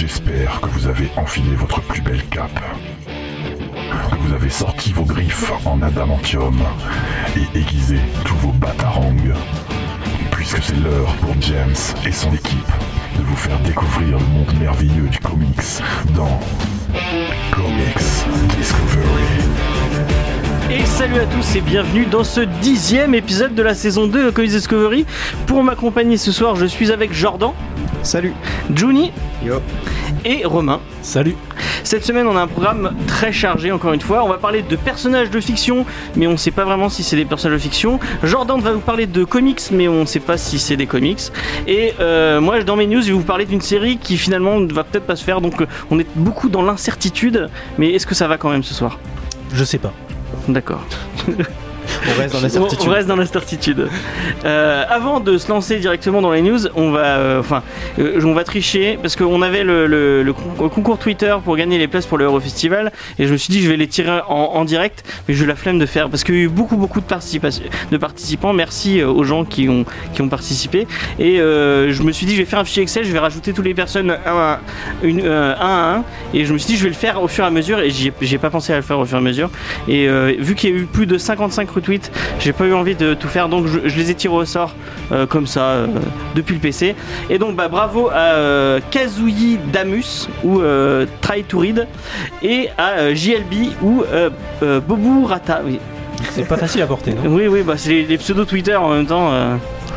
J'espère 0.00 0.62
que 0.62 0.68
vous 0.68 0.86
avez 0.86 1.10
enfilé 1.16 1.54
votre 1.56 1.82
plus 1.82 2.00
belle 2.00 2.24
cape. 2.30 2.58
Que 4.10 4.16
vous 4.16 4.32
avez 4.32 4.48
sorti 4.48 4.94
vos 4.94 5.04
griffes 5.04 5.52
en 5.66 5.82
adamantium 5.82 6.58
et 7.36 7.58
aiguisé 7.58 7.98
tous 8.24 8.34
vos 8.36 8.52
batarangs. 8.52 9.14
Puisque 10.30 10.62
c'est 10.62 10.80
l'heure 10.82 11.14
pour 11.16 11.34
James 11.42 11.76
et 12.06 12.12
son 12.12 12.32
équipe 12.32 12.72
de 13.18 13.22
vous 13.22 13.36
faire 13.36 13.58
découvrir 13.58 14.18
le 14.18 14.24
monde 14.24 14.58
merveilleux 14.58 15.08
du 15.10 15.18
comics 15.18 15.82
dans 16.16 16.40
Comics 17.50 18.56
Discovery. 18.56 19.50
Et 20.70 20.86
salut 20.86 21.18
à 21.18 21.26
tous 21.26 21.56
et 21.56 21.60
bienvenue 21.60 22.06
dans 22.06 22.22
ce 22.22 22.40
dixième 22.40 23.14
épisode 23.14 23.56
de 23.56 23.62
la 23.62 23.74
saison 23.74 24.06
2 24.06 24.26
de 24.26 24.30
Comics 24.30 24.52
Discovery. 24.52 25.04
Pour 25.46 25.64
m'accompagner 25.64 26.16
ce 26.16 26.30
soir, 26.30 26.54
je 26.54 26.64
suis 26.64 26.92
avec 26.92 27.12
Jordan, 27.12 27.50
Salut 28.02 28.32
Juni 28.74 29.12
Yo 29.44 29.60
et 30.24 30.44
Romain. 30.44 30.80
Salut 31.02 31.36
Cette 31.84 32.04
semaine, 32.04 32.26
on 32.26 32.36
a 32.36 32.40
un 32.40 32.46
programme 32.46 32.92
très 33.06 33.32
chargé, 33.32 33.72
encore 33.72 33.92
une 33.92 34.00
fois. 34.00 34.24
On 34.24 34.28
va 34.28 34.38
parler 34.38 34.62
de 34.62 34.76
personnages 34.76 35.30
de 35.30 35.40
fiction, 35.40 35.84
mais 36.16 36.26
on 36.26 36.32
ne 36.32 36.36
sait 36.36 36.50
pas 36.50 36.64
vraiment 36.64 36.88
si 36.88 37.02
c'est 37.02 37.16
des 37.16 37.24
personnages 37.24 37.58
de 37.58 37.62
fiction. 37.62 38.00
Jordan 38.22 38.60
va 38.60 38.72
vous 38.72 38.80
parler 38.80 39.06
de 39.06 39.24
comics, 39.24 39.60
mais 39.70 39.88
on 39.88 40.00
ne 40.00 40.06
sait 40.06 40.20
pas 40.20 40.38
si 40.38 40.58
c'est 40.58 40.76
des 40.76 40.86
comics. 40.86 41.20
Et 41.66 41.92
euh, 42.00 42.40
moi, 42.40 42.62
dans 42.62 42.76
mes 42.76 42.86
news, 42.86 43.02
je 43.02 43.08
vais 43.08 43.12
vous 43.12 43.22
parler 43.22 43.46
d'une 43.46 43.60
série 43.60 43.98
qui 43.98 44.16
finalement 44.16 44.60
ne 44.60 44.72
va 44.72 44.84
peut-être 44.84 45.06
pas 45.06 45.16
se 45.16 45.24
faire. 45.24 45.40
Donc, 45.40 45.60
euh, 45.60 45.66
on 45.90 45.98
est 45.98 46.08
beaucoup 46.16 46.48
dans 46.48 46.62
l'incertitude. 46.62 47.48
Mais 47.78 47.92
est-ce 47.92 48.06
que 48.06 48.14
ça 48.14 48.28
va 48.28 48.38
quand 48.38 48.50
même 48.50 48.62
ce 48.62 48.74
soir? 48.74 48.98
Je 49.52 49.64
sais 49.64 49.78
pas. 49.78 49.92
D'accord. 50.48 50.84
On 52.08 52.20
reste 52.20 52.34
dans. 52.34 52.40
On 52.86 52.90
reste 52.90 53.08
dans 53.08 53.16
l'incertitude. 53.16 53.88
Euh, 54.44 54.84
avant 54.88 55.20
de 55.20 55.36
se 55.38 55.48
lancer 55.48 55.78
directement 55.78 56.22
dans 56.22 56.32
les 56.32 56.42
news, 56.42 56.58
on 56.74 56.90
va, 56.90 57.00
euh, 57.18 57.40
enfin, 57.40 57.62
euh, 57.98 58.20
on 58.24 58.32
va 58.32 58.44
tricher 58.44 58.98
parce 59.00 59.16
qu'on 59.16 59.42
avait 59.42 59.64
le, 59.64 59.86
le- 59.86 60.22
le 60.22 60.32
con- 60.32 60.68
concours 60.68 60.98
Twitter 60.98 61.34
pour 61.44 61.56
gagner 61.56 61.78
les 61.78 61.88
places 61.88 62.06
pour 62.06 62.18
le 62.18 62.24
Eurofestival 62.24 62.92
et 63.18 63.26
je 63.26 63.32
me 63.32 63.36
suis 63.36 63.52
dit 63.52 63.62
je 63.62 63.68
vais 63.68 63.76
les 63.76 63.86
tirer 63.88 64.20
en, 64.28 64.34
en 64.54 64.64
direct, 64.64 65.04
mais 65.28 65.34
j'ai 65.34 65.46
la 65.46 65.56
flemme 65.56 65.78
de 65.78 65.86
faire 65.86 66.08
parce 66.08 66.24
qu'il 66.24 66.34
y 66.34 66.38
a 66.38 66.42
eu 66.42 66.48
beaucoup 66.48 66.76
beaucoup 66.76 67.00
de, 67.00 67.06
de 67.90 67.96
participants. 67.96 68.52
Merci 68.52 69.02
aux 69.02 69.24
gens 69.24 69.44
qui 69.44 69.68
ont 69.68 69.84
qui 70.14 70.22
ont 70.22 70.28
participé 70.28 70.86
et 71.18 71.40
euh, 71.40 71.92
je 71.92 72.02
me 72.02 72.12
suis 72.12 72.26
dit 72.26 72.32
je 72.34 72.38
vais 72.38 72.44
faire 72.46 72.58
un 72.60 72.64
fichier 72.64 72.82
Excel, 72.82 73.04
je 73.04 73.12
vais 73.12 73.18
rajouter 73.18 73.52
toutes 73.52 73.64
les 73.64 73.74
personnes 73.74 74.10
un 74.10 74.16
à, 74.26 74.60
une, 75.02 75.26
un, 75.26 75.50
à 75.58 75.94
un 75.96 76.04
et 76.34 76.44
je 76.44 76.52
me 76.52 76.58
suis 76.58 76.68
dit 76.72 76.76
je 76.78 76.84
vais 76.84 76.88
le 76.90 76.94
faire 76.94 77.22
au 77.22 77.28
fur 77.28 77.44
et 77.44 77.46
à 77.46 77.50
mesure 77.50 77.80
et 77.80 77.90
j'ai 77.90 78.38
pas 78.38 78.50
pensé 78.50 78.72
à 78.72 78.76
le 78.76 78.82
faire 78.82 78.98
au 78.98 79.04
fur 79.04 79.16
et 79.16 79.20
à 79.20 79.22
mesure 79.22 79.50
et 79.88 80.06
vu 80.38 80.54
qu'il 80.54 80.70
y 80.70 80.72
a 80.72 80.76
eu 80.76 80.84
plus 80.84 81.06
de 81.06 81.18
55 81.18 81.68
retweets, 81.70 81.89
j'ai 82.38 82.52
pas 82.52 82.64
eu 82.66 82.72
envie 82.72 82.94
de 82.94 83.14
tout 83.14 83.28
faire, 83.28 83.48
donc 83.48 83.66
je, 83.66 83.88
je 83.88 83.96
les 83.96 84.10
ai 84.10 84.14
tirés 84.14 84.34
au 84.34 84.44
sort 84.44 84.74
euh, 85.12 85.26
comme 85.26 85.46
ça 85.46 85.62
euh, 85.62 85.86
depuis 86.34 86.54
le 86.54 86.60
PC. 86.60 86.94
Et 87.28 87.38
donc 87.38 87.56
bah, 87.56 87.68
bravo 87.68 88.08
à 88.08 88.34
euh, 88.34 88.80
Kazuyi 88.90 89.58
Damus 89.72 90.28
ou 90.44 90.60
Try 91.20 91.44
to 91.44 91.58
Read 91.58 91.86
et 92.42 92.68
à 92.78 93.14
JLB 93.14 93.72
ou 93.82 94.02
euh, 94.12 94.30
euh, 94.62 94.80
Bobu 94.80 95.24
Rata. 95.24 95.62
Oui, 95.64 95.78
C'est 96.30 96.46
pas 96.46 96.56
facile 96.56 96.82
à 96.82 96.86
porter, 96.86 97.12
non? 97.12 97.30
Oui, 97.34 97.46
oui 97.48 97.62
bah, 97.62 97.74
c'est 97.76 97.90
les, 97.90 98.02
les 98.04 98.18
pseudos 98.18 98.44
Twitter 98.46 98.76
en 98.76 98.90
même 98.90 99.06
temps. 99.06 99.30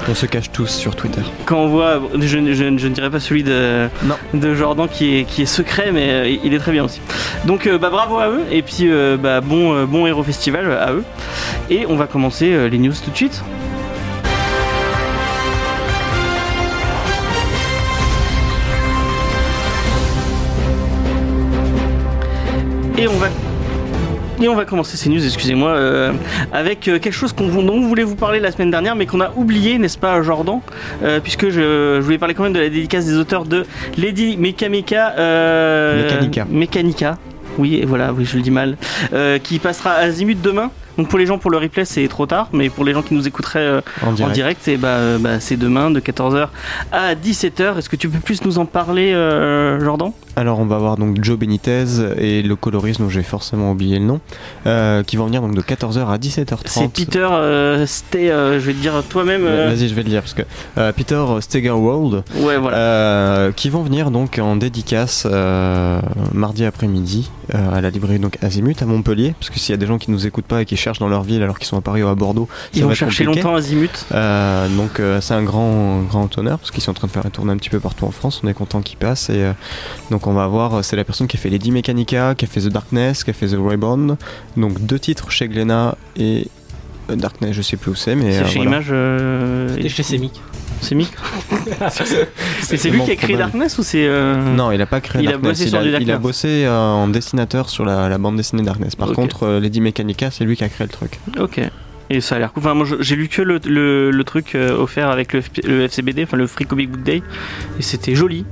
On 0.10 0.16
se 0.16 0.26
cache 0.26 0.52
tous 0.52 0.68
sur 0.68 0.96
Twitter. 0.96 1.22
quand 1.46 1.58
on 1.58 1.68
voit, 1.70 2.02
je, 2.20 2.28
je- 2.28 2.54
je 2.54 2.88
ne 2.88 2.94
dirais 2.94 3.10
pas 3.10 3.20
celui 3.22 3.42
de, 3.44 3.88
Non. 4.04 4.16
de 4.34 4.54
Jordan 4.54 4.88
qui 4.92 5.20
est, 5.20 5.24
qui 5.24 5.44
est 5.44 5.46
secret, 5.48 5.92
mais 5.94 6.10
euh, 6.12 6.38
il 6.44 6.54
est 6.54 6.60
très 6.60 6.72
bien 6.74 6.84
aussi. 6.84 7.00
Donc 7.46 7.68
euh, 7.68 7.78
bah, 7.78 7.90
bravo 7.90 8.18
à 8.20 8.28
eux, 8.30 8.42
et 8.52 8.62
puis 8.62 8.90
euh, 8.92 9.16
bah, 9.18 9.40
bon, 9.40 9.86
bon 9.86 10.06
Hero 10.06 10.22
Festival 10.22 10.72
à 10.74 10.92
eux. 10.92 11.04
Et 11.70 11.86
on 11.88 11.96
va 11.96 12.06
commencer 12.08 12.70
les 12.70 12.78
news 12.78 12.94
tout 13.04 13.12
de 13.12 13.16
suite. 13.16 13.42
Et 22.98 23.08
on 23.08 23.18
va 23.18 23.28
et 24.44 24.50
on 24.50 24.56
va 24.56 24.66
commencer 24.66 24.98
ces 24.98 25.10
news, 25.10 25.24
excusez-moi, 25.24 25.70
euh, 25.72 26.12
avec 26.52 26.88
euh, 26.88 27.00
quelque 27.00 27.14
chose 27.14 27.34
qu'on, 27.34 27.48
dont 27.48 27.74
on 27.74 27.82
voulait 27.88 28.04
vous 28.04 28.16
parler 28.16 28.40
la 28.40 28.52
semaine 28.52 28.72
dernière, 28.72 28.96
mais 28.96 29.06
qu'on 29.06 29.22
a 29.22 29.32
oublié, 29.36 29.78
n'est-ce 29.78 29.98
pas, 29.98 30.22
Jordan 30.22 30.60
Euh, 31.04 31.20
Puisque 31.22 31.50
je, 31.50 31.98
je 31.98 32.02
voulais 32.02 32.18
parler 32.18 32.34
quand 32.34 32.44
même 32.44 32.54
de 32.54 32.60
la 32.60 32.70
dédicace 32.70 33.06
des 33.06 33.16
auteurs 33.18 33.46
de 33.46 33.66
Lady 33.98 34.38
Mechameca. 34.38 35.14
Euh, 35.18 36.04
Mechanica. 36.04 36.46
Mechanica. 36.50 37.18
Oui, 37.58 37.76
et 37.76 37.86
voilà, 37.86 38.12
oui, 38.14 38.26
je 38.26 38.36
le 38.36 38.42
dis 38.42 38.52
mal. 38.52 38.78
Qui 39.44 39.60
passera 39.60 39.92
à 39.92 40.00
Azimut 40.00 40.42
demain. 40.42 40.72
Donc 40.98 41.08
pour 41.08 41.18
les 41.18 41.26
gens 41.26 41.38
pour 41.40 41.50
le 41.50 41.58
replay, 41.58 41.86
c'est 41.86 42.08
trop 42.08 42.26
tard, 42.28 42.50
mais 42.54 42.70
pour 42.70 42.84
les 42.86 42.94
gens 42.94 43.02
qui 43.02 43.14
nous 43.16 43.28
écouteraient 43.28 43.60
euh, 43.60 43.82
En 44.04 44.10
en 44.10 44.12
direct. 44.12 44.34
direct, 44.36 44.68
et 44.68 44.78
bah, 44.78 44.88
euh, 44.90 45.18
bah, 45.18 45.40
c'est 45.40 45.58
demain 45.58 45.90
de 45.90 46.00
14h 46.00 46.50
à 46.92 47.16
17h. 47.16 47.78
Est-ce 47.80 47.90
que 47.90 47.96
tu 47.96 48.10
peux 48.10 48.20
plus 48.20 48.44
nous 48.46 48.60
en 48.60 48.66
parler, 48.66 49.12
euh, 49.14 49.84
Jordan? 49.84 50.12
Alors 50.36 50.58
on 50.60 50.66
va 50.66 50.80
voir 50.80 50.98
donc 50.98 51.24
Joe 51.24 51.38
Benitez 51.38 51.86
et 52.18 52.42
le 52.42 52.56
coloriste 52.56 53.00
dont 53.00 53.10
j'ai 53.10 53.22
forcément 53.22 53.72
oublié 53.72 54.00
le 54.00 54.06
nom, 54.06 54.20
euh, 54.66 55.04
qui 55.04 55.16
vont 55.16 55.26
venir 55.28 55.42
donc 55.44 55.54
de 55.54 55.62
14h 55.62 56.08
à 56.08 56.18
17h30. 56.18 56.58
C'est 56.66 56.88
Peter 56.92 57.28
euh, 57.32 57.86
Stay, 57.86 58.32
euh, 58.32 58.60
je 58.60 58.66
vais 58.66 58.74
te 58.74 58.80
dire 58.80 58.94
toi-même. 59.10 59.44
euh, 59.46 59.70
Vas-y, 59.70 59.88
je 59.90 59.94
vais 59.94 60.02
le 60.02 60.10
dire 60.10 60.22
parce 60.22 60.34
que 60.34 60.42
Peter 60.94 61.24
Stegerwald, 61.40 62.24
Ouais, 62.38 62.58
voilà. 62.58 63.52
qui 63.56 63.70
vont 63.70 63.84
venir 63.84 64.10
donc 64.10 64.40
en 64.42 64.56
dédicace 64.56 65.28
mardi 66.34 66.66
après-midi 66.66 67.30
à 67.54 67.82
la 67.82 67.92
librairie 67.92 68.18
donc 68.20 68.38
Azimut 68.42 68.82
à 68.82 68.86
Montpellier, 68.86 69.36
parce 69.40 69.52
que 69.52 69.60
s'il 69.60 69.74
y 69.74 69.76
a 69.76 69.78
des 69.78 69.86
gens 69.86 70.00
qui 70.00 70.10
nous 70.10 70.26
écoutent 70.26 70.46
pas 70.46 70.62
et 70.64 70.66
qui 70.66 70.78
cherchent 70.78 71.00
dans 71.00 71.10
leur 71.10 71.22
ville 71.22 71.44
alors 71.44 71.60
qu'ils 71.60 71.68
sont 71.68 71.78
à 71.78 71.82
Paris 71.82 72.02
ou 72.02 72.08
à 72.08 72.16
Bordeaux, 72.16 72.48
Ils 72.74 72.78
ça 72.78 72.84
vont 72.84 72.90
va 72.90 72.96
chercher 72.96 73.26
compliqué. 73.26 73.44
longtemps 73.44 73.56
Azimut. 73.56 74.06
Donc 74.78 75.00
c'est 75.22 75.34
un 75.36 75.44
grand 75.44 76.02
grand 76.10 76.36
honneur 76.40 76.58
parce 76.58 76.72
qu'ils 76.72 76.82
sont 76.82 76.92
en 76.92 76.96
train 76.96 77.08
de 77.08 77.12
faire 77.12 77.30
tourner 77.30 77.52
un 77.52 77.58
petit 77.58 77.70
peu 77.70 77.80
partout 77.80 78.06
en 78.06 78.12
France. 78.12 78.42
On 78.44 78.48
est 78.48 78.54
content 78.56 78.82
qu'ils 78.82 78.98
passent 78.98 79.30
et 79.30 79.44
euh, 79.44 79.52
donc 80.24 80.28
on 80.28 80.34
va 80.38 80.48
voir. 80.48 80.76
euh, 80.76 80.82
C'est 80.84 80.96
la 80.96 81.04
personne 81.04 81.28
qui 81.28 81.36
a 81.36 81.40
fait 81.40 81.50
Lady 81.50 81.70
Mechanica, 81.72 82.34
qui 82.36 82.46
a 82.46 82.48
fait 82.48 82.62
The 82.62 82.70
Darkness, 82.70 83.24
qui 83.26 83.32
a 83.32 83.34
fait 83.34 83.48
The 83.48 83.58
Reborn. 83.58 84.16
Donc 84.56 84.80
deux 84.86 84.98
titres 85.00 85.30
chez 85.32 85.50
Glénat 85.50 85.98
et 86.16 86.48
euh, 87.10 87.16
Darkness, 87.18 87.54
je 87.54 87.62
sais 87.62 87.76
plus 87.76 87.92
où 87.92 87.96
c'est, 87.96 88.16
mais 88.16 88.32
C'est 88.32 88.40
euh, 88.44 88.46
chez 88.48 88.56
voilà. 88.60 88.72
Image. 88.72 88.88
euh, 88.92 89.76
C'était 89.76 89.90
chez 89.90 90.04
Semic. 90.04 90.42
C'est 90.82 90.96
Mick 90.96 91.12
Mais 91.82 92.78
c'est 92.78 92.90
lui 92.90 93.02
qui 93.04 93.12
a 93.12 93.16
créé. 93.16 93.36
Darkness 93.38 93.78
ou 93.78 93.84
c'est. 93.84 94.06
euh, 94.08 94.36
Non, 94.56 94.72
il 94.72 94.82
a 94.82 94.86
pas 94.86 95.00
créé 95.02 95.22
Il 95.24 95.28
a 95.30 95.32
Darkness. 95.34 95.52
bossé 95.60 95.64
il, 95.66 95.70
sur 95.70 95.80
a, 95.80 95.84
du 95.84 96.04
il 96.04 96.12
a 96.12 96.18
bossé 96.18 96.48
euh, 96.66 96.78
en 96.92 97.08
dessinateur 97.08 97.70
sur 97.70 97.86
la, 97.86 98.08
la 98.10 98.18
bande 98.18 98.36
dessinée 98.38 98.64
Darkness. 98.64 98.96
Par 98.96 99.10
Ok. 99.10 99.16
contre, 99.16 99.44
euh, 99.44 99.60
Lady 99.62 99.80
Mechanica, 99.82 100.30
c'est 100.32 100.44
lui 100.46 100.56
qui 100.58 100.64
a 100.64 100.70
créé 100.70 100.86
le 100.88 100.92
truc. 100.92 101.20
Ok. 101.40 101.60
Et 102.10 102.20
ça 102.22 102.36
a 102.36 102.40
l'air 102.40 102.52
cool. 102.52 102.64
Enfin, 102.64 102.74
moi 102.74 102.86
j'ai 103.00 103.16
lu 103.16 103.28
que 103.30 103.42
le, 103.42 103.60
le- 103.66 104.12
le 104.12 104.24
truc 104.26 104.56
offert 104.78 105.10
avec 105.10 105.32
le, 105.34 105.42
FP 105.42 105.62
le 105.66 105.84
FCBD, 105.84 106.24
enfin 106.24 106.36
le 106.38 106.48
Free 106.48 106.66
Comic 106.66 106.92
Book 106.92 107.04
Day. 107.04 107.24
Et 107.80 107.82
c'était 107.82 108.14
joli. 108.14 108.46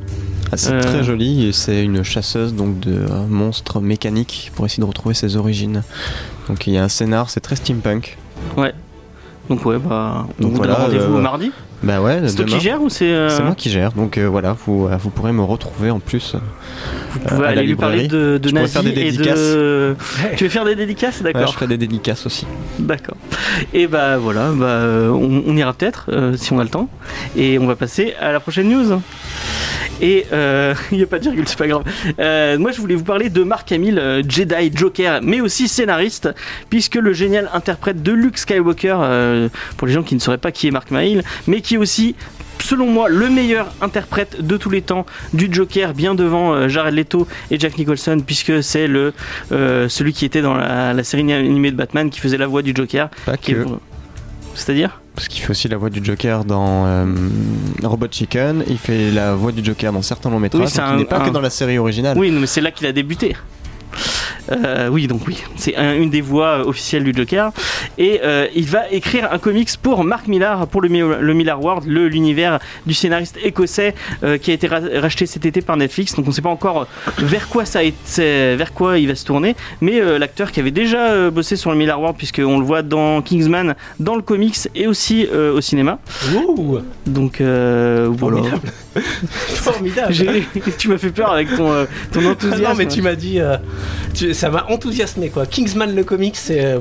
Ah, 0.52 0.58
c'est 0.58 0.74
Euh. 0.74 0.82
très 0.82 1.04
joli 1.04 1.48
et 1.48 1.52
c'est 1.54 1.84
une 1.84 2.04
chasseuse 2.04 2.54
donc 2.54 2.80
de 2.80 2.92
euh, 2.94 3.26
monstres 3.30 3.80
mécaniques 3.82 4.52
pour 4.56 4.66
essayer 4.66 4.82
de 4.82 4.88
retrouver 4.88 5.16
ses 5.16 5.36
origines. 5.38 5.84
Donc 6.50 6.68
il 6.68 6.74
y 6.74 6.78
a 6.78 6.84
un 6.84 6.90
scénar, 6.90 7.30
c'est 7.30 7.40
très 7.40 7.56
steampunk. 7.56 8.18
Donc 9.50 9.66
ouais, 9.66 9.78
bah. 9.80 10.28
On 10.40 10.44
Donc 10.44 10.52
vous 10.52 10.58
voilà, 10.58 10.76
rendez-vous 10.76 11.18
euh, 11.18 11.22
mardi. 11.22 11.52
Bah 11.84 12.00
ouais, 12.00 12.22
C'est 12.28 12.36
toi 12.36 12.46
qui 12.46 12.60
gère 12.60 12.82
ou 12.82 12.90
c'est. 12.90 13.10
euh, 13.12 13.28
C'est 13.30 13.42
moi 13.44 13.56
qui 13.56 13.70
gère, 13.70 13.92
donc 13.92 14.18
euh, 14.18 14.28
voilà, 14.30 14.56
vous, 14.66 14.86
euh, 14.88 14.96
vous 14.98 15.10
pourrez 15.10 15.32
me 15.34 15.42
retrouver 15.42 15.90
en 15.90 16.00
plus. 16.00 16.36
Vous 16.36 17.20
euh, 17.20 17.28
pouvez 17.28 17.48
à 17.48 17.56
la 17.56 17.60
aller 17.62 17.68
lui 17.68 17.76
parler 17.76 18.08
de, 18.08 18.38
de 18.38 18.48
Je 18.48 18.50
pourrais 18.50 18.62
Nazi 18.62 18.74
faire 18.74 18.84
des 18.84 18.92
et 18.92 19.12
de. 19.12 19.96
Tu 20.38 20.44
veux 20.44 20.50
faire 20.50 20.64
des 20.64 20.76
dédicaces? 20.76 21.18
Ouais, 21.22 21.34
D'accord. 21.34 21.48
je 21.50 21.54
ferai 21.54 21.68
des 21.68 21.78
dédicaces 21.78 22.26
aussi. 22.28 22.46
D'accord. 22.80 23.18
Et 23.74 23.88
bah 23.88 24.18
voilà, 24.18 24.52
bah, 24.52 24.66
euh, 24.66 25.10
on, 25.10 25.44
on 25.46 25.58
ira 25.58 25.74
peut-être 25.74 26.06
euh, 26.10 26.38
si 26.38 26.54
on 26.54 26.60
a 26.60 26.64
le 26.64 26.70
temps. 26.70 26.88
Et 27.36 27.58
on 27.58 27.66
va 27.66 27.76
passer 27.76 28.14
à 28.22 28.32
la 28.32 28.40
prochaine 28.40 28.70
news. 28.70 29.02
Et 30.02 30.26
euh, 30.34 30.74
il 30.92 30.98
n'y 30.98 31.04
a 31.04 31.08
pas 31.08 31.20
de 31.20 31.24
virgule, 31.24 31.48
c'est 31.48 31.58
pas 31.58 31.68
grave. 31.68 31.84
Euh, 32.20 32.58
moi, 32.58 32.72
je 32.72 32.82
voulais 32.82 32.96
vous 32.96 33.04
parler 33.04 33.30
de 33.30 33.44
Mark 33.44 33.72
Hamill, 33.72 34.00
euh, 34.00 34.24
Jedi, 34.28 34.72
Joker, 34.74 35.22
mais 35.22 35.42
aussi 35.42 35.68
scénariste, 35.68 36.30
puisque 36.70 36.96
le 36.96 37.14
génial 37.14 37.50
interprète 37.54 38.02
de 38.02 38.12
Luke 38.12 38.38
Skywalker, 38.38 39.50
pour 39.78 39.88
les 39.88 39.94
gens 39.94 40.04
qui 40.04 40.16
ne 40.16 40.20
sauraient 40.20 40.38
pas 40.38 40.52
qui 40.52 40.68
est 40.68 40.72
Mark 40.72 40.92
Hamill, 40.92 41.24
mais 41.48 41.62
qui 41.62 41.76
est 41.76 41.78
aussi 41.78 42.16
selon 42.60 42.88
moi, 42.88 43.10
le 43.10 43.30
meilleur 43.30 43.74
interprète 43.82 44.46
de 44.46 44.56
tous 44.56 44.70
les 44.70 44.82
temps 44.82 45.06
du 45.34 45.50
Joker, 45.52 45.94
bien 45.94 46.16
devant 46.16 46.68
Jared 46.68 46.94
Leto 46.94 47.28
et 47.50 47.60
Jack 47.60 47.78
Nicholson, 47.78 48.22
puisque 48.26 48.64
c'est 48.64 48.88
le 48.88 49.14
euh, 49.52 49.90
celui 49.90 50.14
qui 50.14 50.26
était 50.26 50.42
dans 50.42 50.54
la, 50.54 50.94
la 50.94 51.04
série 51.04 51.32
animée 51.34 51.72
de 51.72 51.76
Batman, 51.76 52.10
qui 52.10 52.20
faisait 52.20 52.38
la 52.38 52.48
voix 52.48 52.62
du 52.62 52.74
Joker. 52.76 53.10
Pas 53.26 53.34
est-. 53.34 53.66
C'est-à-dire? 54.62 55.02
Parce 55.16 55.28
qu'il 55.28 55.42
fait 55.42 55.50
aussi 55.50 55.68
la 55.68 55.78
voix 55.78 55.90
du 55.90 56.06
Joker 56.06 56.46
dans 56.46 56.86
euh, 56.86 57.06
Robot 57.84 58.06
Chicken, 58.12 58.64
il 58.68 58.78
fait 58.78 59.10
la 59.10 59.34
voix 59.34 59.52
du 59.52 59.66
Joker 59.66 59.92
dans 59.92 60.04
certains 60.04 60.30
longs 60.30 60.40
métrages, 60.40 60.70
Oui, 60.76 60.80
un- 60.80 60.94
il 60.94 60.98
n'est 61.00 61.06
pas 61.06 61.18
un- 61.20 61.26
que 61.26 61.30
dans 61.32 61.42
la 61.42 61.50
série 61.50 61.80
originale. 61.80 62.16
Oui, 62.18 62.30
mais 62.32 62.46
c'est 62.46 62.62
là 62.62 62.70
qu'il 62.72 62.86
a 62.86 62.92
débuté. 62.92 63.36
Euh, 64.52 64.90
oui, 64.90 65.08
donc 65.08 65.22
oui, 65.28 65.38
c'est 65.56 65.76
un- 65.76 65.96
une 65.96 66.10
des 66.10 66.22
voix 66.22 66.60
euh, 66.60 66.64
officielles 66.66 67.04
du 67.04 67.14
Joker. 67.16 67.52
Et 67.98 68.20
euh, 68.24 68.48
il 68.56 68.66
va 68.66 68.90
écrire 68.92 69.30
un 69.32 69.38
comics 69.38 69.70
pour 69.82 70.04
Mark 70.04 70.28
Millar, 70.28 70.68
pour 70.68 70.82
le, 70.82 70.90
le 71.22 71.34
Millar 71.34 71.64
World, 71.64 71.86
le- 71.88 72.08
l'univers 72.08 72.60
du 72.86 72.94
scénariste 72.94 73.38
écossais 73.44 73.96
euh, 74.24 74.38
qui 74.38 74.52
a 74.52 74.54
été 74.54 74.68
ra- 74.68 74.82
racheté 74.96 75.26
cet 75.26 75.46
été 75.46 75.62
par 75.62 75.78
Netflix. 75.78 76.16
Donc 76.16 76.26
on 76.26 76.30
ne 76.30 76.34
sait 76.34 76.42
pas 76.42 76.50
encore 76.50 76.88
vers 77.20 77.48
quoi 77.48 77.66
ça 77.66 77.84
été- 77.84 78.56
vers 78.56 78.74
quoi 78.74 79.00
il 79.00 79.08
va 79.08 79.16
se 79.16 79.26
tourner. 79.26 79.56
Mais 79.80 80.00
l'acteur 80.20 80.52
qui 80.52 80.60
avait 80.60 80.72
déjà 80.72 81.30
bossé 81.30 81.56
sur 81.56 81.72
le 81.72 81.78
Millar 81.78 82.00
World, 82.00 82.18
puisqu'on 82.18 82.60
le 82.60 82.66
voit 82.66 82.82
dans 82.82 83.22
Kingsman, 83.22 83.76
dans 84.00 84.16
le 84.16 84.22
comics 84.22 84.58
et 84.76 84.88
aussi 84.88 85.28
au 85.28 85.62
cinéma. 85.62 86.00
Donc 87.06 87.42
voilà. 88.18 88.42
Formidable. 89.32 90.14
Tu 90.78 90.88
m'as 90.90 90.98
fait 90.98 91.12
peur 91.12 91.32
avec 91.32 91.56
ton, 91.56 91.72
euh, 91.72 91.86
ton 92.12 92.20
Ah 92.26 92.30
enthousiasme. 92.32 92.64
non 92.64 92.76
mais 92.76 92.88
tu 92.88 93.02
m'as 93.02 93.16
dit, 93.16 93.40
euh, 93.40 93.58
tu- 94.14 94.34
ça 94.34 94.50
m'a 94.50 94.66
enthousiasmé 94.70 95.30
quoi. 95.30 95.46
Kingsman 95.46 95.96
le 95.96 96.04
comic 96.04 96.36
c'est, 96.36 96.64
euh, 96.66 96.80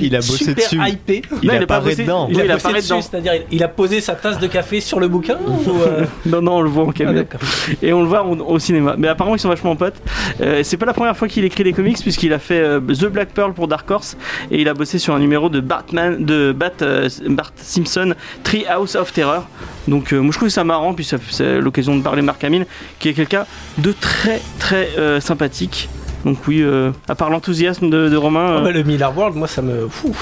il 0.00 0.14
a 0.14 0.18
bossé 0.18 0.36
super 0.44 0.54
dessus. 0.56 0.80
hypé. 0.88 1.22
Il 1.42 1.48
Non, 1.48 1.54
il 1.54 1.62
a 1.62 1.66
pas 1.66 1.80
bossé. 1.80 2.02
dedans. 2.02 2.28
Il, 2.30 2.36
il 2.38 2.50
a 2.50 2.54
bossé 2.56 2.72
dessus, 2.74 3.02
c'est-à-dire 3.10 3.34
il, 3.34 3.56
il 3.56 3.62
a 3.62 3.68
posé 3.68 4.00
sa 4.00 4.14
tasse 4.14 4.38
de 4.38 4.46
café 4.46 4.80
sur 4.80 5.00
le 5.00 5.08
bouquin 5.08 5.38
ou 5.46 5.70
euh, 5.82 6.04
Non, 6.26 6.42
non, 6.42 6.56
on 6.56 6.60
le 6.62 6.68
voit 6.70 6.84
en 6.84 6.90
ah, 6.90 6.92
caméra. 6.92 7.14
d'accord. 7.14 7.40
et 7.82 7.92
on 7.92 8.00
le 8.02 8.08
voit 8.08 8.24
au, 8.24 8.36
au 8.36 8.58
cinéma. 8.58 8.94
Mais 8.98 9.08
apparemment, 9.08 9.36
ils 9.36 9.40
sont 9.40 9.48
vachement 9.48 9.76
potes. 9.76 9.96
Euh, 10.40 10.60
c'est 10.62 10.76
pas 10.76 10.86
la 10.86 10.92
première 10.94 11.16
fois 11.16 11.28
qu'il 11.28 11.44
écrit 11.44 11.64
des 11.64 11.72
comics, 11.72 11.98
puisqu'il 11.98 12.32
a 12.32 12.38
fait 12.38 12.60
euh, 12.60 12.80
The 12.80 13.06
Black 13.06 13.28
Pearl 13.30 13.52
pour 13.54 13.68
Dark 13.68 13.90
Horse 13.90 14.16
et 14.50 14.60
il 14.60 14.68
a 14.68 14.74
bossé 14.74 14.98
sur 14.98 15.14
un 15.14 15.18
numéro 15.18 15.48
de 15.48 15.60
Batman, 15.60 16.24
de 16.24 16.52
Bat, 16.52 16.72
euh, 16.82 17.08
Bart 17.28 17.52
Simpson, 17.56 18.14
Tree 18.42 18.66
House 18.66 18.94
of 18.94 19.12
Terror. 19.12 19.46
Donc, 19.88 20.12
euh, 20.12 20.18
moi 20.20 20.32
je 20.32 20.38
trouve 20.38 20.48
ça 20.48 20.64
marrant, 20.66 20.92
puis 20.94 21.04
ça- 21.04 21.16
c'est 21.30 21.60
l'occasion 21.60 21.96
de 21.96 22.02
parler 22.02 22.20
de 22.20 22.26
Mark 22.26 22.42
Hamill, 22.44 22.66
qui 22.98 23.08
est 23.08 23.14
quelqu'un 23.14 23.46
de 23.78 23.92
très 23.92 24.40
très 24.58 24.90
euh, 24.98 25.20
sympathique. 25.20 25.88
Donc, 26.24 26.38
oui, 26.48 26.60
euh, 26.60 26.90
à 27.08 27.14
part 27.14 27.30
l'enthousiasme 27.30 27.88
de, 27.88 28.08
de 28.08 28.16
Romain. 28.16 28.46
Ah 28.48 28.58
euh, 28.58 28.62
bah, 28.64 28.72
le 28.72 28.82
Miller 28.82 29.16
World 29.16 29.36
moi 29.36 29.48
ça 29.48 29.62
me 29.62 29.86
fou. 29.88 30.14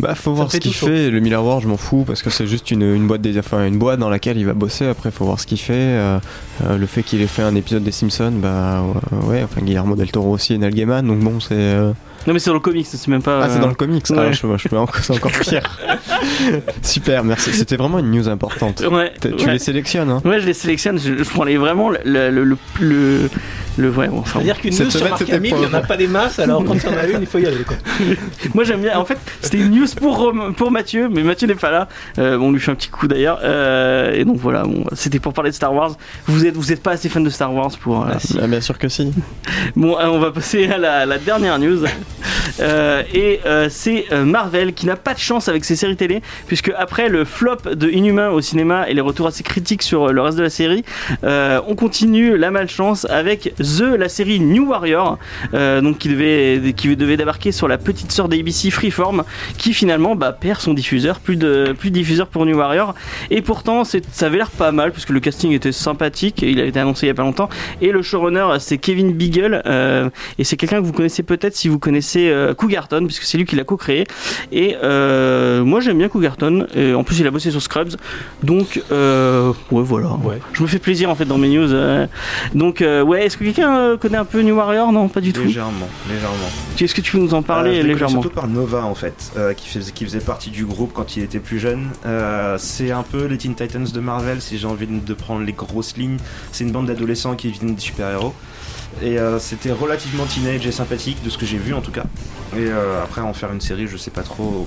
Bah 0.00 0.14
faut 0.16 0.32
Ça 0.32 0.36
voir 0.36 0.50
ce 0.50 0.56
qu'il 0.56 0.74
fait. 0.74 1.08
Le 1.08 1.20
Miller 1.20 1.42
War, 1.44 1.60
je 1.60 1.68
m'en 1.68 1.76
fous 1.76 2.02
parce 2.04 2.20
que 2.22 2.28
c'est 2.28 2.48
juste 2.48 2.72
une, 2.72 2.82
une 2.82 3.06
boîte 3.06 3.20
des, 3.20 3.38
enfin, 3.38 3.64
une 3.64 3.78
boîte 3.78 4.00
dans 4.00 4.10
laquelle 4.10 4.36
il 4.36 4.44
va 4.44 4.52
bosser. 4.52 4.86
Après, 4.88 5.12
faut 5.12 5.24
voir 5.24 5.38
ce 5.38 5.46
qu'il 5.46 5.58
fait. 5.60 5.72
Euh, 5.74 6.18
euh, 6.64 6.76
le 6.76 6.86
fait 6.86 7.04
qu'il 7.04 7.20
ait 7.22 7.28
fait 7.28 7.42
un 7.42 7.54
épisode 7.54 7.84
des 7.84 7.92
Simpsons, 7.92 8.32
bah 8.34 8.82
ouais, 9.12 9.28
ouais, 9.28 9.42
enfin 9.44 9.60
Guillermo 9.62 9.94
del 9.94 10.10
Toro 10.10 10.32
aussi 10.32 10.54
et 10.54 10.58
Neil 10.58 10.74
Gaiman. 10.74 11.06
Donc 11.06 11.20
bon, 11.20 11.38
c'est 11.38 11.52
euh, 11.54 11.92
Non, 12.26 12.32
mais 12.32 12.38
c'est 12.38 12.50
dans 12.50 12.54
le 12.54 12.60
comics, 12.60 12.86
c'est 12.88 13.08
même 13.08 13.22
pas. 13.22 13.40
ah 13.44 13.48
c'est 13.48 13.58
euh, 13.58 13.60
dans 13.62 13.68
le 13.68 13.74
comics. 13.74 14.04
ouais. 14.10 14.16
Ah, 14.18 14.32
je, 14.32 14.46
je, 14.56 14.68
fais 14.68 14.76
encore- 14.76 14.96
c'est 15.02 15.12
encore 15.14 15.30
pire. 15.32 15.62
Super, 16.82 17.24
merci. 17.24 17.52
C'était 17.52 17.76
vraiment 17.76 17.98
une 17.98 18.10
news 18.10 18.28
importante. 18.28 18.80
Ouais, 18.90 19.12
Tu 19.20 19.28
ouais. 19.28 19.52
les 19.52 19.58
sélectionnes, 19.58 20.10
hein 20.10 20.22
Ouais, 20.24 20.40
je 20.40 20.46
les 20.46 20.54
sélectionne, 20.54 20.98
je, 20.98 21.16
je 21.22 21.28
prends 21.30 21.44
les, 21.44 21.56
vraiment 21.56 21.90
le, 21.90 21.98
le, 22.04 22.30
le, 22.30 22.44
le, 22.44 22.56
le- 22.80 23.30
le- 23.76 23.90
ouais, 23.90 24.08
bon, 24.08 24.18
enfin, 24.20 24.38
C'est-à-dire 24.40 24.60
qu'une 24.60 24.70
news 24.70 24.90
sur 24.90 25.18
c'était 25.18 25.32
Hamill, 25.34 25.54
il 25.56 25.60
n'y 25.60 25.66
en 25.66 25.74
a 25.74 25.80
pas 25.82 25.96
des 25.96 26.06
masses, 26.06 26.38
alors 26.38 26.64
quand 26.64 26.74
il 26.74 26.82
y 26.84 26.88
en 26.94 26.96
a 26.98 27.06
une, 27.06 27.20
il 27.20 27.26
faut 27.26 27.38
y 27.38 27.46
aller. 27.46 27.64
Quoi. 27.66 27.76
Moi 28.54 28.64
j'aime 28.64 28.80
bien. 28.82 28.96
En 28.98 29.04
fait, 29.04 29.18
c'était 29.40 29.58
une 29.58 29.70
news 29.70 29.86
pour 30.00 30.32
pour 30.56 30.70
Mathieu, 30.70 31.08
mais 31.10 31.22
Mathieu 31.22 31.46
n'est 31.48 31.54
pas 31.56 31.70
là. 31.70 31.88
Euh, 32.18 32.38
bon, 32.38 32.48
on 32.48 32.52
lui 32.52 32.60
fait 32.60 32.70
un 32.70 32.74
petit 32.76 32.88
coup 32.88 33.08
d'ailleurs. 33.08 33.40
Euh, 33.42 34.12
et 34.14 34.24
donc 34.24 34.36
voilà, 34.38 34.62
bon, 34.62 34.84
c'était 34.92 35.18
pour 35.18 35.32
parler 35.32 35.50
de 35.50 35.56
Star 35.56 35.74
Wars. 35.74 35.96
Vous 36.26 36.46
êtes 36.46 36.54
vous 36.54 36.72
êtes 36.72 36.82
pas 36.82 36.92
assez 36.92 37.08
fan 37.08 37.24
de 37.24 37.30
Star 37.30 37.52
Wars 37.52 37.70
pour. 37.80 38.02
euh, 38.02 38.10
Ah, 38.14 38.18
si. 38.20 38.38
Ah, 38.40 38.46
Bien 38.46 38.60
sûr 38.60 38.78
que 38.78 38.88
si. 38.88 39.12
Bon, 39.76 39.98
euh, 39.98 40.06
on 40.06 40.18
va 40.20 40.30
passer 40.30 40.68
à 40.68 40.78
la, 40.78 41.04
la 41.06 41.18
dernière 41.18 41.58
news. 41.58 41.84
Euh, 42.60 43.02
et 43.12 43.40
euh, 43.46 43.68
c'est 43.70 44.06
euh, 44.12 44.24
Marvel 44.24 44.74
qui 44.74 44.86
n'a 44.86 44.96
pas 44.96 45.14
de 45.14 45.18
chance 45.18 45.48
avec 45.48 45.64
ses 45.64 45.76
séries 45.76 45.96
télé, 45.96 46.22
puisque 46.46 46.72
après 46.76 47.08
le 47.08 47.24
flop 47.24 47.56
de 47.74 47.88
Inhumain 47.90 48.30
au 48.30 48.40
cinéma 48.40 48.88
et 48.88 48.94
les 48.94 49.00
retours 49.00 49.26
assez 49.26 49.42
critiques 49.42 49.82
sur 49.82 50.12
le 50.12 50.20
reste 50.20 50.38
de 50.38 50.42
la 50.42 50.50
série, 50.50 50.84
on 51.22 51.74
continue 51.76 52.36
la 52.36 52.50
malchance 52.50 53.06
avec 53.06 53.54
The, 53.56 53.96
la 53.98 54.08
série 54.08 54.40
New 54.40 54.68
Warrior, 54.68 55.18
donc 55.52 55.98
qui 55.98 56.08
devait, 56.08 56.72
qui 56.74 56.94
devait 56.96 57.16
débarquer 57.16 57.52
sur 57.52 57.68
la 57.68 57.78
petite 57.78 58.12
sœur 58.12 58.28
d'ABC 58.28 58.70
Freeform, 58.70 59.24
qui 59.58 59.72
finalement 59.72 60.14
bah, 60.14 60.32
perd 60.32 60.60
son 60.60 60.74
diffuseur, 60.74 61.20
plus 61.20 61.36
de, 61.36 61.74
plus 61.78 61.90
diffuseur 61.90 62.28
pour 62.28 62.46
New 62.46 62.56
Warrior. 62.56 62.94
Et 63.30 63.42
pourtant, 63.42 63.84
ça 63.84 63.98
avait 64.26 64.36
l'air 64.36 64.50
pas 64.50 64.72
mal, 64.72 64.92
puisque 64.92 65.10
le 65.10 65.20
casting 65.20 65.52
était 65.52 65.72
sympathique, 65.72 66.42
il 66.42 66.60
a 66.60 66.64
été 66.64 66.78
annoncé 66.78 67.06
il 67.06 67.08
y 67.08 67.12
a 67.12 67.14
pas 67.14 67.22
longtemps. 67.22 67.48
Et 67.80 67.90
le 67.90 68.02
showrunner, 68.02 68.46
c'est 68.58 68.78
Kevin 68.78 69.12
Beagle, 69.12 69.62
et 70.38 70.44
c'est 70.44 70.56
quelqu'un 70.56 70.80
que 70.80 70.86
vous 70.86 70.92
connaissez 70.92 71.22
peut-être 71.22 71.56
si 71.56 71.68
vous 71.68 71.78
connaissez 71.78 72.03
euh, 72.16 72.54
Cougarton, 72.54 73.04
puisque 73.06 73.24
c'est 73.24 73.38
lui 73.38 73.44
qui 73.44 73.56
l'a 73.56 73.64
co-créé. 73.64 74.04
Et 74.52 74.76
euh, 74.82 75.64
moi 75.64 75.80
j'aime 75.80 75.98
bien 75.98 76.08
Cougarton, 76.08 76.66
et 76.74 76.94
en 76.94 77.04
plus 77.04 77.18
il 77.20 77.26
a 77.26 77.30
bossé 77.30 77.50
sur 77.50 77.62
Scrubs, 77.62 77.96
donc 78.42 78.82
euh, 78.92 79.52
ouais 79.70 79.82
voilà. 79.82 80.10
Ouais. 80.22 80.38
Je 80.52 80.62
me 80.62 80.66
fais 80.66 80.78
plaisir 80.78 81.10
en 81.10 81.14
fait 81.14 81.24
dans 81.24 81.38
mes 81.38 81.48
news. 81.48 81.72
euh. 81.72 82.06
Donc 82.54 82.80
euh, 82.82 83.02
ouais, 83.02 83.26
est-ce 83.26 83.36
que 83.36 83.44
quelqu'un 83.44 83.96
connaît 83.96 84.18
un 84.18 84.24
peu 84.24 84.40
New 84.42 84.54
Warrior? 84.56 84.92
Non, 84.92 85.08
pas 85.08 85.20
du 85.20 85.32
tout. 85.32 85.42
Légèrement, 85.42 85.88
légèrement. 86.08 86.36
Est-ce 86.80 86.94
que 86.94 87.00
tu 87.00 87.12
peux 87.12 87.18
nous 87.18 87.34
en 87.34 87.42
parler 87.42 87.80
Euh, 87.80 87.82
légèrement? 87.82 88.20
Surtout 88.22 88.30
par 88.34 88.48
Nova 88.48 88.84
en 88.84 88.94
fait, 88.94 89.32
euh, 89.36 89.52
qui, 89.54 89.68
faisait, 89.68 89.92
qui 89.92 90.04
faisait 90.04 90.20
partie 90.20 90.50
du 90.50 90.64
groupe 90.64 90.92
quand 90.92 91.16
il 91.16 91.22
était 91.22 91.38
plus 91.38 91.58
jeune. 91.58 91.88
Euh, 92.06 92.56
c'est 92.58 92.90
un 92.90 93.02
peu 93.02 93.24
les 93.26 93.38
Teen 93.38 93.54
Titans 93.54 93.86
de 93.92 94.00
Marvel, 94.00 94.40
si 94.40 94.58
j'ai 94.58 94.66
envie 94.66 94.86
de 94.86 95.14
prendre 95.14 95.44
les 95.44 95.52
grosses 95.52 95.96
lignes. 95.96 96.18
C'est 96.52 96.64
une 96.64 96.72
bande 96.72 96.86
d'adolescents 96.86 97.34
qui 97.36 97.50
viennent 97.50 97.74
des 97.74 97.80
super-héros. 97.80 98.34
Et 99.02 99.18
euh, 99.18 99.38
c'était 99.38 99.72
relativement 99.72 100.24
teenage 100.24 100.66
et 100.66 100.72
sympathique, 100.72 101.22
de 101.24 101.30
ce 101.30 101.38
que 101.38 101.46
j'ai 101.46 101.58
vu 101.58 101.74
en 101.74 101.80
tout 101.80 101.90
cas. 101.90 102.04
Et 102.56 102.66
euh, 102.68 103.02
après, 103.02 103.20
en 103.20 103.34
faire 103.34 103.52
une 103.52 103.60
série, 103.60 103.86
je 103.86 103.96
sais 103.96 104.10
pas 104.10 104.22
trop. 104.22 104.66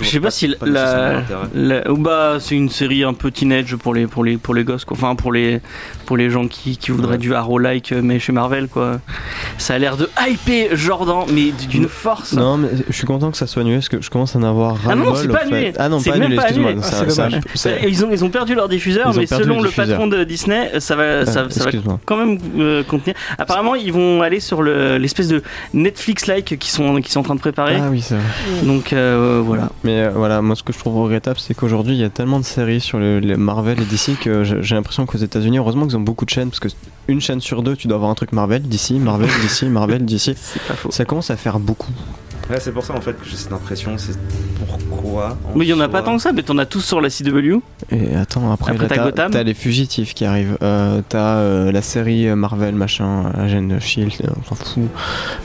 Je 0.00 0.04
sais 0.08 0.20
pas 0.20 0.30
si 0.30 0.48
pas 0.48 0.66
la, 0.66 1.22
la- 1.54 1.90
ou 1.90 1.96
bah 1.96 2.36
c'est 2.40 2.54
une 2.56 2.68
série 2.68 3.04
un 3.04 3.14
peu 3.14 3.30
teenage 3.30 3.74
pour 3.76 3.94
les 3.94 4.06
pour 4.06 4.24
les 4.24 4.36
pour 4.36 4.54
les 4.54 4.64
gosses 4.64 4.84
quoi. 4.84 4.96
Enfin 4.96 5.14
pour 5.14 5.32
les 5.32 5.60
pour 6.06 6.16
les 6.16 6.28
gens 6.30 6.46
qui, 6.46 6.76
qui 6.76 6.90
voudraient 6.90 7.12
Ouais. 7.12 7.18
du 7.18 7.34
Arrow 7.34 7.58
like 7.58 7.92
mais 7.92 8.18
chez 8.18 8.32
Marvel 8.32 8.68
quoi. 8.68 9.00
Ça 9.58 9.74
a 9.74 9.78
l'air 9.78 9.96
de 9.96 10.08
hyper 10.28 10.76
Jordan 10.76 11.24
mais 11.32 11.52
d'une 11.68 11.88
force. 11.88 12.32
Non, 12.32 12.56
mais 12.58 12.68
je 12.88 12.92
suis 12.92 13.06
content 13.06 13.30
que 13.30 13.36
ça 13.36 13.46
soit 13.46 13.62
annulé 13.62 13.76
parce 13.76 13.88
que 13.88 14.00
je 14.02 14.10
commence 14.10 14.34
à 14.36 14.38
en 14.38 14.42
avoir 14.42 14.76
Ah 14.88 14.94
non, 14.94 15.12
ras-le-bol, 15.12 15.16
c'est 15.22 15.28
au 15.28 15.32
pas 15.32 15.40
annulé. 15.56 15.72
Ah 15.78 15.88
non, 15.88 15.98
C'est 16.00 16.10
pas 16.10 16.16
annulé, 16.16 16.34
excuse-moi. 16.34 16.72
Ah, 16.78 16.82
c'est 17.08 17.40
c'est- 17.54 17.88
Ils 17.88 18.04
ont 18.04 18.08
ils 18.12 18.24
ont 18.24 18.30
perdu 18.30 18.54
leur 18.54 18.68
diffuseur 18.68 19.10
Ils 19.14 19.20
mais 19.20 19.26
selon 19.26 19.60
le 19.60 19.68
diffuseur. 19.68 19.86
patron 19.98 20.06
de 20.06 20.24
Disney 20.24 20.72
ça 20.80 20.96
va 20.96 21.24
ça, 21.26 21.44
Ah, 21.46 21.50
ça 21.50 21.64
va 21.70 21.98
quand 22.04 22.16
même 22.16 22.38
euh, 22.58 22.82
contenir. 22.82 23.14
Apparemment 23.38 23.74
ils 23.74 23.92
vont 23.92 24.22
aller 24.22 24.40
sur 24.40 24.62
le- 24.62 24.98
l'espèce 24.98 25.28
de 25.28 25.42
Netflix 25.72 26.26
like 26.26 26.58
qui 26.58 26.70
sont 26.70 27.00
qui 27.00 27.10
sont 27.10 27.20
en 27.20 27.24
train 27.24 27.34
de 27.34 27.40
préparer. 27.40 27.76
Ah 27.80 27.88
oui, 27.90 28.00
c'est 28.02 28.14
vrai. 28.16 28.24
Donc 28.64 28.92
euh, 28.92 29.40
voilà. 29.44 29.63
Mais 29.82 30.02
euh, 30.02 30.10
voilà, 30.10 30.42
moi 30.42 30.56
ce 30.56 30.62
que 30.62 30.72
je 30.72 30.78
trouve 30.78 30.96
regrettable, 31.02 31.38
c'est 31.38 31.54
qu'aujourd'hui 31.54 31.94
il 31.94 32.00
y 32.00 32.04
a 32.04 32.10
tellement 32.10 32.38
de 32.38 32.44
séries 32.44 32.80
sur 32.80 32.98
le, 32.98 33.18
les 33.18 33.36
Marvel 33.36 33.80
et 33.80 33.84
DC 33.84 34.18
que 34.20 34.44
j'ai 34.44 34.74
l'impression 34.74 35.06
qu'aux 35.06 35.18
États-Unis, 35.18 35.58
heureusement 35.58 35.86
qu'ils 35.86 35.96
ont 35.96 36.00
beaucoup 36.00 36.24
de 36.24 36.30
chaînes 36.30 36.50
parce 36.50 36.60
que 36.60 36.68
une 37.08 37.20
chaîne 37.20 37.40
sur 37.40 37.62
deux, 37.62 37.76
tu 37.76 37.86
dois 37.86 37.96
avoir 37.96 38.10
un 38.10 38.14
truc 38.14 38.32
Marvel, 38.32 38.62
DC, 38.62 38.92
Marvel, 38.92 39.28
DC, 39.42 39.64
Marvel, 39.64 40.04
DC. 40.04 40.36
Ça 40.90 41.04
commence 41.04 41.30
à 41.30 41.36
faire 41.36 41.58
beaucoup. 41.58 41.92
Ouais, 42.50 42.60
c'est 42.60 42.72
pour 42.72 42.84
ça 42.84 42.94
en 42.94 43.00
fait 43.00 43.12
que 43.18 43.24
j'ai 43.26 43.36
cette 43.36 43.52
impression. 43.52 43.96
C'est 43.96 44.18
pourquoi. 44.66 45.36
en 45.52 45.56
Mais 45.58 45.64
il 45.64 45.68
y 45.68 45.72
en 45.72 45.80
a 45.80 45.88
pas 45.88 46.02
tant 46.02 46.16
que 46.16 46.22
ça, 46.22 46.32
mais 46.32 46.42
t'en 46.42 46.58
as 46.58 46.66
tous 46.66 46.80
sur 46.82 47.00
la 47.00 47.08
CW. 47.08 47.60
Et 47.90 48.14
attends, 48.16 48.52
après, 48.52 48.72
Après, 48.72 48.86
là, 48.88 49.28
t'as 49.30 49.42
les 49.42 49.54
fugitifs 49.54 50.12
qui 50.14 50.24
arrivent. 50.26 50.58
Euh, 50.62 51.00
t'as 51.08 51.36
euh, 51.36 51.72
la 51.72 51.80
série 51.82 52.28
euh, 52.28 52.36
Marvel, 52.36 52.74
machin, 52.74 53.32
Agent 53.36 53.80
Shield, 53.80 54.12
euh, 54.24 54.28
on 54.40 54.44
s'en 54.44 54.54
fout. 54.56 54.82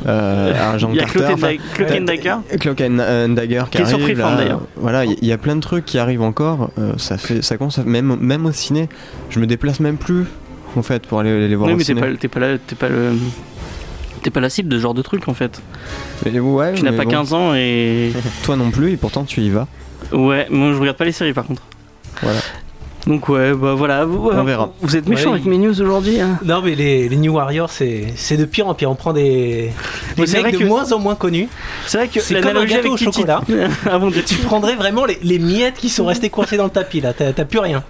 Euh, 0.08 0.74
Agent 0.74 0.90
Il 0.92 0.98
y 0.98 1.00
a 1.00 1.06
Carter. 1.06 1.20
Cloak 1.20 1.30
and, 1.30 1.34
enfin, 1.36 1.98
and 1.98 2.02
Dagger. 2.06 2.36
Cloak 2.60 2.82
and, 2.82 3.00
and 3.00 3.30
Dagger 3.30 3.64
qui, 3.72 3.78
Qui 3.78 3.84
est 3.84 3.86
sur 3.86 3.96
arrive, 3.96 4.06
Freeform, 4.16 4.32
là. 4.36 4.38
d'ailleurs. 4.42 4.62
Voilà, 4.76 5.06
il 5.06 5.26
y, 5.26 5.32
a 5.32 5.38
plein 5.38 5.56
de 5.56 5.62
trucs 5.62 5.86
qui 5.86 5.98
arrivent 6.00 6.22
encore. 6.22 6.70
euh, 6.78 6.94
ça 6.98 7.18
fait, 7.18 7.42
ça 7.42 7.58
commence 7.58 7.78
même, 7.80 8.18
même 8.20 8.46
au 8.46 8.52
ciné. 8.52 8.90
Je 9.30 9.40
me 9.40 9.48
déplace 9.48 9.80
même 9.80 9.98
plus 9.98 10.26
en 10.76 10.82
fait 10.84 11.08
pour 11.08 11.20
aller 11.20 11.48
les 11.48 11.56
voir 11.56 11.68
Oui, 11.68 11.74
au 11.74 11.78
mais 11.78 11.84
t'es 11.84 11.94
ciné. 11.94 12.02
pas, 12.02 12.08
t'es 12.18 12.28
pas 12.28 12.40
là, 12.40 12.58
t'es 12.66 12.76
pas 12.76 12.90
le. 12.90 13.14
T'es 14.22 14.30
pas 14.30 14.40
la 14.42 14.50
cible 14.50 14.70
de 14.70 14.78
ce 14.78 14.82
genre 14.82 14.94
de 14.94 15.02
truc 15.02 15.28
en 15.28 15.34
fait. 15.34 15.62
Mais 16.26 16.40
ouais, 16.40 16.74
Tu 16.74 16.84
n'as 16.84 16.92
pas 16.92 17.04
bon, 17.06 17.10
15 17.12 17.34
ans 17.34 17.54
et. 17.56 18.12
Toi 18.44 18.56
non 18.56 18.70
plus, 18.72 18.92
et 18.94 18.98
pourtant 18.98 19.24
tu 19.24 19.42
y 19.42 19.50
vas. 19.50 19.68
Ouais, 20.12 20.48
moi 20.50 20.72
je 20.74 20.78
regarde 20.80 20.98
pas 20.98 21.06
les 21.06 21.12
séries 21.12 21.34
par 21.34 21.46
contre. 21.46 21.62
Voilà. 22.22 22.40
Donc 23.08 23.30
ouais, 23.30 23.54
bah 23.54 23.76
voilà. 23.76 24.04
Vous, 24.04 24.30
On 24.32 24.44
verra. 24.44 24.74
Vous 24.82 24.98
êtes 24.98 25.08
méchant 25.08 25.30
Ouais, 25.30 25.36
avec 25.36 25.46
mes 25.46 25.58
news 25.58 25.82
aujourd'hui. 25.82 26.20
Hein. 26.20 26.38
Non, 26.44 26.62
mais 26.62 26.76
les, 26.76 27.08
les 27.08 27.16
New 27.16 27.34
Warriors, 27.34 27.70
c'est 27.70 28.08
c'est 28.18 28.36
de 28.36 28.44
pire 28.44 28.68
en 28.68 28.74
pire. 28.74 28.92
On 28.92 28.96
prend 28.96 29.14
des, 29.14 29.72
Mais 30.18 30.26
des 30.26 30.28
c'est 30.30 30.40
vrai 30.40 30.52
mecs 30.52 30.60
de 30.60 30.66
que- 30.66 30.70
moins 30.70 30.92
en 30.92 31.00
moins 31.00 31.16
connus. 31.16 31.48
C'est 31.88 31.98
vrai 31.98 32.08
que 32.10 32.20
C'est 32.20 32.42
comme 32.42 32.58
un 32.58 32.66
gâteau 32.66 32.94
au 32.94 32.98
chocolat. 32.98 33.42
ah 33.90 33.98
bon, 34.00 34.12
Tu 34.12 34.36
prendrais 34.40 34.76
vraiment 34.76 35.06
les, 35.06 35.18
les 35.24 35.40
miettes 35.40 35.76
qui 35.78 35.88
sont 35.90 36.06
restées 36.06 36.30
coincées 36.30 36.58
dans 36.58 36.66
le 36.66 36.70
tapis 36.72 37.00
là. 37.00 37.14
T'as 37.14 37.32
t'as 37.32 37.46
plus 37.46 37.60
rien. 37.60 37.84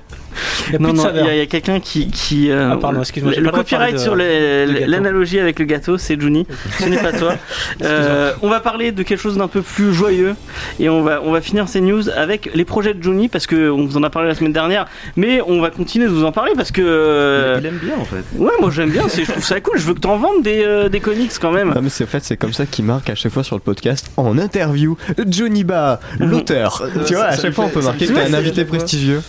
Non, 0.79 0.89
de 0.91 0.97
non, 0.97 1.03
il 1.31 1.35
y 1.37 1.41
a, 1.41 1.45
quelqu'un 1.45 1.79
qui. 1.79 2.09
qui 2.09 2.51
euh, 2.51 2.69
Ah, 2.73 2.77
pardon, 2.77 2.99
excuse-moi, 3.01 3.31
j'ai 3.33 3.39
Le, 3.39 3.45
le 3.47 3.51
copyright 3.51 3.93
de- 3.93 3.99
sur 3.99 4.15
l'analogie 4.15 5.39
avec 5.39 5.59
le 5.59 5.65
gâteau, 5.65 5.97
c'est 5.97 6.19
Juni. 6.19 6.45
Ce 6.79 6.85
n'est 6.85 6.97
pas 7.01 7.11
toi. 7.13 7.33
Euh, 7.81 8.33
on 8.41 8.49
va 8.49 8.59
parler 8.59 8.91
de 8.91 9.03
quelque 9.03 9.19
chose 9.19 9.37
d'un 9.37 9.47
peu 9.47 9.61
plus 9.61 9.93
joyeux. 9.93 10.35
Et 10.79 10.89
on 10.89 11.01
va, 11.01 11.21
on 11.23 11.31
va 11.31 11.39
finir 11.41 11.67
ces 11.69 11.81
news 11.81 12.09
avec 12.09 12.49
les 12.53 12.65
projets 12.65 12.93
de 12.93 13.01
Juni, 13.01 13.29
parce 13.29 13.47
qu'on 13.47 13.85
vous 13.85 13.97
en 13.97 14.03
a 14.03 14.09
parlé 14.09 14.27
la 14.27 14.35
semaine 14.35 14.51
dernière. 14.53 14.85
Mais 15.15 15.41
on 15.45 15.61
va 15.61 15.69
continuer 15.69 16.05
de 16.07 16.11
vous 16.11 16.25
en 16.25 16.31
parler 16.31 16.51
parce 16.55 16.71
que. 16.71 16.81
euh, 16.83 17.57
Il 17.59 17.65
aime 17.65 17.79
bien 17.81 17.95
en 17.99 18.05
fait. 18.05 18.23
Ouais, 18.35 18.51
moi 18.59 18.69
j'aime 18.71 18.89
bien, 18.89 19.07
c'est- 19.07 19.23
je 19.23 19.31
trouve 19.31 19.43
ça 19.43 19.59
cool. 19.61 19.77
Je 19.77 19.85
veux 19.85 19.93
que 19.93 19.99
t'en 19.99 20.17
vendes 20.17 20.43
des, 20.43 20.63
euh, 20.63 20.89
des 20.89 20.99
comics 20.99 21.31
quand 21.39 21.51
même. 21.51 21.73
Non 21.73 21.81
mais 21.81 21.89
c'est 21.89 22.03
en 22.03 22.07
fait 22.07 22.23
c'est 22.23 22.37
comme 22.37 22.53
ça 22.53 22.65
qu'il 22.65 22.85
marque 22.85 23.09
à 23.09 23.15
chaque 23.15 23.31
fois 23.31 23.43
sur 23.43 23.55
le 23.55 23.61
podcast 23.61 24.11
en 24.17 24.37
interview 24.37 24.97
Johnny 25.27 25.63
Ba, 25.63 25.99
l'auteur. 26.19 26.77
Ça- 26.77 27.03
tu 27.05 27.15
vois, 27.15 27.25
à 27.25 27.35
ça 27.35 27.43
chaque 27.43 27.53
fois 27.53 27.65
on 27.65 27.69
peut 27.69 27.81
marquer 27.81 28.07
que 28.07 28.13
t'es 28.13 28.21
un 28.21 28.33
invité 28.33 28.65
prestigieux. 28.65 29.21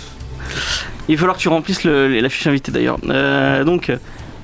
Il 1.09 1.17
va 1.17 1.21
falloir 1.21 1.37
que 1.37 1.43
tu 1.43 1.49
remplisses 1.49 1.85
le- 1.85 2.21
la 2.21 2.29
fiche 2.29 2.47
invitée 2.47 2.73
d'ailleurs. 2.73 2.99
Euh, 3.09 3.65
donc. 3.65 3.91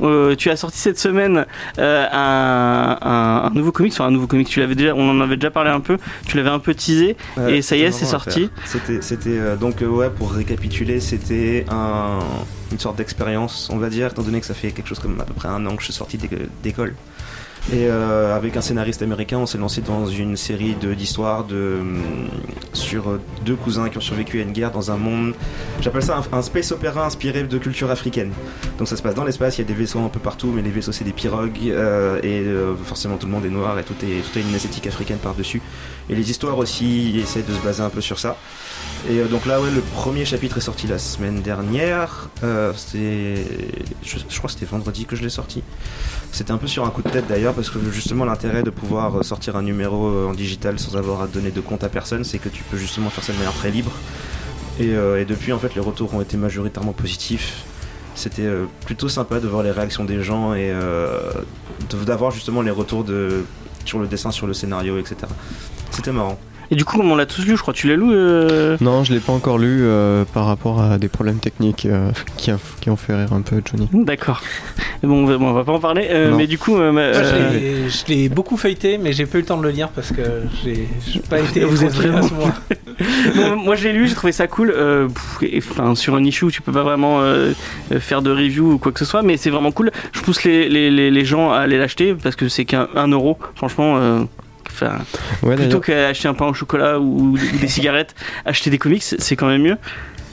euh, 0.02 0.34
tu 0.36 0.50
as 0.50 0.56
sorti 0.56 0.76
cette 0.76 0.98
semaine 0.98 1.46
euh, 1.78 2.06
un, 2.12 2.98
un- 3.00 3.46
un 3.46 3.50
nouveau 3.54 3.72
comics, 3.72 3.94
enfin 3.94 4.04
un 4.04 4.10
nouveau 4.10 4.26
comics, 4.26 4.46
tu 4.46 4.60
l'avais 4.60 4.74
déjà, 4.74 4.94
on 4.94 5.08
en 5.08 5.22
avait 5.22 5.36
déjà 5.36 5.50
parlé 5.50 5.70
un 5.70 5.80
peu, 5.80 5.96
tu 6.26 6.36
l'avais 6.36 6.50
un 6.50 6.58
peu 6.58 6.74
teasé, 6.74 7.16
et 7.48 7.62
ça 7.62 7.76
y 7.76 7.80
est, 7.80 7.92
c'est 7.92 8.04
sorti. 8.10 8.50
C'était, 8.66 9.00
c'était 9.00 9.56
donc 9.58 9.76
ouais, 9.80 10.10
pour 10.10 10.32
récapituler, 10.34 11.00
c'était 11.00 11.64
un, 11.70 12.18
une 12.72 12.78
sorte 12.78 12.96
d'expérience, 12.98 13.70
on 13.72 13.78
va 13.78 13.88
dire, 13.88 14.08
étant 14.08 14.20
donné 14.20 14.38
que 14.40 14.46
ça 14.46 14.52
fait 14.52 14.70
quelque 14.70 14.88
chose 14.88 14.98
comme 14.98 15.18
à 15.18 15.24
peu 15.24 15.32
près 15.32 15.48
un 15.48 15.64
an 15.64 15.74
que 15.74 15.80
je 15.80 15.86
suis 15.86 15.94
sorti 15.94 16.18
d'é- 16.18 16.28
d'école. 16.62 16.94
Et 17.72 17.88
euh, 17.88 18.36
avec 18.36 18.56
un 18.56 18.60
scénariste 18.60 19.02
américain, 19.02 19.38
on 19.38 19.46
s'est 19.46 19.58
lancé 19.58 19.80
dans 19.80 20.06
une 20.06 20.36
série 20.36 20.74
d'histoires 20.74 21.44
de, 21.44 21.78
hum, 21.80 22.28
sur 22.72 23.08
euh, 23.08 23.20
deux 23.44 23.56
cousins 23.56 23.88
qui 23.88 23.98
ont 23.98 24.02
survécu 24.02 24.38
à 24.38 24.42
une 24.42 24.52
guerre 24.52 24.70
dans 24.70 24.92
un 24.92 24.96
monde. 24.96 25.34
J'appelle 25.80 26.02
ça 26.02 26.22
un, 26.30 26.42
space 26.42 26.70
opéra 26.70 27.04
inspiré 27.04 27.42
de 27.42 27.58
culture 27.58 27.90
africaine. 27.90 28.32
Donc 28.78 28.86
ça 28.86 28.96
se 28.96 29.02
passe 29.02 29.14
dans 29.14 29.24
l'espace, 29.24 29.58
il 29.58 29.62
y 29.62 29.64
a 29.64 29.66
des 29.68 29.74
vaisseaux 29.74 29.98
un 29.98 30.08
peu 30.08 30.20
partout, 30.20 30.52
mais 30.54 30.62
les 30.62 30.70
vaisseaux 30.70 30.92
c'est 30.92 31.04
des 31.04 31.12
pirogues 31.12 31.58
euh, 31.66 32.20
et 32.22 32.40
euh, 32.42 32.76
forcément 32.84 33.16
tout 33.16 33.26
le 33.26 33.32
monde 33.32 33.44
est 33.44 33.50
noir 33.50 33.78
et 33.78 33.82
tout 33.82 33.94
est, 34.02 34.20
tout 34.20 34.38
est 34.38 34.42
une 34.42 34.54
esthétique 34.54 34.86
africaine 34.86 35.18
par-dessus. 35.18 35.60
Et 36.08 36.14
les 36.14 36.30
histoires 36.30 36.58
aussi 36.58 37.18
essaient 37.20 37.42
de 37.42 37.52
se 37.52 37.62
baser 37.64 37.82
un 37.82 37.90
peu 37.90 38.00
sur 38.00 38.20
ça. 38.20 38.36
Et 39.08 39.20
euh, 39.20 39.28
donc 39.28 39.46
là, 39.46 39.60
ouais, 39.60 39.70
le 39.70 39.80
premier 39.80 40.24
chapitre 40.24 40.58
est 40.58 40.62
sorti 40.62 40.88
la 40.88 40.98
semaine 40.98 41.40
dernière. 41.40 42.28
Euh, 42.42 42.72
c'était, 42.74 43.44
je, 44.02 44.16
crois 44.38 44.48
que 44.48 44.54
c'était 44.54 44.66
vendredi 44.66 45.04
que 45.06 45.14
je 45.14 45.22
l'ai 45.22 45.28
sorti. 45.28 45.62
C'était 46.32 46.50
un 46.50 46.58
peu 46.58 46.66
sur 46.66 46.84
un 46.84 46.90
coup 46.90 47.02
de 47.02 47.08
tête 47.08 47.26
d'ailleurs, 47.28 47.54
parce 47.54 47.70
que 47.70 47.78
justement 47.92 48.24
l'intérêt 48.24 48.64
de 48.64 48.70
pouvoir 48.70 49.18
euh, 49.18 49.22
sortir 49.22 49.56
un 49.56 49.62
numéro 49.62 50.28
en 50.28 50.32
digital 50.32 50.78
sans 50.78 50.96
avoir 50.96 51.22
à 51.22 51.26
donner 51.28 51.52
de 51.52 51.60
compte 51.60 51.84
à 51.84 51.88
personne, 51.88 52.24
c'est 52.24 52.38
que 52.38 52.48
tu 52.48 52.64
peux 52.64 52.76
justement 52.76 53.08
faire 53.10 53.22
ça 53.22 53.32
de 53.32 53.38
manière 53.38 53.54
très 53.54 53.70
libre. 53.70 53.92
Et, 54.78 54.92
depuis, 55.24 55.54
en 55.54 55.58
fait, 55.58 55.74
les 55.74 55.80
retours 55.80 56.12
ont 56.14 56.20
été 56.20 56.36
majoritairement 56.36 56.92
positifs. 56.92 57.64
C'était 58.14 58.46
plutôt 58.84 59.08
sympa 59.08 59.40
de 59.40 59.48
voir 59.48 59.62
les 59.62 59.70
réactions 59.70 60.04
des 60.04 60.22
gens 60.22 60.52
et 60.52 60.70
d'avoir 62.04 62.30
justement 62.30 62.60
les 62.60 62.70
retours 62.70 63.02
de, 63.02 63.44
sur 63.86 63.98
le 64.00 64.06
dessin, 64.06 64.30
sur 64.32 64.46
le 64.46 64.52
scénario, 64.52 64.98
etc. 64.98 65.16
C'était 65.92 66.12
marrant. 66.12 66.38
Et 66.70 66.74
du 66.76 66.84
coup, 66.84 67.00
on 67.00 67.14
l'a 67.14 67.26
tous 67.26 67.44
lu, 67.46 67.56
je 67.56 67.62
crois, 67.62 67.72
tu 67.74 67.86
l'as 67.88 67.96
lu 67.96 68.04
euh, 68.10 68.76
Non, 68.80 69.04
je 69.04 69.12
l'ai 69.12 69.20
pas 69.20 69.32
encore 69.32 69.58
lu 69.58 69.78
euh, 69.82 70.24
par 70.34 70.46
rapport 70.46 70.82
à 70.82 70.98
des 70.98 71.08
problèmes 71.08 71.38
techniques 71.38 71.86
euh, 71.86 72.10
qui, 72.36 72.50
a- 72.50 72.58
qui 72.80 72.90
ont 72.90 72.96
fait 72.96 73.14
rire 73.14 73.32
un 73.32 73.42
peu 73.42 73.62
Johnny. 73.64 73.88
D'accord. 73.92 74.40
Bon, 75.02 75.22
on 75.22 75.26
va, 75.26 75.34
on 75.36 75.52
va 75.52 75.64
pas 75.64 75.72
en 75.72 75.78
parler. 75.78 76.08
euh, 76.10 76.34
mais 76.36 76.46
du 76.46 76.58
coup, 76.58 76.76
euh, 76.76 76.90
Moi, 76.92 77.12
je 77.12 77.18
euh, 77.18 77.52
l'ai- 77.52 77.88
je 77.88 78.06
l'ai 78.08 78.28
beaucoup 78.28 78.56
feuilleté, 78.56 78.98
mais 78.98 79.12
j'ai 79.12 79.26
pas 79.26 79.38
eu 79.38 79.42
le 79.42 79.46
temps 79.46 79.58
de 79.58 79.62
le 79.62 79.70
lire 79.70 79.88
parce 79.90 80.10
que 80.10 80.22
j'ai 80.64 80.88
pas 81.30 81.38
été. 81.38 81.60
Vous 81.64 81.84
êtes 81.84 81.90
à 81.92 81.94
vraiment- 81.94 82.22
ce 82.22 82.34
moment. 82.34 82.52
bon, 83.36 83.56
moi, 83.64 83.74
j'ai 83.76 83.92
lu, 83.92 84.08
j'ai 84.08 84.14
trouvé 84.14 84.32
ça 84.32 84.46
cool. 84.48 84.72
euh, 84.74 85.08
Enfin, 85.58 85.94
sur 85.94 86.14
un 86.16 86.24
issue, 86.24 86.46
tu 86.50 86.62
peux 86.62 86.72
pas 86.72 86.82
vraiment 86.82 87.20
faire 88.00 88.22
de 88.22 88.30
review 88.30 88.72
ou 88.72 88.78
quoi 88.78 88.90
que 88.92 88.98
ce 88.98 89.04
soit, 89.04 89.22
mais 89.22 89.36
c'est 89.36 89.50
vraiment 89.50 89.70
cool. 89.72 89.90
Je 90.12 90.20
pousse 90.20 90.42
les, 90.44 90.68
les, 90.68 90.90
les, 90.90 91.10
les 91.10 91.24
gens 91.24 91.52
à 91.52 91.58
aller 91.58 91.78
l'acheter 91.78 92.14
parce 92.20 92.34
que 92.36 92.48
c'est 92.48 92.64
qu'un 92.64 92.88
un 92.96 93.08
euro. 93.08 93.38
Franchement. 93.54 94.26
Enfin, 94.76 94.98
Ouais, 95.42 95.56
plutôt 95.56 95.80
qu'acheter 95.80 96.28
un 96.28 96.34
pain 96.34 96.46
au 96.46 96.54
chocolat 96.54 97.00
ou, 97.00 97.32
ou 97.32 97.38
des 97.60 97.68
cigarettes, 97.68 98.14
acheter 98.44 98.68
des 98.70 98.78
comics, 98.78 99.02
c'est 99.02 99.36
quand 99.36 99.46
même 99.48 99.62
mieux. 99.62 99.76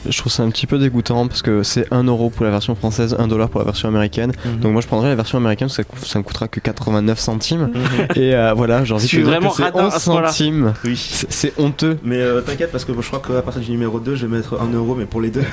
je 0.10 0.18
trouve 0.18 0.32
ça 0.32 0.44
un 0.44 0.50
petit 0.50 0.68
peu 0.68 0.78
dégoûtant 0.78 1.28
parce 1.30 1.42
que 1.42 1.64
c'est 1.64 1.92
1 1.94 2.04
euro 2.04 2.30
pour 2.30 2.44
la 2.44 2.52
version 2.52 2.76
française, 2.76 3.16
1 3.18 3.28
dollar 3.28 3.48
pour 3.48 3.62
la 3.62 3.66
version 3.66 3.88
américaine. 3.88 4.34
Mhm. 4.46 4.60
Donc 4.60 4.74
moi 4.74 4.82
je 4.82 4.88
prendrais 4.88 5.08
la 5.08 5.16
version 5.16 5.38
américaine 5.38 5.70
parce 5.70 5.78
que 5.78 6.06
ça, 6.06 6.20
me 6.20 6.24
coûtera 6.24 6.50
que 6.50 6.60
89 6.60 7.18
centimes. 7.20 7.72
Et 8.16 8.36
euh, 8.36 8.54
voilà, 8.54 8.82
te 8.82 8.94
es 8.94 8.98
dire 8.98 9.26
vraiment 9.26 9.50
que 9.50 9.56
c'est 9.56 9.64
radin 9.64 9.86
à 9.86 9.88
11 9.88 9.94
ce 9.94 10.10
point-là. 10.10 10.28
centimes. 10.28 10.74
Oui. 10.84 11.26
C'est 11.30 11.54
honteux. 11.58 11.98
Mais 12.04 12.20
euh, 12.20 12.42
t'inquiète 12.42 12.72
parce 12.72 12.84
que 12.84 12.92
je 12.94 13.08
crois 13.08 13.22
qu'à 13.26 13.42
partir 13.42 13.62
du 13.62 13.72
numéro 13.72 14.00
2 14.02 14.16
je 14.16 14.26
vais 14.26 14.36
mettre 14.36 14.60
1 14.62 14.74
euro 14.74 14.96
mais 14.96 15.06
pour 15.06 15.22
les 15.22 15.30
deux 15.30 15.46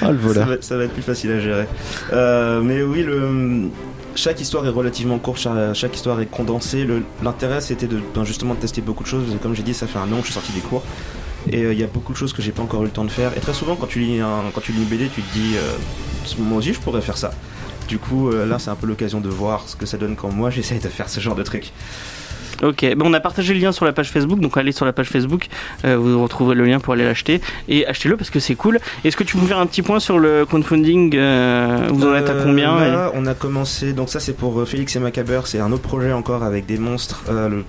Ah 0.00 0.10
le 0.12 0.18
ça, 0.34 0.44
va, 0.44 0.54
ça 0.60 0.76
va 0.78 0.84
être 0.84 0.92
plus 0.94 1.02
facile 1.02 1.32
à 1.32 1.40
gérer. 1.40 1.66
Euh, 2.12 2.62
mais 2.62 2.82
oui, 2.82 3.02
le, 3.02 3.68
chaque 4.16 4.40
histoire 4.40 4.66
est 4.66 4.70
relativement 4.70 5.18
courte, 5.18 5.38
cha- 5.38 5.72
chaque 5.74 5.94
histoire 5.94 6.20
est 6.20 6.26
condensée. 6.26 6.86
L'intérêt 7.22 7.60
c'était 7.60 7.86
ben, 7.86 8.24
justement 8.24 8.54
de 8.54 8.60
tester 8.60 8.80
beaucoup 8.80 9.04
de 9.04 9.08
choses. 9.08 9.24
Comme 9.42 9.54
j'ai 9.54 9.62
dit, 9.62 9.74
ça 9.74 9.86
fait 9.86 9.98
un 9.98 10.10
an 10.12 10.16
que 10.16 10.20
je 10.22 10.24
suis 10.26 10.34
sorti 10.34 10.52
des 10.52 10.60
cours. 10.60 10.82
Et 11.48 11.62
euh, 11.62 11.72
il 11.72 11.78
y 11.78 11.84
a 11.84 11.86
beaucoup 11.86 12.12
de 12.12 12.18
choses 12.18 12.32
que 12.32 12.42
j'ai 12.42 12.50
pas 12.50 12.62
encore 12.62 12.82
eu 12.82 12.86
le 12.86 12.90
temps 12.90 13.04
de 13.04 13.10
faire. 13.10 13.36
Et 13.36 13.40
très 13.40 13.54
souvent, 13.54 13.76
quand 13.76 13.86
tu 13.86 14.00
lis, 14.00 14.20
un, 14.20 14.42
quand 14.52 14.60
tu 14.60 14.72
une 14.72 14.84
BD, 14.84 15.08
tu 15.14 15.22
te 15.22 15.32
dis, 15.32 15.54
euh, 15.56 16.40
moi 16.40 16.58
aussi 16.58 16.72
je 16.74 16.80
pourrais 16.80 17.00
faire 17.02 17.16
ça. 17.18 17.30
Du 17.86 17.98
coup, 17.98 18.30
euh, 18.30 18.46
là 18.46 18.58
c'est 18.58 18.70
un 18.70 18.74
peu 18.74 18.86
l'occasion 18.88 19.20
de 19.20 19.28
voir 19.28 19.68
ce 19.68 19.76
que 19.76 19.86
ça 19.86 19.96
donne 19.96 20.16
quand 20.16 20.32
moi 20.32 20.50
j'essaye 20.56 20.80
de 20.80 20.88
faire 20.88 21.08
ce 21.08 21.20
genre 21.20 21.36
de 21.36 21.44
truc. 21.44 21.72
Ok, 22.62 22.86
bon, 22.96 23.10
on 23.10 23.14
a 23.14 23.20
partagé 23.20 23.52
le 23.54 23.60
lien 23.60 23.72
sur 23.72 23.84
la 23.84 23.92
page 23.92 24.10
Facebook, 24.10 24.40
donc 24.40 24.56
allez 24.56 24.72
sur 24.72 24.86
la 24.86 24.92
page 24.92 25.08
Facebook, 25.08 25.46
euh, 25.84 25.96
vous 25.96 26.22
retrouverez 26.22 26.54
le 26.54 26.64
lien 26.64 26.80
pour 26.80 26.94
aller 26.94 27.04
l'acheter 27.04 27.40
et 27.68 27.86
achetez-le 27.86 28.16
parce 28.16 28.30
que 28.30 28.40
c'est 28.40 28.54
cool. 28.54 28.78
Est-ce 29.04 29.16
que 29.16 29.24
tu 29.24 29.36
peux 29.36 29.42
me 29.42 29.46
faire 29.48 29.58
un 29.58 29.66
petit 29.66 29.82
point 29.82 30.00
sur 30.00 30.18
le 30.18 30.46
crowdfunding 30.46 31.14
euh, 31.16 31.88
Vous 31.92 32.06
en 32.06 32.14
êtes 32.14 32.28
à 32.28 32.32
Euh, 32.32 32.42
combien 32.44 32.76
et- 32.84 32.90
Là, 32.90 33.10
on 33.14 33.26
a 33.26 33.34
commencé. 33.34 33.92
Donc 33.92 34.08
ça, 34.08 34.20
c'est 34.20 34.34
pour 34.36 34.66
Félix 34.66 34.96
et 34.96 35.00
Macabre. 35.00 35.46
C'est 35.46 35.60
un 35.60 35.70
autre 35.72 35.82
projet 35.82 36.12
encore 36.12 36.42
avec 36.42 36.64
des 36.66 36.78
monstres. 36.78 37.24
Le 37.28 37.64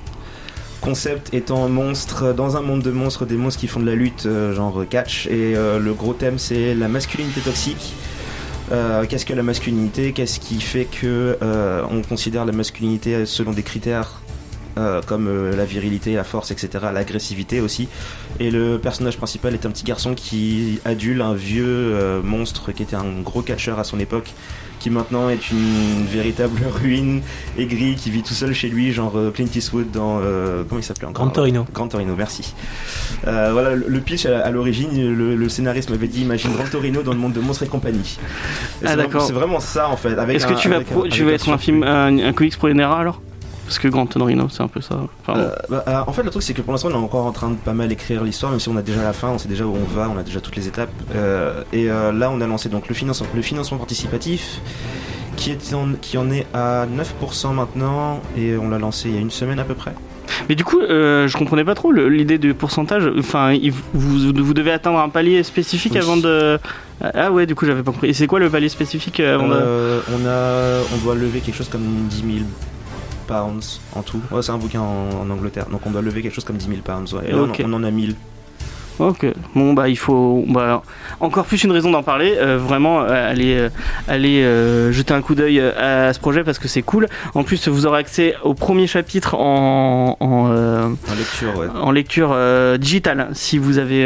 concept 0.82 1.34
étant 1.34 1.68
monstre 1.68 2.34
dans 2.34 2.56
un 2.56 2.62
monde 2.62 2.82
de 2.82 2.92
monstres, 2.92 3.26
des 3.26 3.36
monstres 3.36 3.60
qui 3.60 3.68
font 3.68 3.80
de 3.80 3.86
la 3.86 3.96
lutte, 3.96 4.28
genre 4.56 4.84
catch. 4.90 5.28
Et 5.28 5.54
le 5.56 5.94
gros 5.94 6.14
thème, 6.14 6.38
c'est 6.38 6.74
la 6.76 6.88
masculinité 6.88 7.42
toxique. 7.42 7.94
Euh, 8.72 9.06
Qu'est-ce 9.08 9.26
que 9.26 9.34
la 9.34 9.44
masculinité? 9.44 10.12
Qu'est-ce 10.12 10.40
qui 10.40 10.60
fait 10.62 10.86
que 10.86 11.38
euh, 11.42 11.84
on 11.90 12.02
considère 12.02 12.46
la 12.46 12.52
masculinité 12.52 13.26
selon 13.26 13.52
des 13.54 13.64
critères 13.64 14.22
euh, 14.78 15.02
comme 15.06 15.28
euh, 15.28 15.56
la 15.56 15.66
virilité, 15.66 16.14
la 16.14 16.24
force, 16.24 16.52
etc., 16.52 16.86
l'agressivité 16.94 17.62
aussi. 17.62 17.88
Et 18.40 18.52
le 18.52 18.78
personnage 18.78 19.18
principal 19.18 19.54
est 19.56 19.66
un 19.66 19.72
petit 19.72 19.84
garçon 19.84 20.14
qui 20.14 20.80
adule 20.86 21.22
un 21.22 21.34
vieux 21.34 21.66
euh, 21.66 22.22
monstre 22.22 22.72
qui 22.72 22.84
était 22.84 22.96
un 22.96 23.22
gros 23.24 23.42
catcheur 23.42 23.80
à 23.80 23.84
son 23.84 24.00
époque, 24.00 24.32
qui 24.80 24.92
maintenant 24.92 25.30
est 25.30 25.50
une 25.50 26.06
véritable 26.06 26.60
ruine 26.82 27.22
aigrie, 27.58 27.96
qui 27.96 28.12
vit 28.12 28.22
tout 28.22 28.36
seul 28.36 28.54
chez 28.54 28.70
lui, 28.70 28.92
genre 28.92 29.18
Clint 29.34 29.48
Eastwood 29.56 29.90
dans... 29.90 30.20
comment 30.70 30.80
il 30.80 30.84
s'appelait 30.84 31.08
encore 31.08 31.26
Gran 31.26 31.34
Torino. 31.34 31.66
Gran 31.74 31.88
Torino, 31.88 32.14
merci. 32.16 32.54
Voilà, 33.24 33.74
le, 33.74 34.00
pitch 34.00 34.28
à, 34.28 34.42
à 34.42 34.52
l'origine, 34.52 35.16
le, 35.16 35.36
le 35.36 35.50
scénariste 35.50 35.90
m'avait 35.90 36.08
dit 36.08 36.22
imagine 36.22 36.54
Gran 36.54 36.66
Torino 36.66 37.02
dans 37.02 37.14
le 37.14 37.20
monde 37.20 37.34
de 37.34 37.40
monstres 37.40 37.64
et 37.64 37.68
compagnie. 37.68 38.20
Et 38.84 38.88
Ah, 38.88 38.96
d'accord. 38.96 39.24
C'est 39.24 39.34
vraiment 39.34 39.60
ça 39.60 39.90
en 39.90 39.98
fait. 39.98 40.16
Est-ce 40.30 40.46
que 40.46 40.54
tu 40.54 40.70
vas, 40.70 40.82
tu 41.10 41.28
être 41.32 41.50
un 41.50 41.58
film, 41.58 41.82
un, 41.84 42.20
un 42.20 42.34
comics 42.34 42.58
pour 42.58 42.68
les 42.68 42.84
alors? 42.84 43.22
Parce 43.68 43.80
que 43.80 43.88
Grand 43.90 44.06
Torino, 44.06 44.48
c'est 44.50 44.64
un 44.64 44.68
peu 44.70 44.80
ça. 44.82 44.98
Enfin, 45.28 45.40
Euh, 45.40 45.50
bah, 45.70 46.06
en 46.08 46.14
fait, 46.14 46.24
le 46.24 46.30
truc, 46.30 46.42
c'est 46.42 46.54
que 46.54 46.62
pour 46.62 46.72
l'instant, 46.72 46.88
on 46.90 46.94
est 46.94 47.04
encore 47.04 47.26
en 47.26 47.32
train 47.34 47.50
de 47.50 47.56
pas 47.56 47.74
mal 47.74 47.92
écrire 47.92 48.24
l'histoire, 48.24 48.52
même 48.52 48.62
si 48.62 48.70
on 48.70 48.78
a 48.78 48.82
déjà 48.82 49.04
la 49.04 49.14
fin, 49.14 49.28
on 49.30 49.38
sait 49.38 49.50
déjà 49.50 49.66
où 49.66 49.76
on 49.76 49.94
va, 49.96 50.10
on 50.10 50.18
a 50.18 50.24
déjà 50.24 50.40
toutes 50.40 50.56
les 50.56 50.68
étapes. 50.68 50.90
Euh, 51.16 51.64
et 51.74 51.90
euh, 51.92 52.12
là, 52.14 52.32
on 52.32 52.40
a 52.42 52.48
lancé 52.48 52.70
donc 52.70 52.88
le 52.88 52.96
financement, 52.96 53.28
le 53.36 53.42
financement 53.42 53.78
participatif, 53.78 54.62
qui, 55.36 55.52
est 55.52 55.74
en, 55.74 55.90
qui 56.02 56.18
en 56.18 56.32
est 56.32 56.48
à 56.54 56.86
9% 56.88 57.54
maintenant, 57.54 58.22
et 58.38 58.56
on 58.58 58.70
l'a 58.70 58.80
lancé 58.80 59.10
il 59.10 59.16
y 59.16 59.18
a 59.18 59.22
une 59.22 59.32
semaine 59.32 59.60
à 59.60 59.64
peu 59.66 59.74
près. 59.76 59.94
Mais 60.50 60.56
du 60.56 60.64
coup, 60.64 60.80
euh, 60.80 61.28
je 61.28 61.38
comprenais 61.38 61.64
pas 61.66 61.76
trop 61.76 61.92
l'idée 61.92 62.38
du 62.38 62.54
pourcentage. 62.54 63.10
Enfin, 63.20 63.52
il- 63.52 63.72
vous, 63.94 64.32
vous 64.34 64.54
devez 64.54 64.72
atteindre 64.72 65.00
un 65.00 65.10
palier 65.10 65.44
spécifique 65.44 65.94
Oui. 65.96 66.00
avant 66.00 66.16
de. 66.18 66.58
Ah 67.02 67.32
ouais, 67.32 67.46
du 67.46 67.54
coup, 67.56 67.66
j'avais 67.66 67.84
pas 67.84 67.92
compris. 67.92 68.10
Et 68.10 68.14
c'est 68.14 68.28
quoi 68.28 68.40
le 68.40 68.50
palier 68.50 68.70
spécifique 68.70 69.20
euh, 69.20 69.36
avant 69.36 69.48
de. 69.48 69.54
On, 69.54 70.26
a, 70.28 70.82
on 70.94 71.04
doit 71.04 71.16
lever 71.16 71.40
quelque 71.40 71.56
chose 71.56 71.70
comme 71.70 71.82
10 72.10 72.18
000 72.18 72.28
pounds 73.28 73.80
en 73.96 74.02
tout. 74.02 74.22
Ouais, 74.32 74.42
c'est 74.42 74.52
un 74.52 74.58
bouquin 74.58 74.82
en, 74.82 75.10
en 75.22 75.30
Angleterre, 75.30 75.68
donc 75.72 75.82
on 75.86 75.92
doit 75.92 76.02
lever 76.02 76.22
quelque 76.22 76.34
chose 76.36 76.46
comme 76.46 76.58
10 76.58 76.68
000 76.68 76.80
pounds. 76.84 77.14
ouais. 77.14 77.30
Et 77.30 77.32
là, 77.32 77.40
on- 77.66 77.74
en 77.74 77.84
a 77.84 77.92
1000. 77.92 78.16
Ok, 79.00 79.28
bon 79.54 79.74
bah 79.74 79.90
il 79.90 79.96
faut 79.96 80.44
bah, 80.48 80.82
encore 81.20 81.46
plus 81.46 81.64
une 81.64 81.72
raison 81.72 81.92
d'en 81.92 82.02
parler. 82.02 82.34
euh, 82.40 82.58
vraiment, 82.58 83.02
euh, 83.04 83.30
allez, 83.32 83.56
euh, 83.56 83.70
allez 84.08 84.42
jeter 84.92 85.14
un 85.14 85.22
coup 85.22 85.36
d'œil 85.36 85.60
à 85.62 86.12
ce 86.14 86.20
projet 86.20 86.44
parce 86.44 86.58
que 86.58 86.68
c'est 86.68 86.82
cool. 86.82 87.08
En 87.36 87.44
plus, 87.44 87.68
vous 87.68 87.86
aurez 87.86 88.00
accès 88.00 88.34
au 88.44 88.56
premier 88.56 88.88
chapitre 88.88 89.36
en, 89.36 90.18
en, 90.20 90.26
En 90.28 91.16
lecture, 91.16 91.56
ouais. 91.60 91.68
en 91.80 91.92
lecture 91.92 92.36
digitale 92.80 93.30
si 93.34 93.60
vous 93.60 93.78
avez 93.78 94.06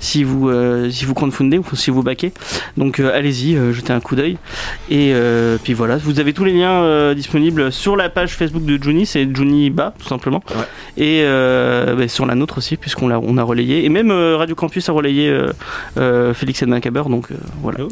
si 0.00 0.24
vous 0.24 0.48
euh, 0.48 0.90
si 0.90 1.04
vous 1.04 1.14
crowdfundez 1.14 1.58
ou 1.58 1.64
si 1.74 1.90
vous 1.90 2.02
baquez. 2.02 2.32
Donc 2.76 3.00
euh, 3.00 3.16
allez-y, 3.16 3.56
euh, 3.56 3.72
jetez 3.72 3.92
un 3.92 4.00
coup 4.00 4.16
d'œil. 4.16 4.38
Et 4.90 5.14
puis 5.62 5.74
voilà, 5.74 5.96
vous 5.96 6.20
avez 6.20 6.32
tous 6.32 6.44
les 6.44 6.52
liens 6.52 7.14
disponibles 7.14 7.72
sur 7.72 7.96
la 7.96 8.08
page 8.08 8.34
Facebook 8.34 8.64
de 8.64 8.82
Juni, 8.82 9.06
c'est 9.06 9.28
Juni 9.34 9.70
Ba 9.70 9.94
tout 9.98 10.08
simplement. 10.08 10.42
Ouais. 10.50 11.02
Et 11.04 11.24
bah, 11.24 12.08
sur 12.08 12.26
la 12.26 12.34
nôtre 12.34 12.58
aussi 12.58 12.76
puisqu'on 12.76 13.08
l'a 13.08 13.18
on 13.20 13.36
a 13.38 13.42
relayé. 13.42 13.84
Et 13.84 13.88
même 13.88 14.10
Radio 14.10 14.54
Campus 14.54 14.88
a 14.88 14.92
relayé 14.92 15.34
Félix 16.34 16.62
et 16.62 16.66
Macabre. 16.66 17.08
Donc 17.08 17.28
voilà. 17.62 17.78
Oh. 17.82 17.88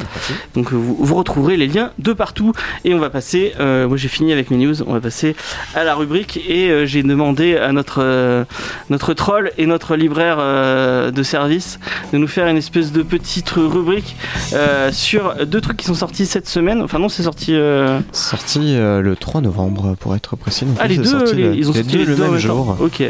Donc 0.54 0.72
vous, 0.72 0.96
vous 0.98 1.14
retrouverez 1.14 1.56
les 1.56 1.66
liens 1.66 1.90
de 1.98 2.12
partout 2.12 2.52
et 2.84 2.94
on 2.94 2.98
va 2.98 3.10
passer, 3.10 3.52
moi 3.58 3.96
j'ai 3.96 4.08
fini 4.08 4.32
avec 4.32 4.50
mes 4.50 4.56
news, 4.56 4.82
on 4.82 4.92
va 4.92 5.00
passer 5.00 5.34
à 5.74 5.84
la 5.84 5.94
rubrique 5.94 6.42
et 6.48 6.70
euh, 6.70 6.86
j'ai 6.86 7.02
demandé 7.02 7.56
à 7.56 7.72
notre, 7.72 8.02
euh, 8.02 8.44
notre 8.90 9.14
troll 9.14 9.50
et 9.58 9.66
notre 9.66 9.96
libraire 9.96 10.36
euh, 10.40 11.10
de 11.10 11.22
service 11.22 11.78
de 12.12 12.18
nous 12.18 12.26
faire 12.28 12.46
une 12.48 12.56
espèce 12.56 12.92
de 12.92 13.02
petite 13.02 13.50
rubrique 13.50 14.16
euh, 14.52 14.90
sur 14.92 15.34
deux 15.46 15.60
trucs 15.60 15.76
qui 15.78 15.86
sont 15.86 15.94
sortis 15.94 16.26
cette 16.26 16.48
semaine, 16.48 16.80
enfin 16.82 16.98
non 16.98 17.08
c'est 17.08 17.22
sorti... 17.24 17.54
euh, 17.54 18.00
Sorti 18.12 18.74
euh, 18.76 19.00
le 19.00 19.16
3 19.16 19.40
novembre 19.40 19.96
pour 19.98 20.14
être 20.14 20.36
précis. 20.36 20.64
Donc 20.64 20.76
Ah 20.80 20.86
les 20.88 20.96
deux, 20.96 21.04
sorti 21.04 21.34
les- 21.34 21.42
le- 21.44 21.54
ils 21.56 21.68
ont 21.68 21.72
les 21.72 21.78
sorti 21.82 21.92
deux 21.92 21.98
les 22.04 22.04
le 22.04 22.16
même 22.16 22.36
jour. 22.38 22.76
Ok. 22.80 23.02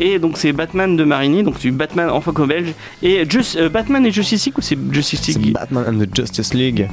Et 0.00 0.18
donc 0.18 0.36
c'est 0.36 0.52
Batman 0.52 0.96
de 0.96 1.04
Marini, 1.04 1.42
donc 1.42 1.58
du 1.58 1.70
Batman 1.72 2.10
en 2.10 2.20
franco-belge 2.20 2.72
et 3.02 3.24
Just- 3.28 3.56
euh, 3.56 3.68
Batman 3.68 4.04
et 4.06 4.10
Justice 4.10 4.46
League 4.46 4.58
ou 4.58 4.62
c'est 4.62 4.78
Justice 4.92 5.20
C'est 5.22 5.38
League 5.38 5.52
Batman 5.54 5.84
and 5.88 6.04
the 6.04 6.14
Justice 6.16 6.54
League. 6.54 6.88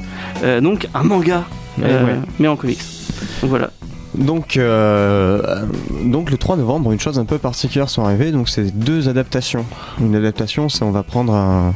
Donc 0.62 0.88
un 0.94 1.02
manga, 1.02 1.44
ouais. 1.78 1.86
mais 2.38 2.48
en 2.48 2.56
comics. 2.56 2.80
Donc 3.40 3.50
voilà. 3.50 3.70
Donc, 4.16 4.56
euh, 4.56 5.64
donc 6.04 6.30
le 6.30 6.36
3 6.36 6.56
novembre, 6.56 6.92
une 6.92 7.00
chose 7.00 7.18
un 7.18 7.24
peu 7.24 7.38
particulière 7.38 7.88
sont 7.90 8.04
arrivées. 8.04 8.30
Donc 8.32 8.48
c'est 8.48 8.76
deux 8.76 9.08
adaptations. 9.08 9.64
Une 10.00 10.14
adaptation, 10.14 10.68
c'est 10.68 10.84
on 10.84 10.90
va 10.92 11.02
prendre 11.02 11.34
un, 11.34 11.74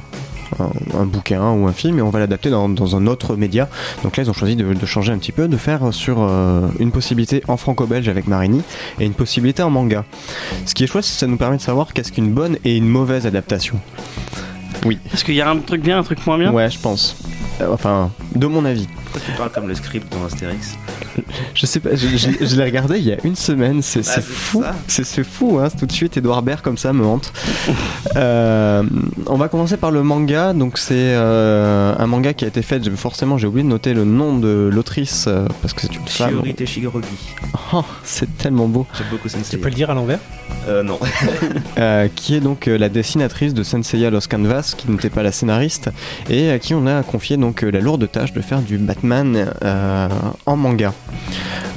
un- 0.60 0.98
un 1.00 1.04
bouquin 1.04 1.50
ou 1.52 1.66
un 1.66 1.72
film 1.72 1.98
et 1.98 2.02
on 2.02 2.10
va 2.10 2.20
l'adapter 2.20 2.48
dans, 2.50 2.68
dans 2.68 2.96
un 2.96 3.06
autre 3.06 3.36
média. 3.36 3.68
Donc 4.02 4.16
là, 4.16 4.22
ils 4.22 4.30
ont 4.30 4.34
choisi 4.34 4.56
de, 4.56 4.72
de 4.72 4.86
changer 4.86 5.12
un 5.12 5.18
petit 5.18 5.32
peu, 5.32 5.48
de 5.48 5.56
faire 5.56 5.92
sur 5.92 6.18
euh, 6.20 6.68
une 6.78 6.90
possibilité 6.92 7.42
en 7.48 7.56
franco-belge 7.56 8.08
avec 8.08 8.26
Marini 8.28 8.62
et 9.00 9.04
une 9.06 9.14
possibilité 9.14 9.62
en 9.62 9.70
manga. 9.70 10.04
Ce 10.64 10.74
qui 10.74 10.84
est 10.84 10.86
chouette, 10.86 11.04
c'est 11.04 11.14
que 11.14 11.18
ça 11.20 11.26
nous 11.26 11.36
permet 11.36 11.56
de 11.56 11.62
savoir 11.62 11.92
qu'est-ce 11.92 12.12
qu'une 12.12 12.32
bonne 12.32 12.56
et 12.64 12.76
une 12.76 12.88
mauvaise 12.88 13.26
adaptation. 13.26 13.78
Est-ce 15.12 15.24
qu'il 15.24 15.34
y 15.34 15.40
a 15.40 15.50
un 15.50 15.58
truc 15.58 15.82
bien, 15.82 15.98
un 15.98 16.02
truc 16.04 16.24
moins 16.26 16.38
bien? 16.38 16.52
Ouais, 16.52 16.70
je 16.70 16.78
pense. 16.78 17.16
Euh, 17.60 17.66
Enfin, 17.72 18.10
de 18.34 18.46
mon 18.46 18.64
avis. 18.64 18.86
Pourquoi 19.04 19.20
tu 19.24 19.32
parles 19.32 19.50
comme 19.50 19.68
le 19.68 19.74
script 19.74 20.12
dans 20.12 20.24
Astérix 20.24 20.76
Je 21.54 21.66
sais 21.66 21.80
pas, 21.80 21.90
je, 21.94 22.06
je- 22.16 22.44
je 22.46 22.56
l'ai 22.56 22.64
regardé 22.64 22.98
il 22.98 23.04
y 23.04 23.12
a 23.12 23.16
une 23.24 23.34
semaine, 23.36 23.82
c'est 23.82 24.02
fou, 24.20 24.62
ça. 24.62 24.74
c'est 24.86 25.24
fou, 25.24 25.58
hein, 25.60 25.68
tout 25.76 25.86
de 25.86 25.92
suite 25.92 26.16
Edouard 26.16 26.42
Baird 26.42 26.60
comme 26.60 26.76
ça 26.78 26.92
me 26.92 27.04
hante. 27.04 27.32
Euh, 28.16 28.82
on 29.26 29.36
va 29.36 29.48
commencer 29.48 29.76
par 29.76 29.90
le 29.90 30.02
manga, 30.02 30.52
donc 30.52 30.78
c'est 30.78 30.94
euh, 30.96 31.94
un 31.98 32.06
manga 32.06 32.32
qui 32.34 32.44
a 32.44 32.48
été 32.48 32.62
fait, 32.62 32.88
forcément 32.96 33.38
j'ai 33.38 33.46
oublié 33.46 33.64
de 33.64 33.68
noter 33.68 33.94
le 33.94 34.04
nom 34.04 34.38
de 34.38 34.68
l'autrice 34.72 35.24
euh, 35.28 35.46
parce 35.62 35.74
que 35.74 35.80
c'est 35.82 35.94
une 35.96 36.06
femme. 36.06 36.30
Shiori 36.30 36.54
Shigorogi. 36.66 37.06
Oh, 37.74 37.84
c'est 38.02 38.38
tellement 38.38 38.66
beau. 38.66 38.86
J'aime 38.96 39.08
beaucoup 39.10 39.28
Sensei. 39.28 39.50
Tu 39.50 39.58
peux 39.58 39.68
le 39.68 39.74
dire 39.74 39.90
à 39.90 39.94
l'envers? 39.94 40.20
Euh, 40.68 40.82
non. 40.82 40.98
Euh, 41.78 42.08
qui 42.14 42.34
est 42.34 42.40
donc 42.40 42.66
euh, 42.66 42.76
la 42.76 42.88
dessinatrice 42.88 43.54
de 43.54 43.62
Senseiya 43.62 44.10
Los 44.10 44.26
Canvas, 44.28 44.74
qui 44.76 44.90
n'était 44.90 45.10
pas 45.10 45.22
la 45.22 45.30
scénariste, 45.32 45.90
et 46.28 46.50
à 46.50 46.58
qui 46.58 46.74
on 46.74 46.86
a 46.86 47.02
confié 47.02 47.36
donc 47.36 47.47
euh, 47.62 47.70
la 47.70 47.80
lourde 47.80 48.10
tâche 48.10 48.32
de 48.32 48.40
faire 48.40 48.60
du 48.60 48.78
Batman 48.78 49.52
euh, 49.62 50.08
en 50.46 50.56
manga. 50.56 50.92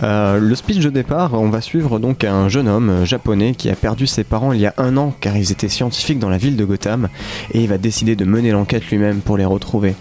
Euh, 0.04 0.40
le 0.40 0.56
speech 0.56 0.80
de 0.80 0.90
départ, 0.90 1.34
on 1.34 1.50
va 1.50 1.62
suivre 1.62 2.00
donc 2.00 2.24
un 2.24 2.50
jeune 2.50 2.68
homme 2.68 3.06
japonais 3.06 3.54
qui 3.54 3.70
a 3.70 3.75
perdu 3.75 4.08
ses 4.08 4.24
parents 4.24 4.54
il 4.54 4.62
y 4.62 4.66
a 4.66 4.74
un 4.78 4.98
an 4.98 5.13
car 5.20 5.38
ils 5.38 5.51
étaient 5.51 5.70
scientifiques 5.70 6.20
dans 6.20 6.30
la 6.30 6.38
ville 6.38 6.56
de 6.56 6.66
Gotham, 6.66 7.10
et 7.54 7.62
il 7.62 7.68
va 7.68 7.78
décider 7.78 8.16
de 8.16 8.25
mener 8.25 8.51
l'enquête 8.51 8.86
lui-même 8.88 9.20
pour 9.20 9.38
les 9.38 9.46
retrouver. 9.46 9.96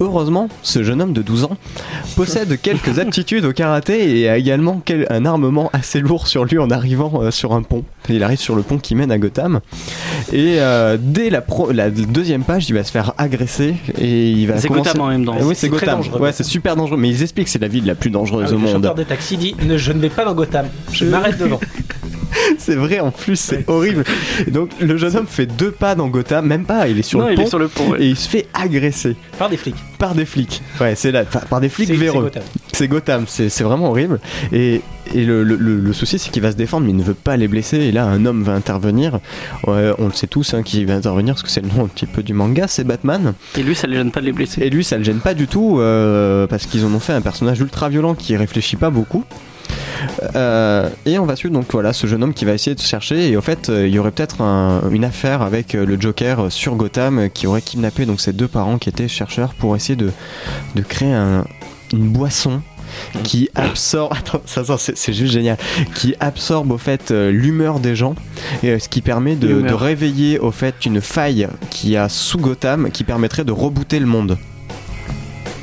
Heureusement, 0.00 0.48
ce 0.62 0.82
jeune 0.82 1.02
homme 1.02 1.12
de 1.12 1.22
12 1.22 1.44
ans 1.44 1.56
possède 2.16 2.60
quelques 2.60 2.98
aptitudes 3.00 3.44
au 3.44 3.52
karaté 3.52 4.20
et 4.20 4.28
a 4.28 4.36
également 4.38 4.80
quel- 4.84 5.06
un 5.10 5.24
armement 5.26 5.70
assez 5.72 6.00
lourd 6.00 6.26
sur 6.28 6.44
lui 6.44 6.58
en 6.58 6.70
arrivant 6.70 7.20
euh, 7.22 7.30
sur 7.30 7.52
un 7.52 7.62
pont. 7.62 7.84
Il 8.08 8.22
arrive 8.22 8.38
sur 8.38 8.54
le 8.56 8.62
pont 8.62 8.78
qui 8.78 8.94
mène 8.94 9.10
à 9.10 9.18
Gotham 9.18 9.60
et 10.32 10.56
euh, 10.60 10.96
dès 11.00 11.30
la, 11.30 11.40
pro- 11.40 11.72
la 11.72 11.90
deuxième 11.90 12.42
page, 12.44 12.68
il 12.68 12.74
va 12.74 12.84
se 12.84 12.90
faire 12.90 13.12
agresser 13.18 13.74
et 13.98 14.30
il 14.30 14.46
va 14.46 14.58
C'est 14.58 14.68
commencer- 14.68 14.84
Gotham 14.90 15.00
en 15.02 15.08
même 15.08 15.24
temps. 15.24 15.36
Ah 15.38 15.44
oui, 15.44 15.54
c'est 15.56 15.68
très 15.68 15.80
Gotham. 15.80 15.96
dangereux, 15.98 16.20
Ouais, 16.20 16.32
c'est 16.32 16.44
super 16.44 16.76
dangereux. 16.76 16.96
Mais 16.98 17.08
ils 17.10 17.22
expliquent 17.22 17.46
que 17.46 17.50
c'est 17.52 17.58
la 17.58 17.68
ville 17.68 17.84
la 17.86 17.94
plus 17.94 18.10
dangereuse 18.10 18.46
Ah, 18.48 18.52
au 18.52 18.56
Le 18.56 18.58
monde. 18.58 18.72
chauffeur 18.76 18.94
de 18.94 19.02
taxi 19.02 19.36
dit 19.36 19.54
ne, 19.66 19.76
Je 19.76 19.92
ne 19.92 19.98
vais 20.00 20.08
pas 20.10 20.24
dans 20.24 20.34
Gotham, 20.34 20.66
je 20.92 21.04
m'arrête 21.04 21.38
devant. 21.38 21.60
c'est 22.60 22.74
vrai 22.76 23.00
en 23.00 23.10
plus, 23.10 23.36
c'est 23.36 23.68
horrible. 23.68 24.04
Et 24.46 24.50
donc 24.50 24.70
le 24.80 24.96
jeune 24.96 25.16
homme 25.16 25.26
fait 25.26 25.46
deux 25.46 25.70
pas 25.70 25.94
dans 25.94 26.08
Gotham, 26.08 26.46
même 26.46 26.64
pas. 26.64 26.88
Il 26.88 26.98
est 26.98 27.02
sur 27.02 27.20
non, 27.20 27.26
le 27.26 27.32
il 27.32 27.36
pont 27.36 27.42
est 27.44 27.46
sur 27.48 27.58
le 27.58 27.68
pont. 27.68 27.90
ouais. 27.90 28.02
et 28.02 28.08
il 28.08 28.16
se 28.16 28.28
fait 28.28 28.46
agresser 28.54 29.16
Par 29.38 29.48
des 29.48 29.56
flics. 29.56 29.76
par 29.98 30.14
des 30.14 30.24
flics. 30.24 30.62
Ouais, 30.80 30.94
c'est 30.94 31.10
là, 31.12 31.24
par 31.24 31.60
des 31.60 31.68
flics 31.68 31.90
véreux. 31.90 32.24
Gotham. 32.24 32.42
C'est 32.72 32.88
Gotham, 32.88 33.24
c'est 33.26 33.62
vraiment 33.62 33.90
horrible. 33.90 34.20
Et, 34.52 34.82
et 35.14 35.24
le, 35.24 35.42
le- 35.42 35.56
le- 35.56 35.80
le 35.80 35.92
souci, 35.92 36.18
c'est 36.18 36.30
qu'il 36.30 36.42
va 36.42 36.52
se 36.52 36.56
défendre, 36.56 36.84
mais 36.84 36.92
il 36.92 36.96
ne 36.96 37.02
veut 37.02 37.14
pas 37.14 37.36
les 37.36 37.48
blesser. 37.48 37.78
Et 37.78 37.92
là, 37.92 38.04
un 38.04 38.24
homme 38.26 38.42
va 38.42 38.52
intervenir. 38.52 39.20
Ouais, 39.66 39.90
on 39.98 40.06
le 40.06 40.12
sait 40.12 40.26
tous, 40.26 40.52
hein, 40.54 40.62
qui 40.62 40.84
va 40.84 40.94
intervenir, 40.94 41.34
parce 41.34 41.42
que 41.42 41.48
c'est 41.48 41.62
le 41.62 41.68
nom 41.68 41.84
un 41.84 41.88
petit 41.88 42.06
peu 42.06 42.22
du 42.22 42.34
manga, 42.34 42.66
c'est 42.68 42.84
Batman. 42.84 43.32
Et 43.56 43.62
lui, 43.62 43.74
ça 43.74 43.86
ne 43.88 43.94
gêne 43.94 44.10
pas 44.12 44.20
de 44.20 44.26
les 44.26 44.32
blesser. 44.32 44.62
Et 44.62 44.70
lui, 44.70 44.84
ça 44.84 44.98
le 44.98 45.04
gêne 45.04 45.20
pas 45.20 45.34
du 45.34 45.46
tout, 45.48 45.78
euh, 45.80 46.46
parce 46.46 46.66
qu'ils 46.66 46.84
en 46.84 46.92
ont 46.92 47.00
fait 47.00 47.14
un 47.14 47.20
personnage 47.22 47.58
ultra 47.60 47.88
violent 47.88 48.14
qui 48.14 48.36
réfléchit 48.36 48.76
pas 48.76 48.90
beaucoup. 48.90 49.24
Euh, 50.34 50.88
et 51.06 51.18
on 51.18 51.26
va 51.26 51.36
suivre 51.36 51.52
donc 51.54 51.66
voilà 51.72 51.92
ce 51.92 52.06
jeune 52.06 52.22
homme 52.22 52.34
qui 52.34 52.44
va 52.44 52.52
essayer 52.52 52.74
de 52.74 52.80
chercher 52.80 53.28
et 53.30 53.36
au 53.36 53.40
fait 53.40 53.68
euh, 53.68 53.86
il 53.86 53.92
y 53.94 53.98
aurait 53.98 54.10
peut-être 54.10 54.40
un- 54.40 54.82
une 54.90 55.04
affaire 55.04 55.42
avec 55.42 55.74
euh, 55.74 55.84
le 55.84 56.00
Joker 56.00 56.50
sur 56.50 56.74
Gotham 56.76 57.28
qui 57.32 57.46
aurait 57.46 57.62
kidnappé 57.62 58.06
donc 58.06 58.20
ses 58.20 58.32
deux 58.32 58.48
parents 58.48 58.78
qui 58.78 58.88
étaient 58.88 59.08
chercheurs 59.08 59.54
pour 59.54 59.74
essayer 59.76 59.96
de, 59.96 60.10
de 60.74 60.82
créer 60.82 61.12
un- 61.12 61.44
une 61.92 62.08
boisson 62.08 62.60
qui 63.24 63.48
absorbe 63.54 64.12
attends 64.18 64.40
ça, 64.46 64.64
ça, 64.64 64.76
c'est 64.78 65.12
juste 65.12 65.32
génial 65.32 65.56
qui 65.94 66.14
absorbe 66.20 66.70
au 66.72 66.78
fait 66.78 67.10
euh, 67.10 67.30
l'humeur 67.30 67.80
des 67.80 67.94
gens 67.96 68.14
et 68.62 68.70
euh, 68.70 68.78
ce 68.78 68.88
qui 68.88 69.02
permet 69.02 69.36
de, 69.36 69.62
réveiller 69.72 70.38
au 70.38 70.50
fait 70.52 70.86
une 70.86 71.00
faille 71.00 71.48
qui 71.70 71.96
a 71.96 72.08
sous 72.08 72.38
Gotham 72.38 72.90
qui 72.92 73.04
permettrait 73.04 73.44
de 73.44 73.52
rebooter 73.52 73.98
le 74.00 74.06
monde 74.06 74.38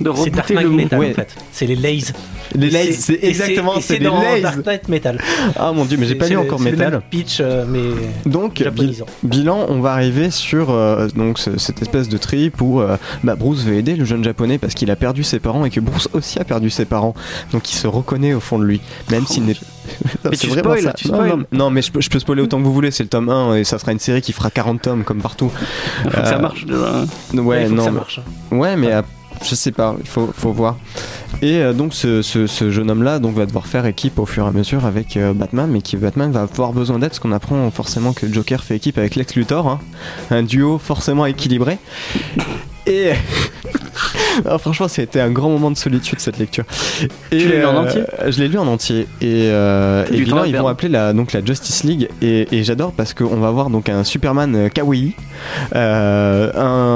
De 0.02 0.10
rebooter 0.10 0.56
le 0.56 0.70
monde. 0.70 0.94
Ouais. 0.94 1.12
en 1.12 1.14
fait. 1.16 1.36
C'est 1.52 1.66
les 1.68 1.76
Lays. 1.76 2.14
Les 2.58 2.70
lays 2.70 2.92
c'est 2.92 3.20
exactement 3.24 3.74
c'est 3.82 4.00
dans 4.00 4.20
lays 4.22 4.42
Dark 4.42 4.66
Knight 4.66 4.88
Metal. 4.90 5.20
ah 5.58 5.72
mon 5.72 5.86
dieu 5.86 5.98
mais 6.00 6.06
j'ai 6.06 6.16
pas 6.16 6.27
lu 6.27 6.34
le- 6.34 6.40
encore 6.40 6.60
le 6.60 6.66
Metal 6.72 6.92
même 6.92 7.01
pitch, 7.10 7.38
euh, 7.42 7.66
mais 7.68 7.82
donc 8.25 8.64
bi- 8.74 9.01
bilan 9.24 9.66
on 9.70 9.79
va 9.82 9.92
arriver 9.94 10.32
sur 10.32 10.70
euh, 10.72 11.08
donc 11.16 11.40
ce- 11.40 11.58
cette 11.58 11.82
espèce 11.82 12.10
de 12.10 12.18
trip 12.18 12.62
où 12.62 12.82
euh, 12.82 12.98
bah, 13.24 13.36
Bruce 13.36 13.64
veut 13.64 13.75
aider 13.75 13.96
le 13.96 14.06
jeune 14.06 14.24
japonais 14.24 14.58
parce 14.58 14.74
qu'il 14.74 14.90
a 14.92 14.96
perdu 14.96 15.24
ses 15.24 15.40
parents 15.40 15.66
et 15.66 15.70
que 15.70 15.79
Bruce 15.79 16.08
aussi 16.14 16.40
a 16.40 16.44
perdu 16.44 16.70
ses 16.70 16.86
parents 16.86 17.14
donc 17.51 17.72
il 17.72 17.75
se 17.75 17.88
reconnaît 17.88 18.34
au 18.34 18.40
fond 18.40 18.60
de 18.60 18.66
lui 18.66 18.82
même 19.12 19.25
s'il 19.27 19.46
n'est 19.46 19.56
Non, 20.25 20.32
Mais 20.32 20.38
tu 20.38 20.50
spoil, 20.50 20.82
ça. 20.82 20.94
tu 20.94 21.10
non, 21.10 21.14
spoil. 21.14 21.29
non, 21.29 21.46
non, 21.51 21.70
mais 21.70 21.84
je 21.84 21.92
peux, 21.92 22.01
je 22.01 22.10
peux 22.10 22.18
spoiler 22.18 22.42
autant 22.42 22.58
que 22.58 22.64
vous 22.64 22.74
voulez 22.74 22.90
c'est 22.90 23.03
le 23.03 23.10
tome 23.10 23.29
1 23.29 23.56
et 23.58 23.64
ça 23.64 23.77
sera 23.77 23.92
une 23.92 24.00
série 24.00 24.22
qui 24.22 24.34
fera 24.34 24.50
40 24.50 24.82
tomes 24.82 25.03
comme 25.03 25.22
partout 25.22 25.51
Faut 26.03 26.10
que 26.10 26.16
ça 26.27 26.40
marche 26.40 26.66
déjà. 26.66 27.06
ouais 27.36 27.66
que 27.66 27.70
non 27.70 27.84
ça 27.86 27.92
marche. 27.92 28.20
Ouais, 28.51 28.75
mais 28.75 28.92
euh, 28.92 29.01
je 29.46 29.55
sais 29.55 29.72
pas, 29.72 29.96
il 30.00 30.08
faut, 30.08 30.51
voir. 30.51 30.77
Et 31.42 31.58
euh, 31.58 31.74
donc 31.74 31.94
ce, 31.94 32.22
jeune 32.70 32.90
homme-là 32.90 33.20
va 33.20 33.46
devoir 33.46 33.68
faire 33.68 33.86
équipe 33.86 34.20
au 34.20 34.25
fur 34.25 34.46
et 34.46 34.48
à 34.48 34.51
mesure 34.51 34.86
avec 34.86 35.18
euh, 35.18 35.34
Batman, 35.34 35.70
mais 35.70 35.81
qui 35.81 35.98
Batman 35.98 36.31
va 36.31 36.42
avoir 36.42 36.74
besoin 36.74 37.00
d'aide, 37.00 37.10
parce 37.10 37.20
qu'on 37.20 37.31
apprend 37.31 37.70
forcément 37.72 38.14
que 38.14 38.31
Joker 38.31 38.64
fait 38.64 38.75
équipe 38.75 38.98
avec 38.98 39.16
Lex 39.16 39.36
Luthor, 39.36 39.68
hein. 39.68 39.79
un 40.31 40.44
duo 40.44 40.77
forcément 40.77 41.25
équilibré. 41.25 41.77
Et 42.88 43.12
Ah, 44.48 44.58
franchement, 44.58 44.88
c'était 44.90 45.22
un 45.22 45.31
grand 45.31 45.50
moment 45.50 45.72
de 45.72 45.77
solitude 45.77 46.20
cette 46.20 46.38
lecture. 46.38 46.66
Et, 47.31 47.38
Tu 47.38 47.48
l'as 47.50 47.60
lu 47.60 47.66
en 47.66 47.77
entier 47.77 48.01
Je 48.27 48.40
l'ai 48.42 48.48
lu 48.50 48.58
en 48.58 48.68
entier. 48.68 49.08
Et, 49.22 49.48
euh, 49.50 50.05
et 50.12 50.16
à 50.16 50.46
ils 50.46 50.55
vont 50.58 50.68
appeler 50.68 50.90
la, 50.90 51.14
donc 51.14 51.31
la 51.34 51.44
Justice 51.44 51.84
League. 51.84 52.10
Et, 52.22 52.48
et 52.51 52.64
j'adore 52.64 52.92
parce 52.92 53.14
qu'on 53.14 53.38
va 53.38 53.50
voir 53.51 53.70
donc 53.70 53.88
un 53.90 54.03
Superman 54.03 54.53
euh, 54.55 54.70
kawaii, 54.70 55.16
euh, 55.75 56.51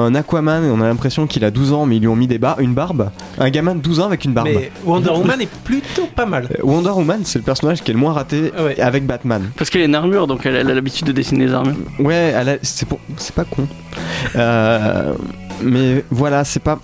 un 0.08 0.14
Aquaman. 0.16 0.66
On 0.66 0.82
a 0.82 0.88
l'impression 0.88 1.28
qu'il 1.28 1.46
a 1.46 1.52
12 1.52 1.74
ans, 1.74 1.86
mais 1.86 1.96
ils 1.98 2.02
lui 2.02 2.08
ont 2.08 2.16
mis 2.16 2.28
des 2.28 2.38
bar 2.40 2.60
une 2.60 2.74
barbe. 2.74 3.10
Un 3.38 3.50
gamin 3.50 3.76
de 3.76 3.82
12 3.82 4.02
ans 4.02 4.06
avec 4.08 4.26
une 4.26 4.34
barbe. 4.34 4.50
Mais 4.54 4.72
Wonder 4.86 5.12
Woman 5.12 5.42
est 5.42 5.50
plutôt 5.64 6.08
pas 6.14 6.26
mal. 6.26 6.48
Euh, 6.52 6.64
Wonder 6.64 6.90
Woman, 6.90 7.22
c'est 7.24 7.40
le 7.40 7.46
personnage 7.46 7.82
qui 7.82 7.92
est 7.92 7.94
le 7.94 8.00
moins 8.00 8.14
raté 8.14 8.52
Ouais. 8.60 8.80
avec 8.80 9.06
Batman. 9.06 9.50
Parce 9.58 9.70
qu'elle 9.70 9.82
a 9.82 9.86
une 9.86 9.96
armure, 9.96 10.28
donc 10.28 10.46
elle 10.46 10.56
a 10.58 10.64
l'habitude 10.64 11.08
de 11.08 11.12
dessiner 11.14 11.46
des 11.48 11.54
armures. 11.54 11.76
Ouais, 12.00 12.34
c'est 12.62 12.88
pour- 12.88 13.00
pas 13.36 13.46
con. 13.46 13.68
Euh, 14.36 15.14
mais 15.62 16.04
voilà, 16.10 16.44
c'est 16.44 16.60
pas 16.62 16.80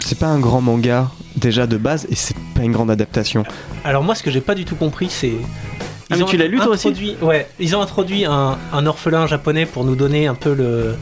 c'est 0.00 0.18
pas 0.18 0.26
un 0.26 0.38
grand 0.40 0.60
manga 0.60 1.08
déjà 1.36 1.66
de 1.66 1.76
base 1.76 2.06
et 2.10 2.14
c'est 2.14 2.36
pas 2.54 2.62
une 2.62 2.72
grande 2.72 2.90
adaptation. 2.90 3.44
Alors 3.84 4.02
moi, 4.02 4.14
ce 4.14 4.22
que 4.22 4.30
j'ai 4.30 4.40
pas 4.40 4.54
du 4.54 4.64
tout 4.64 4.76
compris, 4.76 5.08
c'est. 5.10 5.34
Ah, 6.10 6.16
mais 6.18 6.24
tu 6.24 6.36
l'as 6.36 6.48
lu, 6.48 6.56
toi 6.58 6.68
aussi 6.68 7.16
Ouais, 7.22 7.46
ils 7.60 7.76
ont 7.76 7.80
introduit 7.82 8.24
un, 8.24 8.58
un 8.72 8.86
orphelin 8.86 9.26
japonais 9.28 9.64
pour 9.64 9.84
nous 9.84 9.94
donner 9.96 10.26
un 10.26 10.34
peu 10.34 10.54
le. 10.54 10.94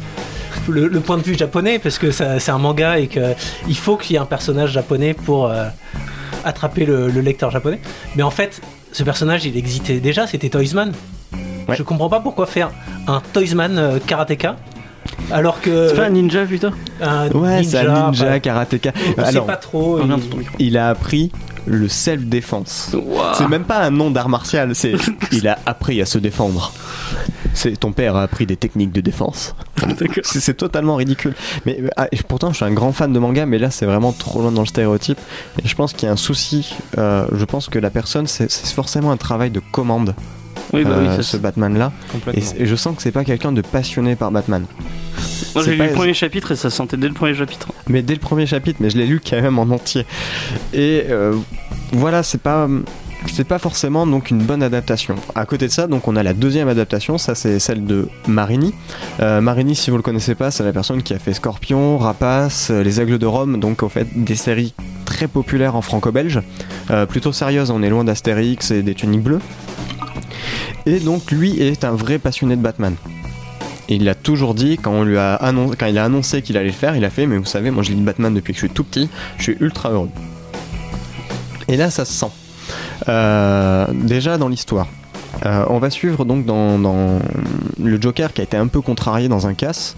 Le, 0.69 0.87
le 0.87 1.01
point 1.01 1.17
de 1.17 1.23
vue 1.23 1.35
japonais 1.39 1.79
parce 1.79 1.99
que 1.99 2.11
c'est 2.11 2.51
un 2.51 2.59
manga 2.59 2.99
et 2.99 3.07
que 3.07 3.33
il 3.69 3.77
faut 3.77 3.97
qu'il 3.97 4.13
y 4.13 4.17
ait 4.17 4.21
un 4.21 4.27
personnage 4.27 4.71
japonais 4.73 5.15
pour 5.15 5.47
euh, 5.47 5.65
attraper 6.45 6.85
le, 6.85 7.09
le 7.09 7.21
lecteur 7.23 7.51
japonais. 7.51 7.81
Mais 8.17 8.23
en 8.23 8.31
fait, 8.31 8.61
ce 8.93 9.03
personnage 9.03 9.47
il 9.47 9.57
existait 9.57 9.99
déjà, 10.01 10.27
c'était 10.27 10.51
Toysman. 10.51 10.93
Ouais. 11.69 11.75
Je 11.77 11.83
comprends 11.83 12.11
pas 12.11 12.21
pourquoi 12.21 12.45
faire 12.47 12.71
un 13.07 13.23
Toysman 13.33 13.79
euh, 13.79 13.99
karatéka 13.99 14.57
alors 15.31 15.61
que 15.61 15.89
C'est 15.89 15.97
pas 15.97 16.07
un 16.07 16.11
ninja, 16.11 16.45
putain 16.47 16.73
un 17.01 17.29
Ouais, 17.31 17.63
c'est 17.63 17.79
un 17.79 18.07
ninja 18.07 18.25
bah, 18.31 18.41
karatéka. 18.41 18.93
on 19.17 19.23
sait 19.23 19.29
Alors, 19.29 19.47
pas 19.47 19.57
trop. 19.57 20.01
Il- 20.59 20.77
a 20.79 20.89
appris 20.89 21.31
le 21.67 21.89
self-défense. 21.89 22.97
C'est 23.35 23.49
même 23.49 23.65
pas 23.65 23.81
un 23.85 23.91
nom 23.91 24.11
d'art 24.11 24.29
martial, 24.29 24.75
c'est 24.75 24.95
il 25.33 25.47
a 25.49 25.59
appris 25.67 26.01
à 26.01 26.07
se 26.07 26.19
défendre. 26.19 26.73
C'est 27.55 27.79
ton 27.79 27.93
père 27.93 28.15
a 28.17 28.23
appris 28.23 28.47
des 28.47 28.57
techniques 28.57 28.93
de 28.93 29.01
défense. 29.01 29.55
C'est 30.25 30.39
c'est 30.41 30.55
totalement 30.55 30.97
ridicule. 30.97 31.35
Mais 31.67 31.81
ah, 31.97 32.07
et 32.13 32.17
pourtant, 32.27 32.51
je 32.51 32.57
suis 32.57 32.65
un 32.65 32.71
grand 32.73 32.93
fan 32.93 33.13
de 33.13 33.19
manga, 33.19 33.47
mais 33.47 33.59
là, 33.59 33.71
c'est 33.71 33.87
vraiment 33.87 34.13
trop 34.13 34.41
loin 34.41 34.53
dans 34.53 34.63
le 34.63 34.67
stéréotype. 34.67 35.19
Et 35.65 35.69
je 35.69 35.75
pense 35.75 35.93
qu'il 35.93 36.07
y 36.07 36.09
a 36.09 36.13
un 36.13 36.17
souci. 36.17 36.75
euh, 36.99 37.27
je 37.33 37.45
pense 37.45 37.69
que 37.69 37.79
la 37.79 37.91
personne, 37.91 38.27
c'est 38.27 38.51
c'est 38.51 38.73
forcément 38.75 39.11
un 39.11 39.17
travail 39.17 39.51
de 39.51 39.61
commande, 39.61 40.15
Oui, 40.73 40.85
bah 40.85 40.97
oui, 40.99 41.07
euh, 41.09 41.23
ce 41.23 41.37
Batman-là. 41.37 41.93
Et, 42.35 42.67
je 42.67 42.77
sens 42.77 42.97
que 42.97 43.03
c'est 43.03 43.13
pas 43.13 43.25
quelqu'un 43.25 43.53
de 43.53 43.61
passionné 43.61 44.17
par 44.17 44.31
Batman. 44.31 44.65
Moi 45.55 45.65
j'ai 45.65 45.77
lu 45.77 45.87
le 45.87 45.93
premier 45.93 46.15
chapitre 46.15 46.53
et 46.53 46.57
ça 46.57 46.71
se 46.71 46.77
sentait 46.77 46.97
dès 46.97 47.09
le 47.09 47.15
premier 47.15 47.35
chapitre. 47.35 47.69
Mais 47.89 48.03
dès 48.03 48.15
le 48.15 48.21
premier 48.21 48.47
chapitre, 48.47 48.79
mais 48.81 48.91
je 48.91 48.99
l'ai 48.99 49.07
lu 49.07 49.21
quand 49.21 49.41
même 49.41 49.59
en 49.59 49.63
entier. 49.63 50.05
Et 50.73 51.05
euh, 51.09 51.35
voilà, 51.93 52.23
c'est 52.23 52.41
pas. 52.41 52.69
C'est 53.27 53.45
pas 53.45 53.59
forcément 53.59 54.07
donc 54.07 54.31
une 54.31 54.39
bonne 54.39 54.63
adaptation. 54.63 55.17
À 55.35 55.45
côté 55.45 55.67
de 55.67 55.73
ça, 55.73 55.89
donc 55.89 56.07
on 56.07 56.15
a 56.15 56.23
la 56.23 56.35
deuxième 56.35 56.69
adaptation, 56.69 57.19
ça 57.19 57.35
c'est 57.35 57.59
celle 57.59 57.85
de 57.85 58.09
Marini. 58.29 58.73
Euh, 59.21 59.41
Marini, 59.41 59.75
si 59.75 59.91
vous 59.91 59.97
le 59.97 60.05
connaissez 60.05 60.37
pas, 60.37 60.53
c'est 60.53 60.63
la 60.63 60.73
personne 60.73 61.03
qui 61.03 61.15
a 61.15 61.19
fait 61.19 61.33
Scorpion, 61.33 61.99
Rapace, 61.99 62.69
euh, 62.71 62.85
Les 62.85 63.01
Aigles 63.01 63.19
de 63.19 63.27
Rome, 63.27 63.59
donc 63.59 63.83
en 63.83 63.89
fait 63.89 64.07
des 64.15 64.37
séries 64.37 64.73
très 65.05 65.27
populaires 65.27 65.75
en 65.75 65.83
franco-belge, 65.83 66.41
euh, 66.91 67.07
plutôt 67.07 67.33
sérieuses. 67.33 67.73
On 67.73 67.83
est 67.83 67.91
loin 67.91 68.05
d'Astérix 68.05 68.71
et 68.71 68.83
des 68.83 68.95
tuniques 68.95 69.23
bleues. 69.23 69.41
Et 70.87 71.01
donc 71.01 71.31
lui 71.31 71.61
est 71.61 71.85
un 71.85 71.93
vrai 71.93 72.19
passionné 72.19 72.57
de 72.57 72.63
Batman. 72.63 72.95
Et 73.89 73.95
il 73.97 74.09
a 74.09 74.15
toujours 74.15 74.55
dit, 74.55 74.77
quand, 74.77 75.05
il 75.07 75.17
a 75.17 75.37
annoncé 76.05 76.43
qu'il 76.43 76.57
allait 76.59 76.67
le 76.67 76.73
faire, 76.73 76.95
il 76.95 77.05
a 77.05 77.11
fait 77.11 77.27
Mais 77.27 77.39
vous 77.39 77.47
savez, 77.47 77.71
moi 77.71 77.83
je 77.83 77.93
lis 77.93 78.01
Batman 78.01 78.35
depuis 78.35 78.53
que 78.53 78.61
je 78.61 78.67
suis 78.67 78.75
tout 78.75 78.85
petit, 78.85 79.09
je 79.39 79.45
suis 79.45 79.57
ultra 79.61 79.91
heureux. 79.91 80.11
Et 81.69 81.77
là, 81.77 81.91
ça 81.91 82.05
se 82.05 82.13
sent. 82.13 82.33
Euh, 83.09 83.87
déjà 83.93 84.39
dans 84.39 84.49
l'histoire. 84.49 84.89
Euh, 85.47 85.65
on 85.69 85.79
va 85.79 85.89
suivre 85.89 86.25
donc 86.25 86.47
dans, 86.47 86.79
le 87.83 88.01
Joker 88.01 88.33
qui 88.33 88.41
a 88.41 88.45
été 88.45 88.57
un 88.57 88.67
peu 88.67 88.81
contrarié 88.81 89.29
dans 89.29 89.47
un 89.47 89.55
casse 89.55 89.95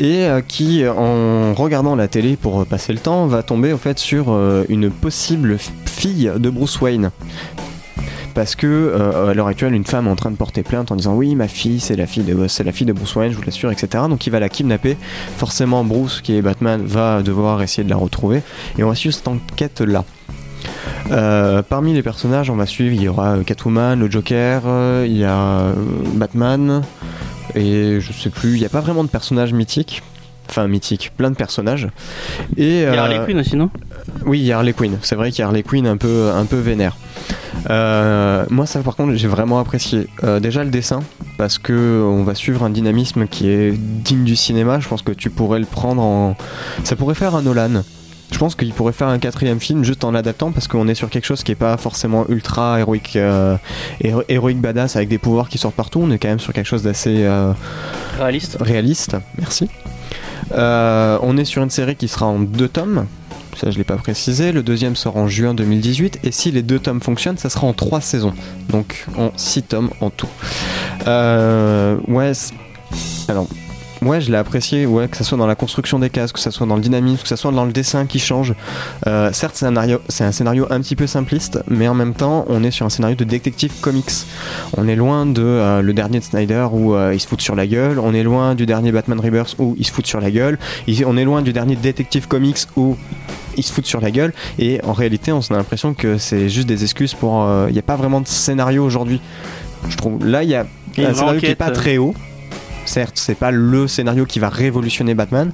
et 0.00 0.24
euh, 0.24 0.40
qui, 0.40 0.84
en 0.88 1.54
regardant 1.54 1.94
la 1.94 2.08
télé 2.08 2.36
pour 2.36 2.66
passer 2.66 2.92
le 2.92 2.98
temps, 2.98 3.26
va 3.26 3.42
tomber 3.42 3.72
en 3.72 3.78
fait 3.78 3.98
sur 3.98 4.36
une 4.68 4.90
possible 4.90 5.58
fille 5.86 6.30
de 6.36 6.50
Bruce 6.50 6.80
Wayne. 6.80 7.10
Parce 8.34 8.56
que 8.56 8.66
euh, 8.66 9.30
à 9.30 9.34
l'heure 9.34 9.46
actuelle, 9.46 9.74
une 9.74 9.84
femme 9.84 10.06
est 10.06 10.10
en 10.10 10.16
train 10.16 10.30
de 10.30 10.36
porter 10.36 10.62
plainte 10.62 10.90
en 10.90 10.96
disant 10.96 11.14
oui, 11.14 11.36
ma 11.36 11.48
fille, 11.48 11.78
c'est 11.80 11.96
la 11.96 12.06
fille 12.06 12.24
de, 12.24 12.48
c'est 12.48 12.64
la 12.64 12.72
fille 12.72 12.86
de 12.86 12.92
Bruce 12.92 13.14
Wayne, 13.14 13.30
je 13.30 13.36
vous 13.36 13.42
l'assure, 13.42 13.70
etc. 13.70 14.04
Donc 14.08 14.26
il 14.26 14.30
va 14.30 14.40
la 14.40 14.48
kidnapper. 14.48 14.96
Forcément, 15.36 15.84
Bruce, 15.84 16.20
qui 16.20 16.36
est 16.36 16.42
Batman, 16.42 16.82
va 16.84 17.22
devoir 17.22 17.62
essayer 17.62 17.84
de 17.84 17.90
la 17.90 17.96
retrouver. 17.96 18.42
Et 18.76 18.82
on 18.82 18.88
va 18.88 18.94
suivre 18.94 19.14
cette 19.14 19.28
enquête 19.28 19.80
là. 19.80 20.04
Euh, 21.10 21.62
parmi 21.62 21.92
les 21.92 22.02
personnages, 22.02 22.50
on 22.50 22.56
va 22.56 22.66
suivre, 22.66 22.94
il 22.94 23.02
y 23.02 23.08
aura 23.08 23.36
euh, 23.36 23.42
Catwoman, 23.42 23.98
le 23.98 24.10
Joker, 24.10 24.62
il 25.04 25.16
y 25.16 25.24
a 25.24 25.66
Batman, 26.14 26.82
et 27.54 28.00
je 28.00 28.12
sais 28.12 28.30
plus, 28.30 28.54
il 28.54 28.60
n'y 28.60 28.66
a 28.66 28.70
pas 28.70 28.80
vraiment 28.80 29.04
de 29.04 29.10
personnages 29.10 29.52
mythiques. 29.52 30.02
Enfin, 30.48 30.68
mythiques, 30.68 31.10
plein 31.16 31.30
de 31.30 31.36
personnages. 31.36 31.88
Et, 32.56 32.80
Il 32.80 32.80
y 32.80 32.84
a 32.84 32.92
euh, 32.92 32.98
Harley 32.98 33.20
Quinn 33.26 33.38
aussi, 33.40 33.56
non? 33.56 33.70
Oui, 34.26 34.38
il 34.40 34.44
y 34.44 34.52
a 34.52 34.58
Harley 34.58 34.72
Quinn. 34.74 34.98
C'est 35.02 35.14
vrai 35.16 35.30
qu'il 35.30 35.40
y 35.40 35.42
a 35.42 35.46
Harley 35.46 35.62
Quinn 35.62 35.86
un 35.86 35.96
peu, 35.96 36.30
un 36.34 36.44
peu 36.44 36.58
vénère. 36.58 36.96
Euh, 37.70 38.44
moi, 38.50 38.66
ça, 38.66 38.80
par 38.80 38.96
contre, 38.96 39.14
j'ai 39.14 39.28
vraiment 39.28 39.58
apprécié. 39.58 40.06
Euh, 40.22 40.40
déjà 40.40 40.62
le 40.64 40.70
dessin, 40.70 41.00
parce 41.38 41.58
que 41.58 42.02
on 42.04 42.22
va 42.24 42.34
suivre 42.34 42.62
un 42.62 42.70
dynamisme 42.70 43.26
qui 43.26 43.48
est 43.48 43.72
digne 43.72 44.24
du 44.24 44.36
cinéma. 44.36 44.80
Je 44.80 44.88
pense 44.88 45.02
que 45.02 45.12
tu 45.12 45.30
pourrais 45.30 45.58
le 45.60 45.66
prendre 45.66 46.02
en. 46.02 46.36
Ça 46.84 46.96
pourrait 46.96 47.14
faire 47.14 47.34
un 47.34 47.42
Nolan. 47.42 47.82
Je 48.32 48.38
pense 48.38 48.54
qu'il 48.56 48.72
pourrait 48.72 48.92
faire 48.92 49.06
un 49.08 49.18
quatrième 49.18 49.60
film 49.60 49.84
juste 49.84 50.02
en 50.02 50.10
l'adaptant 50.10 50.50
parce 50.50 50.66
qu'on 50.66 50.88
est 50.88 50.94
sur 50.94 51.08
quelque 51.08 51.24
chose 51.26 51.44
qui 51.44 51.52
est 51.52 51.56
pas 51.56 51.76
forcément 51.76 52.26
ultra 52.28 52.80
héroïque, 52.80 53.14
euh, 53.16 53.56
héro- 54.00 54.24
héroïque 54.28 54.60
badass 54.60 54.96
avec 54.96 55.08
des 55.08 55.18
pouvoirs 55.18 55.48
qui 55.48 55.56
sortent 55.58 55.76
partout. 55.76 56.00
On 56.02 56.10
est 56.10 56.18
quand 56.18 56.28
même 56.28 56.40
sur 56.40 56.52
quelque 56.52 56.66
chose 56.66 56.82
d'assez 56.82 57.22
euh, 57.24 57.52
Réaliste. 58.18 58.56
réaliste. 58.60 59.16
Merci. 59.38 59.68
Euh, 60.52 61.18
on 61.22 61.36
est 61.36 61.44
sur 61.44 61.62
une 61.62 61.70
série 61.70 61.96
qui 61.96 62.08
sera 62.08 62.26
en 62.26 62.38
deux 62.38 62.68
tomes. 62.68 63.06
Ça, 63.56 63.70
je 63.70 63.78
l'ai 63.78 63.84
pas 63.84 63.96
précisé. 63.96 64.52
Le 64.52 64.62
deuxième 64.62 64.96
sort 64.96 65.16
en 65.16 65.28
juin 65.28 65.54
2018. 65.54 66.20
Et 66.24 66.32
si 66.32 66.50
les 66.50 66.62
deux 66.62 66.78
tomes 66.78 67.00
fonctionnent, 67.00 67.38
ça 67.38 67.50
sera 67.50 67.66
en 67.66 67.72
trois 67.72 68.00
saisons. 68.00 68.34
Donc 68.68 69.06
en 69.16 69.30
six 69.36 69.62
tomes 69.62 69.90
en 70.00 70.10
tout. 70.10 70.28
Euh, 71.06 71.96
ouais. 72.08 72.32
Alors. 73.28 73.46
Ouais, 74.04 74.20
je 74.20 74.30
l'ai 74.30 74.36
apprécié, 74.36 74.86
ouais, 74.86 75.08
que 75.08 75.16
ça 75.16 75.24
soit 75.24 75.38
dans 75.38 75.46
la 75.46 75.54
construction 75.54 75.98
des 75.98 76.10
cases, 76.10 76.30
que 76.32 76.38
ça 76.40 76.50
soit 76.50 76.66
dans 76.66 76.76
le 76.76 76.82
dynamisme, 76.82 77.22
que 77.22 77.28
ça 77.28 77.36
soit 77.36 77.52
dans 77.52 77.64
le 77.64 77.72
dessin 77.72 78.06
qui 78.06 78.18
change. 78.18 78.54
Euh, 79.06 79.30
certes, 79.32 79.54
c'est 79.56 79.66
un, 79.66 79.70
scénario- 79.70 80.00
c'est 80.08 80.24
un 80.24 80.32
scénario 80.32 80.66
un 80.70 80.80
petit 80.80 80.94
peu 80.96 81.06
simpliste, 81.06 81.60
mais 81.68 81.88
en 81.88 81.94
même 81.94 82.12
temps, 82.14 82.44
on 82.48 82.62
est 82.64 82.70
sur 82.70 82.84
un 82.84 82.90
scénario 82.90 83.16
de 83.16 83.24
détective 83.24 83.72
comics. 83.80 84.10
On 84.76 84.88
est 84.88 84.96
loin 84.96 85.24
de 85.26 85.42
euh, 85.42 85.80
le 85.80 85.92
dernier 85.94 86.18
de 86.18 86.24
Snyder 86.24 86.66
où 86.72 86.94
euh, 86.94 87.14
il 87.14 87.20
se 87.20 87.26
fout 87.26 87.40
sur 87.40 87.54
la 87.54 87.66
gueule. 87.66 87.98
On 87.98 88.12
est 88.14 88.22
loin 88.22 88.54
du 88.54 88.66
dernier 88.66 88.92
Batman 88.92 89.18
Rebirth 89.18 89.56
où 89.58 89.74
il 89.78 89.86
se 89.86 89.92
fout 89.92 90.06
sur 90.06 90.20
la 90.20 90.30
gueule. 90.30 90.58
On 91.06 91.16
est 91.16 91.24
loin 91.24 91.40
du 91.42 91.52
dernier 91.52 91.76
Detective 91.76 92.28
Comics 92.28 92.58
où 92.76 92.96
il 93.56 93.62
se 93.62 93.72
fout 93.72 93.86
sur 93.86 94.00
la 94.00 94.10
gueule. 94.10 94.32
Et 94.58 94.80
en 94.84 94.92
réalité, 94.92 95.32
on 95.32 95.38
a 95.40 95.56
l'impression 95.56 95.94
que 95.94 96.18
c'est 96.18 96.48
juste 96.48 96.68
des 96.68 96.82
excuses 96.82 97.14
pour. 97.14 97.42
euh, 97.44 97.66
Il 97.68 97.72
n'y 97.72 97.78
a 97.78 97.82
pas 97.82 97.96
vraiment 97.96 98.20
de 98.20 98.28
scénario 98.28 98.84
aujourd'hui. 98.84 99.20
Je 99.88 99.96
trouve. 99.96 100.26
Là, 100.26 100.42
il 100.42 100.50
y 100.50 100.54
a 100.54 100.60
un 100.60 101.14
scénario 101.14 101.40
qui 101.40 101.46
est 101.46 101.48
enquête, 101.50 101.58
pas 101.58 101.70
très 101.70 101.96
haut. 101.98 102.14
Certes, 102.86 103.14
c'est 103.16 103.34
pas 103.34 103.50
le 103.50 103.88
scénario 103.88 104.26
qui 104.26 104.38
va 104.38 104.48
révolutionner 104.50 105.14
Batman, 105.14 105.52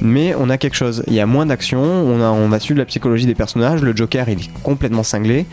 mais 0.00 0.34
on 0.38 0.48
a 0.48 0.58
quelque 0.58 0.76
chose. 0.76 1.02
Il 1.08 1.14
y 1.14 1.20
a 1.20 1.26
moins 1.26 1.44
d'action, 1.46 1.80
on, 1.82 2.20
a- 2.22 2.30
on 2.30 2.48
va 2.48 2.60
suivre 2.60 2.78
la 2.78 2.84
psychologie 2.84 3.26
des 3.26 3.34
personnages. 3.34 3.82
Le 3.82 3.94
Joker, 3.96 4.28
il 4.28 4.40
est 4.40 4.50
complètement 4.62 5.02
cinglé. 5.02 5.46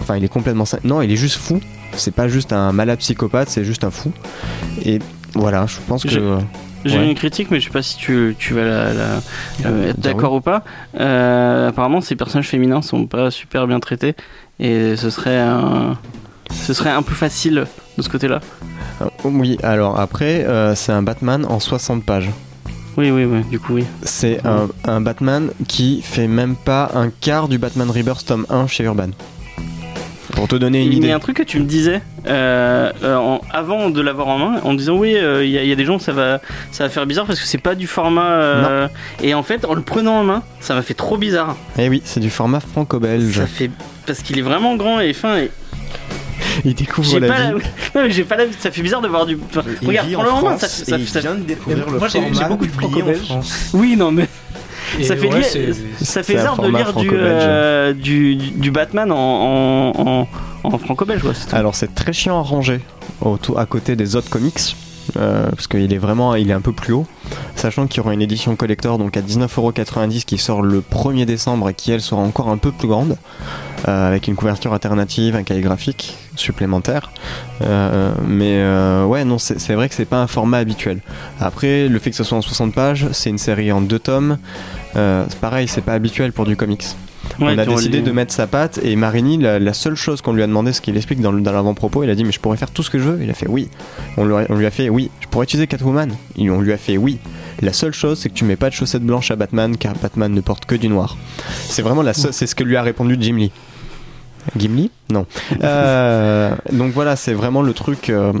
Enfin, 0.00 0.16
il 0.16 0.24
est 0.24 0.28
complètement 0.28 0.64
cinglé. 0.64 0.88
Non, 0.88 1.02
il 1.02 1.10
est 1.10 1.16
juste 1.16 1.36
fou. 1.38 1.60
C'est 1.94 2.14
pas 2.14 2.28
juste 2.28 2.52
un 2.52 2.70
malade 2.72 2.98
psychopathe, 3.00 3.48
c'est 3.48 3.64
juste 3.64 3.82
un 3.84 3.90
fou. 3.90 4.12
Et 4.84 5.00
voilà, 5.34 5.66
je 5.66 5.76
pense 5.88 6.04
que. 6.04 6.38
J'ai 6.84 6.96
Ouais. 6.98 7.10
une 7.10 7.14
critique, 7.14 7.50
mais 7.50 7.60
je 7.60 7.66
sais 7.66 7.70
pas 7.72 7.82
si 7.82 7.98
tu, 7.98 8.34
tu 8.38 8.54
vas 8.54 8.64
la, 8.64 8.94
la- 8.94 9.20
euh, 9.66 9.90
être 9.90 10.00
dire 10.00 10.12
d'accord 10.14 10.32
ou 10.32 10.40
pas. 10.40 10.64
Euh, 10.98 11.68
apparemment, 11.68 12.00
ces 12.00 12.16
personnages 12.16 12.48
féminins 12.48 12.80
sont 12.80 13.06
pas 13.06 13.30
super 13.30 13.66
bien 13.66 13.80
traités 13.80 14.14
et 14.60 14.96
ce 14.96 15.10
serait 15.10 15.36
un, 15.38 15.98
ce 16.52 16.72
serait 16.74 16.90
un 16.90 17.02
peu 17.02 17.14
facile 17.14 17.66
de 17.98 18.02
ce 18.02 18.08
côté-là. 18.08 18.40
Euh, 19.02 19.06
Oui, 19.24 19.58
alors 19.62 19.98
après, 19.98 20.44
euh, 20.46 20.74
c'est 20.74 20.92
un 20.92 21.02
Batman 21.02 21.44
en 21.48 21.60
60 21.60 22.04
pages. 22.04 22.30
Oui, 22.96 23.10
oui, 23.10 23.24
oui. 23.24 23.42
Du 23.50 23.58
coup, 23.60 23.74
oui. 23.74 23.84
C'est 24.02 24.44
un, 24.46 24.68
un 24.84 25.00
Batman 25.00 25.50
qui 25.68 26.02
fait 26.02 26.26
même 26.26 26.56
pas 26.56 26.90
un 26.94 27.08
quart 27.10 27.48
du 27.48 27.56
Batman 27.58 27.88
Rebirth 27.90 28.26
tome 28.26 28.46
1 28.50 28.66
chez 28.66 28.84
Urban. 28.84 29.10
Pour 30.32 30.46
te 30.48 30.54
donner 30.56 30.80
une 30.82 30.86
Il 30.88 30.94
y 30.94 30.96
idée. 30.98 31.10
a 31.10 31.16
un 31.16 31.18
truc 31.18 31.36
que 31.38 31.42
tu 31.42 31.58
me 31.58 31.64
disais 31.64 32.00
euh, 32.26 32.92
euh, 33.02 33.16
en- 33.16 33.40
avant 33.52 33.90
de 33.90 34.00
l'avoir 34.00 34.28
en 34.28 34.38
main, 34.38 34.60
en 34.62 34.74
disant 34.74 34.96
oui, 34.96 35.16
euh, 35.16 35.44
il 35.44 35.50
y, 35.50 35.58
a- 35.58 35.62
il 35.64 35.68
y 35.68 35.72
a 35.72 35.76
des 35.76 35.84
gens 35.84 35.98
ça 35.98 36.12
va, 36.12 36.40
ça 36.70 36.84
va 36.84 36.90
faire 36.90 37.04
bizarre 37.04 37.26
parce 37.26 37.40
que 37.40 37.46
c'est 37.46 37.58
pas 37.58 37.74
du 37.74 37.86
format. 37.88 38.88
et 39.22 39.34
en 39.34 39.42
fait, 39.42 39.64
en 39.64 39.74
le 39.74 39.82
prenant 39.82 40.20
en 40.20 40.24
main, 40.24 40.42
ça 40.60 40.74
m'a 40.74 40.82
fait 40.82 40.94
trop 40.94 41.16
bizarre. 41.18 41.56
Eh 41.78 41.88
oui, 41.88 42.00
c'est 42.04 42.20
du 42.20 42.30
format 42.30 42.60
franco-belge. 42.60 43.36
Ça 43.38 43.46
fait 43.46 43.70
parce 44.06 44.20
qu'il 44.22 44.38
est 44.38 44.42
vraiment 44.42 44.76
grand 44.76 45.00
et 45.00 45.12
fin. 45.12 45.36
Et 45.38 45.50
Il 46.64 46.74
découvre 46.74 47.18
la 47.18 47.28
pas 47.28 47.38
la... 47.38 47.54
vie. 47.54 47.64
non, 47.94 48.02
mais 48.02 48.10
j'ai 48.10 48.24
pas 48.24 48.36
la... 48.36 48.44
Ça 48.58 48.70
fait 48.70 48.82
bizarre 48.82 49.00
de 49.00 49.08
voir 49.08 49.26
du. 49.26 49.38
regarde, 49.86 50.08
vit 50.08 50.14
prends-le 50.14 50.30
en 50.30 50.38
en 50.38 50.42
main. 50.42 50.56
France 50.56 50.60
Ça, 50.60 50.68
ça, 50.68 50.96
et 50.96 51.00
il 51.00 51.08
ça- 51.08 51.20
vient 51.20 51.34
de 51.34 51.42
découvrir 51.42 51.86
le 51.90 51.98
Moi, 51.98 52.08
j'ai- 52.08 52.20
beaucoup 52.48 52.66
de. 52.66 53.14
France. 53.14 53.70
Oui, 53.72 53.96
non, 53.96 54.10
mais 54.12 54.28
Et 54.98 55.04
ça 55.04 55.16
fait 55.16 55.28
ouais, 55.32 55.42
ça 56.00 56.22
fait 56.22 56.34
bizarre 56.34 56.60
de 56.60 56.68
lire 56.68 56.92
du, 56.94 57.10
euh, 57.12 57.92
du, 57.92 58.34
du 58.36 58.70
Batman 58.70 59.12
en, 59.12 59.16
en, 59.16 59.92
en, 60.08 60.28
en 60.74 60.78
franco-belge. 60.78 61.22
Alors 61.52 61.74
c'est 61.74 61.94
très 61.94 62.12
chiant 62.12 62.38
à 62.38 62.42
ranger 62.42 62.80
à 63.56 63.66
côté 63.66 63.96
des 63.96 64.16
autres 64.16 64.30
comics. 64.30 64.76
euh, 65.16 65.46
parce 65.50 65.66
qu'il 65.66 65.92
est 65.92 65.98
vraiment 65.98 66.34
il 66.36 66.50
est 66.50 66.54
un 66.54 66.60
peu 66.60 66.72
plus 66.72 66.92
haut 66.92 67.06
sachant 67.56 67.86
qu'il 67.88 67.98
y 67.98 68.00
aura 68.00 68.14
une 68.14 68.22
édition 68.22 68.54
collector 68.54 68.96
donc 68.98 69.16
à 69.16 69.20
19,90€ 69.22 70.24
qui 70.24 70.38
sort 70.38 70.62
le 70.62 70.80
1er 70.82 71.24
décembre 71.24 71.68
et 71.68 71.74
qui 71.74 71.90
elle 71.90 72.00
sera 72.00 72.20
encore 72.20 72.48
un 72.48 72.58
peu 72.58 72.70
plus 72.70 72.86
grande 72.88 73.16
euh, 73.88 74.08
avec 74.08 74.28
une 74.28 74.34
couverture 74.36 74.72
alternative 74.72 75.36
un 75.36 75.42
cahier 75.42 75.60
graphique 75.62 76.16
supplémentaire 76.36 77.10
Euh, 77.62 78.12
mais 78.26 78.54
euh, 78.58 79.04
ouais 79.04 79.24
non 79.24 79.38
c'est 79.38 79.74
vrai 79.74 79.88
que 79.88 79.94
c'est 79.94 80.06
pas 80.06 80.20
un 80.22 80.26
format 80.26 80.58
habituel 80.58 81.00
après 81.40 81.88
le 81.88 81.98
fait 81.98 82.10
que 82.10 82.16
ce 82.16 82.24
soit 82.24 82.38
en 82.38 82.42
60 82.42 82.72
pages 82.74 83.06
c'est 83.12 83.28
une 83.30 83.38
série 83.38 83.70
en 83.70 83.80
deux 83.82 83.98
tomes 83.98 84.38
pareil 85.40 85.68
c'est 85.68 85.82
pas 85.84 85.92
habituel 85.94 86.32
pour 86.32 86.46
du 86.46 86.56
comics 86.56 86.84
Ouais, 87.38 87.54
on 87.54 87.58
a 87.58 87.64
décidé 87.64 87.98
les- 87.98 88.02
de 88.02 88.10
mettre 88.10 88.32
sa 88.32 88.46
patte 88.46 88.80
et 88.82 88.96
Marini, 88.96 89.38
la, 89.38 89.58
la 89.58 89.72
seule 89.72 89.94
chose 89.94 90.20
qu'on 90.20 90.32
lui 90.32 90.42
a 90.42 90.46
demandé, 90.46 90.72
ce 90.72 90.80
qu'il 90.80 90.96
explique 90.96 91.20
dans, 91.20 91.30
l'avant-propos, 91.32 92.02
il 92.02 92.10
a 92.10 92.14
dit 92.14 92.24
mais 92.24 92.32
je 92.32 92.40
pourrais 92.40 92.56
faire 92.56 92.70
tout 92.70 92.82
ce 92.82 92.90
que 92.90 92.98
je 92.98 93.04
veux. 93.04 93.22
Il 93.22 93.30
a 93.30 93.34
fait 93.34 93.46
oui. 93.48 93.68
On 94.16 94.24
lui 94.24 94.34
a, 94.34 94.46
on 94.48 94.56
lui 94.56 94.66
a 94.66 94.70
fait 94.70 94.88
oui. 94.88 95.10
Je 95.20 95.28
pourrais 95.28 95.44
utiliser 95.44 95.66
Catwoman. 95.66 96.10
Et 96.36 96.50
on 96.50 96.60
lui 96.60 96.72
a 96.72 96.76
fait 96.76 96.96
oui. 96.96 97.18
La 97.62 97.72
seule 97.72 97.92
chose, 97.94 98.18
c'est 98.18 98.30
que 98.30 98.34
tu 98.34 98.44
mets 98.44 98.56
pas 98.56 98.68
de 98.68 98.74
chaussettes 98.74 99.04
blanches 99.04 99.30
à 99.30 99.36
Batman 99.36 99.76
car 99.76 99.94
Batman 100.02 100.32
ne 100.32 100.40
porte 100.40 100.64
que 100.66 100.74
du 100.74 100.88
noir. 100.88 101.16
C'est 101.68 101.82
vraiment 101.82 102.02
la 102.02 102.14
seule, 102.14 102.32
c'est 102.32 102.46
ce 102.48 102.54
que 102.54 102.64
lui 102.64 102.76
a 102.76 102.82
répondu 102.82 103.16
Jim 103.20 103.36
Lee. 103.36 103.52
Gimli 104.56 104.90
Non. 105.10 105.26
Euh, 105.62 106.54
donc 106.72 106.92
voilà, 106.92 107.16
c'est 107.16 107.34
vraiment 107.34 107.62
le 107.62 107.72
truc. 107.72 108.08
euh, 108.10 108.32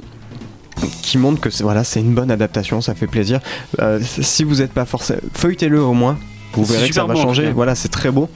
qui 1.02 1.18
montre 1.18 1.40
que 1.40 1.50
c'est 1.50 1.62
voilà, 1.62 1.84
c'est 1.84 2.00
une 2.00 2.14
bonne 2.14 2.30
adaptation, 2.30 2.80
ça 2.80 2.94
fait 2.94 3.06
plaisir. 3.06 3.40
Euh, 3.80 4.00
si 4.02 4.44
vous 4.44 4.56
n'êtes 4.56 4.72
pas 4.72 4.86
forcément, 4.86 5.20
feuilletez-le 5.34 5.80
au 5.82 5.92
moins. 5.92 6.18
Vous 6.52 6.64
verrez 6.64 6.88
que 6.88 6.94
ça 6.94 7.04
va 7.04 7.14
changer. 7.14 7.52
Voilà, 7.52 7.74
c'est 7.74 7.88
très 7.88 8.10
beau. 8.10 8.28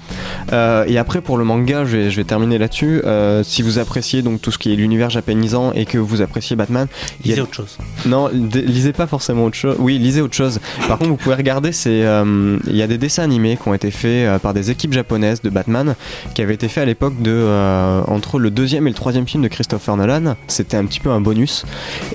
Euh, 0.53 0.85
et 0.87 0.99
après 0.99 1.21
pour 1.21 1.39
le 1.39 1.45
manga, 1.45 1.85
je 1.85 1.97
vais, 1.97 2.11
je 2.11 2.17
vais 2.17 2.25
terminer 2.25 2.59
là-dessus. 2.59 3.03
Euh, 3.05 3.43
si 3.43 3.63
vous 3.63 3.79
appréciez 3.79 4.23
donc 4.23 4.41
tout 4.41 4.51
ce 4.51 4.59
qui 4.59 4.73
est 4.73 4.77
l'univers 4.77 5.11
japonisant 5.11 5.73
et 5.73 5.85
que 5.85 5.99
vous 5.99 6.23
appréciez 6.23 6.57
Batman, 6.57 6.87
a 6.91 7.29
Lisez 7.29 7.41
autre 7.41 7.55
chose. 7.55 7.79
non, 8.07 8.29
lisez 8.33 8.93
pas 8.93 9.07
forcément 9.07 9.45
autre 9.45 9.57
chose. 9.57 9.77
Oui, 9.79 9.99
lisez 9.99 10.21
autre 10.21 10.35
chose. 10.35 10.61
Par 10.89 10.99
contre, 10.99 11.11
vous 11.11 11.17
pouvez 11.17 11.35
regarder, 11.35 11.73
c'est 11.73 12.05
euh, 12.05 12.59
il 12.67 12.77
y 12.77 12.83
a 12.83 12.87
des 12.87 12.99
dessins 12.99 13.23
animés 13.23 13.59
qui 13.61 13.69
ont 13.69 13.75
été 13.75 13.91
faits 13.91 14.27
euh, 14.27 14.39
par 14.39 14.55
des 14.55 14.71
équipes 14.71 14.93
japonaises 14.93 15.43
de 15.43 15.51
Batman, 15.51 15.95
qui 16.35 16.43
avaient 16.43 16.55
été 16.55 16.69
faits 16.69 16.83
à 16.83 16.87
l'époque 16.87 17.21
de 17.21 17.31
euh, 17.33 18.03
entre 18.07 18.39
le 18.39 18.51
deuxième 18.51 18.87
et 18.87 18.91
le 18.91 18.97
troisième 18.97 19.27
film 19.27 19.43
de 19.43 19.49
Christopher 19.49 19.97
Nolan. 19.97 20.37
C'était 20.47 20.77
un 20.77 20.85
petit 20.87 21.01
peu 21.01 21.11
un 21.11 21.21
bonus 21.21 21.65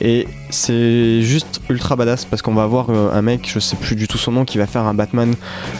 et 0.01 0.27
c'est 0.49 1.21
juste 1.21 1.61
ultra 1.69 1.95
badass 1.95 2.25
parce 2.25 2.41
qu'on 2.41 2.53
va 2.53 2.63
avoir 2.63 2.89
euh, 2.89 3.11
un 3.13 3.21
mec, 3.21 3.49
je 3.51 3.59
sais 3.59 3.75
plus 3.75 3.95
du 3.95 4.07
tout 4.07 4.17
son 4.17 4.31
nom, 4.31 4.45
qui 4.45 4.57
va 4.57 4.67
faire 4.67 4.83
un 4.83 4.93
Batman 4.93 5.33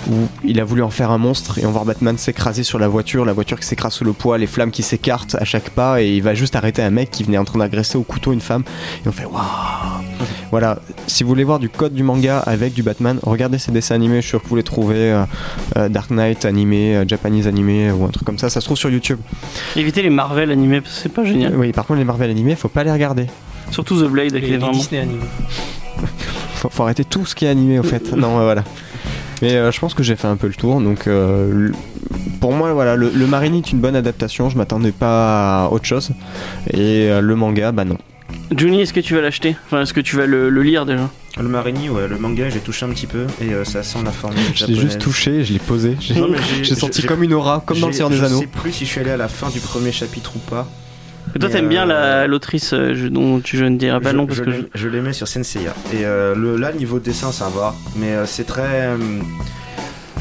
où 0.09 0.27
il 0.43 0.59
a 0.59 0.63
voulu 0.63 0.81
en 0.83 0.89
faire 0.89 1.11
un 1.11 1.17
monstre 1.17 1.59
et 1.59 1.63
on 1.63 1.67
va 1.67 1.73
voir 1.73 1.85
Batman 1.85 2.17
s'écraser 2.17 2.63
sur 2.63 2.79
la 2.79 2.87
voiture, 2.87 3.25
la 3.25 3.33
voiture 3.33 3.59
qui 3.59 3.65
s'écrase 3.65 3.93
sous 3.93 4.03
le 4.03 4.13
poids, 4.13 4.37
les 4.37 4.47
flammes 4.47 4.71
qui 4.71 4.83
s'écartent 4.83 5.35
à 5.35 5.45
chaque 5.45 5.69
pas 5.69 6.01
et 6.01 6.09
il 6.15 6.23
va 6.23 6.33
juste 6.33 6.55
arrêter 6.55 6.81
un 6.81 6.89
mec 6.89 7.11
qui 7.11 7.23
venait 7.23 7.37
en 7.37 7.45
train 7.45 7.59
d'agresser 7.59 7.97
au 7.97 8.03
couteau 8.03 8.33
une 8.33 8.41
femme 8.41 8.63
et 9.05 9.07
on 9.07 9.11
fait 9.11 9.25
waouh 9.25 9.39
voilà, 10.51 10.79
si 11.05 11.23
vous 11.23 11.29
voulez 11.29 11.43
voir 11.43 11.59
du 11.59 11.69
code 11.69 11.93
du 11.93 12.01
manga 12.01 12.39
avec 12.39 12.73
du 12.73 12.81
Batman, 12.81 13.19
regardez 13.21 13.59
ces 13.59 13.71
dessins 13.71 13.93
animés, 13.95 14.15
je 14.15 14.21
suis 14.21 14.29
sûr 14.29 14.41
que 14.43 14.47
vous 14.47 14.55
les 14.55 14.63
trouvez. 14.63 15.11
euh, 15.11 15.23
euh, 15.77 15.89
Dark 15.89 16.09
Knight 16.09 16.43
animé, 16.43 16.95
euh, 16.97 17.05
Japanese 17.07 17.45
animé 17.47 17.91
ou 17.91 18.03
un 18.05 18.07
truc 18.09 18.25
comme 18.25 18.39
ça, 18.39 18.49
ça 18.49 18.59
se 18.59 18.65
trouve 18.65 18.77
sur 18.77 18.89
YouTube. 18.89 19.19
Évitez 19.75 20.01
les 20.01 20.09
Marvel 20.09 20.49
animés, 20.51 20.81
parce 20.81 20.95
que 20.95 21.01
c'est 21.03 21.13
pas 21.13 21.23
génial. 21.23 21.55
Oui, 21.55 21.71
par 21.71 21.85
contre, 21.85 21.99
les 21.99 22.05
Marvel 22.05 22.31
animés, 22.31 22.55
faut 22.55 22.67
pas 22.67 22.83
les 22.83 22.91
regarder. 22.91 23.27
Surtout 23.69 24.01
The 24.01 24.09
Blade, 24.09 24.31
qui 24.31 24.39
Les, 24.39 24.47
est 24.47 24.49
les 24.51 24.57
vraiment. 24.57 24.71
Disney 24.73 25.01
animés. 25.01 25.19
faut, 26.55 26.69
faut 26.69 26.83
arrêter 26.83 27.05
tout 27.05 27.25
ce 27.27 27.35
qui 27.35 27.45
est 27.45 27.49
animé, 27.49 27.77
au 27.79 27.83
fait. 27.83 28.11
non, 28.17 28.39
euh, 28.39 28.43
voilà. 28.43 28.63
Mais 29.41 29.53
euh, 29.53 29.71
je 29.71 29.79
pense 29.79 29.93
que 29.93 30.03
j'ai 30.03 30.15
fait 30.15 30.27
un 30.27 30.35
peu 30.35 30.47
le 30.47 30.53
tour. 30.53 30.81
Donc, 30.81 31.07
euh, 31.07 31.69
pour 32.41 32.51
moi, 32.53 32.73
voilà, 32.73 32.95
le, 32.95 33.09
le 33.13 33.27
Marini 33.27 33.59
est 33.59 33.71
une 33.71 33.79
bonne 33.79 33.95
adaptation. 33.95 34.49
Je 34.49 34.57
m'attendais 34.57 34.91
pas 34.91 35.65
à 35.65 35.69
autre 35.69 35.85
chose. 35.85 36.11
Et 36.73 37.07
euh, 37.09 37.21
le 37.21 37.35
manga, 37.35 37.71
bah 37.71 37.85
non. 37.85 37.97
Juni, 38.55 38.81
est-ce 38.81 38.93
que 38.93 38.99
tu 38.99 39.15
vas 39.15 39.21
l'acheter? 39.21 39.55
Enfin, 39.65 39.81
est-ce 39.81 39.93
que 39.93 40.01
tu 40.01 40.15
vas 40.15 40.25
le, 40.25 40.49
le 40.49 40.61
lire 40.63 40.85
déjà? 40.85 41.09
Le 41.37 41.47
Marini, 41.47 41.89
ouais, 41.89 42.07
le 42.07 42.17
manga, 42.17 42.49
j'ai 42.49 42.59
touché 42.59 42.85
un 42.85 42.89
petit 42.89 43.07
peu 43.07 43.25
et 43.41 43.53
euh, 43.53 43.63
ça 43.63 43.81
sent 43.81 43.99
la 44.03 44.11
formule 44.11 44.41
Je 44.55 44.65
l'ai 44.65 44.75
juste 44.75 44.99
touché, 44.99 45.43
je 45.45 45.53
l'ai 45.53 45.59
posé. 45.59 45.95
J'ai 46.61 46.75
senti 46.75 47.03
comme 47.03 47.23
une 47.23 47.33
aura, 47.33 47.63
comme 47.65 47.79
dans 47.79 47.87
le 47.87 47.93
Seigneur 47.93 48.09
des 48.09 48.17
Je 48.17 48.25
Anneaux. 48.25 48.39
sais 48.41 48.47
plus 48.47 48.71
si 48.71 48.85
je 48.85 48.89
suis 48.89 48.99
allé 48.99 49.11
à 49.11 49.17
la 49.17 49.27
fin 49.29 49.49
du 49.49 49.59
premier 49.59 49.91
chapitre 49.91 50.33
ou 50.35 50.39
pas. 50.39 50.67
Et 51.35 51.39
Toi, 51.39 51.49
t'aimes 51.49 51.69
bien 51.69 51.83
euh, 51.89 52.21
la- 52.21 52.27
l'autrice 52.27 52.73
euh, 52.73 52.93
je- 52.95 53.07
dont 53.07 53.39
tu, 53.39 53.55
je 53.57 53.65
ne 53.65 53.77
dirai 53.77 53.99
pas 54.01 54.11
le 54.11 54.17
nom 54.17 54.25
parce 54.25 54.39
je 54.39 54.43
que 54.43 54.69
je 54.73 54.87
l'ai 54.87 54.99
mis 54.99 55.13
sur 55.13 55.27
Senseiya. 55.27 55.73
Et 55.93 56.03
euh, 56.05 56.33
le, 56.35 56.57
là, 56.57 56.71
niveau 56.73 56.99
dessin, 56.99 57.31
ça 57.31 57.49
va. 57.49 57.75
Mais 57.97 58.13
euh, 58.13 58.25
c'est 58.25 58.45
très. 58.45 58.87
euh, 58.87 58.97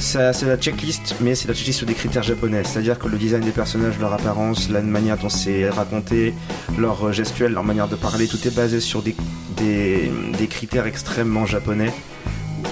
c'est 0.01 0.45
la 0.47 0.57
checklist, 0.57 1.17
mais 1.21 1.35
c'est 1.35 1.49
la 1.49 1.55
checklist 1.55 1.79
sur 1.79 1.87
des 1.87 1.95
critères 1.95 2.23
japonais. 2.23 2.63
C'est-à-dire 2.65 2.99
que 2.99 3.09
le 3.09 3.17
design 3.17 3.43
des 3.43 3.51
personnages, 3.51 3.99
leur 3.99 4.13
apparence, 4.13 4.71
la 4.71 4.81
manière 4.83 5.17
dont 5.17 5.29
c'est 5.29 5.69
raconté, 5.71 6.35
leur 6.79 7.09
euh, 7.09 7.13
gestuelle, 7.13 7.53
leur 7.53 7.65
manière 7.65 7.89
de 7.89 7.97
parler, 7.97 8.29
tout 8.29 8.39
est 8.47 8.55
basé 8.55 8.79
sur 8.81 9.03
des, 9.03 9.17
des, 9.57 10.13
des 10.39 10.47
critères 10.47 10.87
extrêmement 10.87 11.47
japonais. 11.47 11.93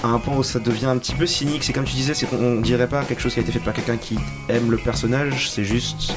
À 0.03 0.07
un 0.07 0.19
point 0.19 0.37
où 0.37 0.43
ça 0.43 0.59
devient 0.59 0.85
un 0.85 0.97
petit 0.97 1.15
peu 1.15 1.25
cynique. 1.25 1.63
C'est 1.63 1.73
comme 1.73 1.85
tu 1.85 1.95
disais, 1.95 2.13
c'est 2.13 2.27
qu'on 2.27 2.37
on 2.37 2.61
dirait 2.61 2.87
pas 2.87 3.03
quelque 3.03 3.21
chose 3.21 3.33
qui 3.33 3.39
a 3.39 3.43
été 3.43 3.51
fait 3.51 3.59
par 3.59 3.73
quelqu'un 3.73 3.97
qui 3.97 4.15
aime 4.47 4.69
le 4.71 4.77
personnage, 4.77 5.49
c'est 5.49 5.63
juste. 5.63 6.13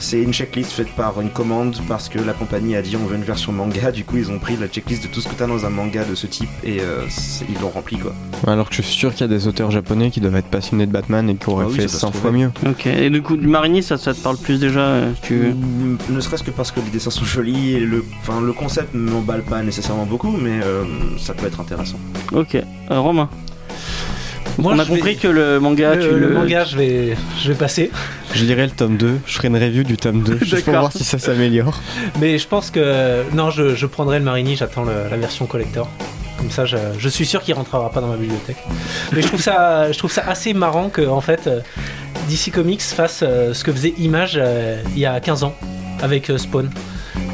C'est 0.00 0.20
une 0.22 0.32
checklist 0.32 0.70
faite 0.72 0.90
par 0.96 1.20
une 1.20 1.30
commande 1.30 1.76
parce 1.88 2.08
que 2.08 2.18
la 2.18 2.32
compagnie 2.32 2.76
a 2.76 2.82
dit 2.82 2.96
on 2.96 3.04
veut 3.06 3.16
une 3.16 3.24
version 3.24 3.52
manga. 3.52 3.90
Du 3.90 4.04
coup, 4.04 4.16
ils 4.16 4.30
ont 4.30 4.38
pris 4.38 4.56
la 4.56 4.68
checklist 4.68 5.02
de 5.02 5.08
tout 5.08 5.20
ce 5.20 5.28
que 5.28 5.34
t'as 5.34 5.46
dans 5.46 5.66
un 5.66 5.70
manga 5.70 6.04
de 6.04 6.14
ce 6.14 6.26
type 6.26 6.48
et 6.64 6.78
euh, 6.80 7.02
ils 7.48 7.60
l'ont 7.60 7.68
rempli 7.70 7.96
quoi. 7.98 8.14
Alors 8.46 8.70
que 8.70 8.76
je 8.76 8.82
suis 8.82 8.94
sûr 8.96 9.12
qu'il 9.12 9.22
y 9.22 9.24
a 9.24 9.28
des 9.28 9.46
auteurs 9.48 9.70
japonais 9.70 10.10
qui 10.10 10.20
doivent 10.20 10.36
être 10.36 10.46
passionnés 10.48 10.86
de 10.86 10.92
Batman 10.92 11.28
et 11.28 11.34
qui 11.34 11.48
auraient 11.50 11.64
Ah 11.66 11.70
oui, 11.70 11.76
fait 11.76 11.88
ça 11.88 11.98
doit 12.00 12.12
100 12.12 12.12
se 12.12 12.18
fois 12.18 12.30
mieux. 12.32 12.50
Ok, 12.66 12.86
et 12.86 13.10
du 13.10 13.22
coup, 13.22 13.36
du 13.36 13.46
Marini, 13.48 13.82
ça, 13.82 13.98
ça 13.98 14.14
te 14.14 14.20
parle 14.20 14.36
plus 14.38 14.60
déjà 14.60 14.80
euh, 14.80 15.12
tu... 15.22 15.34
Mm, 15.34 15.98
Ne 16.10 16.20
serait-ce 16.20 16.42
que 16.44 16.50
parce 16.52 16.70
que 16.70 16.80
les 16.80 16.90
dessins 16.90 17.10
sont 17.10 17.24
jolis 17.24 17.72
et 17.72 17.80
le, 17.80 18.04
enfin, 18.22 18.40
le 18.40 18.52
concept 18.52 18.94
ne 18.94 19.00
m'emballe 19.10 19.42
pas 19.42 19.62
nécessairement 19.62 20.06
beaucoup, 20.06 20.30
mais 20.30 20.60
euh, 20.62 20.84
ça 21.18 21.34
peut 21.34 21.46
être 21.46 21.60
intéressant. 21.60 21.98
Ok, 22.32 22.54
Euh, 22.54 23.00
Romain, 23.00 23.28
Moi, 24.58 24.72
on 24.74 24.78
a 24.78 24.84
vais- 24.84 24.90
compris 24.94 25.16
que 25.16 25.28
le 25.28 25.60
manga, 25.60 25.94
le, 25.94 26.02
tu 26.02 26.10
le 26.10 26.18
le. 26.18 26.28
manga, 26.34 26.64
je 26.64 26.76
vais, 26.76 27.16
je 27.42 27.48
vais 27.52 27.54
passer. 27.58 27.90
Je 28.34 28.44
lirai 28.44 28.64
le 28.64 28.70
tome 28.72 28.96
2, 28.96 29.18
je 29.24 29.32
ferai 29.34 29.48
une 29.48 29.56
review 29.56 29.84
du 29.84 29.96
tome 29.96 30.22
2 30.22 30.38
juste 30.42 30.64
pour 30.64 30.74
voir 30.74 30.92
si 30.92 31.04
ça 31.04 31.18
s'améliore. 31.18 31.80
Mais 32.20 32.38
je 32.38 32.46
pense 32.48 32.70
que. 32.70 33.22
Non, 33.34 33.50
je, 33.50 33.74
je 33.74 33.86
prendrai 33.86 34.18
le 34.18 34.24
Marini, 34.24 34.56
j'attends 34.56 34.82
le- 34.84 35.08
la 35.10 35.16
version 35.16 35.46
collector. 35.46 35.88
Comme 36.38 36.50
ça, 36.50 36.64
je, 36.66 36.76
je 36.98 37.08
suis 37.08 37.26
sûr 37.26 37.42
qu'il 37.42 37.54
rentrera 37.54 37.90
pas 37.90 38.00
dans 38.00 38.06
ma 38.08 38.16
bibliothèque. 38.16 38.58
Mais 39.12 39.22
je 39.22 39.26
trouve 39.28 39.40
ça, 39.42 39.90
je 39.90 39.98
trouve 39.98 40.12
ça 40.12 40.22
assez 40.28 40.54
marrant 40.54 40.88
que, 40.88 41.02
en 41.06 41.20
fait, 41.20 41.46
euh, 41.48 41.60
DC 42.28 42.52
Comics 42.52 42.80
fasse 42.82 43.20
euh, 43.22 43.54
ce 43.54 43.64
que 43.64 43.72
faisait 43.72 43.94
Image 43.98 44.34
euh, 44.36 44.80
il 44.92 44.98
y 45.00 45.06
a 45.06 45.18
15 45.18 45.42
ans 45.44 45.54
avec 46.00 46.30
Spawn. 46.36 46.70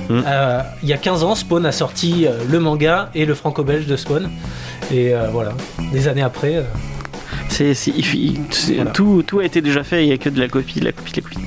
Mm. 0.09 0.23
Euh, 0.27 0.61
il 0.83 0.89
y 0.89 0.93
a 0.95 0.97
15 0.99 1.23
ans, 1.23 1.35
Spawn 1.35 1.67
a 1.67 1.73
sorti 1.73 2.27
le 2.51 2.59
manga 2.61 3.11
et 3.15 3.25
le 3.27 3.35
franco-belge 3.35 3.87
de 3.87 3.97
Spawn. 3.97 4.31
Et 4.91 5.15
euh, 5.15 5.29
voilà, 5.33 5.53
des 5.93 6.09
années 6.09 6.23
après. 6.23 6.65
C'est, 7.55 7.73
c'est- 7.75 7.93
il- 7.93 8.15
il- 8.17 8.41
c'est- 8.51 8.75
Voilà. 8.75 8.91
tout, 8.91 9.23
tout 9.25 9.39
a 9.39 9.45
été 9.45 9.61
déjà 9.61 9.85
fait, 9.85 10.03
il 10.03 10.09
n'y 10.09 10.13
a 10.13 10.19
que 10.19 10.29
de 10.29 10.41
la 10.41 10.49
copie, 10.49 10.81
de 10.81 10.87
la 10.87 10.91
copie, 10.91 11.13
de 11.13 11.19
la 11.19 11.23
copie. 11.23 11.39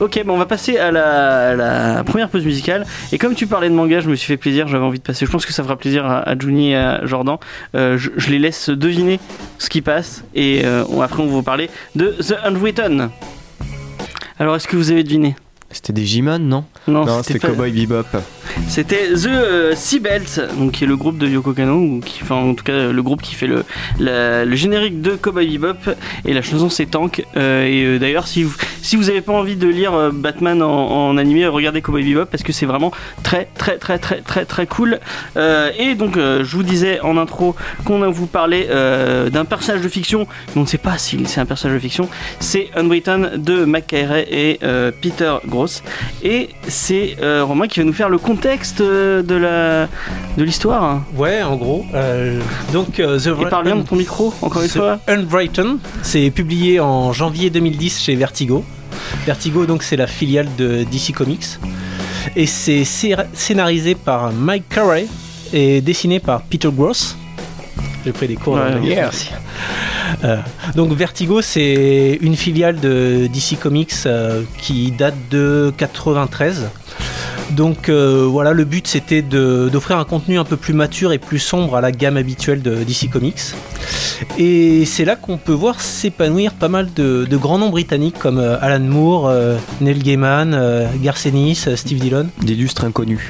Ok, 0.00 0.22
bon, 0.26 0.34
on 0.34 0.38
va 0.38 0.44
passer 0.44 0.76
à 0.76 0.90
la, 0.90 1.48
à 1.48 1.54
la 1.54 2.04
première 2.04 2.28
pause 2.28 2.44
musicale. 2.44 2.84
Et 3.10 3.16
comme 3.16 3.34
tu 3.34 3.46
parlais 3.46 3.70
de 3.70 3.74
manga, 3.74 4.00
je 4.00 4.10
me 4.10 4.16
suis 4.16 4.26
fait 4.26 4.36
plaisir, 4.36 4.68
j'avais 4.68 4.84
envie 4.84 4.98
de 4.98 5.02
passer. 5.02 5.24
Je 5.24 5.30
pense 5.30 5.46
que 5.46 5.54
ça 5.54 5.62
fera 5.62 5.76
plaisir 5.76 6.04
à, 6.04 6.18
à 6.28 6.38
Juni 6.38 6.72
et 6.72 6.76
à 6.76 7.00
Jordan. 7.06 7.38
Euh, 7.74 7.96
je, 7.96 8.10
je 8.18 8.28
les 8.30 8.38
laisse 8.38 8.68
deviner 8.68 9.18
ce 9.58 9.70
qui 9.70 9.80
passe. 9.80 10.24
Et 10.34 10.66
euh, 10.66 10.84
après, 11.00 11.22
on 11.22 11.26
va 11.26 11.32
vous 11.32 11.42
parler 11.42 11.70
de 11.94 12.08
The 12.20 12.34
Unwritten. 12.44 13.08
Alors, 14.38 14.56
est-ce 14.56 14.68
que 14.68 14.76
vous 14.76 14.90
avez 14.90 15.04
deviné? 15.04 15.36
C'était 15.76 15.92
des 15.92 16.06
G-Man, 16.06 16.48
non 16.48 16.64
Non, 16.88 17.04
c'était 17.22 17.38
pas- 17.38 17.48
Cowboy 17.48 17.70
Bebop. 17.70 18.06
C'était 18.66 19.12
The 19.12 19.26
euh, 19.26 19.72
Sea 19.76 20.00
Belt, 20.00 20.40
donc 20.58 20.72
qui 20.72 20.84
est 20.84 20.86
le 20.86 20.96
groupe 20.96 21.18
de 21.18 21.26
Yoko 21.28 21.52
Kano, 21.52 21.74
ou 21.74 22.00
qui, 22.02 22.20
enfin 22.22 22.36
en 22.36 22.54
tout 22.54 22.64
cas 22.64 22.90
le 22.90 23.02
groupe 23.02 23.20
qui 23.20 23.34
fait 23.34 23.46
le, 23.46 23.62
la- 23.98 24.46
le 24.46 24.56
générique 24.56 25.02
de 25.02 25.10
Cowboy 25.16 25.58
Bebop, 25.58 25.90
et 26.24 26.32
la 26.32 26.40
chanson 26.40 26.70
c'est 26.70 26.86
Tank. 26.86 27.24
Euh, 27.36 27.66
et 27.66 27.84
euh, 27.84 27.98
d'ailleurs, 27.98 28.26
si 28.26 28.42
vous 28.42 28.54
si 28.80 28.96
vous 28.96 29.10
avez 29.10 29.20
pas 29.20 29.32
envie 29.34 29.56
de 29.56 29.66
lire 29.68 29.92
euh, 29.92 30.10
Batman 30.14 30.62
en, 30.62 30.68
en 31.08 31.16
animé, 31.18 31.46
regardez 31.46 31.82
Cowboy 31.82 32.04
Bebop 32.04 32.26
parce 32.30 32.42
que 32.42 32.52
c'est 32.52 32.66
vraiment 32.66 32.90
très 33.22 33.48
très 33.58 33.76
très 33.76 33.98
très 33.98 34.22
très 34.22 34.46
très 34.46 34.66
cool. 34.66 34.98
Euh, 35.36 35.70
et 35.78 35.94
donc 35.94 36.16
euh, 36.16 36.42
je 36.42 36.56
vous 36.56 36.62
disais 36.62 37.00
en 37.00 37.18
intro 37.18 37.54
qu'on 37.84 38.02
a 38.02 38.08
vous 38.08 38.26
parlé 38.26 38.68
euh, 38.70 39.28
d'un 39.28 39.44
personnage 39.44 39.82
de 39.82 39.88
fiction, 39.90 40.26
mais 40.54 40.60
on 40.60 40.60
ne 40.62 40.66
sait 40.66 40.78
pas 40.78 40.96
si 40.96 41.26
c'est 41.26 41.40
un 41.40 41.46
personnage 41.46 41.76
de 41.76 41.82
fiction. 41.82 42.08
C'est 42.40 42.70
Unwritten 42.76 43.32
de 43.36 43.66
Mac 43.66 43.88
Carey 43.88 44.26
et 44.30 44.58
euh, 44.62 44.90
Peter 45.02 45.34
Gross. 45.46 45.65
Et 46.22 46.50
c'est 46.68 47.16
euh, 47.22 47.44
Romain 47.44 47.66
qui 47.68 47.80
va 47.80 47.84
nous 47.86 47.92
faire 47.92 48.08
le 48.08 48.18
contexte 48.18 48.80
euh, 48.80 49.22
de 49.22 49.34
la 49.34 49.88
de 50.36 50.44
l'histoire. 50.44 51.02
Ouais, 51.16 51.42
en 51.42 51.56
gros. 51.56 51.84
euh, 51.94 52.40
donc, 52.72 53.00
euh, 53.00 53.18
The 53.18 53.40
Et 53.40 53.46
parle 53.50 53.64
bien 53.64 53.76
de 53.76 53.82
ton 53.82 53.96
micro, 53.96 54.32
encore 54.42 54.62
une 54.62 54.68
fois. 54.68 54.98
Unwritten, 55.08 55.78
c'est 56.02 56.30
publié 56.30 56.80
en 56.80 57.12
janvier 57.12 57.50
2010 57.50 58.00
chez 58.02 58.14
Vertigo. 58.16 58.64
Vertigo, 59.26 59.66
donc, 59.66 59.82
c'est 59.82 59.96
la 59.96 60.06
filiale 60.06 60.48
de 60.58 60.84
DC 60.84 61.12
Comics. 61.14 61.44
Et 62.34 62.46
c'est 62.46 62.82
scé- 62.84 63.16
scénarisé 63.32 63.94
par 63.94 64.32
Mike 64.32 64.68
Carey 64.68 65.06
et 65.52 65.80
dessiné 65.80 66.18
par 66.20 66.42
Peter 66.42 66.68
Gross. 66.72 67.16
J'ai 68.04 68.12
pris 68.12 68.26
des 68.28 68.34
cours 68.36 68.54
Ouais, 68.54 68.74
merci. 68.82 69.30
Euh, 70.24 70.36
donc 70.74 70.92
Vertigo, 70.92 71.40
c'est 71.42 72.18
une 72.20 72.36
filiale 72.36 72.80
de 72.80 73.26
DC 73.32 73.58
Comics 73.60 73.92
euh, 74.06 74.42
qui 74.58 74.90
date 74.92 75.14
de 75.30 75.72
93. 75.76 76.68
Donc 77.52 77.88
euh, 77.88 78.26
voilà, 78.28 78.52
le 78.52 78.64
but 78.64 78.88
c'était 78.88 79.22
d'offrir 79.22 79.98
un 79.98 80.04
contenu 80.04 80.38
un 80.38 80.44
peu 80.44 80.56
plus 80.56 80.74
mature 80.74 81.12
et 81.12 81.18
plus 81.18 81.38
sombre 81.38 81.76
à 81.76 81.80
la 81.80 81.92
gamme 81.92 82.16
habituelle 82.16 82.60
de 82.60 82.82
DC 82.82 83.08
Comics. 83.10 83.40
Et 84.38 84.84
c'est 84.86 85.04
là 85.04 85.14
qu'on 85.14 85.36
peut 85.36 85.52
voir 85.52 85.80
s'épanouir 85.80 86.54
pas 86.54 86.68
mal 86.68 86.88
de, 86.94 87.24
de 87.28 87.36
grands 87.36 87.58
noms 87.58 87.68
britanniques 87.68 88.18
comme 88.18 88.38
euh, 88.38 88.56
Alan 88.60 88.80
Moore, 88.82 89.28
euh, 89.28 89.56
Neil 89.80 89.98
Gaiman, 89.98 90.54
euh, 90.54 90.86
Garth 91.02 91.26
Ennis, 91.26 91.64
euh, 91.68 91.76
Steve 91.76 91.98
Dillon. 92.00 92.26
D'illustres 92.42 92.84
inconnus. 92.84 93.20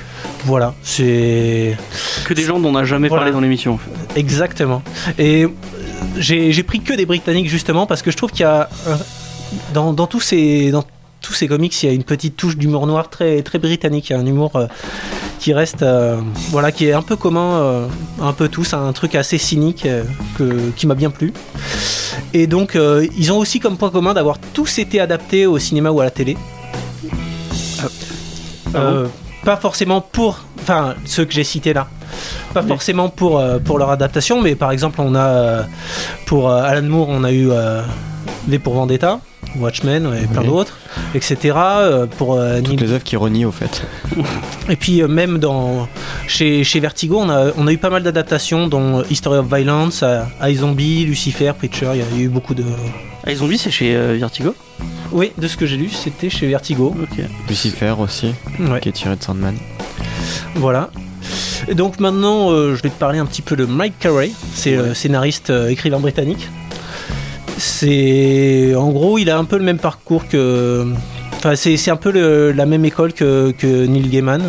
Voilà, 0.44 0.74
c'est 0.82 1.76
Que 2.24 2.32
des 2.34 2.42
gens 2.42 2.60
dont 2.60 2.68
on 2.68 2.72
n'a 2.72 2.84
jamais 2.84 3.08
Voilà. 3.08 3.22
parlé 3.22 3.32
dans 3.32 3.40
l'émission. 3.40 3.74
en 3.74 3.78
fait. 3.78 3.90
Exactement. 4.18 4.80
Et 5.18 5.46
j'ai 6.18 6.62
pris 6.62 6.80
que 6.80 6.92
des 6.94 7.06
Britanniques 7.06 7.48
justement 7.48 7.86
parce 7.86 8.02
que 8.02 8.10
je 8.10 8.16
trouve 8.16 8.30
qu'il 8.30 8.40
y 8.40 8.44
a 8.44 8.68
euh, 8.86 8.96
dans, 9.74 9.92
dans 9.92 10.06
tous 10.06 10.20
ces 10.20 10.70
dans 10.70 10.84
tous 11.20 11.32
ces 11.32 11.48
comics 11.48 11.82
il 11.82 11.86
y 11.86 11.88
a 11.88 11.92
une 11.92 12.04
petite 12.04 12.36
touche 12.36 12.56
d'humour 12.56 12.86
noir 12.86 13.10
très 13.10 13.42
très 13.42 13.58
britannique. 13.58 14.10
Il 14.10 14.12
y 14.12 14.16
a 14.16 14.18
un 14.18 14.26
humour 14.26 14.56
euh, 14.56 14.66
qui 15.40 15.52
reste 15.52 15.82
euh, 15.82 16.20
voilà 16.50 16.72
qui 16.72 16.86
est 16.86 16.92
un 16.92 17.02
peu 17.02 17.16
commun 17.16 17.60
euh, 17.60 17.86
un 18.20 18.32
peu 18.32 18.48
tous 18.48 18.74
un 18.74 18.92
truc 18.92 19.14
assez 19.14 19.38
cynique 19.38 19.86
que, 20.38 20.70
qui 20.76 20.86
m'a 20.86 20.94
bien 20.94 21.10
plu. 21.10 21.32
Et 22.32 22.46
donc 22.46 22.78
ils 23.16 23.32
ont 23.32 23.38
aussi 23.38 23.60
comme 23.60 23.76
point 23.76 23.90
commun 23.90 24.14
d'avoir 24.14 24.38
tous 24.38 24.78
été 24.78 25.00
adaptés 25.00 25.46
au 25.46 25.58
cinéma 25.58 25.90
ou 25.90 26.00
à 26.00 26.04
la 26.04 26.10
télé. 26.10 26.36
Euh, 28.74 29.06
pas 29.46 29.56
forcément 29.56 30.00
pour 30.00 30.40
enfin 30.60 30.96
ceux 31.04 31.24
que 31.24 31.32
j'ai 31.32 31.44
cités 31.44 31.72
là 31.72 31.86
pas 32.52 32.62
Oui. 32.62 32.68
forcément 32.68 33.08
pour, 33.08 33.38
euh, 33.38 33.58
pour 33.60 33.78
leur 33.78 33.90
adaptation, 33.90 34.42
mais 34.42 34.56
par 34.56 34.72
exemple, 34.72 35.00
on 35.00 35.14
a 35.14 35.20
euh, 35.26 35.62
pour 36.26 36.50
euh, 36.50 36.62
Alan 36.62 36.82
Moore, 36.88 37.08
on 37.10 37.22
a 37.22 37.30
eu 37.32 37.50
V 38.48 38.58
pour 38.58 38.74
Vendetta, 38.74 39.20
Watchmen 39.58 40.10
et 40.22 40.26
plein 40.26 40.42
Oui. 40.42 40.46
d'autres, 40.48 40.76
etc. 41.14 41.54
Euh, 41.56 42.06
pour 42.06 42.34
euh, 42.34 42.60
Toutes 42.60 42.80
les 42.80 42.90
œuvres 42.92 43.02
qui 43.04 43.16
renient 43.16 43.44
au 43.46 43.52
fait. 43.52 43.82
Et 44.68 44.76
puis 44.76 45.02
euh, 45.02 45.08
même 45.08 45.38
dans 45.38 45.88
chez, 46.26 46.64
chez 46.64 46.80
Vertigo, 46.80 47.18
on 47.20 47.28
a, 47.30 47.52
on 47.56 47.66
a 47.66 47.72
eu 47.72 47.78
pas 47.78 47.90
mal 47.90 48.02
d'adaptations, 48.02 48.66
dont 48.68 49.02
History 49.10 49.38
of 49.38 49.46
Violence, 49.52 50.04
iZombie, 50.42 51.04
Lucifer, 51.04 51.52
Preacher. 51.56 51.90
Il 51.94 52.18
y 52.18 52.22
a 52.22 52.24
eu 52.24 52.28
beaucoup 52.28 52.54
de. 52.54 52.64
Ah, 53.24 53.30
les 53.30 53.36
zombies, 53.36 53.58
c'est 53.58 53.70
chez 53.70 53.96
euh, 53.96 54.16
Vertigo? 54.18 54.54
Oui, 55.12 55.32
de 55.38 55.46
ce 55.48 55.56
que 55.56 55.66
j'ai 55.66 55.76
lu, 55.76 55.88
c'était 55.88 56.30
chez 56.30 56.46
Vertigo. 56.48 56.94
Lucifer 57.48 57.94
aussi, 57.98 58.32
Ouais. 58.60 58.80
qui 58.80 58.88
est 58.88 58.92
tiré 58.92 59.16
de 59.16 59.22
Sandman. 59.22 59.54
Voilà. 60.54 60.90
Et 61.68 61.74
donc 61.74 61.98
maintenant, 62.00 62.50
euh, 62.50 62.76
je 62.76 62.82
vais 62.82 62.90
te 62.90 62.98
parler 62.98 63.18
un 63.18 63.26
petit 63.26 63.42
peu 63.42 63.56
de 63.56 63.64
Mike 63.64 63.98
Carey. 63.98 64.30
C'est 64.54 64.76
le 64.76 64.94
scénariste, 64.94 65.50
euh, 65.50 65.68
écrivain 65.68 65.98
britannique. 65.98 66.48
C'est 67.58 68.74
en 68.74 68.90
gros, 68.90 69.18
il 69.18 69.30
a 69.30 69.38
un 69.38 69.44
peu 69.44 69.56
le 69.56 69.64
même 69.64 69.78
parcours 69.78 70.26
que. 70.28 70.86
Enfin, 71.36 71.54
c'est 71.56 71.90
un 71.90 71.96
peu 71.96 72.50
la 72.50 72.66
même 72.66 72.84
école 72.84 73.12
que, 73.12 73.86
Neil 73.86 74.08
Gaiman. 74.08 74.42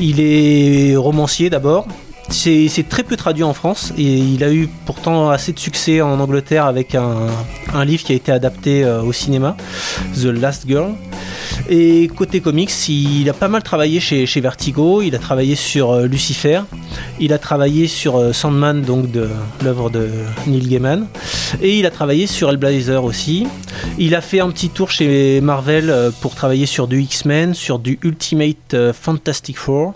Il 0.00 0.20
est 0.20 0.96
romancier 0.96 1.50
d'abord. 1.50 1.86
C'est 2.30 2.88
très 2.88 3.02
peu 3.02 3.16
traduit 3.16 3.42
en 3.42 3.54
France 3.54 3.92
et 3.96 4.02
il 4.02 4.44
a 4.44 4.52
eu 4.52 4.68
pourtant 4.84 5.30
assez 5.30 5.52
de 5.52 5.58
succès 5.58 6.02
en 6.02 6.20
Angleterre 6.20 6.66
avec 6.66 6.94
un, 6.94 7.28
un 7.72 7.84
livre 7.86 8.04
qui 8.04 8.12
a 8.12 8.16
été 8.16 8.30
adapté 8.30 8.84
euh, 8.84 9.00
au 9.02 9.12
cinéma, 9.12 9.56
The 10.14 10.26
Last 10.26 10.64
Girl. 10.68 10.92
Et 11.68 12.08
côté 12.08 12.40
comics, 12.40 12.72
il 12.88 13.28
a 13.28 13.32
pas 13.32 13.48
mal 13.48 13.62
travaillé 13.62 14.00
chez, 14.00 14.26
chez 14.26 14.40
Vertigo, 14.40 15.02
il 15.02 15.14
a 15.14 15.18
travaillé 15.18 15.54
sur 15.54 15.92
euh, 15.92 16.06
Lucifer, 16.06 16.62
Il 17.20 17.32
a 17.32 17.38
travaillé 17.38 17.86
sur 17.88 18.16
euh, 18.16 18.32
Sandman, 18.32 18.82
donc 18.82 19.10
de 19.10 19.28
l'œuvre 19.62 19.90
de 19.90 20.08
Neil 20.46 20.66
Gaiman. 20.66 21.06
Et 21.60 21.78
il 21.78 21.86
a 21.86 21.90
travaillé 21.90 22.26
sur 22.26 22.48
Hellblazer 22.50 23.04
aussi. 23.04 23.46
Il 23.98 24.14
a 24.14 24.20
fait 24.20 24.40
un 24.40 24.50
petit 24.50 24.70
tour 24.70 24.90
chez 24.90 25.40
Marvel 25.40 25.90
euh, 25.90 26.10
pour 26.20 26.34
travailler 26.34 26.66
sur 26.66 26.88
du 26.88 27.00
X-Men, 27.02 27.54
sur 27.54 27.78
du 27.78 27.98
Ultimate 28.02 28.76
Fantastic 28.92 29.58
Four. 29.58 29.94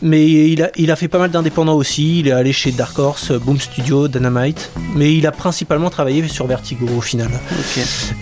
Mais 0.00 0.26
il 0.28 0.62
a, 0.62 0.70
il 0.76 0.90
a 0.90 0.96
fait 0.96 1.08
pas 1.08 1.18
mal 1.18 1.30
d'indépendants 1.30 1.74
aussi. 1.74 2.20
Il 2.20 2.28
est 2.28 2.32
allé 2.32 2.52
chez 2.52 2.70
Dark 2.70 2.98
Horse, 2.98 3.32
Boom 3.32 3.58
Studio, 3.58 4.06
Dynamite. 4.06 4.70
Mais 4.94 5.12
il 5.14 5.26
a 5.26 5.32
principalement 5.32 5.90
travaillé 5.90 6.26
sur 6.28 6.46
Vertigo 6.46 6.86
au 6.96 7.00
final. 7.00 7.30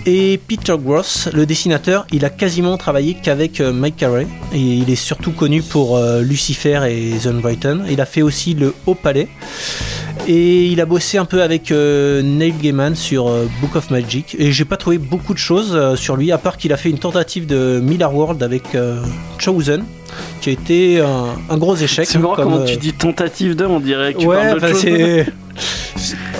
Et 0.06 0.40
Peter 0.48 0.74
Gross, 0.78 1.28
le 1.32 1.44
dessinateur, 1.44 2.05
il 2.12 2.24
a 2.24 2.30
quasiment 2.30 2.76
travaillé 2.76 3.14
qu'avec 3.14 3.60
euh, 3.60 3.72
Mike 3.72 3.96
Carey. 3.96 4.26
Et 4.52 4.60
il 4.60 4.90
est 4.90 4.96
surtout 4.96 5.32
connu 5.32 5.62
pour 5.62 5.96
euh, 5.96 6.22
Lucifer 6.22 6.80
et 6.88 7.18
The 7.18 7.28
Brighton. 7.28 7.84
Il 7.90 8.00
a 8.00 8.06
fait 8.06 8.22
aussi 8.22 8.54
le 8.54 8.74
Haut 8.86 8.94
Palais. 8.94 9.28
Et 10.28 10.66
il 10.66 10.80
a 10.80 10.86
bossé 10.86 11.18
un 11.18 11.24
peu 11.24 11.42
avec 11.42 11.70
euh, 11.70 12.22
Neil 12.22 12.54
Gaiman 12.60 12.94
sur 12.94 13.30
Book 13.60 13.76
of 13.76 13.90
Magic. 13.90 14.36
Et 14.38 14.50
j'ai 14.52 14.64
pas 14.64 14.76
trouvé 14.76 14.98
beaucoup 14.98 15.34
de 15.34 15.38
choses 15.38 15.94
sur 15.96 16.16
lui, 16.16 16.32
à 16.32 16.38
part 16.38 16.56
qu'il 16.56 16.72
a 16.72 16.76
fait 16.76 16.90
une 16.90 16.98
tentative 16.98 17.46
de 17.46 17.80
Miller 17.82 18.12
World 18.12 18.42
avec 18.42 18.64
Chosen, 19.38 19.84
qui 20.40 20.50
a 20.50 20.52
été 20.52 21.00
un, 21.00 21.34
un 21.48 21.56
gros 21.58 21.76
échec. 21.76 22.06
C'est 22.08 22.18
marrant 22.18 22.34
comme, 22.34 22.44
comment 22.44 22.60
euh, 22.62 22.64
tu 22.66 22.76
dis 22.76 22.92
tentative 22.92 23.56
de, 23.56 23.64
on 23.66 23.80
dirait 23.80 24.14
que 24.14 24.20
tu 24.20 24.26
ouais, 24.26 24.54
parles 24.56 24.74
c'est. 24.74 25.26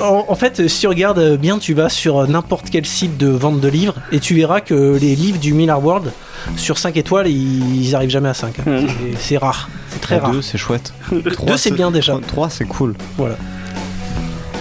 En, 0.01 0.27
en 0.29 0.35
fait, 0.35 0.69
si 0.69 0.81
tu 0.81 0.87
regardes 0.87 1.39
bien, 1.39 1.59
tu 1.59 1.73
vas 1.73 1.89
sur 1.89 2.29
n'importe 2.29 2.69
quel 2.71 2.85
site 2.85 3.17
de 3.17 3.29
vente 3.29 3.61
de 3.61 3.69
livres 3.69 3.95
et 4.13 4.21
tu 4.21 4.35
verras 4.35 4.61
que 4.61 4.97
les 5.01 5.17
livres 5.17 5.39
du 5.39 5.55
Miller 5.55 5.83
World, 5.83 6.13
sur 6.57 6.77
5 6.77 6.97
étoiles, 6.99 7.27
ils, 7.29 7.83
ils 7.87 7.95
arrivent 7.97 8.11
jamais 8.11 8.29
à 8.29 8.35
5. 8.35 8.59
hein. 8.59 8.63
Mm. 8.83 8.87
C'est- 8.87 9.19
C'est 9.19 9.37
rare. 9.39 9.71
C'est 9.89 10.01
très 10.01 10.19
rare. 10.19 10.31
deux, 10.33 10.43
c'est 10.43 10.59
chouette. 10.59 10.93
Deux, 11.11 11.57
c'est 11.57 11.71
bien 11.71 11.91
déjà. 11.91 12.19
3, 12.27 12.51
c'est 12.51 12.67
cool. 12.67 12.95
Voilà. 13.17 13.37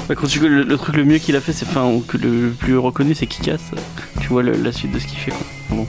Ouais, 0.09 0.15
quand 0.15 0.27
tu 0.27 0.39
le, 0.39 0.63
le 0.63 0.77
truc 0.77 0.95
le 0.95 1.03
mieux 1.03 1.17
qu'il 1.17 1.35
a 1.35 1.41
fait, 1.41 1.51
c'est 1.51 1.67
enfin 1.67 1.85
ou 1.85 1.99
que 1.99 2.17
le 2.17 2.51
plus 2.57 2.77
reconnu, 2.77 3.13
c'est 3.13 3.27
Kikas. 3.27 3.57
Tu 4.21 4.27
vois 4.29 4.41
le- 4.43 4.53
la 4.53 4.71
suite 4.71 4.93
de 4.93 4.99
ce 4.99 5.05
qu'il 5.07 5.17
fait. 5.19 5.31
Quoi. 5.69 5.85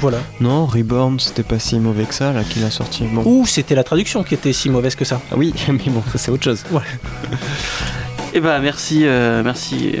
Voilà. 0.00 0.18
Non, 0.40 0.64
Reborn, 0.64 1.20
c'était 1.20 1.42
pas 1.42 1.58
si 1.58 1.78
mauvais 1.78 2.04
que 2.04 2.14
ça, 2.14 2.32
là, 2.32 2.42
qu'il 2.42 2.64
a 2.64 2.70
sorti. 2.70 3.04
Bon. 3.04 3.22
Ou 3.26 3.44
c'était 3.44 3.74
la 3.74 3.84
traduction 3.84 4.22
qui 4.24 4.32
était 4.32 4.54
si 4.54 4.70
mauvaise 4.70 4.94
que 4.94 5.04
ça. 5.04 5.20
Ah 5.30 5.34
oui, 5.36 5.52
mais 5.68 5.78
bon, 5.88 6.02
ça 6.10 6.16
c'est 6.16 6.30
autre 6.30 6.44
chose. 6.44 6.64
Et 8.32 8.38
bah 8.40 8.60
merci, 8.60 9.00
euh, 9.04 9.42
merci 9.42 9.96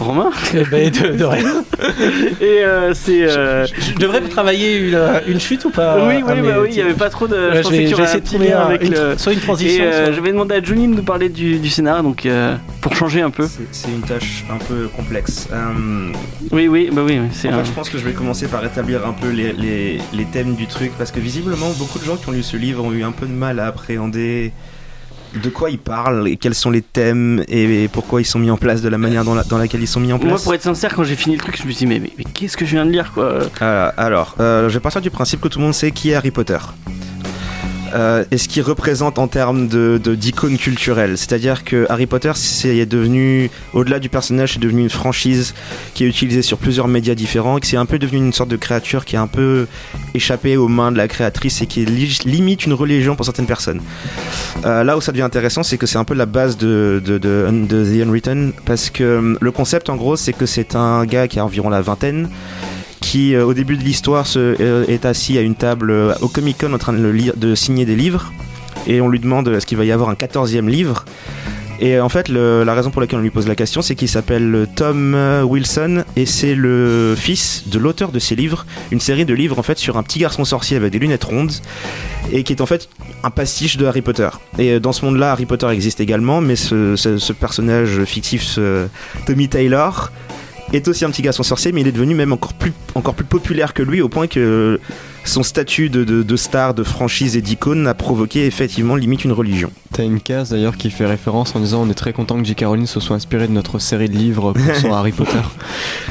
Romain. 0.00 0.30
Eh 0.52 0.64
ben, 0.64 0.90
de, 0.90 1.16
de 1.16 1.24
rien. 1.24 1.64
Et 2.40 2.64
euh, 2.64 2.92
c'est. 2.92 3.22
euh, 3.22 3.66
Je 3.66 3.94
devrais 4.00 4.20
travailler 4.22 4.78
une, 4.78 4.98
une 5.28 5.38
chute 5.38 5.64
ou 5.64 5.70
pas? 5.70 5.96
Oui, 6.08 6.14
oui, 6.16 6.22
Ah, 6.26 6.34
bah 6.34 6.56
oui, 6.62 6.68
il 6.70 6.74
n'y 6.74 6.80
avait 6.82 6.94
pas 6.94 7.08
trop 7.08 7.28
de. 7.28 7.36
Ouais, 7.36 7.50
je 7.52 7.56
je 7.58 7.62
pensais 7.62 7.76
vais, 7.78 7.86
je 7.86 7.94
vais 7.94 8.02
essayer 8.02 8.20
de 8.20 8.26
trouver 8.26 8.52
un- 8.52 8.60
avec 8.62 8.82
une, 8.82 8.94
le. 8.94 9.16
soit 9.16 9.32
une 9.32 9.38
Et 9.38 9.42
transition. 9.42 9.84
euh, 9.84 10.04
soit- 10.06 10.12
je 10.14 10.20
vais 10.20 10.32
demander 10.32 10.56
à 10.56 10.62
Johnny 10.62 10.88
de 10.88 10.94
nous 10.94 11.02
parler 11.04 11.28
du, 11.28 11.58
du 11.60 11.68
scénario, 11.70 12.02
donc 12.02 12.26
euh, 12.26 12.56
pour 12.80 12.96
changer 12.96 13.20
un 13.22 13.30
peu. 13.30 13.46
C'est- 13.70 13.88
une 13.88 14.00
tâche 14.02 14.44
un 14.50 14.58
peu 14.58 14.88
complexe. 14.96 15.48
Euh, 15.52 16.10
Oui, 16.50 16.66
oui, 16.66 16.90
bah 16.92 17.02
oui, 17.06 17.18
en 17.20 17.24
un. 17.26 17.28
fait, 17.30 17.48
je 17.64 17.70
pense 17.72 17.90
que 17.90 17.98
je 17.98 18.04
vais 18.04 18.12
commencer 18.12 18.48
par 18.48 18.64
établir 18.64 19.06
un 19.06 19.12
peu 19.12 19.28
les, 19.30 19.52
les- 19.52 19.98
les 20.12 20.24
thèmes 20.24 20.54
du 20.56 20.66
truc 20.66 20.90
parce 20.98 21.12
que 21.12 21.20
visiblement, 21.20 21.70
beaucoup 21.78 22.00
de 22.00 22.04
gens 22.04 22.16
qui 22.16 22.28
ont 22.28 22.32
lu 22.32 22.42
ce 22.42 22.56
livre 22.56 22.82
ont 22.84 22.92
eu 22.92 23.04
un 23.04 23.12
peu 23.12 23.26
de 23.26 23.32
mal 23.32 23.60
à 23.60 23.66
appréhender 23.66 24.52
de 25.34 25.48
quoi 25.50 25.70
ils 25.70 25.78
parlent 25.78 26.26
et 26.28 26.36
quels 26.36 26.54
sont 26.54 26.70
les 26.70 26.82
thèmes 26.82 27.44
et, 27.48 27.84
et 27.84 27.88
pourquoi 27.88 28.20
ils 28.20 28.24
sont 28.24 28.38
mis 28.38 28.50
en 28.50 28.56
place 28.56 28.80
de 28.82 28.88
la 28.88 28.98
manière 28.98 29.24
dans, 29.24 29.34
la- 29.34 29.44
dans 29.44 29.58
laquelle 29.58 29.82
ils 29.82 29.86
sont 29.88 30.00
mis 30.00 30.12
en 30.12 30.18
place. 30.18 30.30
Moi, 30.30 30.40
pour 30.42 30.54
être 30.54 30.62
sincère, 30.62 30.94
quand 30.94 31.04
j'ai 31.04 31.16
fini 31.16 31.36
le 31.36 31.40
truc, 31.42 31.56
je 31.60 31.64
me 31.66 31.70
suis 31.70 31.78
dit, 31.80 31.86
mais, 31.86 32.00
mais, 32.00 32.10
mais 32.18 32.24
qu'est-ce 32.24 32.56
que 32.56 32.64
je 32.64 32.72
viens 32.72 32.86
de 32.86 32.90
lire, 32.90 33.12
quoi 33.12 33.38
Euh, 33.62 33.90
alors, 33.96 34.34
euh, 34.40 34.68
je 34.68 34.74
vais 34.74 34.80
partir 34.80 35.00
du 35.00 35.10
principe 35.10 35.40
que 35.40 35.48
tout 35.48 35.58
le 35.58 35.64
monde 35.64 35.74
sait 35.74 35.90
qui 35.90 36.10
est 36.10 36.14
Harry 36.14 36.30
Potter. 36.30 36.58
Euh, 37.94 38.24
et 38.30 38.38
ce 38.38 38.48
qu'il 38.48 38.62
représente 38.62 39.18
en 39.18 39.28
termes 39.28 39.68
de 39.68 39.98
d'icône 39.98 40.58
culturelle. 40.58 41.16
C'est-à-dire 41.18 41.64
que 41.64 41.86
Harry 41.88 42.06
Potter, 42.06 42.32
c'est 42.34 42.86
devenu, 42.86 43.50
au-delà 43.72 43.98
du 43.98 44.08
personnage, 44.08 44.54
c'est 44.54 44.60
devenu 44.60 44.82
une 44.82 44.90
franchise 44.90 45.54
qui 45.94 46.04
est 46.04 46.06
utilisée 46.06 46.42
sur 46.42 46.58
plusieurs 46.58 46.88
médias 46.88 47.14
différents, 47.14 47.58
que 47.58 47.66
c'est 47.66 47.76
un 47.76 47.86
peu 47.86 47.98
devenu 47.98 48.18
une 48.18 48.32
sorte 48.32 48.50
de 48.50 48.56
créature 48.56 49.04
qui 49.04 49.16
est 49.16 49.18
un 49.18 49.26
peu 49.26 49.66
échappée 50.14 50.56
aux 50.56 50.68
mains 50.68 50.92
de 50.92 50.96
la 50.96 51.08
créatrice 51.08 51.62
et 51.62 51.66
qui 51.66 51.84
limite 51.84 52.66
une 52.66 52.74
religion 52.74 53.16
pour 53.16 53.24
certaines 53.24 53.46
personnes. 53.46 53.80
Euh, 54.64 54.84
là 54.84 54.96
où 54.96 55.00
ça 55.00 55.12
devient 55.12 55.22
intéressant, 55.22 55.62
c'est 55.62 55.78
que 55.78 55.86
c'est 55.86 55.98
un 55.98 56.04
peu 56.04 56.14
la 56.14 56.26
base 56.26 56.56
de, 56.56 57.02
de 57.04 57.18
The 57.18 58.02
Unwritten, 58.02 58.52
parce 58.64 58.90
que 58.90 59.04
euh, 59.04 59.36
le 59.40 59.50
concept, 59.50 59.88
en 59.90 59.96
gros, 59.96 60.16
c'est 60.16 60.32
que 60.32 60.46
c'est 60.46 60.74
un 60.74 61.04
gars 61.04 61.28
qui 61.28 61.38
a 61.38 61.44
environ 61.44 61.68
la 61.68 61.80
vingtaine, 61.80 62.28
qui 63.00 63.34
euh, 63.34 63.44
au 63.44 63.54
début 63.54 63.76
de 63.76 63.82
l'histoire 63.82 64.26
euh, 64.36 64.84
est 64.86 65.04
assis 65.04 65.38
à 65.38 65.40
une 65.40 65.54
table 65.54 65.90
euh, 65.90 66.14
au 66.20 66.28
Comic 66.28 66.58
Con 66.58 66.72
en 66.72 66.78
train 66.78 66.92
de, 66.92 67.54
signer 67.54 67.84
des 67.84 67.96
livres. 67.96 68.32
Et 68.86 69.00
on 69.00 69.08
lui 69.08 69.18
demande 69.18 69.48
est-ce 69.48 69.66
qu'il 69.66 69.78
va 69.78 69.84
y 69.84 69.92
avoir 69.92 70.08
un 70.08 70.14
quatorzième 70.14 70.68
livre? 70.68 71.04
Et 71.80 72.00
en 72.00 72.08
fait 72.08 72.28
la 72.28 72.74
raison 72.74 72.90
pour 72.90 73.00
laquelle 73.00 73.20
on 73.20 73.22
lui 73.22 73.30
pose 73.30 73.46
la 73.46 73.54
question 73.54 73.82
c'est 73.82 73.94
qu'il 73.94 74.08
s'appelle 74.08 74.66
Tom 74.74 75.14
Wilson 75.44 76.02
et 76.16 76.26
c'est 76.26 76.56
le 76.56 77.14
fils 77.16 77.68
de 77.68 77.78
l'auteur 77.78 78.10
de 78.10 78.18
ces 78.18 78.34
livres. 78.34 78.66
Une 78.90 78.98
série 78.98 79.24
de 79.24 79.32
livres 79.32 79.60
en 79.60 79.62
fait 79.62 79.78
sur 79.78 79.96
un 79.96 80.02
petit 80.02 80.18
garçon 80.18 80.44
sorcier 80.44 80.76
avec 80.76 80.90
des 80.90 80.98
lunettes 80.98 81.22
rondes 81.22 81.52
et 82.32 82.42
qui 82.42 82.52
est 82.52 82.60
en 82.60 82.66
fait 82.66 82.88
un 83.22 83.30
pastiche 83.30 83.76
de 83.76 83.86
Harry 83.86 84.02
Potter. 84.02 84.28
Et 84.58 84.80
dans 84.80 84.92
ce 84.92 85.04
monde 85.04 85.18
là 85.18 85.30
Harry 85.30 85.46
Potter 85.46 85.68
existe 85.68 86.00
également 86.00 86.40
mais 86.40 86.56
ce, 86.56 87.32
personnage 87.32 88.02
fictif 88.04 88.58
Tommy 89.26 89.48
Taylor 89.48 90.10
est 90.72 90.86
aussi 90.88 91.04
un 91.04 91.10
petit 91.10 91.22
garçon 91.22 91.42
sorcier, 91.42 91.72
mais 91.72 91.80
il 91.80 91.86
est 91.88 91.92
devenu 91.92 92.14
même 92.14 92.32
encore 92.32 92.52
plus, 92.52 92.72
encore 92.94 93.14
plus 93.14 93.24
populaire 93.24 93.72
que 93.74 93.82
lui, 93.82 94.00
au 94.00 94.08
point 94.08 94.26
que 94.26 94.78
son 95.24 95.42
statut 95.42 95.90
de, 95.90 96.04
de- 96.04 96.22
de 96.22 96.36
star, 96.36 96.72
de 96.74 96.82
franchise 96.82 97.36
et 97.36 97.42
d'icône 97.42 97.86
a 97.86 97.92
provoqué 97.94 98.46
effectivement 98.46 98.96
limite 98.96 99.24
une 99.24 99.32
religion. 99.32 99.70
T'as 99.92 100.04
une 100.04 100.20
case 100.20 100.50
d'ailleurs 100.50 100.76
qui 100.76 100.90
fait 100.90 101.04
référence 101.06 101.54
en 101.54 101.60
disant 101.60 101.82
on 101.86 101.90
est 101.90 101.94
très 101.94 102.12
content 102.14 102.38
que 102.40 102.44
J.K. 102.46 102.64
Rowling 102.66 102.86
se 102.86 102.98
soit 103.00 103.16
inspiré 103.16 103.46
de 103.46 103.52
notre 103.52 103.78
série 103.78 104.08
de 104.08 104.16
livres 104.16 104.52
pour 104.54 104.74
son 104.76 104.92
Harry 104.94 105.12
Potter. 105.12 105.38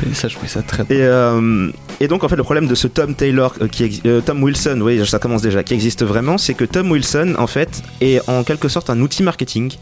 Et 0.10 0.14
ça, 0.14 0.28
je 0.28 0.36
trouvais 0.36 0.50
ça 0.52 0.62
très 0.62 0.84
Et, 0.84 1.02
euh, 1.02 1.72
et 2.00 2.08
donc 2.08 2.24
en 2.24 2.30
fait 2.30 2.36
le 2.36 2.44
problème 2.44 2.68
de 2.68 2.76
ce 2.76 2.88
Tom 2.88 3.16
Taylor, 3.16 3.54
euh, 3.62 3.68
qui 3.68 4.02
euh, 4.06 4.22
Tom 4.22 4.44
Wilson, 4.44 4.80
oui 4.84 5.02
ça 5.08 5.18
commence 5.20 5.42
déjà, 5.42 5.64
qui 5.64 5.74
existe 5.74 6.04
vraiment, 6.04 6.38
c'est 6.38 6.54
que 6.54 6.66
Tom 6.66 6.92
Wilson 6.92 7.36
en 7.40 7.48
fait 7.48 7.82
est 8.02 8.20
en 8.30 8.44
quelque 8.44 8.68
sorte 8.68 8.90
un 8.92 9.00
outil 9.02 9.24
marketing 9.24 9.74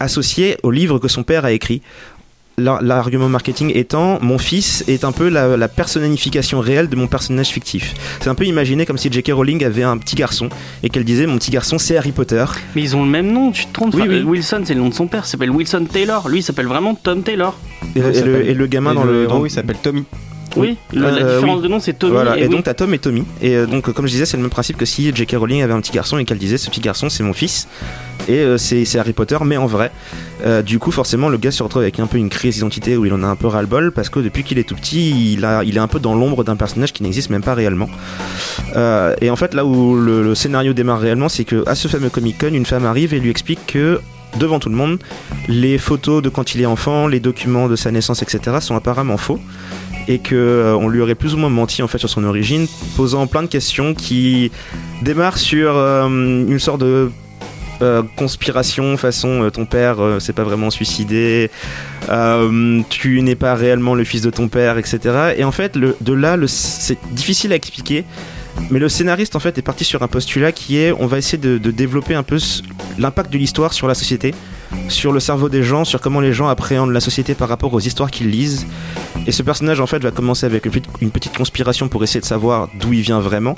associé 0.00 0.56
au 0.62 0.70
livre 0.70 0.98
que 0.98 1.08
son 1.08 1.22
père 1.22 1.44
a 1.44 1.52
écrit. 1.52 1.82
L'ar- 2.58 2.82
L'argument 2.82 3.28
marketing 3.28 3.72
étant, 3.74 4.18
mon 4.20 4.36
fils 4.38 4.84
est 4.88 5.04
un 5.04 5.12
peu 5.12 5.28
la, 5.28 5.56
la 5.56 5.68
personnification 5.68 6.60
réelle 6.60 6.88
de 6.88 6.96
mon 6.96 7.06
personnage 7.06 7.48
fictif. 7.48 7.94
C'est 8.20 8.28
un 8.28 8.34
peu 8.34 8.44
imaginer 8.44 8.84
comme 8.84 8.98
si 8.98 9.10
J.K. 9.10 9.30
Rowling 9.32 9.64
avait 9.64 9.82
un 9.84 9.96
petit 9.96 10.16
garçon 10.16 10.48
et 10.82 10.88
qu'elle 10.90 11.04
disait 11.04 11.26
mon 11.26 11.38
petit 11.38 11.50
garçon 11.50 11.78
c'est 11.78 11.96
Harry 11.96 12.12
Potter. 12.12 12.44
Mais 12.74 12.82
ils 12.82 12.96
ont 12.96 13.04
le 13.04 13.10
même 13.10 13.32
nom, 13.32 13.50
tu 13.52 13.66
te 13.66 13.72
trompes. 13.72 13.94
Oui, 13.94 14.02
Enfin, 14.02 14.10
oui. 14.10 14.22
Wilson, 14.22 14.62
c'est 14.64 14.74
le 14.74 14.80
nom 14.80 14.88
de 14.90 14.94
son 14.94 15.06
père, 15.06 15.22
il 15.24 15.28
s'appelle 15.28 15.50
Wilson 15.50 15.86
Taylor. 15.90 16.28
Lui, 16.28 16.40
il 16.40 16.42
s'appelle 16.42 16.66
vraiment 16.66 16.94
Tom 16.94 17.22
Taylor. 17.22 17.56
Et, 17.96 18.00
le, 18.00 18.48
et 18.50 18.54
le 18.54 18.66
gamin 18.66 18.92
Et 18.92 18.94
dans 18.96 19.04
le, 19.04 19.26
dans- 19.26 19.34
héros, 19.36 19.46
il 19.46 19.50
s'appelle 19.50 19.76
Tommy. 19.82 20.04
Oui, 20.56 20.76
le- 20.92 21.02
la 21.02 21.08
Euh, 21.08 21.34
différence 21.36 21.56
oui. 21.58 21.62
de 21.62 21.68
nom, 21.68 21.80
c'est 21.80 21.92
Tommy. 21.98 22.12
Voilà, 22.12 22.38
et, 22.38 22.48
donc 22.48 22.64
t'as 22.64 22.74
Tom 22.74 22.92
et 22.94 22.98
Tommy. 22.98 23.24
Et 23.42 23.54
euh, 23.54 23.66
donc, 23.66 23.92
comme 23.92 24.06
je 24.06 24.12
disais, 24.12 24.24
c'est 24.26 24.36
le 24.36 24.42
même 24.42 24.50
principe 24.50 24.76
que 24.76 24.84
si 24.86 25.12
J.K. 25.14 25.36
Rowling 25.38 25.62
avait 25.62 25.72
un 25.74 25.80
petit 25.80 25.92
garçon 25.92 26.18
et 26.18 26.24
qu'elle 26.24 26.38
disait 26.38 26.58
ce 26.58 26.70
petit 26.70 26.80
garçon 26.80 27.08
c'est 27.08 27.22
mon 27.22 27.32
fils. 27.32 27.68
Et 28.28 28.38
euh, 28.38 28.58
c'est 28.58 28.84
Harry 28.98 29.12
Potter, 29.12 29.36
mais 29.44 29.56
en 29.56 29.66
vrai. 29.66 29.90
Euh, 30.44 30.62
du 30.62 30.78
coup, 30.78 30.90
forcément, 30.90 31.28
le 31.28 31.38
gars 31.38 31.50
se 31.50 31.62
retrouve 31.62 31.82
avec 31.82 31.98
un 32.00 32.06
peu 32.06 32.18
une 32.18 32.28
crise 32.28 32.54
d'identité 32.56 32.96
où 32.96 33.04
il 33.06 33.12
en 33.12 33.22
a 33.22 33.26
un 33.26 33.36
peu 33.36 33.46
ras-le-bol 33.46 33.92
parce 33.92 34.08
que 34.08 34.20
depuis 34.20 34.42
qu'il 34.42 34.58
est 34.58 34.64
tout 34.68 34.74
petit, 34.74 35.32
il, 35.34 35.44
a, 35.44 35.62
il 35.64 35.76
est 35.76 35.80
un 35.80 35.88
peu 35.88 36.00
dans 36.00 36.14
l'ombre 36.14 36.44
d'un 36.44 36.56
personnage 36.56 36.92
qui 36.92 37.02
n'existe 37.02 37.30
même 37.30 37.42
pas 37.42 37.54
réellement. 37.54 37.88
Euh, 38.76 39.14
et 39.20 39.30
en 39.30 39.36
fait, 39.36 39.54
là 39.54 39.64
où 39.64 39.96
le, 39.96 40.22
le 40.22 40.34
scénario 40.34 40.72
démarre 40.72 41.00
réellement, 41.00 41.28
c'est 41.28 41.44
que 41.44 41.62
à 41.68 41.74
ce 41.74 41.88
fameux 41.88 42.10
Comic 42.10 42.38
Con, 42.38 42.48
une 42.52 42.66
femme 42.66 42.86
arrive 42.86 43.14
et 43.14 43.20
lui 43.20 43.30
explique 43.30 43.60
que 43.66 44.00
devant 44.38 44.58
tout 44.58 44.68
le 44.68 44.74
monde, 44.76 44.98
les 45.48 45.78
photos 45.78 46.22
de 46.22 46.28
quand 46.28 46.54
il 46.54 46.60
est 46.60 46.66
enfant, 46.66 47.06
les 47.06 47.18
documents 47.20 47.66
de 47.66 47.76
sa 47.76 47.90
naissance, 47.90 48.22
etc., 48.22 48.58
sont 48.60 48.76
apparemment 48.76 49.16
faux 49.16 49.40
et 50.08 50.18
que 50.18 50.34
euh, 50.34 50.74
on 50.76 50.88
lui 50.88 51.00
aurait 51.00 51.14
plus 51.14 51.34
ou 51.34 51.36
moins 51.36 51.50
menti 51.50 51.82
en 51.82 51.88
fait 51.88 51.98
sur 51.98 52.10
son 52.10 52.24
origine, 52.24 52.66
posant 52.96 53.26
plein 53.26 53.42
de 53.42 53.48
questions 53.48 53.94
qui 53.94 54.50
démarrent 55.02 55.38
sur 55.38 55.76
euh, 55.76 56.08
une 56.08 56.58
sorte 56.58 56.80
de 56.80 57.10
euh, 57.80 58.02
conspiration 58.16 58.96
façon 58.96 59.48
ton 59.52 59.64
père 59.64 60.02
euh, 60.02 60.18
s'est 60.18 60.32
pas 60.32 60.42
vraiment 60.42 60.68
suicidé, 60.70 61.48
tu 62.88 63.22
n'es 63.22 63.36
pas 63.36 63.54
réellement 63.54 63.94
le 63.94 64.02
fils 64.02 64.22
de 64.22 64.30
ton 64.30 64.48
père, 64.48 64.78
etc. 64.78 65.34
Et 65.36 65.44
en 65.44 65.52
fait, 65.52 65.78
de 65.78 66.12
là, 66.12 66.36
c'est 66.46 66.98
difficile 67.12 67.52
à 67.52 67.56
expliquer. 67.56 68.04
Mais 68.70 68.80
le 68.80 68.88
scénariste 68.88 69.36
en 69.36 69.38
fait 69.38 69.56
est 69.56 69.62
parti 69.62 69.84
sur 69.84 70.02
un 70.02 70.08
postulat 70.08 70.50
qui 70.50 70.78
est 70.78 70.90
on 70.90 71.06
va 71.06 71.18
essayer 71.18 71.38
de, 71.38 71.58
développer 71.70 72.14
un 72.14 72.24
peu 72.24 72.38
l'impact 72.98 73.32
de 73.32 73.38
l'histoire 73.38 73.72
sur 73.72 73.86
la 73.86 73.94
société, 73.94 74.34
sur 74.88 75.12
le 75.12 75.20
cerveau 75.20 75.48
des 75.48 75.62
gens, 75.62 75.84
sur 75.84 76.00
comment 76.00 76.20
les 76.20 76.32
gens 76.32 76.48
appréhendent 76.48 76.92
la 76.92 77.00
société 77.00 77.34
par 77.34 77.48
rapport 77.48 77.72
aux 77.72 77.80
histoires 77.80 78.10
qu'ils 78.10 78.30
lisent. 78.30 78.66
Et 79.26 79.32
ce 79.32 79.42
personnage 79.42 79.80
en 79.80 79.86
fait 79.86 80.02
va 80.02 80.10
commencer 80.10 80.46
avec 80.46 80.66
une 81.00 81.10
petite, 81.10 81.36
conspiration 81.36 81.88
pour 81.88 82.02
essayer 82.02 82.20
de 82.20 82.24
savoir 82.24 82.68
d'où 82.80 82.92
il 82.92 83.02
vient 83.02 83.20
vraiment. 83.20 83.54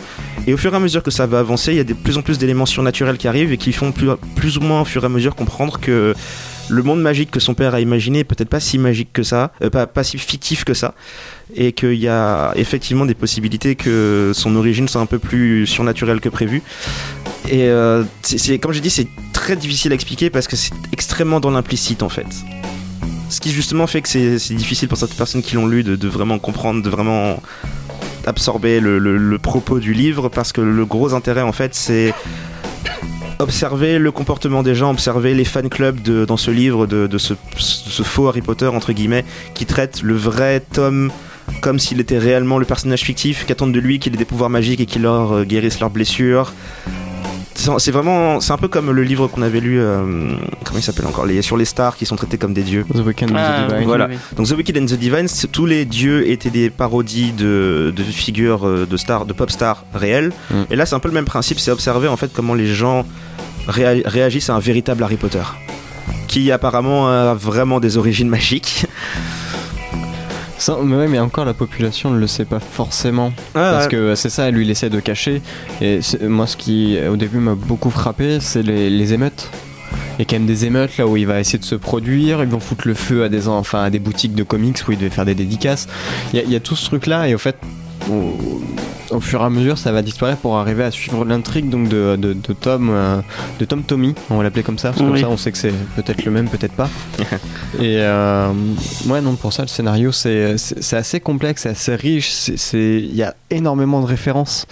Et 0.46 0.54
au 0.54 0.56
fur 0.56 0.72
et 0.72 0.76
à 0.76 0.80
mesure 0.80 1.02
que 1.02 1.10
ça 1.10 1.26
va 1.26 1.38
avancer, 1.38 1.72
il 1.72 1.76
y 1.76 1.80
a 1.80 1.84
de 1.84 1.94
plus 1.94 2.18
en 2.18 2.22
plus 2.22 2.38
d'éléments 2.38 2.66
surnaturels 2.66 3.18
qui 3.18 3.28
arrivent 3.28 3.52
et 3.52 3.58
qui 3.58 3.72
font 3.72 3.92
plus 3.92 4.56
ou 4.56 4.60
moins 4.60 4.82
au 4.82 4.84
fur 4.84 5.02
et 5.02 5.06
à 5.06 5.08
mesure 5.08 5.34
comprendre 5.34 5.78
que 5.80 6.14
le 6.70 6.82
monde 6.82 7.02
magique 7.02 7.30
que 7.30 7.40
son 7.40 7.54
père 7.54 7.74
a 7.74 7.80
imaginé 7.80 8.20
est 8.20 8.24
peut-être 8.24 8.48
pas 8.48 8.60
si 8.60 8.78
magique 8.78 9.12
que 9.12 9.22
ça, 9.22 9.52
euh, 9.62 9.70
pas, 9.70 10.04
si 10.04 10.18
fictif 10.18 10.64
que 10.64 10.72
ça, 10.74 10.94
et 11.54 11.72
qu'il 11.72 11.94
y 11.94 12.08
a 12.08 12.52
effectivement 12.56 13.06
des 13.06 13.14
possibilités 13.14 13.74
que 13.74 14.32
son 14.34 14.54
origine 14.56 14.88
soit 14.88 15.00
un 15.00 15.06
peu 15.06 15.18
plus 15.18 15.66
surnaturelle 15.66 16.20
que 16.20 16.28
prévu. 16.28 16.62
Et 17.48 17.64
euh, 17.64 18.04
c'est- 18.22 18.58
comme 18.58 18.72
j'ai 18.72 18.80
dit, 18.80 18.90
c'est 18.90 19.08
très 19.32 19.56
difficile 19.56 19.92
à 19.92 19.94
expliquer 19.94 20.30
parce 20.30 20.46
que 20.46 20.56
c'est 20.56 20.72
extrêmement 20.92 21.40
dans 21.40 21.50
l'implicite 21.50 22.02
en 22.02 22.08
fait. 22.08 22.26
Ce 23.28 23.40
qui 23.40 23.50
justement 23.50 23.86
fait 23.86 24.02
que 24.02 24.08
c'est 24.08 24.54
difficile 24.54 24.88
pour 24.88 24.98
certaines 24.98 25.16
personnes 25.18 25.42
qui 25.42 25.54
l'ont 25.56 25.66
lu 25.66 25.82
de, 25.82 26.08
vraiment 26.08 26.38
comprendre, 26.38 26.82
de 26.82 26.90
vraiment 26.90 27.42
absorber 28.26 28.80
le 28.80 29.38
propos 29.38 29.78
du 29.80 29.92
livre 29.92 30.28
parce 30.28 30.52
que 30.52 30.60
le 30.60 30.84
gros 30.84 31.14
intérêt 31.14 31.40
en 31.42 31.52
fait 31.52 31.74
c'est 31.74 32.12
observer 33.40 33.98
le 33.98 34.12
comportement 34.12 34.62
des 34.62 34.74
gens, 34.74 34.90
observer 34.90 35.34
les 35.34 35.44
fan 35.44 35.68
clubs 35.68 36.00
dans 36.00 36.36
ce 36.36 36.50
livre 36.50 36.86
de, 36.86 37.18
ce 37.18 38.02
faux 38.02 38.28
Harry 38.28 38.42
Potter 38.42 38.66
entre 38.66 38.92
guillemets 38.92 39.24
qui 39.54 39.66
traite 39.66 40.02
le 40.02 40.14
vrai 40.14 40.60
Tom 40.72 41.10
comme 41.60 41.78
s'il 41.78 42.00
était 42.00 42.18
réellement 42.18 42.58
le 42.58 42.64
personnage 42.64 43.02
fictif, 43.02 43.44
qui 43.44 43.52
attendent 43.52 43.72
de 43.72 43.80
lui 43.80 43.98
qu'il 43.98 44.14
ait 44.14 44.16
des 44.16 44.24
pouvoirs 44.24 44.50
magiques 44.50 44.80
et 44.80 44.86
qu'il 44.86 45.02
leur 45.02 45.32
euh, 45.32 45.44
guérisse 45.44 45.80
leurs 45.80 45.90
blessures. 45.90 46.52
C'est 47.78 47.90
vraiment, 47.90 48.40
c'est 48.40 48.52
un 48.52 48.56
peu 48.56 48.68
comme 48.68 48.90
le 48.90 49.02
livre 49.02 49.26
qu'on 49.28 49.42
avait 49.42 49.60
lu, 49.60 49.78
euh, 49.80 50.34
comment 50.64 50.78
il 50.78 50.82
s'appelle 50.82 51.06
encore, 51.06 51.26
les, 51.26 51.42
sur 51.42 51.56
les 51.56 51.64
stars 51.66 51.96
qui 51.96 52.06
sont 52.06 52.16
traités 52.16 52.38
comme 52.38 52.54
des 52.54 52.62
dieux. 52.62 52.84
The 52.92 53.00
Ah, 53.36 53.64
of 53.64 53.66
the 53.66 53.72
Divine. 53.74 53.86
Voilà. 53.86 54.06
oui. 54.08 54.16
Donc 54.36 54.46
The 54.46 54.52
Wicked 54.52 54.76
and 54.78 54.86
the 54.86 54.94
Divine, 54.98 55.26
tous 55.52 55.66
les 55.66 55.84
dieux 55.84 56.28
étaient 56.30 56.50
des 56.50 56.70
parodies 56.70 57.32
de, 57.32 57.92
de 57.94 58.02
figures 58.02 58.66
euh, 58.66 58.86
de 58.90 58.96
stars, 58.96 59.26
de 59.26 59.32
pop 59.32 59.50
stars 59.50 59.84
réelles. 59.94 60.32
Mm. 60.50 60.54
Et 60.70 60.76
là, 60.76 60.86
c'est 60.86 60.94
un 60.94 61.00
peu 61.00 61.08
le 61.08 61.14
même 61.14 61.24
principe, 61.26 61.58
c'est 61.60 61.70
observer 61.70 62.08
en 62.08 62.16
fait 62.16 62.30
comment 62.32 62.54
les 62.54 62.66
gens 62.72 63.04
réa- 63.68 64.06
réagissent 64.06 64.48
à 64.50 64.54
un 64.54 64.60
véritable 64.60 65.02
Harry 65.02 65.16
Potter, 65.16 65.42
qui 66.28 66.50
apparemment 66.52 67.08
a 67.08 67.34
vraiment 67.34 67.78
des 67.80 67.96
origines 67.98 68.28
magiques. 68.28 68.86
Ça, 70.60 70.76
mais, 70.82 70.94
ouais, 70.94 71.08
mais 71.08 71.18
encore 71.18 71.46
la 71.46 71.54
population 71.54 72.10
ne 72.10 72.18
le 72.18 72.26
sait 72.26 72.44
pas 72.44 72.60
forcément. 72.60 73.32
Parce 73.54 73.88
que 73.88 73.96
euh, 73.96 74.14
c'est 74.14 74.28
ça, 74.28 74.50
lui 74.50 74.64
il 74.64 74.70
essaie 74.70 74.90
de 74.90 75.00
cacher. 75.00 75.40
Et 75.80 76.00
moi, 76.22 76.46
ce 76.46 76.56
qui 76.56 76.98
au 77.10 77.16
début 77.16 77.38
m'a 77.38 77.54
beaucoup 77.54 77.90
frappé, 77.90 78.40
c'est 78.40 78.62
les, 78.62 78.90
les 78.90 79.12
émeutes. 79.14 79.48
Il 80.18 80.18
y 80.18 80.22
a 80.22 80.24
quand 80.26 80.36
même 80.36 80.46
des 80.46 80.66
émeutes 80.66 80.98
là 80.98 81.06
où 81.06 81.16
il 81.16 81.26
va 81.26 81.40
essayer 81.40 81.58
de 81.58 81.64
se 81.64 81.74
produire, 81.74 82.42
ils 82.42 82.48
vont 82.48 82.60
foutre 82.60 82.86
le 82.86 82.92
feu 82.92 83.24
à 83.24 83.30
des, 83.30 83.48
enfin, 83.48 83.82
à 83.82 83.88
des 83.90 83.98
boutiques 83.98 84.34
de 84.34 84.42
comics 84.42 84.76
où 84.86 84.92
il 84.92 84.98
devait 84.98 85.08
faire 85.08 85.24
des 85.24 85.34
dédicaces. 85.34 85.88
Il 86.32 86.38
y 86.38 86.42
a, 86.42 86.44
il 86.44 86.52
y 86.52 86.56
a 86.56 86.60
tout 86.60 86.76
ce 86.76 86.84
truc 86.84 87.06
là, 87.06 87.26
et 87.26 87.34
au 87.34 87.38
fait, 87.38 87.56
au, 88.10 88.60
au 89.16 89.20
fur 89.20 89.40
et 89.40 89.44
à 89.44 89.50
mesure, 89.50 89.76
ça 89.78 89.90
va 89.92 90.02
disparaître 90.02 90.38
pour 90.40 90.56
arriver 90.56 90.84
à 90.84 90.90
suivre 90.90 91.24
l'intrigue 91.24 91.68
donc 91.68 91.88
de, 91.88 92.16
de, 92.16 92.32
de 92.32 92.52
Tom, 92.52 92.90
euh, 92.92 93.20
de 93.58 93.64
Tom 93.64 93.82
Tommy, 93.82 94.14
on 94.30 94.36
va 94.36 94.44
l'appeler 94.44 94.62
comme 94.62 94.78
ça, 94.78 94.90
parce 94.90 95.00
que 95.00 95.04
Oui. 95.06 95.20
comme 95.20 95.20
ça 95.20 95.28
on 95.28 95.36
sait 95.36 95.50
que 95.52 95.58
c'est 95.58 95.72
peut-être 95.96 96.24
le 96.24 96.30
même, 96.30 96.48
peut-être 96.48 96.74
pas. 96.74 96.88
et 97.80 97.96
euh, 97.98 98.48
ouais, 99.08 99.20
non, 99.20 99.34
pour 99.34 99.52
ça, 99.52 99.62
le 99.62 99.68
scénario 99.68 100.12
c'est 100.12 100.54
assez 100.92 101.20
complexe, 101.20 101.62
c'est 101.62 101.70
assez 101.70 101.94
riche, 101.96 102.50
il 102.72 103.14
y 103.14 103.22
a 103.22 103.34
énormément 103.50 104.00
de 104.00 104.06
références. 104.06 104.66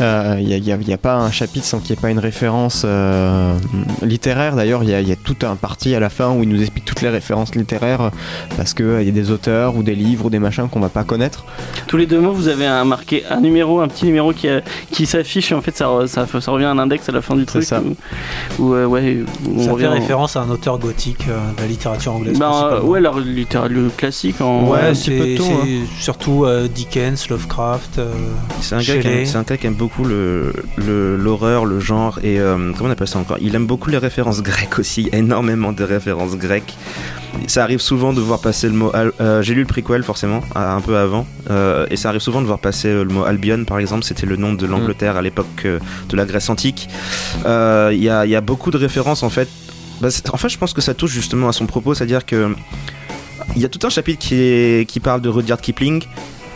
Euh, 0.00 0.36
Il 0.38 0.46
n'y 0.46 0.54
a, 0.54 0.58
y 0.58 0.72
a- 0.72 0.76
il 0.80 0.88
y 0.88 0.92
a 0.92 0.98
pas 0.98 1.14
un 1.16 1.30
chapitre 1.30 1.64
sans 1.66 1.78
qu'il 1.80 1.92
n'y 1.94 1.98
ait 1.98 2.02
pas 2.02 2.10
une 2.10 2.18
référence 2.18 2.82
euh, 2.84 3.56
littéraire. 4.02 4.54
D'ailleurs, 4.54 4.82
il 4.84 4.90
y, 4.90 4.94
a- 4.94 5.00
y 5.00 5.12
a 5.12 5.16
tout 5.16 5.36
un 5.42 5.56
parti 5.56 5.94
à 5.94 6.00
la 6.00 6.10
fin 6.10 6.30
où 6.30 6.42
il 6.42 6.48
nous 6.48 6.60
explique 6.60 6.84
toutes 6.84 7.00
les 7.00 7.08
références 7.08 7.54
littéraires 7.54 8.10
parce 8.56 8.74
qu'il 8.74 9.02
y 9.02 9.08
a 9.08 9.12
des 9.12 9.30
auteurs 9.30 9.76
ou 9.76 9.82
des 9.82 9.94
livres 9.94 10.26
ou 10.26 10.30
des 10.30 10.38
machins 10.38 10.68
qu'on 10.68 10.78
va 10.80 10.88
pas 10.90 11.04
connaître. 11.04 11.44
Tous 11.86 11.96
les 11.96 12.06
deux 12.06 12.20
mots, 12.20 12.32
vous 12.32 12.48
avez 12.48 12.66
un 12.68 12.84
marqué 12.84 13.24
un 13.30 13.40
numéro, 13.40 13.80
un 13.80 13.88
petit 13.88 14.06
numéro 14.06 14.32
qui, 14.32 14.48
a- 14.48 14.60
qui 14.90 15.06
s'affiche 15.06 15.52
et 15.52 15.54
en 15.54 15.60
fait 15.60 15.76
ça, 15.76 15.88
ça, 16.06 16.26
ça 16.26 16.50
revient 16.50 16.64
à 16.66 16.70
un 16.70 16.78
index 16.78 17.08
à 17.08 17.12
la 17.12 17.22
fin 17.22 17.34
du 17.36 17.44
truc. 17.46 17.62
ça. 17.64 17.80
Où, 18.58 18.64
où, 18.64 18.74
euh, 18.74 18.86
ouais, 18.86 19.22
où 19.46 19.60
on 19.60 19.64
Ça 19.64 19.72
revient 19.72 19.84
fait 19.84 19.88
en- 19.88 19.92
référence 19.92 20.36
à 20.36 20.40
un 20.42 20.50
auteur 20.50 20.78
gothique 20.78 21.26
euh, 21.28 21.38
de 21.56 21.62
la 21.62 21.66
littérature 21.66 22.12
anglaise. 22.14 22.38
Ben, 22.38 22.46
euh, 22.46 22.50
principalement. 22.50 22.88
ouais, 22.90 22.98
alors 22.98 23.18
littéral, 23.20 23.72
le 23.72 23.88
classique 23.90 24.40
en. 24.40 24.68
Ouais, 24.68 24.80
un 24.80 24.92
petit 24.92 25.10
peu 25.10 25.18
de 25.18 25.24
c'est 25.32 25.34
tout, 25.36 25.44
hein. 25.52 25.66
c'est 25.96 26.02
surtout 26.02 26.44
euh, 26.44 26.68
Dickens, 26.68 27.28
Lovecraft. 27.28 27.98
euh, 27.98 28.12
C'est 28.60 28.74
un, 28.74 28.78
gars 28.78 28.96
qui 28.98 29.08
aime- 29.08 29.26
c'est 29.26 29.36
un 29.36 29.42
gars 29.42 29.56
qui 29.56 29.66
aime 29.66 29.74
beaucoup 29.74 30.04
le- 30.04 30.52
le- 30.76 31.16
l'horreur, 31.16 31.64
le, 31.64 31.80
genre, 31.80 32.18
et 32.22 32.38
euh, 32.40 32.72
comment 32.76 32.88
on 32.88 32.92
appelle 32.92 33.08
ça 33.08 33.18
encore? 33.18 33.38
Il 33.40 33.54
aime 33.54 33.66
beaucoup 33.66 33.90
les 33.90 33.98
références 33.98 34.42
grecques 34.42 34.78
aussi, 34.78 35.08
énormément 35.12 35.72
de 35.72 35.84
références 35.84 36.36
grecques. 36.36 36.76
Ça 37.46 37.62
arrive 37.62 37.80
souvent 37.80 38.12
de 38.12 38.20
voir 38.20 38.40
passer 38.40 38.66
le 38.66 38.72
mot. 38.74 38.90
Euh, 39.20 39.42
J'ai 39.42 39.54
lu 39.54 39.60
le 39.60 39.66
prequel 39.66 40.02
forcément, 40.02 40.40
un 40.54 40.80
peu 40.80 40.96
avant, 40.96 41.26
euh, 41.50 41.86
et 41.90 41.96
ça 41.96 42.08
arrive 42.08 42.20
souvent 42.20 42.40
de 42.40 42.46
voir 42.46 42.57
passer 42.58 42.88
euh, 42.88 43.04
le 43.04 43.10
mot 43.10 43.24
Albion 43.24 43.64
par 43.64 43.78
exemple, 43.78 44.04
c'était 44.04 44.26
le 44.26 44.36
nom 44.36 44.52
de 44.52 44.66
l'Angleterre 44.66 45.16
à 45.16 45.22
l'époque 45.22 45.46
euh, 45.64 45.78
de 46.08 46.16
la 46.16 46.24
Grèce 46.24 46.50
antique. 46.50 46.88
Euh, 47.46 47.90
Il 47.92 48.00
y, 48.00 48.04
y 48.04 48.36
a 48.36 48.40
beaucoup 48.40 48.70
de 48.70 48.78
références 48.78 49.22
en 49.22 49.30
fait. 49.30 49.48
Bah, 50.00 50.08
en 50.32 50.36
fait, 50.36 50.48
je 50.48 50.58
pense 50.58 50.72
que 50.72 50.80
ça 50.80 50.94
touche 50.94 51.12
justement 51.12 51.48
à 51.48 51.52
son 51.52 51.66
propos, 51.66 51.94
c'est-à-dire 51.94 52.24
que. 52.24 52.54
Il 53.56 53.62
y 53.62 53.64
a 53.64 53.68
tout 53.68 53.84
un 53.86 53.90
chapitre 53.90 54.18
qui, 54.18 54.34
est, 54.34 54.88
qui 54.88 55.00
parle 55.00 55.22
de 55.22 55.28
Rudyard 55.28 55.60
Kipling, 55.60 56.04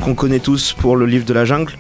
qu'on 0.01 0.15
connaît 0.15 0.41
tous 0.41 0.75
pour 0.75 0.95
le 0.95 1.07
livre 1.07 1.25
de 1.25 1.33
la 1.33 1.45
jungle. 1.47 1.73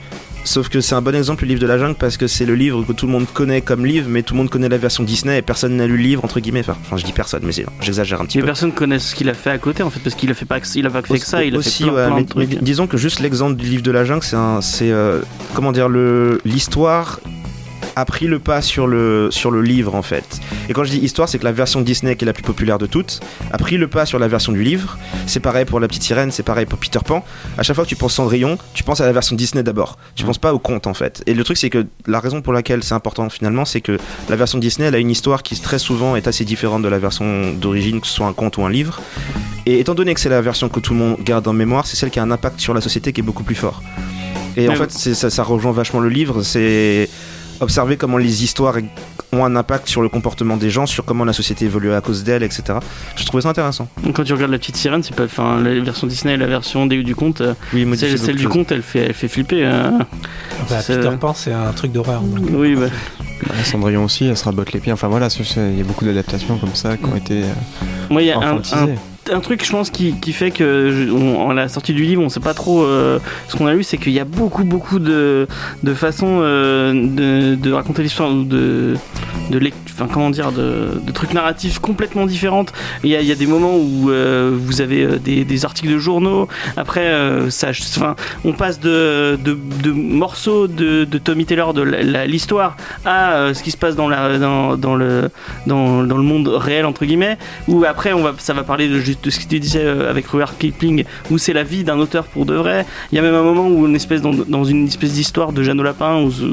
Sauf 0.45 0.69
que 0.69 0.81
c'est 0.81 0.95
un 0.95 1.03
bon 1.03 1.15
exemple 1.15 1.45
le 1.45 1.49
livre 1.49 1.61
de 1.61 1.67
la 1.67 1.79
jungle 1.79 1.95
parce 1.95 2.17
que 2.17 2.27
c'est 2.27 2.45
le 2.45 2.55
livre 2.55 2.83
que 2.83 2.93
tout 2.93 3.07
le 3.07 3.13
monde 3.13 3.27
connaît 3.33 3.61
comme 3.61 3.87
livre, 3.87 4.09
mais 4.11 4.23
tout 4.23 4.35
le 4.35 4.39
monde 4.39 4.51
connaît 4.51 4.69
la 4.69 4.77
version 4.77 5.05
Disney 5.05 5.39
et 5.39 5.43
personne 5.43 5.77
n'a 5.77 5.87
lu 5.87 5.97
le 5.97 6.03
livre 6.03 6.25
entre 6.25 6.41
guillemets. 6.41 6.61
Enfin, 6.61 6.77
enfin, 6.85 6.97
je 6.97 7.05
dis 7.05 7.13
personne, 7.13 7.43
mais 7.45 7.53
j'exagère 7.81 8.21
un 8.21 8.25
petit 8.25 8.39
Mais 8.39 8.43
peu. 8.43 8.47
personne 8.47 8.73
connaît 8.73 8.99
ce 8.99 9.15
qu'il 9.15 9.29
a 9.29 9.35
fait 9.35 9.51
à 9.51 9.59
côté 9.59 9.83
en 9.83 9.91
fait 9.91 10.01
parce 10.01 10.17
qu'il 10.17 10.31
a 10.31 10.35
fait 10.35 10.45
pas 10.45 10.59
que, 10.61 10.67
il 10.75 10.85
a 10.87 10.91
pas 10.91 11.03
fait 11.03 11.19
que 11.19 11.27
ça, 11.27 11.45
il 11.45 11.55
a 11.55 11.59
aussi, 11.59 11.85
fait 11.85 11.91
plein, 11.91 11.95
ouais, 11.95 12.07
plein 12.07 12.17
mais, 12.17 12.23
de 12.25 12.29
trucs. 12.29 12.49
mais 12.51 12.57
disons 12.61 12.87
que 12.87 12.97
juste 12.97 13.21
l'exemple 13.21 13.55
du 13.55 13.67
livre 13.67 13.83
de 13.83 13.91
la 13.93 14.05
jungle, 14.05 14.23
c'est 14.25 14.91
euh, 14.91 15.21
comment 15.55 15.71
dire 15.73 15.89
le 15.89 16.41
l'histoire 16.45 17.21
a 17.97 18.05
pris 18.05 18.27
le 18.27 18.39
pas 18.39 18.63
sur 18.63 18.87
le 18.87 19.29
sur 19.31 19.51
le 19.51 19.63
livre 19.63 19.95
en 19.95 20.03
fait. 20.03 20.41
Et 20.69 20.73
quand 20.73 20.85
je 20.85 20.91
dis 20.91 20.99
histoire, 20.99 21.29
c'est 21.29 21.39
que 21.39 21.45
la 21.45 21.53
version 21.53 21.81
Disney 21.81 22.17
qui 22.17 22.25
est 22.25 22.27
la 22.27 22.33
plus 22.33 22.43
populaire 22.43 22.79
de 22.79 22.87
toutes 22.87 23.21
a 23.51 23.59
pris 23.59 23.77
le 23.77 23.89
pas 23.89 24.07
sur 24.07 24.19
la 24.19 24.29
version 24.29 24.53
du 24.53 24.63
livre. 24.63 24.99
C'est 25.27 25.41
pareil 25.41 25.65
pour 25.65 25.81
la 25.81 25.89
petite 25.89 26.03
sirène, 26.03 26.31
c'est 26.31 26.43
pareil 26.43 26.67
pour 26.67 26.79
Peter 26.79 27.01
Pan. 27.05 27.25
À 27.59 27.63
chaque 27.63 27.77
fois 27.77 27.85
que 27.85 27.89
tu 27.89 27.97
penses 27.97 28.15
Cendrillon, 28.15 28.59
tu 28.75 28.83
penses 28.83 29.01
à 29.01 29.07
la 29.07 29.13
version 29.13 29.37
Disney 29.37 29.63
d'abord. 29.63 29.99
Tu 30.15 30.25
penses 30.25 30.39
pas 30.39 30.55
au 30.55 30.59
conte 30.59 30.87
en 30.87 30.95
fait. 30.95 31.23
Et 31.27 31.35
le 31.35 31.45
truc 31.45 31.57
c'est 31.57 31.71
que 31.71 31.87
la 32.07 32.21
raison 32.21 32.43
pour 32.43 32.53
laquelle 32.53 32.83
c'est 32.83 32.95
important 32.95 33.29
finalement, 33.29 33.65
c'est 33.65 33.81
que 33.81 33.99
la 34.29 34.37
version 34.37 34.59
Disney 34.59 34.89
elle 34.89 34.95
a 34.95 34.99
une 34.99 35.11
histoire 35.11 35.43
qui 35.43 35.61
très 35.61 35.79
souvent 35.79 36.17
est 36.17 36.27
assez 36.27 36.45
différente 36.45 36.83
de 36.83 36.89
la 36.89 36.99
version 36.99 37.53
d'origine, 37.53 38.01
que 38.01 38.07
ce 38.07 38.15
soit 38.15 38.27
un 38.27 38.33
conte 38.33 38.57
ou 38.57 38.63
un 38.63 38.71
livre. 38.71 39.01
Et 39.67 39.79
étant 39.79 39.95
donné 39.95 40.13
que 40.15 40.21
c'est 40.21 40.29
la 40.29 40.41
version 40.41 40.69
que 40.69 40.81
tout 40.81 40.93
le 40.93 40.99
monde 40.99 41.17
garde 41.23 41.47
en 41.47 41.53
mémoire, 41.53 41.87
c'est 41.87 41.97
celle 41.97 42.11
qui 42.11 42.19
a 42.19 42.23
un 42.23 42.31
impact 42.31 42.61
sur 42.61 42.75
la 42.75 42.81
société 42.81 43.13
qui 43.13 43.21
est 43.21 43.25
beaucoup 43.25 43.45
plus 43.45 43.55
fort. 43.55 43.83
Et 44.57 44.69
en 44.69 44.75
fait, 44.75 44.91
ça, 44.91 45.31
ça 45.31 45.43
rejoint 45.43 45.73
vachement 45.73 46.01
le 46.01 46.09
livre. 46.09 46.43
C'est 46.43 47.09
observer 47.63 47.97
comment 47.97 48.19
les 48.19 48.45
histoires 48.45 48.77
ont 49.33 49.45
un 49.45 49.57
impact 49.57 49.89
sur 49.89 50.03
le 50.03 50.09
comportement 50.09 50.57
des 50.57 50.69
gens, 50.71 50.85
sur 50.87 51.05
comment 51.05 51.25
la 51.25 51.33
société 51.33 51.65
évolue 51.65 51.93
à 51.93 52.01
cause 52.01 52.23
d'elles, 52.25 52.43
etc. 52.43 52.79
Je 53.17 53.25
trouvais 53.25 53.43
ça 53.43 53.49
intéressant. 53.51 53.89
Quand 54.15 54.25
tu 54.25 54.33
regardes 54.33 54.51
la 54.53 54.59
petite 54.59 54.77
sirène, 54.77 55.03
c'est 55.03 55.15
pas, 55.15 55.25
enfin, 55.25 55.61
la 55.61 55.81
version 55.81 56.07
Disney 56.07 56.35
et 56.35 56.37
la 56.37 56.47
version 56.47 56.87
des- 56.87 57.03
du 57.03 57.15
conte, 57.15 57.41
euh, 57.41 57.55
Oui, 57.73 57.87
celle, 57.97 58.19
celle 58.19 58.37
du 58.37 58.49
conte, 58.49 58.73
elle 58.73 58.83
fait, 58.83 59.01
elle 59.07 59.15
fait 59.15 59.29
flipper. 59.29 59.65
euh. 59.65 59.91
bah, 60.69 60.81
C'est- 60.83 60.97
Peter 60.99 61.17
Pan, 61.19 61.35
c'est 61.35 61.53
un 61.53 61.73
truc 61.73 61.93
d'horreur. 61.93 62.21
donc. 62.21 62.47
Oui, 62.53 62.75
bah. 62.77 62.87
Bah, 63.47 63.55
Cendrillon 63.65 64.05
aussi, 64.05 64.27
elle 64.27 64.37
se 64.37 64.45
rabote 64.45 64.73
les 64.73 64.79
pieds. 64.81 64.93
Enfin 64.93 65.09
voilà, 65.09 65.29
il 65.29 65.79
y 65.79 65.81
a 65.81 65.85
beaucoup 65.85 66.05
d'adaptations 66.05 66.59
comme 66.59 66.75
ça 66.75 66.97
qui 66.97 67.05
ont 67.07 67.17
été 67.17 67.43
euh, 67.43 67.47
Moi, 68.11 68.23
il 68.23 68.29
y 68.29 68.31
a 68.31 68.39
un, 68.39 68.57
un, 68.59 68.89
un 69.31 69.41
truc, 69.41 69.65
je 69.65 69.71
pense, 69.71 69.91
qui, 69.91 70.15
qui 70.15 70.33
fait 70.33 70.51
que, 70.51 70.91
je- 70.91 71.53
la 71.55 71.69
sortie 71.69 71.93
du 71.93 72.03
livre, 72.03 72.23
on 72.23 72.29
sait 72.29 72.41
pas 72.41 72.55
trop 72.55 72.83
euh, 72.83 73.19
ce 73.49 73.57
qu'on 73.57 73.67
a 73.67 73.75
lu, 73.75 73.83
c'est 73.85 73.99
qu'il 73.99 74.13
y 74.13 74.21
a 74.21 74.25
beaucoup, 74.25 74.65
beaucoup 74.65 74.99
de, 74.99 75.47
de 75.83 75.95
façons 75.95 76.39
euh, 76.41 76.93
de, 76.93 77.55
de 77.55 77.73
raconter 77.73 78.03
l'histoire 78.03 78.33
de, 78.33 78.95
de 79.51 79.61
enfin, 79.93 80.09
comment 80.13 80.31
dire, 80.31 80.53
de, 80.53 81.01
de 81.05 81.13
trucs 81.13 81.33
narratifs 81.35 81.79
complètement 81.79 82.27
différentes. 82.27 82.73
Il 83.05 83.11
y 83.11 83.17
a, 83.17 83.21
il 83.21 83.27
y 83.27 83.33
a 83.33 83.35
des 83.35 83.47
moments 83.47 83.77
où 83.77 84.11
euh, 84.11 84.57
vous 84.59 84.81
avez 84.81 85.03
euh, 85.03 85.19
des, 85.19 85.45
des 85.45 85.65
articles 85.65 85.93
de 85.93 85.99
journaux. 85.99 86.49
Après, 86.77 87.07
euh, 87.07 87.51
ça, 87.51 87.71
enfin, 87.71 88.17
on 88.45 88.53
passe 88.53 88.81
de, 88.81 89.39
de, 89.43 89.57
de 89.83 89.91
morceaux 89.91 90.67
de, 90.67 91.05
Tommy 91.23 91.45
Taylor 91.45 91.75
de 91.75 91.83
l'histoire 92.25 92.77
à 93.05 93.33
euh, 93.33 93.55
ce 93.55 93.63
qui 93.63 93.71
se 93.71 93.77
passe 93.77 93.95
dans, 93.97 94.09
la, 94.09 94.39
dans, 94.39 94.77
dans 94.77 94.97
le, 94.97 95.31
dans, 95.67 96.03
dans 96.03 96.17
le 96.17 96.23
monde 96.23 96.49
réel 96.49 96.85
entre 96.85 97.05
guillemets 97.05 97.39
où 97.69 97.85
après 97.85 98.13
on 98.13 98.23
va 98.23 98.33
ça 98.39 98.55
va 98.55 98.65
parler 98.65 98.89
de, 98.89 99.01
ce 99.01 99.13
que 99.13 99.49
tu 99.49 99.61
disais 99.61 99.87
avec 99.87 100.27
Rudyard 100.27 100.57
Kipling 100.59 101.05
où 101.31 101.39
c'est 101.39 101.53
la 101.53 101.63
vie 101.63 101.85
d'un 101.85 101.99
auteur 101.99 102.25
pour 102.25 102.45
de 102.45 102.55
vrai 102.55 102.85
il 103.13 103.17
y 103.17 103.19
a 103.19 103.23
même 103.23 103.35
un 103.35 103.43
moment 103.43 103.69
où 103.69 103.87
une 103.87 103.95
espèce 103.95 104.21
dans, 104.23 104.65
une 104.65 104.87
espèce 104.87 105.13
d'histoire 105.13 105.53
de 105.53 105.63
Jeanne 105.63 105.79
au 105.79 105.85
lapin 105.85 106.21
ou 106.23 106.33
ce, 106.33 106.45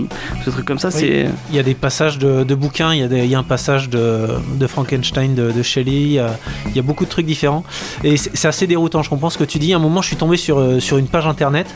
ce 0.46 0.50
truc 0.50 0.66
comme 0.66 0.80
ça 0.80 0.92
c'est 0.92 1.28
Il 1.50 1.56
y 1.56 1.60
a 1.60 1.64
des 1.64 1.74
passages 1.74 2.20
de, 2.20 2.44
de 2.44 2.56
bouquins, 2.56 2.79
il 2.92 3.00
y, 3.00 3.04
a 3.04 3.08
des- 3.08 3.24
il 3.26 3.30
y 3.30 3.36
a 3.36 3.40
un 3.40 3.44
passage 3.44 3.90
de, 3.90 4.28
de 4.56 4.68
Frankenstein 4.68 5.36
de, 5.36 5.52
de 5.52 5.62
Shelley, 5.64 5.92
il 5.92 6.12
y, 6.14 6.20
a, 6.20 6.38
il 6.68 6.76
y 6.76 6.80
a 6.80 6.82
beaucoup 6.82 7.06
de 7.06 7.10
trucs 7.10 7.26
différents. 7.26 7.64
Et 8.04 8.18
c'est 8.18 8.48
assez 8.48 8.68
déroutant, 8.68 9.04
je 9.04 9.10
comprends 9.10 9.30
ce 9.30 9.38
que 9.38 9.44
tu 9.44 9.60
dis. 9.60 9.74
À 9.74 9.78
un 9.78 9.80
moment, 9.80 10.02
je 10.02 10.08
suis 10.08 10.16
tombé 10.18 10.38
sur, 10.38 10.60
euh, 10.60 10.80
sur 10.80 10.98
une 10.98 11.08
page 11.08 11.28
internet, 11.28 11.68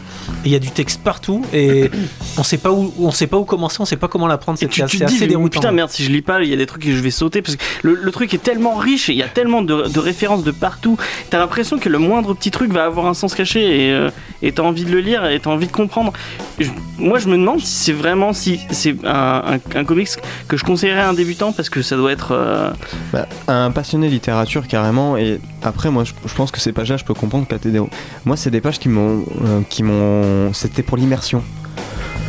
et 0.44 0.48
il 0.48 0.52
y 0.52 0.56
a 0.56 0.60
du 0.60 0.72
texte 0.72 1.02
partout, 1.04 1.44
et 1.54 1.90
on 2.38 2.44
sait 2.44 2.58
pas 2.58 2.72
où, 2.72 2.94
on 3.00 3.12
sait 3.12 3.28
pas 3.28 3.38
où 3.38 3.44
commencer, 3.46 3.78
on 3.80 3.86
sait 3.86 3.98
pas 3.98 4.08
comment 4.08 4.28
l'apprendre, 4.28 4.58
et 4.62 4.68
c'est 4.72 4.82
assez, 4.84 4.98
dis 4.98 5.04
assez 5.04 5.28
déroutant. 5.28 5.60
putain 5.60 5.72
merde 5.72 5.90
si 5.90 6.04
je 6.04 6.10
lis 6.12 6.22
pas 6.22 6.42
il 6.42 6.50
y 6.50 6.54
a 6.54 6.58
des 6.58 6.66
trucs 6.66 6.84
que 6.84 6.92
je 6.96 7.00
vais 7.02 7.12
sauter 7.12 7.42
parce 7.42 7.56
que 7.56 7.64
le, 7.84 7.96
le 8.02 8.12
truc 8.12 8.34
est 8.34 8.42
tellement 8.42 8.76
riche 8.76 9.10
et 9.10 9.14
il 9.14 9.18
y 9.18 9.24
a 9.24 9.28
tellement 9.28 9.62
de, 9.62 9.88
de 9.88 10.00
références 10.00 10.44
de 10.44 10.52
partout 10.52 10.98
t'as 11.30 11.38
l'impression 11.40 11.78
que 11.80 11.90
le 11.90 11.98
moindre 12.00 12.34
petit 12.34 12.52
truc 12.52 12.72
va 12.72 12.86
avoir 12.86 13.06
un 13.08 13.14
sens 13.14 13.34
caché 13.36 13.88
et 13.88 13.92
euh, 13.92 14.10
t'as 14.54 14.64
envie 14.64 14.84
de 14.86 14.92
le 14.92 15.00
lire 15.00 15.26
et 15.26 15.40
t'as 15.40 15.50
envie 15.50 15.68
de 15.68 15.72
comprendre 15.72 16.14
Je- 16.60 16.70
moi 16.98 17.20
je 17.20 17.28
me 17.28 17.34
demande 17.38 17.60
si 17.60 17.66
c'est 17.86 17.92
vraiment 17.94 18.34
si 18.34 18.60
c'est 18.72 18.96
un, 19.06 19.58
un, 19.74 19.80
un 19.80 19.84
comics 19.84 20.10
que 20.48 20.58
je 20.58 20.64
conseillerais 20.94 21.08
à 21.08 21.10
un 21.10 21.14
débutant 21.14 21.52
parce 21.52 21.70
que 21.70 21.82
ça 21.82 21.96
doit 21.96 22.12
être 22.12 22.32
euh, 22.32 22.70
Bah, 23.12 23.28
un 23.48 23.72
passionné 23.72 24.08
de 24.08 24.12
littérature 24.14 24.68
carrément 24.68 25.18
et 25.18 25.40
après 25.62 25.90
moi 25.92 26.04
je, 26.04 26.14
je 26.26 26.34
pense 26.36 26.52
que 26.52 26.60
ces 26.60 26.72
pages 26.72 26.90
là 26.90 26.98
je 26.98 27.04
peux 27.04 27.14
comprendre 27.14 27.48
que 27.48 27.54
la 27.54 27.60
TDO 27.60 27.90
moi 28.26 28.38
c'est 28.38 28.50
des 28.52 28.62
pages 28.62 28.80
qui 28.80 28.90
m'ont 28.90 29.24
euh, 29.46 29.62
qui 29.70 29.84
m'ont 29.84 30.54
c'était 30.54 30.84
pour 30.84 30.98
l'immersion 30.98 31.44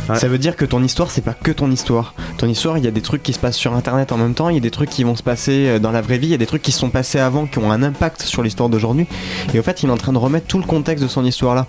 Ouais. 0.07 0.19
Ça 0.19 0.27
veut 0.27 0.37
dire 0.37 0.55
que 0.55 0.65
ton 0.65 0.83
histoire, 0.83 1.09
c'est 1.09 1.23
pas 1.23 1.33
que 1.33 1.49
ton 1.51 1.71
histoire. 1.71 2.13
Ton 2.37 2.47
histoire, 2.47 2.77
il 2.77 2.85
y 2.85 2.87
a 2.87 2.91
des 2.91 3.01
trucs 3.01 3.23
qui 3.23 3.33
se 3.33 3.39
passent 3.39 3.55
sur 3.57 3.73
internet 3.73 4.11
en 4.11 4.17
même 4.17 4.35
temps, 4.35 4.49
il 4.49 4.53
y 4.53 4.57
a 4.59 4.61
des 4.61 4.69
trucs 4.69 4.91
qui 4.91 5.03
vont 5.03 5.15
se 5.15 5.23
passer 5.23 5.65
euh, 5.67 5.79
dans 5.79 5.89
la 5.89 6.01
vraie 6.01 6.19
vie, 6.19 6.27
il 6.27 6.29
y 6.29 6.35
a 6.35 6.37
des 6.37 6.45
trucs 6.45 6.61
qui 6.61 6.71
se 6.71 6.77
sont 6.77 6.91
passés 6.91 7.17
avant 7.17 7.47
qui 7.47 7.57
ont 7.57 7.71
un 7.71 7.81
impact 7.81 8.21
sur 8.21 8.43
l'histoire 8.43 8.69
d'aujourd'hui. 8.69 9.07
Et 9.55 9.59
au 9.59 9.63
fait, 9.63 9.81
il 9.81 9.89
est 9.89 9.91
en 9.91 9.97
train 9.97 10.13
de 10.13 10.19
remettre 10.19 10.45
tout 10.45 10.59
le 10.59 10.63
contexte 10.63 11.03
de 11.03 11.09
son 11.09 11.25
histoire 11.25 11.55
là. 11.55 11.65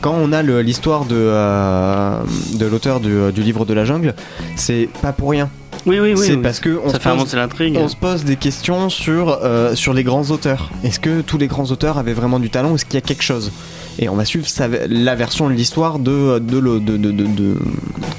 Quand 0.00 0.14
on 0.18 0.32
a 0.32 0.42
le- 0.42 0.62
l'histoire 0.62 1.04
de, 1.04 1.14
euh, 1.14 2.20
de 2.54 2.64
l'auteur 2.64 3.00
du, 3.00 3.30
du 3.34 3.42
livre 3.42 3.66
de 3.66 3.74
la 3.74 3.84
jungle, 3.84 4.14
c'est 4.56 4.88
pas 5.02 5.12
pour 5.12 5.28
rien. 5.28 5.50
Oui, 5.86 6.00
oui, 6.00 6.14
oui. 6.16 6.22
c'est 6.24 6.34
oui. 6.36 6.42
parce 6.42 6.60
que 6.60 6.78
on 6.82 6.88
ça 6.88 6.94
se 6.96 7.00
fait 7.02 7.10
pose- 7.10 7.18
avancer 7.20 7.36
l'intrigue. 7.36 7.76
on 7.78 7.88
se 7.88 7.96
pose 7.96 8.24
des 8.24 8.36
questions 8.36 8.88
sur, 8.88 9.38
euh, 9.42 9.74
sur 9.74 9.92
les 9.92 10.02
grands 10.04 10.30
auteurs. 10.30 10.70
Est-ce 10.82 10.98
que 11.00 11.20
tous 11.20 11.38
les 11.38 11.46
grands 11.46 11.66
auteurs 11.70 11.98
avaient 11.98 12.14
vraiment 12.14 12.38
du 12.40 12.50
talent 12.50 12.70
ou 12.72 12.74
est-ce 12.76 12.84
qu'il 12.84 12.94
y 12.94 12.98
a 12.98 13.00
quelque 13.02 13.22
chose? 13.22 13.52
Et 13.98 14.08
on 14.08 14.16
va 14.16 14.24
suivre 14.24 14.46
sa- 14.48 14.66
la 14.88 15.14
version 15.14 15.48
de 15.48 15.54
l'histoire 15.54 15.98
de, 15.98 16.38
de, 16.38 16.60
de, 16.60 16.78
de, 16.78 16.96
de- 16.96 17.12
de- 17.26 17.58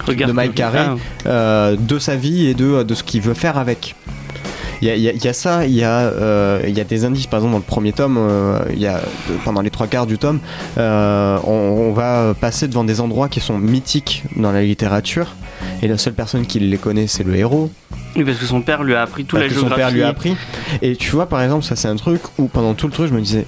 Regarde. 0.07 0.31
de 0.31 0.35
Mike 0.35 0.55
Carré. 0.55 0.79
Ah, 0.79 0.95
euh, 1.27 1.75
de 1.77 1.99
sa 1.99 2.15
vie 2.15 2.45
et 2.47 2.53
de, 2.53 2.83
de 2.83 2.93
ce 2.93 3.03
qu'il 3.03 3.21
veut 3.21 3.33
faire 3.33 3.57
avec. 3.57 3.95
Il 4.81 4.87
y 4.89 4.91
a, 4.91 4.95
y 4.97 5.15
y 5.17 5.33
ça, 5.33 5.65
il 5.65 5.73
y, 5.73 5.83
a, 5.83 5.99
euh, 6.01 6.61
y 6.67 6.79
a 6.81 6.83
des 6.83 7.05
indices, 7.05 7.27
par 7.27 7.39
exemple 7.39 7.53
dans 7.53 7.59
le 7.59 7.63
premier 7.63 7.93
tome, 7.93 8.17
euh, 8.19 8.59
y 8.75 8.85
a, 8.85 9.01
pendant 9.45 9.61
les 9.61 9.69
trois 9.69 9.87
quarts 9.87 10.05
du 10.05 10.17
tome, 10.17 10.39
euh, 10.77 11.37
on, 11.45 11.51
on 11.89 11.93
va 11.93 12.33
passer 12.39 12.67
devant 12.67 12.83
des 12.83 12.99
endroits 12.99 13.29
qui 13.29 13.39
sont 13.39 13.57
mythiques 13.57 14.23
dans 14.35 14.51
la 14.51 14.61
littérature, 14.63 15.27
et 15.85 15.87
la 15.87 15.99
seule 15.99 16.13
personne 16.13 16.47
qui 16.47 16.59
les 16.59 16.77
connaît 16.77 17.05
c'est 17.05 17.23
le 17.23 17.35
héros, 17.35 17.71
Oui, 18.15 18.23
parce 18.23 18.39
que 18.39 18.45
son 18.45 18.61
père 18.61 18.83
lui 18.83 18.95
a 18.95 19.03
appris 19.03 19.23
toute 19.23 19.39
parce 19.39 19.51
la 19.51 19.55
que 19.55 19.61
son 19.69 19.73
père 19.73 19.91
lui 19.91 20.01
a 20.01 20.07
appris. 20.07 20.35
Et 20.81 20.95
tu 20.95 21.11
vois, 21.11 21.29
par 21.29 21.41
exemple, 21.43 21.63
ça 21.63 21.75
c'est 21.75 21.87
un 21.87 21.95
truc 21.95 22.21
où 22.39 22.47
pendant 22.47 22.73
tout 22.73 22.87
le 22.87 22.93
truc, 22.93 23.07
je 23.07 23.13
me 23.13 23.21
disais, 23.21 23.45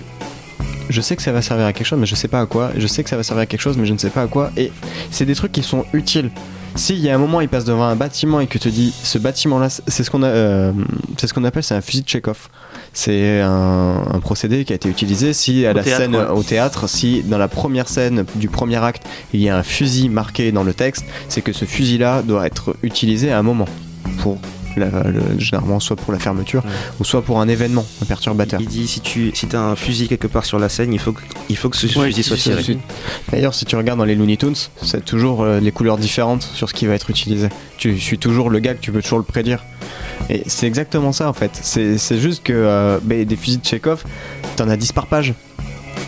je 0.88 1.02
sais 1.02 1.16
que 1.16 1.24
ça 1.24 1.32
va 1.32 1.42
servir 1.42 1.66
à 1.66 1.74
quelque 1.74 1.88
chose, 1.88 2.00
mais 2.00 2.06
je 2.06 2.14
sais 2.14 2.28
pas 2.28 2.42
à 2.42 2.46
quoi. 2.46 2.72
Je 2.78 2.86
sais 2.86 3.04
que 3.04 3.10
ça 3.10 3.18
va 3.18 3.24
servir 3.24 3.42
à 3.42 3.46
quelque 3.48 3.62
chose, 3.62 3.76
mais 3.76 3.88
je 3.88 3.94
ne 3.94 3.98
sais 3.98 4.12
pas 4.12 4.22
à 4.22 4.28
quoi. 4.28 4.52
Et 4.56 4.72
c'est 5.10 5.26
des 5.26 5.34
trucs 5.34 5.52
qui 5.52 5.64
sont 5.64 5.84
utiles. 5.94 6.30
S'il 6.76 7.00
y 7.00 7.10
a 7.10 7.16
un 7.16 7.18
moment, 7.18 7.42
il 7.42 7.50
passe 7.50 7.66
devant 7.66 7.86
un 7.86 7.96
bâtiment 7.96 8.40
et 8.40 8.46
que 8.46 8.60
te 8.60 8.70
dit, 8.70 8.94
ce 9.02 9.18
bâtiment-là, 9.18 9.70
c'est 9.70 10.04
ce 10.04 10.12
qu'on 10.12 10.22
a, 10.22 10.28
euh, 10.28 10.72
c'est 11.18 11.26
ce 11.26 11.34
qu'on 11.34 11.44
appelle, 11.44 11.64
c'est 11.64 11.74
un 11.74 11.82
fusil 11.82 12.04
de 12.04 12.08
Chekhov. 12.08 12.50
C'est 13.00 13.42
un, 13.42 14.02
un 14.12 14.20
procédé 14.22 14.66
qui 14.66 14.74
a 14.74 14.76
été 14.76 14.90
utilisé 14.90 15.32
si 15.32 15.68
à 15.68 15.70
Au 15.70 15.74
la 15.76 15.84
théâtre, 15.84 16.02
scène, 16.02 16.16
ouais. 16.16 16.30
au 16.34 16.42
théâtre, 16.42 16.90
si 16.90 17.22
dans 17.22 17.38
la 17.38 17.48
première 17.48 17.90
scène 17.90 18.26
du 18.34 18.48
premier 18.50 18.84
acte, 18.84 19.04
il 19.34 19.40
y 19.40 19.50
a 19.50 19.56
un 19.56 19.62
fusil 19.62 20.10
marqué 20.10 20.52
dans 20.52 20.64
le 20.64 20.74
texte, 20.74 21.06
c'est 21.30 21.42
que 21.42 21.54
ce 21.54 21.66
fusil-là 21.66 22.24
doit 22.24 22.48
être 22.48 22.76
utilisé 22.82 23.32
à 23.32 23.38
un 23.38 23.44
moment 23.44 23.68
pour 24.24 24.40
la- 24.78 25.04
le- 25.04 25.22
généralement 25.40 25.80
soit 25.80 25.96
pour 25.96 26.12
la 26.14 26.20
fermeture 26.20 26.64
Ouais. 26.66 26.72
ou 27.00 27.04
soit 27.04 27.22
pour 27.22 27.40
un 27.42 27.48
événement 27.48 27.86
un 28.02 28.06
perturbateur. 28.06 28.60
Il 28.62 28.68
dit 28.68 28.88
si 28.88 29.02
tu 29.02 29.32
si 29.34 29.48
as 29.54 29.62
un 29.62 29.76
fusil 29.76 30.08
quelque 30.08 30.28
part 30.28 30.46
sur 30.46 30.60
la 30.60 30.70
scène, 30.70 30.94
il 30.94 31.00
faut 31.00 31.12
que, 31.14 31.22
il 31.50 31.58
faut 31.58 31.70
que 31.70 31.78
ce 31.78 31.88
Ouais, 32.00 32.08
fusil 32.08 32.24
soit 32.24 32.38
tiré. 32.38 32.78
D'ailleurs, 33.32 33.54
si 33.54 33.66
tu 33.66 33.76
regardes 33.76 34.00
dans 34.00 34.06
les 34.06 34.16
Looney 34.16 34.38
Tunes, 34.38 34.56
c'est 34.82 35.04
toujours 35.04 35.44
euh, 35.44 35.60
les 35.60 35.72
couleurs 35.72 35.98
différentes 35.98 36.44
sur 36.54 36.70
ce 36.70 36.74
qui 36.74 36.86
va 36.86 36.94
être 36.94 37.10
utilisé. 37.10 37.50
Tu 37.78 38.00
suis 38.00 38.18
toujours 38.18 38.50
le 38.50 38.60
gag, 38.60 38.78
tu 38.80 38.92
peux 38.92 39.02
toujours 39.02 39.20
le 39.20 39.24
prédire. 39.26 39.64
Et 40.30 40.44
c'est 40.48 40.68
exactement 40.68 41.12
ça 41.12 41.30
en 41.30 41.34
fait. 41.34 41.52
C'est 41.62 41.98
c'est 41.98 42.18
juste 42.20 42.44
que 42.44 42.54
euh, 42.54 43.00
ben, 43.04 43.24
des 43.26 43.36
fusils 43.36 43.62
de 43.62 43.66
Chekhov, 43.66 44.04
t'en 44.56 44.68
as 44.70 44.78
10 44.78 44.92
par 44.92 45.08
page. 45.08 45.34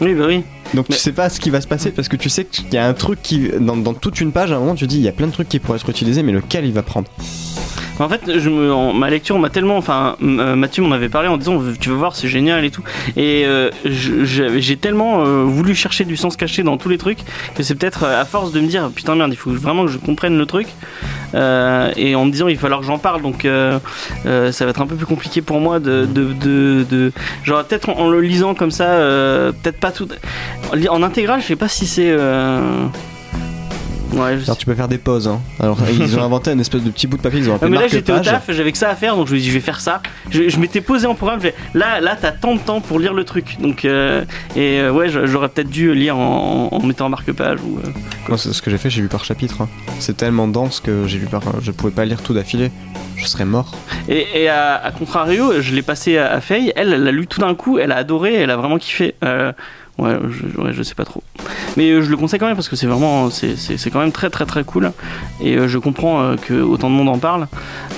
Oui, 0.01 0.13
bah 0.13 0.26
oui. 0.28 0.43
Donc 0.76 0.86
Mais- 0.89 0.95
tu 0.95 1.01
sais 1.01 1.11
pas 1.11 1.30
ce 1.30 1.39
qui 1.39 1.49
va 1.49 1.61
se 1.61 1.67
passer 1.67 1.89
parce 1.91 2.07
que 2.07 2.15
tu 2.15 2.30
sais 2.30 2.45
qu'il 2.45 2.72
y 2.74 2.78
a 2.78 2.88
un 2.88 2.93
truc 2.93 3.20
qui. 3.24 3.49
Dans, 3.59 3.76
dans 3.76 3.93
toute 3.93 4.22
une 4.22 4.32
page, 4.32 4.51
à 4.51 4.55
un 4.55 4.59
moment, 4.59 4.76
tu 4.76 4.86
dis 4.88 4.97
il 4.97 5.01
y 5.01 5.07
a 5.07 5.11
plein 5.11 5.28
de 5.28 5.32
trucs 5.32 5.49
qui 5.49 5.59
pourraient 5.59 5.80
être 5.80 5.89
utilisés, 5.89 6.22
mais 6.22 6.32
lequel 6.32 6.65
il 6.65 6.74
va 6.74 6.84
prendre? 6.84 7.07
En 7.99 8.07
fait, 8.07 8.39
je 8.39 8.49
me, 8.49 8.93
ma 8.93 9.09
lecture 9.09 9.37
m'a 9.39 9.49
tellement. 9.49 9.77
Enfin, 9.77 10.15
euh, 10.21 10.55
Mathieu 10.55 10.83
m'en 10.83 10.93
avait 10.93 11.09
parlé 11.09 11.27
en 11.27 11.37
disant 11.37 11.61
Tu 11.79 11.89
veux 11.89 11.95
voir, 11.95 12.15
c'est 12.15 12.29
génial 12.29 12.63
et 12.63 12.71
tout. 12.71 12.83
Et 13.17 13.43
euh, 13.45 13.69
j'ai 13.83 14.77
tellement 14.77 15.21
euh, 15.21 15.43
voulu 15.43 15.75
chercher 15.75 16.05
du 16.05 16.15
sens 16.15 16.37
caché 16.37 16.63
dans 16.63 16.77
tous 16.77 16.89
les 16.89 16.97
trucs 16.97 17.19
que 17.55 17.63
c'est 17.63 17.75
peut-être 17.75 18.03
euh, 18.03 18.21
à 18.21 18.25
force 18.25 18.51
de 18.51 18.61
me 18.61 18.67
dire 18.67 18.89
Putain, 18.95 19.15
merde, 19.15 19.31
il 19.33 19.37
faut 19.37 19.51
vraiment 19.51 19.85
que 19.85 19.91
je 19.91 19.97
comprenne 19.97 20.37
le 20.37 20.45
truc. 20.45 20.67
Et 21.33 22.15
en 22.15 22.25
me 22.25 22.31
disant 22.31 22.47
Il 22.47 22.55
va 22.55 22.61
falloir 22.61 22.79
que 22.79 22.85
j'en 22.85 22.99
parle. 22.99 23.21
Donc, 23.21 23.43
ça 23.43 24.65
va 24.65 24.69
être 24.69 24.81
un 24.81 24.87
peu 24.87 24.95
plus 24.95 25.05
compliqué 25.05 25.41
pour 25.41 25.59
moi 25.59 25.79
de. 25.79 26.05
de, 26.05 26.83
de, 26.83 27.11
genre, 27.43 27.63
peut-être 27.65 27.89
en, 27.89 27.99
en 27.99 28.09
le 28.09 28.21
lisant 28.21 28.55
comme 28.55 28.71
ça, 28.71 28.85
peut-être 29.61 29.79
pas 29.79 29.91
tout. 29.91 30.07
En, 30.71 30.95
en 30.95 31.03
intégral, 31.03 31.41
je 31.41 31.47
sais 31.47 31.55
pas 31.55 31.67
si 31.67 31.85
c'est. 31.85 32.15
Ouais, 34.14 34.38
je 34.39 34.43
Alors 34.45 34.57
tu 34.57 34.66
peux 34.66 34.74
faire 34.76 34.88
des 34.88 34.97
pauses. 34.97 35.28
Hein. 35.28 35.39
Alors 35.60 35.78
ils 35.91 36.18
ont 36.18 36.24
inventé 36.24 36.51
une 36.51 36.60
espèce 36.60 36.84
de 36.84 36.89
petit 36.89 37.07
bout 37.07 37.18
de 37.18 37.22
papier, 37.22 37.39
ils 37.39 37.45
ont 37.47 37.51
Non, 37.51 37.55
appelé 37.57 37.72
mais 37.72 37.78
là 37.78 37.88
j'étais 37.88 38.12
au 38.12 38.20
taf, 38.20 38.49
j'avais 38.51 38.72
que 38.72 38.78
ça 38.78 38.89
à 38.89 38.95
faire, 38.95 39.16
donc 39.16 39.28
je 39.28 39.34
me 39.36 39.39
dis 39.39 39.47
je 39.47 39.53
vais 39.53 39.60
faire 39.60 39.80
ça. 39.82 40.01
Je, 40.32 40.49
je 40.49 40.60
m'étais 40.60 40.82
posé 40.82 41.05
en 41.07 41.16
programme, 41.16 41.39
là 41.74 42.01
là 42.01 42.18
t'as 42.20 42.32
tant 42.32 42.55
de 42.55 42.60
temps 42.60 42.82
pour 42.82 42.99
lire 42.99 43.14
le 43.14 43.24
truc, 43.24 43.57
donc 43.62 43.86
euh, 43.86 44.24
et 44.55 44.80
euh, 44.80 44.91
ouais 44.91 45.10
j'aurais 45.10 45.49
peut-être 45.49 45.70
dû 45.70 45.93
lire 45.93 46.18
en, 46.18 46.70
en- 46.72 46.76
en 46.78 46.86
mettant 46.86 47.05
en 47.05 47.10
marque-page 47.10 47.60
ou. 47.64 47.78
euh, 47.80 47.89
Moi, 48.28 48.38
ce 48.38 48.62
que 48.62 48.72
j'ai 48.72 48.78
fait, 48.78 48.89
j'ai 48.89 49.01
lu 49.01 49.07
par 49.07 49.24
chapitre. 49.26 49.62
hein. 49.62 49.70
C'est 49.99 50.18
tellement 50.18 50.47
dense 50.47 50.80
que 50.80 51.05
j'ai 51.07 51.18
lu 51.20 51.26
par. 51.28 51.41
Je 51.62 51.72
pouvais 51.72 51.91
pas 51.93 52.05
lire 52.05 52.22
tout 52.22 52.34
d'affilée. 52.34 52.72
Je 53.18 53.26
serais 53.26 53.45
mort. 53.45 53.76
Et, 54.07 54.26
et 54.43 54.47
à, 54.49 54.76
à 54.76 54.91
contrario, 54.91 55.62
je 55.62 55.76
l'ai 55.76 55.82
passé 55.82 56.18
à, 56.18 56.32
à 56.34 56.39
Faye, 56.41 56.72
elle 56.76 56.93
elle 56.93 57.03
l'a 57.03 57.12
lu 57.12 57.28
tout 57.28 57.41
d'un 57.41 57.53
coup, 57.53 57.78
elle 57.78 57.91
a 57.91 57.97
adoré, 57.97 58.34
elle 58.36 58.49
a 58.49 58.55
vraiment 58.57 58.78
kiffé. 58.78 59.14
Ouais, 59.99 60.17
je, 60.29 60.61
ouais, 60.61 60.73
je 60.73 60.83
sais 60.83 60.95
pas 60.95 61.05
trop. 61.05 61.21
Mais 61.77 61.89
euh, 61.91 62.01
je 62.01 62.09
le 62.09 62.17
conseille 62.17 62.39
quand 62.39 62.47
même 62.47 62.55
parce 62.55 62.69
que 62.69 62.75
c'est 62.75 62.87
vraiment, 62.87 63.29
c'est, 63.29 63.55
c'est, 63.57 63.77
c'est 63.77 63.89
quand 63.91 63.99
même 63.99 64.11
très 64.11 64.29
très 64.29 64.45
très 64.45 64.63
cool. 64.63 64.91
Et 65.41 65.55
euh, 65.57 65.67
je 65.67 65.77
comprends 65.77 66.21
euh, 66.21 66.35
que 66.35 66.53
autant 66.61 66.89
de 66.89 66.95
monde 66.95 67.09
en 67.09 67.17
parle. 67.17 67.47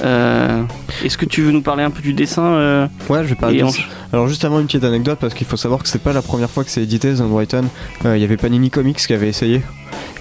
Euh, 0.03 0.63
est-ce 1.03 1.17
que 1.17 1.25
tu 1.25 1.41
veux 1.41 1.51
nous 1.51 1.61
parler 1.61 1.83
un 1.83 1.91
peu 1.91 2.01
du 2.01 2.13
dessin 2.13 2.87
Ouais, 3.09 3.23
je 3.23 3.29
vais 3.29 3.35
parler 3.35 3.57
et 3.57 3.61
de 3.61 3.65
en- 3.65 3.71
Alors 4.13 4.27
juste 4.27 4.43
avant 4.45 4.59
une 4.59 4.65
petite 4.65 4.83
anecdote 4.83 5.19
parce 5.21 5.33
qu'il 5.33 5.47
faut 5.47 5.57
savoir 5.57 5.81
que 5.83 5.87
c'est 5.89 6.01
pas 6.01 6.13
la 6.13 6.21
première 6.21 6.49
fois 6.49 6.63
que 6.63 6.69
c'est 6.69 6.83
édité 6.83 7.13
Zone 7.15 7.29
Brighton. 7.29 7.65
Il 8.05 8.17
y 8.17 8.23
avait 8.23 8.37
Panini 8.37 8.69
Comics 8.69 8.97
qui 8.97 9.13
avait 9.13 9.29
essayé 9.29 9.61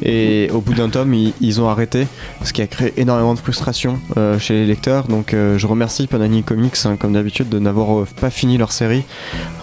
et 0.02 0.48
au 0.52 0.60
bout 0.60 0.72
d'un 0.74 0.88
tome 0.88 1.12
ils, 1.14 1.32
ils 1.40 1.60
ont 1.60 1.68
arrêté 1.68 2.06
ce 2.42 2.52
qui 2.52 2.62
a 2.62 2.66
créé 2.66 2.92
énormément 2.96 3.34
de 3.34 3.38
frustration 3.38 4.00
euh, 4.16 4.38
chez 4.38 4.54
les 4.54 4.66
lecteurs. 4.66 5.06
Donc 5.08 5.34
euh, 5.34 5.58
je 5.58 5.66
remercie 5.66 6.06
Panini 6.06 6.42
Comics 6.42 6.74
hein, 6.84 6.96
comme 6.98 7.12
d'habitude 7.12 7.48
de 7.48 7.58
n'avoir 7.58 8.00
euh, 8.00 8.06
pas 8.20 8.30
fini 8.30 8.56
leur 8.58 8.72
série. 8.72 9.02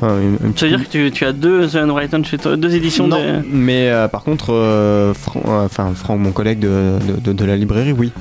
Une- 0.01 0.37
une 0.43 0.57
Ça 0.57 0.67
veut 0.67 0.77
dire 0.77 0.85
que 0.85 0.91
tu, 0.91 1.11
tu 1.11 1.25
as 1.25 1.33
deux 1.33 1.67
The 1.67 1.75
Unwritten 2.07 2.25
chez 2.25 2.37
toi, 2.37 2.55
deux 2.55 2.73
éditions 2.75 3.07
non, 3.07 3.17
mais 3.51 3.89
euh, 3.89 4.07
par 4.07 4.23
contre, 4.23 4.53
euh, 4.53 5.13
Fran- 5.13 5.41
euh, 5.45 5.65
enfin 5.65 5.91
Franck, 5.93 6.19
mon 6.19 6.31
collègue 6.31 6.59
de, 6.59 6.93
de- 7.07 7.19
de- 7.19 7.33
de 7.33 7.45
la 7.45 7.55
librairie, 7.57 7.91
oui. 7.91 8.11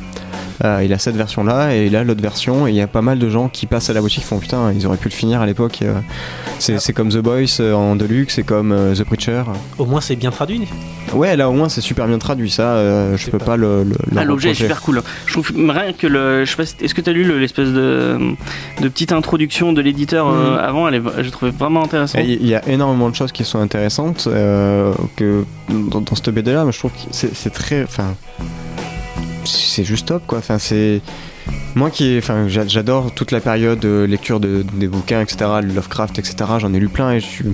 Euh, 0.65 0.83
il 0.85 0.93
a 0.93 0.99
cette 0.99 1.17
version-là 1.17 1.75
et 1.75 1.87
il 1.87 1.97
a 1.97 2.03
l'autre 2.05 2.23
version 2.23 2.67
et 2.67 2.71
il 2.71 2.77
y 2.77 2.81
a 2.81 2.87
pas 2.87 3.03
mal 3.03 3.19
de 3.19 3.29
gens 3.29 3.49
qui 3.49 3.67
passent 3.67 3.91
à 3.91 3.93
la 3.93 4.01
boutique 4.01 4.21
qui 4.23 4.27
font 4.27 4.39
putain 4.39 4.73
ils 4.73 4.87
auraient 4.87 4.97
pu 4.97 5.09
le 5.09 5.15
finir 5.15 5.41
à 5.43 5.47
l'époque. 5.47 5.81
euh, 5.83 5.95
c'est 6.59 6.93
comme 6.95 7.11
The 7.11 7.19
Boys 7.19 7.61
euh, 7.61 7.75
en 7.75 7.97
deluxe, 7.97 8.35
c'est 8.37 8.43
comme 8.43 8.75
The 8.95 9.05
Preacher. 9.05 9.43
Au 9.79 9.85
moins, 9.85 10.01
c'est 10.01 10.17
bien 10.17 10.31
traduit. 10.31 10.63
Ouais 11.13 11.37
là 11.37 11.49
au 11.49 11.53
moins 11.53 11.69
c'est 11.69 11.81
super 11.81 12.07
bien 12.09 12.19
traduit 12.19 12.51
ça, 12.51 12.75
euh, 12.77 13.17
je 13.17 13.31
peux 13.31 13.39
pas- 13.39 13.45
pas 13.47 13.57
le... 13.57 13.85
Ah, 14.17 14.25
l'objet 14.25 14.51
est 14.51 14.55
super 14.55 14.81
cool. 14.81 15.03
Je 15.27 15.33
trouve 15.35 15.53
rien 15.55 15.93
que 15.93 16.07
le. 16.07 16.45
Je 16.45 16.51
sais 16.51 16.57
pas, 16.57 16.67
si- 16.67 16.75
est-ce 16.81 16.95
que 16.95 17.01
tu 17.01 17.11
as 17.11 17.13
lu 17.13 17.23
le- 17.25 17.39
l'espèce 17.39 17.69
de, 17.69 18.19
de 18.81 18.89
petite 18.89 19.13
introduction 19.13 19.73
de 19.73 19.81
l'éditeur 19.83 20.27
euh, 20.29 20.53
Mhm. 20.55 20.59
avant? 20.59 20.89
Elle 20.89 20.95
est, 20.97 21.03
Je 21.23 21.31
trouvais 21.31 21.53
vraiment 21.53 21.85
intéressant. 21.85 22.19
Il 22.19 22.47
y 22.47 22.55
a 22.55 22.67
énormément 22.69 23.09
de 23.09 23.15
choses 23.15 23.31
qui 23.33 23.45
sont 23.45 23.61
intéressantes 23.61 24.27
euh, 24.27 24.93
que 25.15 25.45
dans, 25.69 26.01
dans 26.01 26.15
cette 26.17 26.31
BD 26.31 26.53
là, 26.53 26.65
mais 26.65 26.73
je 26.73 26.79
trouve 26.79 26.91
que 26.93 26.99
c'est 27.13 27.35
c'est 27.37 27.51
très, 27.51 27.85
enfin, 27.85 28.15
c'est 29.47 29.84
juste 29.84 30.09
top 30.09 30.26
quoi. 30.26 30.38
Enfin 30.38 30.59
c'est 30.59 31.01
moi 31.74 31.90
qui, 31.90 32.16
enfin, 32.18 32.49
j'a- 32.49 32.66
j'adore 32.66 33.12
toute 33.12 33.30
la 33.32 33.40
période 33.40 33.78
de 33.78 34.05
lecture 34.09 34.40
de, 34.40 34.64
des 34.74 34.88
bouquins, 34.88 35.20
etc., 35.20 35.36
Lovecraft, 35.62 36.18
etc. 36.18 36.36
J'en 36.59 36.72
ai 36.72 36.78
lu 36.80 36.88
plein 36.88 37.12
et 37.12 37.20
je 37.20 37.26
suis, 37.26 37.44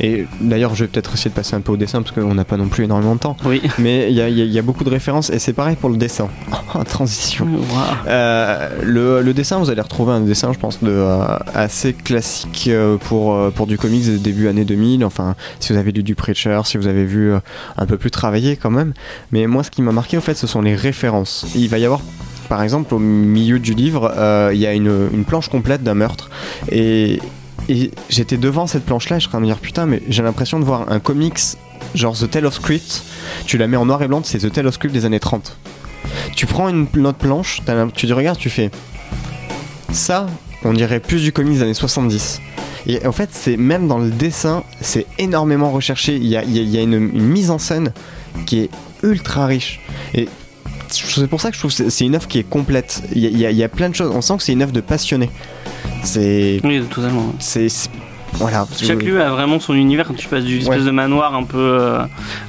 et 0.00 0.26
d'ailleurs 0.40 0.74
je 0.74 0.84
vais 0.84 0.88
peut-être 0.88 1.14
essayer 1.14 1.30
de 1.30 1.34
passer 1.34 1.54
un 1.54 1.60
peu 1.60 1.72
au 1.72 1.76
dessin 1.76 2.02
parce 2.02 2.14
qu'on 2.14 2.34
n'a 2.34 2.44
pas 2.44 2.56
non 2.56 2.68
plus 2.68 2.84
énormément 2.84 3.14
de 3.14 3.20
temps. 3.20 3.36
Oui. 3.44 3.60
Mais 3.78 4.06
il 4.10 4.14
y 4.16 4.20
a, 4.22 4.28
y 4.28 4.40
y 4.48 4.60
beaucoup 4.62 4.84
de 4.84 4.90
références 4.90 5.30
et 5.30 5.38
c'est 5.38 5.52
pareil 5.52 5.76
pour 5.76 5.90
le 5.90 5.96
dessin. 5.96 6.28
En 6.74 6.84
transition. 6.84 7.46
Waouh. 7.46 7.84
Euh, 8.08 8.68
le, 8.82 9.22
le 9.22 9.34
dessin, 9.34 9.58
vous 9.58 9.70
allez 9.70 9.80
retrouver 9.82 10.12
un 10.12 10.20
dessin, 10.20 10.52
je 10.52 10.58
pense, 10.58 10.82
de, 10.82 10.90
euh, 10.90 11.24
assez 11.54 11.92
classique 11.92 12.68
euh, 12.68 12.96
pour, 12.96 13.34
euh, 13.34 13.50
pour 13.50 13.66
du 13.66 13.78
comics 13.78 14.20
début 14.22 14.48
années 14.48 14.64
2000. 14.64 15.04
Enfin, 15.04 15.34
si 15.60 15.72
vous 15.72 15.78
avez 15.78 15.92
lu 15.92 16.02
du 16.02 16.14
Preacher, 16.14 16.60
si 16.64 16.78
vous 16.78 16.86
avez 16.86 17.04
vu 17.04 17.32
euh, 17.32 17.38
un 17.76 17.86
peu 17.86 17.96
plus 17.98 18.10
travaillé 18.10 18.56
quand 18.56 18.70
même. 18.70 18.92
Mais 19.32 19.46
moi, 19.46 19.62
ce 19.62 19.70
qui 19.70 19.82
m'a 19.82 19.92
marqué, 19.92 20.16
en 20.16 20.20
fait, 20.22 20.34
ce 20.34 20.46
sont 20.46 20.62
les 20.62 20.74
références. 20.74 21.46
Il 21.54 21.68
va 21.68 21.78
y 21.78 21.84
avoir. 21.84 22.00
Par 22.48 22.62
exemple, 22.62 22.94
au 22.94 22.98
milieu 22.98 23.58
du 23.58 23.74
livre, 23.74 24.12
euh, 24.16 24.50
il 24.52 24.60
y 24.60 24.66
a 24.66 24.72
une, 24.72 25.24
planche 25.26 25.48
complète 25.48 25.82
d'un 25.82 25.94
meurtre. 25.94 26.30
Et, 26.70 27.20
j'étais 28.08 28.38
devant 28.38 28.66
cette 28.66 28.86
planche-là 28.86 29.16
et 29.16 29.20
je 29.20 29.24
suis 29.24 29.28
en 29.28 29.32
train 29.32 29.40
de 29.40 29.42
me 29.42 29.50
dire 29.50 29.58
putain, 29.58 29.84
mais 29.84 30.02
j'ai 30.08 30.22
l'impression 30.22 30.58
de 30.58 30.64
voir 30.64 30.90
un 30.90 31.00
comics 31.00 31.38
genre 31.94 32.16
The 32.16 32.30
Tale 32.30 32.46
of 32.46 32.54
Script. 32.54 33.02
Tu 33.44 33.58
la 33.58 33.66
mets 33.66 33.76
en 33.76 33.84
noir 33.84 34.02
et 34.02 34.08
blanc, 34.08 34.22
c'est 34.24 34.38
The 34.38 34.50
Tale 34.50 34.66
of 34.68 34.74
Script 34.74 34.94
des 34.94 35.04
années 35.04 35.20
30. 35.20 35.54
Tu 36.34 36.46
prends 36.46 36.70
une 36.70 36.86
autre 37.06 37.18
planche, 37.18 37.60
tu 37.94 38.06
te 38.06 38.12
regardes, 38.12 38.38
tu 38.38 38.48
fais 38.48 38.70
ça, 39.92 40.28
on 40.64 40.72
dirait 40.72 41.00
plus 41.00 41.22
du 41.22 41.32
comics 41.32 41.54
des 41.54 41.62
années 41.62 41.74
70. 41.74 42.40
Et 42.86 43.06
en 43.06 43.12
fait, 43.12 43.30
c'est 43.32 43.56
même 43.56 43.88
dans 43.88 43.98
le 43.98 44.10
dessin, 44.10 44.62
c'est 44.80 45.06
énormément 45.18 45.70
recherché. 45.70 46.16
Il 46.16 46.26
y 46.26 46.36
a, 46.36 46.82
une, 46.82 46.98
mise 46.98 47.50
en 47.50 47.58
scène 47.58 47.92
qui 48.46 48.60
est 48.60 48.70
ultra 49.02 49.46
riche. 49.46 49.80
C'est 50.88 51.26
pour 51.28 51.40
ça 51.40 51.50
que 51.50 51.54
je 51.54 51.60
trouve 51.60 51.74
que 51.76 51.90
c'est 51.90 52.04
une 52.04 52.14
œuvre 52.14 52.26
qui 52.28 52.38
est 52.38 52.48
complète. 52.48 53.02
Il 53.14 53.18
y, 53.38 53.46
a, 53.46 53.50
y 53.50 53.62
y 53.62 53.68
plein 53.68 53.88
de 53.88 53.94
choses. 53.94 54.10
On 54.14 54.20
sent 54.20 54.36
que 54.38 54.42
c'est 54.42 54.52
une 54.52 54.62
œuvre 54.62 54.72
de 54.72 54.80
passionné. 54.80 55.30
C'est 56.04 56.60
Oui, 56.64 56.82
totalement. 56.90 57.32
c'est 57.38 57.68
voilà. 58.34 58.66
Chaque 58.78 59.02
lieu 59.02 59.22
a 59.22 59.30
vraiment 59.30 59.58
son 59.58 59.72
univers. 59.74 60.10
Tu 60.14 60.28
passes 60.28 60.44
d'une 60.44 60.58
espèce 60.60 60.80
Ouais. 60.80 60.84
de 60.84 60.90
manoir 60.90 61.34
un 61.34 61.44
peu, 61.44 61.56
euh, 61.58 62.02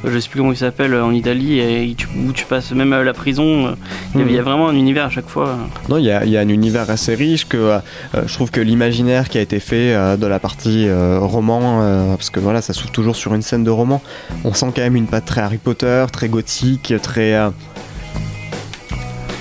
je 0.04 0.20
sais 0.20 0.28
plus 0.28 0.40
comment 0.40 0.52
il 0.52 0.58
s'appelle 0.58 0.94
euh, 0.94 1.06
en 1.06 1.14
Italie, 1.14 1.58
et 1.60 1.96
tu, 1.98 2.06
où 2.28 2.34
tu 2.34 2.44
passes 2.46 2.72
même 2.74 2.92
à 2.92 3.02
la 3.02 3.14
prison, 3.14 3.68
euh, 3.68 3.72
il 4.14 4.22
y 4.22 4.24
a- 4.26 4.32
y, 4.32 4.38
a 4.40 4.42
vraiment 4.42 4.68
un 4.68 4.76
univers 4.76 5.06
à 5.06 5.10
chaque 5.10 5.30
fois. 5.30 5.58
Non, 5.88 5.96
il 5.98 6.04
y 6.04 6.12
a, 6.12 6.26
il 6.26 6.32
y 6.32 6.38
a 6.38 6.42
un 6.42 6.50
univers 6.50 6.90
assez 6.90 7.16
riche 7.16 7.48
que 7.48 7.56
euh, 7.56 7.80
euh, 8.14 8.24
je 8.28 8.34
trouve 8.34 8.52
que 8.52 8.60
l'imaginaire 8.60 9.30
qui 9.30 9.38
a 9.38 9.42
été 9.42 9.62
fait 9.62 9.94
euh, 9.96 10.18
de 10.18 10.28
la 10.28 10.38
partie 10.38 10.86
euh, 10.90 11.20
roman, 11.22 11.80
euh, 11.82 12.14
parce 12.16 12.30
que 12.30 12.42
voilà, 12.42 12.62
ça 12.62 12.74
s'ouvre 12.74 12.92
toujours 12.92 13.16
sur 13.16 13.34
une 13.34 13.42
scène 13.42 13.64
de 13.64 13.72
roman, 13.72 14.02
on 14.44 14.54
sent 14.54 14.68
quand 14.76 14.82
même 14.82 14.98
une 14.98 15.08
patte 15.08 15.26
très 15.26 15.40
Harry 15.42 15.60
Potter, 15.60 16.06
très 16.12 16.28
gothique, 16.28 16.94
très. 17.02 17.34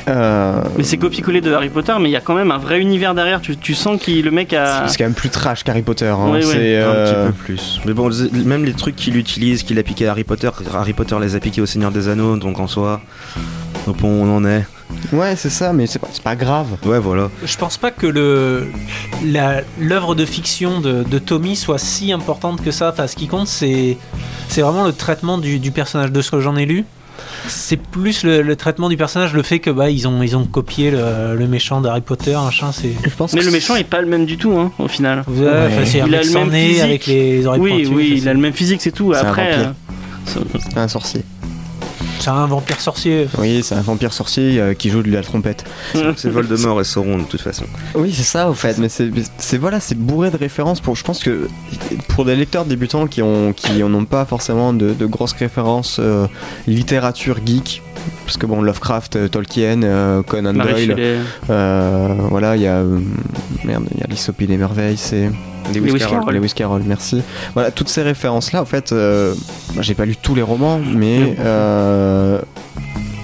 Euh, 0.08 0.62
euh, 0.62 0.62
Mais 0.76 0.82
c'est 0.84 0.96
copié-collé 0.96 1.40
de 1.40 1.52
Harry 1.52 1.68
Potter, 1.68 1.94
mais 2.00 2.08
il 2.08 2.12
y 2.12 2.16
a 2.16 2.20
quand 2.20 2.34
même 2.34 2.50
un 2.50 2.58
vrai 2.58 2.80
univers 2.80 3.14
derrière. 3.14 3.40
Tu, 3.40 3.56
tu 3.56 3.74
sens 3.74 4.00
que 4.00 4.10
le 4.10 4.30
mec 4.30 4.52
a. 4.52 4.88
c'est 4.88 4.96
quand 4.98 5.04
même 5.04 5.14
plus 5.14 5.30
trash 5.30 5.62
qu'Harry 5.64 5.82
Potter. 5.82 6.06
hein. 6.06 6.28
Ouais, 6.30 6.38
ouais. 6.38 6.42
C'est, 6.42 6.76
Un 6.78 6.82
euh, 6.86 7.26
petit 7.26 7.32
peu 7.32 7.44
plus. 7.44 7.80
Mais 7.86 7.92
bon, 7.92 8.10
même 8.44 8.64
les 8.64 8.72
trucs 8.74 8.96
qu'il 8.96 9.16
utilise, 9.16 9.62
qu'il 9.62 9.78
a 9.78 9.82
piqué 9.82 10.06
à 10.06 10.12
Harry 10.12 10.24
Potter, 10.24 10.50
Harry 10.74 10.92
Potter 10.92 11.16
les 11.20 11.36
a 11.36 11.40
piqués 11.40 11.60
au 11.60 11.66
Seigneur 11.66 11.90
des 11.90 12.08
Anneaux, 12.08 12.36
donc 12.36 12.58
en 12.58 12.66
soi, 12.66 13.00
où 13.86 13.92
on 14.06 14.36
en 14.36 14.44
est. 14.44 14.66
Ouais, 15.12 15.36
c'est 15.36 15.50
ça, 15.50 15.72
mais 15.74 15.86
c'est 15.86 15.98
pas, 15.98 16.08
c'est 16.10 16.22
pas 16.22 16.34
grave. 16.36 16.66
Ouais, 16.84 16.98
voilà. 16.98 17.28
Je 17.44 17.56
pense 17.58 17.76
pas 17.76 17.90
que 17.90 18.06
le 18.06 18.66
l'œuvre 19.78 20.14
de 20.14 20.24
fiction 20.24 20.80
de, 20.80 21.02
de 21.02 21.18
Tommy 21.18 21.56
soit 21.56 21.78
si 21.78 22.10
importante 22.12 22.62
que 22.62 22.70
ça. 22.70 22.90
Enfin, 22.90 23.06
ce 23.06 23.14
qui 23.16 23.26
compte, 23.26 23.48
c'est 23.48 23.98
c'est 24.48 24.62
vraiment 24.62 24.86
le 24.86 24.92
traitement 24.92 25.36
du, 25.38 25.58
du 25.58 25.70
personnage. 25.72 26.10
De 26.10 26.22
ce 26.22 26.30
que 26.30 26.40
j'en 26.40 26.56
ai 26.56 26.64
lu, 26.64 26.86
c'est 27.46 27.76
plus 27.80 28.22
le, 28.24 28.42
le 28.42 28.56
traitement 28.56 28.88
du 28.88 28.96
personnage, 28.96 29.32
le 29.34 29.42
fait 29.42 29.58
que 29.58 29.70
bah 29.70 29.90
ils 29.90 30.06
ont 30.08 30.22
ils 30.22 30.36
ont 30.36 30.44
copié 30.44 30.90
le, 30.90 31.36
le 31.36 31.46
méchant 31.48 31.80
d'Harry 31.80 32.00
Potter, 32.00 32.34
machin. 32.42 32.72
C'est 32.72 32.92
Je 33.04 33.10
pense 33.10 33.32
Mais 33.32 33.40
que 33.40 33.44
le 33.46 33.50
méchant 33.52 33.76
est 33.76 33.84
pas 33.84 34.00
le 34.00 34.06
même 34.06 34.24
du 34.26 34.36
tout, 34.36 34.52
hein, 34.58 34.72
au 34.78 34.88
final. 34.88 35.24
Ouais, 35.28 35.46
un 35.48 36.06
Il 36.06 36.14
a 36.14 36.22
le 36.22 36.30
même 36.32 36.50
nez 36.50 36.66
physique. 36.68 36.82
avec 36.82 37.06
les 37.06 37.46
oreilles 37.46 37.60
Oui, 37.60 37.70
pointues, 37.82 37.94
oui, 37.96 38.10
il 38.14 38.22
c'est- 38.22 38.28
a 38.28 38.34
le 38.34 38.40
même 38.40 38.52
physique, 38.52 38.80
c'est 38.82 38.92
tout. 38.92 39.12
C'est 39.14 39.20
un 39.20 39.28
Après, 39.28 39.54
euh, 39.58 39.64
c'est 40.26 40.78
un 40.78 40.88
sorcier. 40.88 41.22
C'est 42.28 42.34
un 42.34 42.46
vampire 42.46 42.78
sorcier. 42.78 43.26
Oui, 43.38 43.62
c'est 43.62 43.74
un 43.74 43.80
vampire 43.80 44.12
sorcier 44.12 44.60
euh, 44.60 44.74
qui 44.74 44.90
joue 44.90 45.02
de 45.02 45.10
la 45.10 45.22
trompette. 45.22 45.64
C'est 46.16 46.28
Voldemort 46.28 46.78
et 46.78 46.84
Sauron 46.84 47.16
de 47.16 47.22
toute 47.22 47.40
façon. 47.40 47.64
Oui, 47.94 48.12
c'est 48.12 48.22
ça 48.22 48.50
au 48.50 48.54
fait, 48.54 48.76
mais 48.76 48.88
c'est 48.90 49.56
voilà, 49.56 49.80
c'est 49.80 49.96
bourré 49.96 50.30
de 50.30 50.36
références 50.36 50.80
pour 50.80 50.94
je 50.94 51.04
pense 51.04 51.20
que 51.20 51.48
pour 52.08 52.26
des 52.26 52.36
lecteurs 52.36 52.66
débutants 52.66 53.06
qui 53.06 53.22
ont 53.22 53.54
qui 53.54 53.82
n'ont 53.82 54.04
pas 54.04 54.26
forcément 54.26 54.74
de, 54.74 54.92
de 54.92 55.06
grosses 55.06 55.32
références 55.32 55.96
euh, 56.00 56.26
littérature 56.66 57.38
geek 57.44 57.82
parce 58.24 58.36
que 58.36 58.46
bon 58.46 58.62
Lovecraft, 58.62 59.16
euh, 59.16 59.28
Tolkien, 59.28 59.82
euh, 59.82 60.22
Conan 60.22 60.52
Marie 60.52 60.86
Doyle, 60.86 61.20
euh, 61.50 62.14
voilà, 62.30 62.56
il 62.56 62.62
y 62.62 62.66
a 62.66 62.82
merde, 63.64 63.86
il 63.94 64.00
y 64.00 64.02
a 64.02 64.06
L'Isopie 64.06 64.46
des 64.46 64.56
merveilles, 64.56 64.96
c'est 64.96 65.30
Lewis 65.74 65.90
Lewis 65.90 65.98
Carroll. 65.98 66.18
Carroll. 66.18 66.34
Lewis 66.34 66.52
Carroll, 66.54 66.82
merci. 66.84 67.22
Voilà, 67.54 67.70
toutes 67.70 67.88
ces 67.88 68.02
références 68.02 68.52
là, 68.52 68.62
en 68.62 68.64
fait, 68.64 68.92
euh, 68.92 69.34
j'ai 69.80 69.94
pas 69.94 70.04
lu 70.04 70.16
tous 70.16 70.34
les 70.34 70.42
romans, 70.42 70.78
mais 70.78 71.36
euh, 71.40 72.40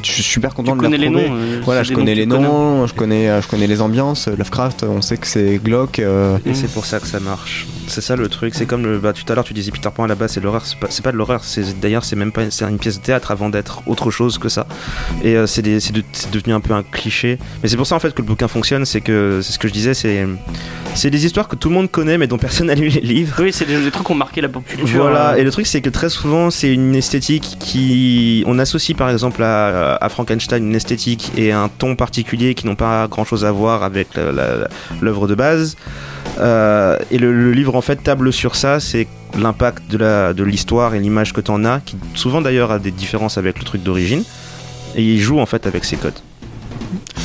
je 0.04 0.10
suis 0.12 0.22
super 0.22 0.54
content 0.54 0.72
Tu 0.72 0.78
de 0.78 0.82
connais 0.82 0.98
les 0.98 1.08
noms. 1.10 1.20
euh, 1.20 1.60
Voilà, 1.64 1.82
je 1.82 1.92
connais 1.92 2.14
les 2.14 2.26
connais. 2.26 2.42
noms, 2.44 2.86
je 2.86 2.94
connais, 2.94 3.40
je 3.42 3.48
connais 3.48 3.66
les 3.66 3.80
ambiances. 3.80 4.28
Lovecraft, 4.28 4.84
on 4.84 5.00
sait 5.02 5.16
que 5.16 5.26
c'est 5.26 5.58
glauque. 5.62 5.98
euh, 5.98 6.38
Et 6.46 6.54
c'est 6.54 6.70
pour 6.72 6.84
ça 6.86 7.00
que 7.00 7.06
ça 7.06 7.20
marche. 7.20 7.66
C'est 7.86 8.00
ça 8.00 8.16
le 8.16 8.28
truc. 8.28 8.54
C'est 8.54 8.66
comme 8.66 8.82
le. 8.84 8.98
Bah, 8.98 9.12
tout 9.12 9.30
à 9.30 9.34
l'heure, 9.34 9.44
tu 9.44 9.54
disais 9.54 9.70
Peter 9.70 9.88
Pan 9.94 10.04
à 10.04 10.06
la 10.08 10.14
base, 10.14 10.32
c'est 10.32 10.42
l'horreur. 10.42 10.64
C'est 10.64 10.78
pas, 10.78 10.86
c'est 10.90 11.02
pas 11.04 11.12
de 11.12 11.16
l'horreur. 11.16 11.44
C'est 11.44 11.78
d'ailleurs, 11.80 12.04
c'est 12.04 12.16
même 12.16 12.32
pas. 12.32 12.42
C'est 12.50 12.64
une 12.64 12.78
pièce 12.78 12.98
de 12.98 13.04
théâtre 13.04 13.30
avant 13.30 13.48
d'être 13.50 13.82
autre 13.86 14.10
chose 14.10 14.38
que 14.38 14.48
ça. 14.48 14.66
Et 15.22 15.36
euh, 15.36 15.46
c'est 15.46 15.62
des- 15.62 15.80
c'est 15.80 15.92
de- 15.92 16.02
c'est 16.12 16.30
devenu 16.30 16.54
un 16.54 16.60
peu 16.60 16.72
un 16.74 16.82
cliché. 16.82 17.38
Mais 17.62 17.68
c'est 17.68 17.76
pour 17.76 17.86
ça 17.86 17.94
en 17.96 17.98
fait 18.00 18.14
que 18.14 18.22
le 18.22 18.26
bouquin 18.26 18.48
fonctionne. 18.48 18.84
C'est 18.84 19.00
que 19.00 19.40
c'est 19.42 19.52
ce 19.52 19.58
que 19.58 19.68
je 19.68 19.72
disais. 19.72 19.94
C'est 19.94 20.26
c'est 20.94 21.10
des 21.10 21.26
histoires 21.26 21.48
que 21.48 21.56
tout 21.56 21.68
le 21.68 21.74
monde 21.74 21.90
connaît, 21.90 22.18
mais 22.18 22.26
dont 22.26 22.38
personne 22.38 22.68
n'a 22.68 22.74
lu 22.74 22.88
les 22.88 23.00
livres. 23.00 23.36
Oui, 23.40 23.52
c'est 23.52 23.64
des, 23.66 23.76
des 23.82 23.90
trucs 23.90 24.06
qui 24.06 24.12
ont 24.12 24.16
marqué 24.16 24.40
la 24.40 24.48
pop 24.48 24.64
culture. 24.64 24.86
Voilà, 25.02 25.36
et 25.38 25.42
le 25.44 25.50
truc 25.50 25.66
c'est 25.66 25.80
que 25.80 25.90
très 25.90 26.08
souvent 26.08 26.50
c'est 26.50 26.72
une 26.72 26.94
esthétique 26.94 27.56
qui... 27.58 28.44
On 28.46 28.58
associe 28.58 28.96
par 28.96 29.10
exemple 29.10 29.42
à, 29.42 29.93
à 29.93 29.93
Frankenstein 30.08 30.64
une 30.66 30.74
esthétique 30.74 31.32
et 31.36 31.52
un 31.52 31.68
ton 31.68 31.96
particulier 31.96 32.54
qui 32.54 32.66
n'ont 32.66 32.74
pas 32.74 33.06
grand 33.08 33.24
chose 33.24 33.44
à 33.44 33.52
voir 33.52 33.82
avec 33.82 34.08
l'œuvre 35.00 35.26
de 35.28 35.34
base. 35.34 35.76
Euh, 36.38 36.98
et 37.10 37.18
le, 37.18 37.52
livre 37.52 37.76
en 37.76 37.80
fait 37.80 37.96
table 37.96 38.32
sur 38.32 38.56
ça, 38.56 38.80
c'est 38.80 39.06
l'impact 39.38 39.90
de 39.90 39.98
la- 39.98 40.32
de 40.32 40.42
l'histoire 40.42 40.94
et 40.94 41.00
l'image 41.00 41.32
que 41.32 41.40
tu 41.40 41.50
en 41.50 41.64
as, 41.64 41.80
qui 41.80 41.96
souvent 42.14 42.40
d'ailleurs 42.40 42.70
a 42.70 42.78
des 42.78 42.90
différences 42.90 43.38
avec 43.38 43.58
le 43.58 43.64
truc 43.64 43.82
d'origine. 43.82 44.24
Et 44.96 45.02
il 45.02 45.20
joue 45.20 45.38
en 45.40 45.46
fait 45.46 45.66
avec 45.66 45.84
ses 45.84 45.96
codes. 45.96 46.18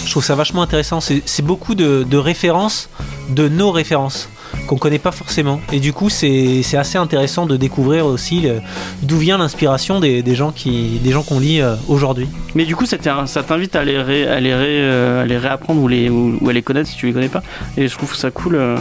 Je 0.05 0.11
trouve 0.11 0.23
ça 0.23 0.35
vachement 0.35 0.61
intéressant. 0.63 0.99
C'est 1.01 1.41
beaucoup 1.45 1.75
de 1.75 2.17
références, 2.17 2.89
de 3.29 3.47
nos 3.47 3.71
références, 3.71 4.29
qu'on 4.67 4.77
connaît 4.77 4.99
pas 4.99 5.11
forcément. 5.11 5.59
Et 5.71 5.79
du 5.79 5.93
coup, 5.93 6.09
c'est 6.09 6.61
c'est 6.63 6.77
assez 6.77 6.97
intéressant 6.97 7.45
de 7.45 7.57
découvrir 7.57 8.05
aussi 8.05 8.47
d'où 9.03 9.17
vient 9.17 9.37
l'inspiration 9.37 9.99
des, 9.99 10.21
des 10.23 10.35
gens 10.35 10.51
qui 10.51 10.99
des 11.03 11.11
gens 11.11 11.23
qu'on 11.23 11.39
lit 11.39 11.61
euh, 11.61 11.75
aujourd'hui. 11.87 12.27
Mais 12.55 12.65
du 12.65 12.75
coup, 12.75 12.85
ça 12.85 12.97
t'in- 12.97 13.25
ça 13.27 13.43
t'invite 13.43 13.75
à 13.75 13.81
ré- 13.81 13.95
à, 13.97 14.35
ré- 14.35 14.41
euh, 14.47 15.23
à 15.23 15.25
les 15.25 15.37
réapprendre 15.37 15.81
ou, 15.81 15.87
les, 15.87 16.09
ou, 16.09 16.37
ou 16.41 16.49
à 16.49 16.53
les 16.53 16.61
connaître 16.61 16.89
si 16.89 16.95
tu 16.95 17.07
les 17.07 17.13
connais 17.13 17.27
pas. 17.29 17.43
Et 17.77 17.87
je 17.87 17.95
trouve 17.95 18.15
ça 18.15 18.31
cool. 18.31 18.55
euh. 18.55 18.75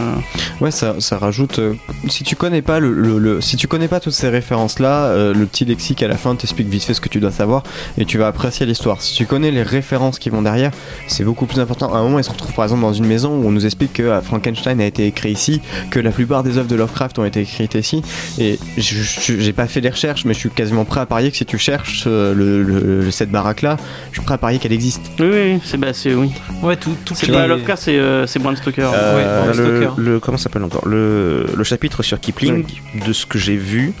Ouais, 0.61 0.71
ça, 0.71 0.95
ça 0.99 1.17
rajoute. 1.17 1.59
euh, 1.59 1.73
si 2.07 2.23
tu 2.23 2.35
connais 2.35 2.61
pas 2.61 2.79
le, 2.79 2.91
le- 2.93 3.19
le- 3.19 3.41
si 3.41 3.57
tu 3.57 3.67
connais 3.67 3.87
pas 3.87 3.99
toutes 3.99 4.13
ces 4.13 4.29
références 4.29 4.79
là, 4.79 5.13
le 5.33 5.45
petit 5.45 5.65
lexique 5.65 6.03
à 6.03 6.07
la 6.07 6.17
fin 6.17 6.35
t'explique 6.35 6.67
vite 6.69 6.83
fait 6.83 6.93
ce 6.93 7.01
que 7.01 7.09
tu 7.09 7.19
dois 7.19 7.31
savoir 7.31 7.63
et 7.97 8.05
tu 8.05 8.17
vas 8.17 8.27
apprécier 8.27 8.65
l'histoire. 8.65 9.01
Si 9.01 9.13
tu 9.15 9.25
connais 9.25 9.51
les 9.51 9.63
références 9.63 10.19
qui 10.19 10.29
vont 10.29 10.41
derrière, 10.41 10.71
c'est 11.07 11.23
beaucoup 11.23 11.45
plus 11.45 11.59
important. 11.59 11.93
À 11.93 11.97
un 11.97 12.03
moment, 12.03 12.19
il 12.19 12.23
se 12.23 12.29
retrouve 12.29 12.53
par 12.53 12.65
exemple 12.65 12.81
dans 12.81 12.93
une 12.93 13.05
maison 13.05 13.31
où 13.31 13.47
on 13.47 13.51
nous 13.51 13.65
explique 13.65 13.93
que 13.93 14.03
euh, 14.03 14.21
Frankenstein 14.21 14.79
a 14.81 14.85
été 14.85 15.05
écrit 15.05 15.31
ici, 15.31 15.58
que 15.91 15.99
la 15.99 16.11
plupart 16.11 16.43
des 16.43 16.57
œuvres 16.57 16.67
de 16.67 16.75
Lovecraft 16.75 17.19
ont 17.19 17.25
été 17.25 17.41
écrites 17.41 17.75
ici. 17.75 18.01
Et 18.37 18.59
j'ai 18.77 19.53
pas 19.53 19.67
fait 19.67 19.81
les 19.81 19.89
recherches, 19.89 20.25
mais 20.25 20.33
je 20.33 20.39
suis 20.39 20.49
quasiment 20.49 20.85
prêt 20.85 20.99
à 21.01 21.05
parier 21.05 21.31
que 21.31 21.37
si 21.37 21.45
tu 21.45 21.57
cherches 21.57 22.03
euh, 22.07 22.33
le, 22.33 22.63
le- 22.63 23.01
le- 23.05 23.11
cette 23.11 23.29
baraque 23.31 23.61
là, 23.61 23.77
je 24.11 24.17
suis 24.17 24.25
prêt 24.25 24.35
à 24.35 24.37
parier 24.37 24.59
qu'elle 24.59 24.73
existe. 24.73 25.01
Oui, 25.19 25.27
oui, 25.31 25.59
c'est 25.63 25.77
bah, 25.77 25.93
c'est 25.93 26.13
oui. 26.13 26.31
Ouais, 26.61 26.75
tout, 26.75 26.95
tout 27.05 27.15
C'est 27.15 27.31
pas 27.31 27.47
Lovecraft, 27.47 27.81
c'est 27.83 27.97
euh, 27.97 28.27
c'est 28.27 28.39
Bram 28.39 28.55
Stoker. 28.55 28.91
Euh, 28.93 29.15
Ouais, 29.15 29.23
Bram 29.53 29.57
le, 29.57 29.81
Stoker. 29.85 29.93
le- 30.01 30.19
comment 30.19 30.37
ça 30.37 30.43
s'appelle 30.45 30.63
encore? 30.63 30.87
Le, 30.87 31.45
le 31.55 31.63
chapitre 31.63 32.03
sur 32.03 32.19
Kipling, 32.19 32.65
de 33.05 33.13
ce 33.13 33.25
que 33.25 33.37
j'ai 33.37 33.55
vu, 33.57 33.93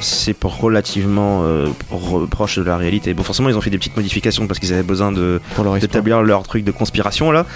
c'est 0.00 0.36
relativement 0.42 1.42
euh, 1.44 1.68
pro- 1.88 2.26
proche 2.26 2.58
de 2.58 2.62
la 2.64 2.76
réalité. 2.76 3.14
Bon, 3.14 3.22
forcément, 3.22 3.48
ils 3.48 3.56
ont 3.56 3.60
fait 3.60 3.70
des 3.70 3.78
petites 3.78 3.96
modifications 3.96 4.46
parce 4.46 4.58
qu'ils 4.60 4.72
avaient 4.72 4.82
besoin 4.82 5.12
de 5.12 5.40
d'établir 5.80 6.22
leur 6.22 6.42
truc 6.42 6.64
de 6.64 6.70
conspiration 6.70 7.30
là. 7.30 7.46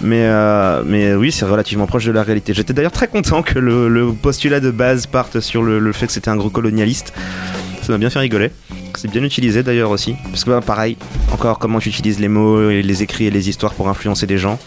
Mais, 0.00 0.24
euh, 0.24 0.82
mais 0.84 1.14
oui, 1.14 1.30
c'est 1.32 1.44
relativement 1.44 1.86
proche 1.86 2.04
de 2.04 2.12
la 2.12 2.22
réalité. 2.22 2.54
J'étais 2.54 2.72
d'ailleurs 2.72 2.92
très 2.92 3.08
content 3.08 3.42
que 3.42 3.58
le, 3.58 3.88
le 3.88 4.12
postulat 4.12 4.60
de 4.60 4.70
base 4.70 5.06
parte 5.06 5.40
sur 5.40 5.62
le, 5.62 5.78
le 5.78 5.92
fait 5.92 6.06
que 6.06 6.12
c'était 6.12 6.30
un 6.30 6.36
gros 6.36 6.50
colonialiste. 6.50 7.12
Ça 7.82 7.92
m'a 7.92 7.98
bien 7.98 8.10
fait 8.10 8.18
rigoler. 8.18 8.50
C'est 8.96 9.10
bien 9.10 9.22
utilisé 9.22 9.62
d'ailleurs 9.62 9.90
aussi. 9.90 10.14
Parce 10.30 10.44
que 10.44 10.50
bah, 10.50 10.60
pareil, 10.60 10.96
encore 11.32 11.58
comment 11.58 11.78
tu 11.78 11.88
utilises 11.88 12.18
les 12.18 12.28
mots, 12.28 12.70
et 12.70 12.82
les 12.82 13.02
écrits 13.02 13.26
et 13.26 13.30
les 13.30 13.48
histoires 13.48 13.72
pour 13.74 13.88
influencer 13.88 14.26
des 14.26 14.38
gens. 14.38 14.58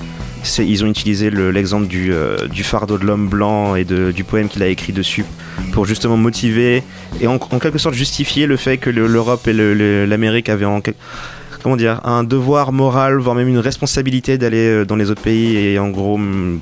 Ils 0.60 0.84
ont 0.84 0.88
utilisé 0.88 1.30
le- 1.30 1.52
l'exemple 1.52 1.88
du, 1.88 2.14
euh, 2.14 2.48
du 2.48 2.64
fardeau 2.64 2.98
de 2.98 3.06
l'homme 3.06 3.28
blanc 3.30 3.76
et 3.76 3.86
du 3.86 4.24
poème 4.24 4.50
qu'il 4.50 4.62
a 4.64 4.68
écrit 4.68 4.91
dessus 4.94 5.26
pour 5.72 5.86
justement 5.86 6.18
motiver 6.18 6.84
et 7.22 7.28
en, 7.28 7.38
quelque 7.39 7.78
sorte 7.78 7.96
justifier 7.96 8.46
le 8.46 8.58
fait 8.58 8.78
que 8.78 8.89
le- 8.89 9.08
l'Europe 9.08 9.48
et 9.48 9.54
l'Amérique 9.54 10.50
avaient 10.50 10.66
un 12.04 12.24
devoir 12.24 12.72
moral 12.74 13.18
voire 13.20 13.36
même 13.36 13.48
une 13.48 13.58
responsabilité 13.60 14.38
d'aller 14.38 14.68
euh, 14.68 14.86
dans 14.86 14.98
les 14.98 15.10
autres 15.12 15.22
pays 15.22 15.56
et 15.58 15.80
en 15.80 15.89
gros 15.89 16.18
mm, 16.18 16.60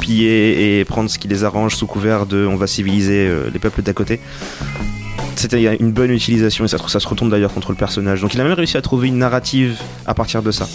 piller 0.00 0.78
et 0.80 0.84
prendre 0.84 1.08
ce 1.08 1.18
qui 1.18 1.26
les 1.26 1.42
arrange 1.42 1.74
sous 1.74 1.86
couvert 1.86 2.26
de 2.26 2.46
on 2.46 2.56
va 2.56 2.66
civiliser 2.66 3.26
euh, 3.28 3.44
les 3.52 3.58
peuples 3.58 3.82
d'à 3.82 3.94
côté. 3.94 4.20
C'était 5.36 5.76
une 5.80 5.92
bonne 5.92 6.10
utilisation 6.10 6.64
et 6.64 6.68
ça, 6.68 6.78
ça 6.88 7.00
se 7.00 7.08
retourne 7.08 7.30
d'ailleurs 7.30 7.52
contre 7.52 7.70
le 7.70 7.76
personnage. 7.76 8.20
Donc 8.20 8.34
il 8.34 8.40
a 8.40 8.44
même 8.44 8.52
réussi 8.54 8.76
à 8.76 8.82
trouver 8.82 9.08
une 9.08 9.18
narrative 9.18 9.76
à 10.06 10.14
partir 10.14 10.42
de 10.42 10.50
ça 10.50 10.68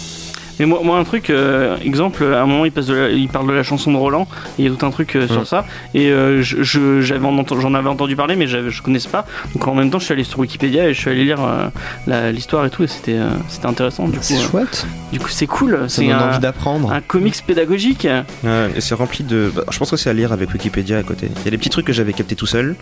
Mais 0.60 0.66
moi, 0.66 0.80
moi 0.84 0.98
un 0.98 1.04
truc, 1.04 1.30
euh, 1.30 1.76
exemple, 1.84 2.24
à 2.24 2.42
un 2.42 2.46
moment 2.46 2.64
il, 2.64 2.72
passe 2.72 2.86
de 2.86 2.94
la- 2.94 3.08
il 3.10 3.28
parle 3.28 3.46
de 3.48 3.52
la 3.52 3.62
chanson 3.62 3.90
de 3.92 3.96
Roland, 3.96 4.26
et 4.58 4.62
il 4.62 4.64
y 4.70 4.72
a 4.72 4.76
tout 4.76 4.84
un 4.86 4.90
truc 4.90 5.16
euh, 5.16 5.26
sur 5.26 5.46
ça, 5.46 5.64
et 5.94 6.10
euh, 6.10 6.42
je- 6.42 6.62
je- 6.62 7.00
j'avais 7.00 7.26
en 7.26 7.34
enten- 7.36 7.60
j'en 7.60 7.74
avais 7.74 7.88
entendu 7.88 8.16
parler, 8.16 8.36
mais 8.36 8.46
je 8.46 8.82
connaissais 8.82 9.08
pas. 9.08 9.24
Donc 9.54 9.66
en 9.66 9.74
même 9.74 9.90
temps, 9.90 9.98
je 9.98 10.04
suis 10.04 10.12
allé 10.14 10.24
sur 10.24 10.38
Wikipédia 10.40 10.88
et 10.88 10.94
je 10.94 11.00
suis 11.00 11.10
allé 11.10 11.24
lire 11.24 11.38
euh, 12.08 12.30
l'histoire 12.32 12.64
et 12.66 12.70
tout, 12.70 12.82
et 12.82 12.86
c'était 12.86 13.16
euh, 13.18 13.28
c'était 13.48 13.66
intéressant. 13.66 14.06
Du 14.08 14.18
coup, 14.18 14.24
C'est 14.24 14.36
euh, 14.36 14.40
chouette. 14.50 14.86
du 15.12 15.18
coup, 15.20 15.28
c'est 15.28 15.46
cool. 15.46 15.78
C'est 15.88 16.10
un, 16.10 16.28
envie 16.30 16.38
d'apprendre. 16.38 16.92
un 16.92 17.00
comics 17.00 17.42
pédagogique. 17.46 18.06
Ouais, 18.44 18.70
et 18.76 18.80
c'est 18.80 18.94
rempli 18.94 19.24
de. 19.24 19.50
bah, 19.54 19.64
je 19.70 19.78
pense 19.78 19.90
que 19.90 19.96
c'est 19.96 20.10
à 20.10 20.12
lire 20.12 20.32
avec 20.32 20.52
Wikipédia 20.52 20.98
à 20.98 21.02
côté. 21.02 21.28
Il 21.30 21.44
y 21.44 21.48
a 21.48 21.50
des 21.50 21.58
petits 21.58 21.70
trucs 21.70 21.86
que 21.86 21.92
j'avais 21.92 22.12
capté 22.12 22.36
tout 22.36 22.46
seul. 22.46 22.76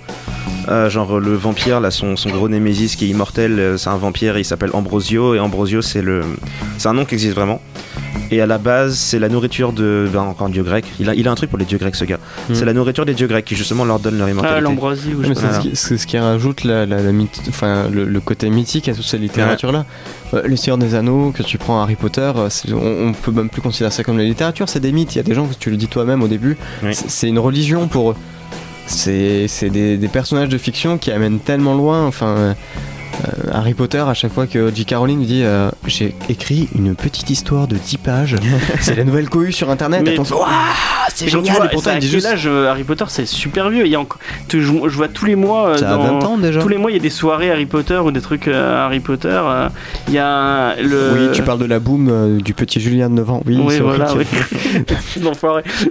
Euh, 0.68 0.88
genre 0.90 1.18
le 1.18 1.34
vampire, 1.34 1.80
là, 1.80 1.90
son, 1.90 2.16
son 2.16 2.30
gros 2.30 2.48
némésis 2.48 2.94
qui 2.96 3.06
est 3.06 3.08
immortel, 3.08 3.74
c'est 3.78 3.88
un 3.88 3.96
vampire 3.96 4.38
il 4.38 4.44
s'appelle 4.44 4.70
Ambrosio. 4.72 5.34
Et 5.34 5.40
Ambrosio, 5.40 5.82
c'est 5.82 6.02
le. 6.02 6.22
C'est 6.78 6.88
un 6.88 6.94
nom 6.94 7.04
qui 7.04 7.14
existe 7.14 7.34
vraiment. 7.34 7.59
Et 8.32 8.40
à 8.40 8.46
la 8.46 8.58
base, 8.58 8.94
c'est 8.96 9.18
la 9.18 9.28
nourriture 9.28 9.72
de. 9.72 10.08
Ben, 10.12 10.20
encore 10.22 10.46
un 10.46 10.50
dieu 10.50 10.62
grec. 10.62 10.84
Il 11.00 11.08
a, 11.10 11.14
il 11.14 11.26
a 11.26 11.32
un 11.32 11.34
truc 11.34 11.50
pour 11.50 11.58
les 11.58 11.64
dieux 11.64 11.78
grecs, 11.78 11.96
ce 11.96 12.04
gars. 12.04 12.18
Mm. 12.48 12.54
C'est 12.54 12.64
la 12.64 12.72
nourriture 12.72 13.04
des 13.04 13.14
dieux 13.14 13.26
grecs 13.26 13.44
qui, 13.44 13.56
justement, 13.56 13.84
leur 13.84 13.98
donne 13.98 14.18
leur 14.18 14.28
Ah, 14.28 14.30
immortalité. 14.30 14.60
l'ambroisie 14.60 15.14
ou 15.14 15.24
je 15.24 15.34
c'est 15.34 15.40
pas. 15.42 15.60
ce, 15.74 15.96
ce 15.96 16.06
qui 16.06 16.16
rajoute 16.16 16.62
la, 16.62 16.86
la- 16.86 17.02
la 17.02 17.10
myth- 17.10 17.40
enfin, 17.48 17.88
le, 17.92 18.04
le 18.04 18.20
côté 18.20 18.48
mythique 18.48 18.88
à 18.88 18.94
toute 18.94 19.04
cette 19.04 19.20
littérature-là. 19.20 19.84
Euh, 20.34 20.42
le 20.46 20.54
Seigneur 20.56 20.78
des 20.78 20.94
Anneaux, 20.94 21.32
que 21.32 21.42
tu 21.42 21.58
prends 21.58 21.82
Harry 21.82 21.96
Potter, 21.96 22.30
euh, 22.36 22.48
on, 22.72 23.08
on 23.08 23.12
peut 23.14 23.32
même 23.32 23.48
plus 23.48 23.62
considérer 23.62 23.90
ça 23.90 24.04
comme 24.04 24.16
la 24.18 24.22
littérature, 24.24 24.68
c'est 24.68 24.78
des 24.80 24.92
mythes. 24.92 25.16
Il 25.16 25.18
y 25.18 25.20
a 25.20 25.24
des 25.24 25.34
gens, 25.34 25.46
que 25.48 25.54
tu 25.58 25.70
le 25.70 25.76
dis 25.76 25.88
toi-même 25.88 26.22
au 26.22 26.28
début, 26.28 26.56
Oui. 26.84 26.92
c'est 26.94 27.26
une 27.28 27.40
religion 27.40 27.88
pour 27.88 28.12
eux. 28.12 28.16
c'est 28.86 29.46
c'est 29.48 29.70
des, 29.70 29.96
des 29.96 30.08
personnages 30.08 30.48
de 30.48 30.58
fiction 30.58 30.98
qui 30.98 31.10
amènent 31.10 31.40
tellement 31.40 31.74
loin. 31.74 32.06
Enfin, 32.06 32.28
euh, 32.28 32.52
euh, 32.52 32.54
Harry 33.52 33.74
Potter, 33.74 33.98
à 33.98 34.14
chaque 34.14 34.32
fois 34.32 34.46
que 34.46 34.72
J. 34.74 34.84
Caroline 34.84 35.22
dit 35.24 35.42
euh, 35.44 35.70
J'ai 35.86 36.14
écrit 36.28 36.68
une 36.74 36.94
petite 36.94 37.28
histoire 37.30 37.66
de 37.66 37.76
10 37.76 37.98
pages, 37.98 38.36
c'est 38.80 38.94
la 38.96 39.04
nouvelle 39.04 39.28
cohue 39.28 39.52
sur 39.52 39.70
internet. 39.70 40.02
Mais- 40.04 40.14
et 40.14 40.18
on 40.20 40.24
se 40.24 40.34
c'est 41.12 41.28
génial. 41.28 41.56
vois, 41.56 41.66
Et 41.66 41.68
pourtant, 41.70 41.90
il 41.94 41.98
dit 41.98 42.08
juste 42.08 42.26
âge 42.26 42.46
euh, 42.46 42.70
Harry 42.70 42.84
Potter 42.84 43.04
c'est 43.08 43.26
super 43.26 43.68
vieux. 43.68 43.84
Il 43.84 43.90
y 43.92 43.96
a 43.96 44.00
encore, 44.00 44.20
tu- 44.48 44.62
je, 44.62 44.66
je 44.66 44.96
vois 44.96 45.08
tous 45.08 45.24
les 45.26 45.34
mois 45.36 45.68
euh, 45.70 45.76
Ça 45.76 45.90
a 45.90 45.96
dans- 45.96 46.18
20 46.20 46.24
ans 46.24 46.38
déjà. 46.38 46.60
tous 46.62 46.68
les 46.68 46.78
mois 46.78 46.90
il 46.90 46.94
y 46.94 47.00
a 47.00 47.02
des 47.02 47.10
soirées 47.10 47.50
Harry 47.50 47.66
Potter 47.66 47.96
ou 47.98 48.10
des 48.10 48.20
trucs 48.20 48.48
euh, 48.48 48.84
Harry 48.86 49.00
Potter. 49.00 49.28
euh, 49.28 49.68
Il 50.08 50.14
y 50.14 50.18
a 50.18 50.76
le. 50.80 51.10
Oui, 51.14 51.28
tu 51.32 51.42
parles 51.42 51.58
de 51.58 51.64
la 51.66 51.78
boom 51.80 52.08
euh, 52.08 52.38
du 52.40 52.54
petit 52.54 52.80
Julien 52.80 53.10
de 53.10 53.14
9 53.16 53.30
ans. 53.30 53.42
Oui, 53.46 53.58
Oui, 53.62 53.78
voilà, 53.80 54.14
oui. 54.14 54.24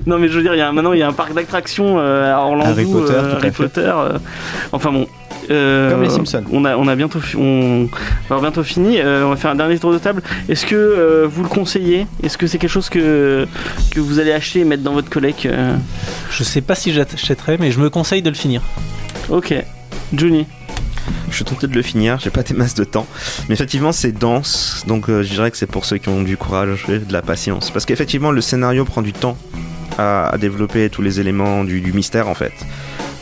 Non, 0.05 0.17
mais 0.19 0.27
je 0.29 0.33
veux 0.37 0.41
dire, 0.43 0.55
il 0.55 0.59
y 0.59 0.61
a, 0.61 0.71
maintenant 0.71 0.93
il 0.93 0.99
y 0.99 1.03
a 1.03 1.07
un 1.07 1.13
parc 1.13 1.33
d'attractions 1.33 1.95
euh, 1.99 2.33
à 2.33 2.39
Orlando. 2.39 2.71
Harry 2.71 2.85
Potter, 2.85 3.13
euh, 3.13 3.35
Harry. 3.35 3.51
Potter. 3.51 3.81
euh, 3.95 4.17
enfin 4.71 4.91
bon. 4.91 5.05
Euh, 5.49 5.91
Comme 5.91 6.03
les 6.03 6.09
Simpsons. 6.09 6.43
On 6.51 6.65
a, 6.65 6.77
on 6.77 6.87
a 6.87 6.95
bientôt, 6.95 7.19
on, 7.37 7.85
va 8.29 8.35
avoir 8.35 8.41
bientôt 8.41 8.63
fini. 8.63 8.99
Euh, 8.99 9.25
on 9.25 9.29
va 9.29 9.35
faire 9.35 9.51
un 9.51 9.55
dernier 9.55 9.79
tour 9.79 9.91
de 9.91 9.97
table. 9.97 10.21
Est-ce 10.47 10.65
que 10.65 10.75
euh, 10.75 11.27
vous 11.29 11.43
le 11.43 11.49
conseillez? 11.49 12.07
Est-ce 12.23 12.37
que 12.37 12.47
c'est 12.47 12.57
quelque 12.57 12.69
chose 12.69 12.89
que, 12.89 13.47
que 13.91 13.99
vous 13.99 14.19
allez 14.19 14.31
acheter 14.31 14.59
et 14.59 14.65
mettre 14.65 14.83
dans 14.83 14.93
votre 14.93 15.09
collecte 15.09 15.45
euh? 15.45 15.75
Je 16.31 16.43
sais 16.43 16.61
pas 16.61 16.75
si 16.75 16.91
j'achèterai, 16.91 17.57
mais 17.59 17.71
je 17.71 17.79
me 17.79 17.89
conseille 17.89 18.21
de 18.21 18.29
le 18.29 18.35
finir. 18.35 18.61
Ok. 19.29 19.53
Johnny. 20.13 20.45
Je 21.29 21.35
suis 21.35 21.45
tenté 21.45 21.67
de 21.67 21.75
le 21.75 21.81
finir, 21.81 22.19
j'ai 22.19 22.29
pas 22.29 22.43
des 22.43 22.53
masses 22.53 22.73
de 22.75 22.83
temps. 22.83 23.07
Mais 23.47 23.53
effectivement, 23.53 23.91
c'est 23.91 24.11
dense, 24.11 24.83
donc 24.87 25.09
euh, 25.09 25.23
je 25.23 25.29
dirais 25.29 25.51
que 25.51 25.57
c'est 25.57 25.67
pour 25.67 25.85
ceux 25.85 25.97
qui 25.97 26.09
ont 26.09 26.23
du 26.23 26.37
courage 26.37 26.85
et 26.89 26.99
de 26.99 27.13
la 27.13 27.21
patience. 27.21 27.71
Parce 27.71 27.85
qu'effectivement, 27.85 28.31
le 28.31 28.41
scénario 28.41 28.83
prend 28.85 29.01
du 29.01 29.13
temps 29.13 29.37
à, 29.97 30.29
à 30.29 30.37
développer 30.37 30.89
tous 30.89 31.01
les 31.01 31.19
éléments 31.19 31.63
du, 31.63 31.81
du 31.81 31.93
mystère 31.93 32.27
en 32.27 32.35
fait. 32.35 32.53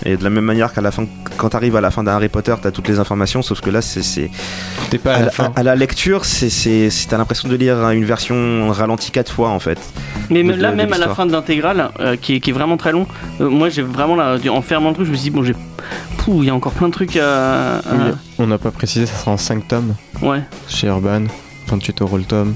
Et 0.06 0.16
de 0.16 0.24
la 0.24 0.30
même 0.30 0.44
manière 0.46 0.72
qu'à 0.74 0.82
la 0.82 0.92
fin, 0.92 1.06
quand 1.38 1.50
t'arrives 1.50 1.76
à 1.76 1.82
la 1.82 1.92
fin 1.92 2.04
d'un 2.04 2.14
Harry 2.14 2.30
Potter, 2.30 2.54
t'as 2.62 2.72
toutes 2.72 2.88
les 2.88 3.00
informations, 3.00 3.42
sauf 3.42 3.62
que 3.62 3.70
là, 3.70 3.82
c'est, 3.82 4.30
T'es 4.90 4.98
pas 4.98 5.14
à 5.14 5.18
à, 5.18 5.22
la 5.24 5.32
fin. 5.32 5.52
à 5.56 5.64
la 5.64 5.76
lecture, 5.76 6.24
c'est, 6.26 6.90
t'as 7.10 7.18
l'impression 7.18 7.50
de 7.50 7.56
lire 7.56 7.78
une 7.90 8.06
version 8.06 8.70
ralentie 8.72 9.12
quatre 9.12 9.32
fois 9.32 9.50
en 9.50 9.60
fait. 9.60 9.80
Mais 10.30 10.44
de- 10.44 10.54
là, 10.54 10.72
de 10.72 10.76
même 10.76 10.94
à 10.94 10.98
la 10.98 11.10
fin 11.10 11.26
de 11.26 11.32
l'intégrale, 11.32 11.90
euh, 12.00 12.16
qui, 12.16 12.36
est, 12.36 12.40
qui 12.40 12.52
est 12.52 12.54
vraiment 12.54 12.78
très 12.78 12.92
long, 12.92 13.08
euh, 13.42 13.50
moi 13.50 13.70
j'ai 13.70 13.82
vraiment, 13.82 14.16
là, 14.16 14.38
en 14.50 14.62
fermant 14.62 14.90
le 14.90 14.96
truc, 14.96 15.08
je 15.08 15.12
me 15.12 15.16
suis 15.18 15.26
dit, 15.26 15.36
bon, 15.36 15.44
j'ai. 15.44 15.56
Pouh, 16.20 16.44
il 16.44 16.48
y 16.48 16.50
a 16.50 16.56
encore 16.56 16.74
plein 16.74 16.88
de 16.88 16.94
trucs 16.94 17.16
à. 17.18 17.78
à- 17.78 17.82
Oui, 17.94 18.12
on 18.40 18.48
n'a 18.48 18.58
pas 18.58 18.72
précisé, 18.72 19.06
ça 19.06 19.16
sera 19.16 19.32
en 19.32 19.38
5 19.38 19.68
tomes 19.68 19.96
Ouais. 20.22 20.42
chez 20.68 20.88
Urban. 20.88 21.24
28 21.68 22.02
euros 22.02 22.18
le 22.18 22.24
tome. 22.24 22.54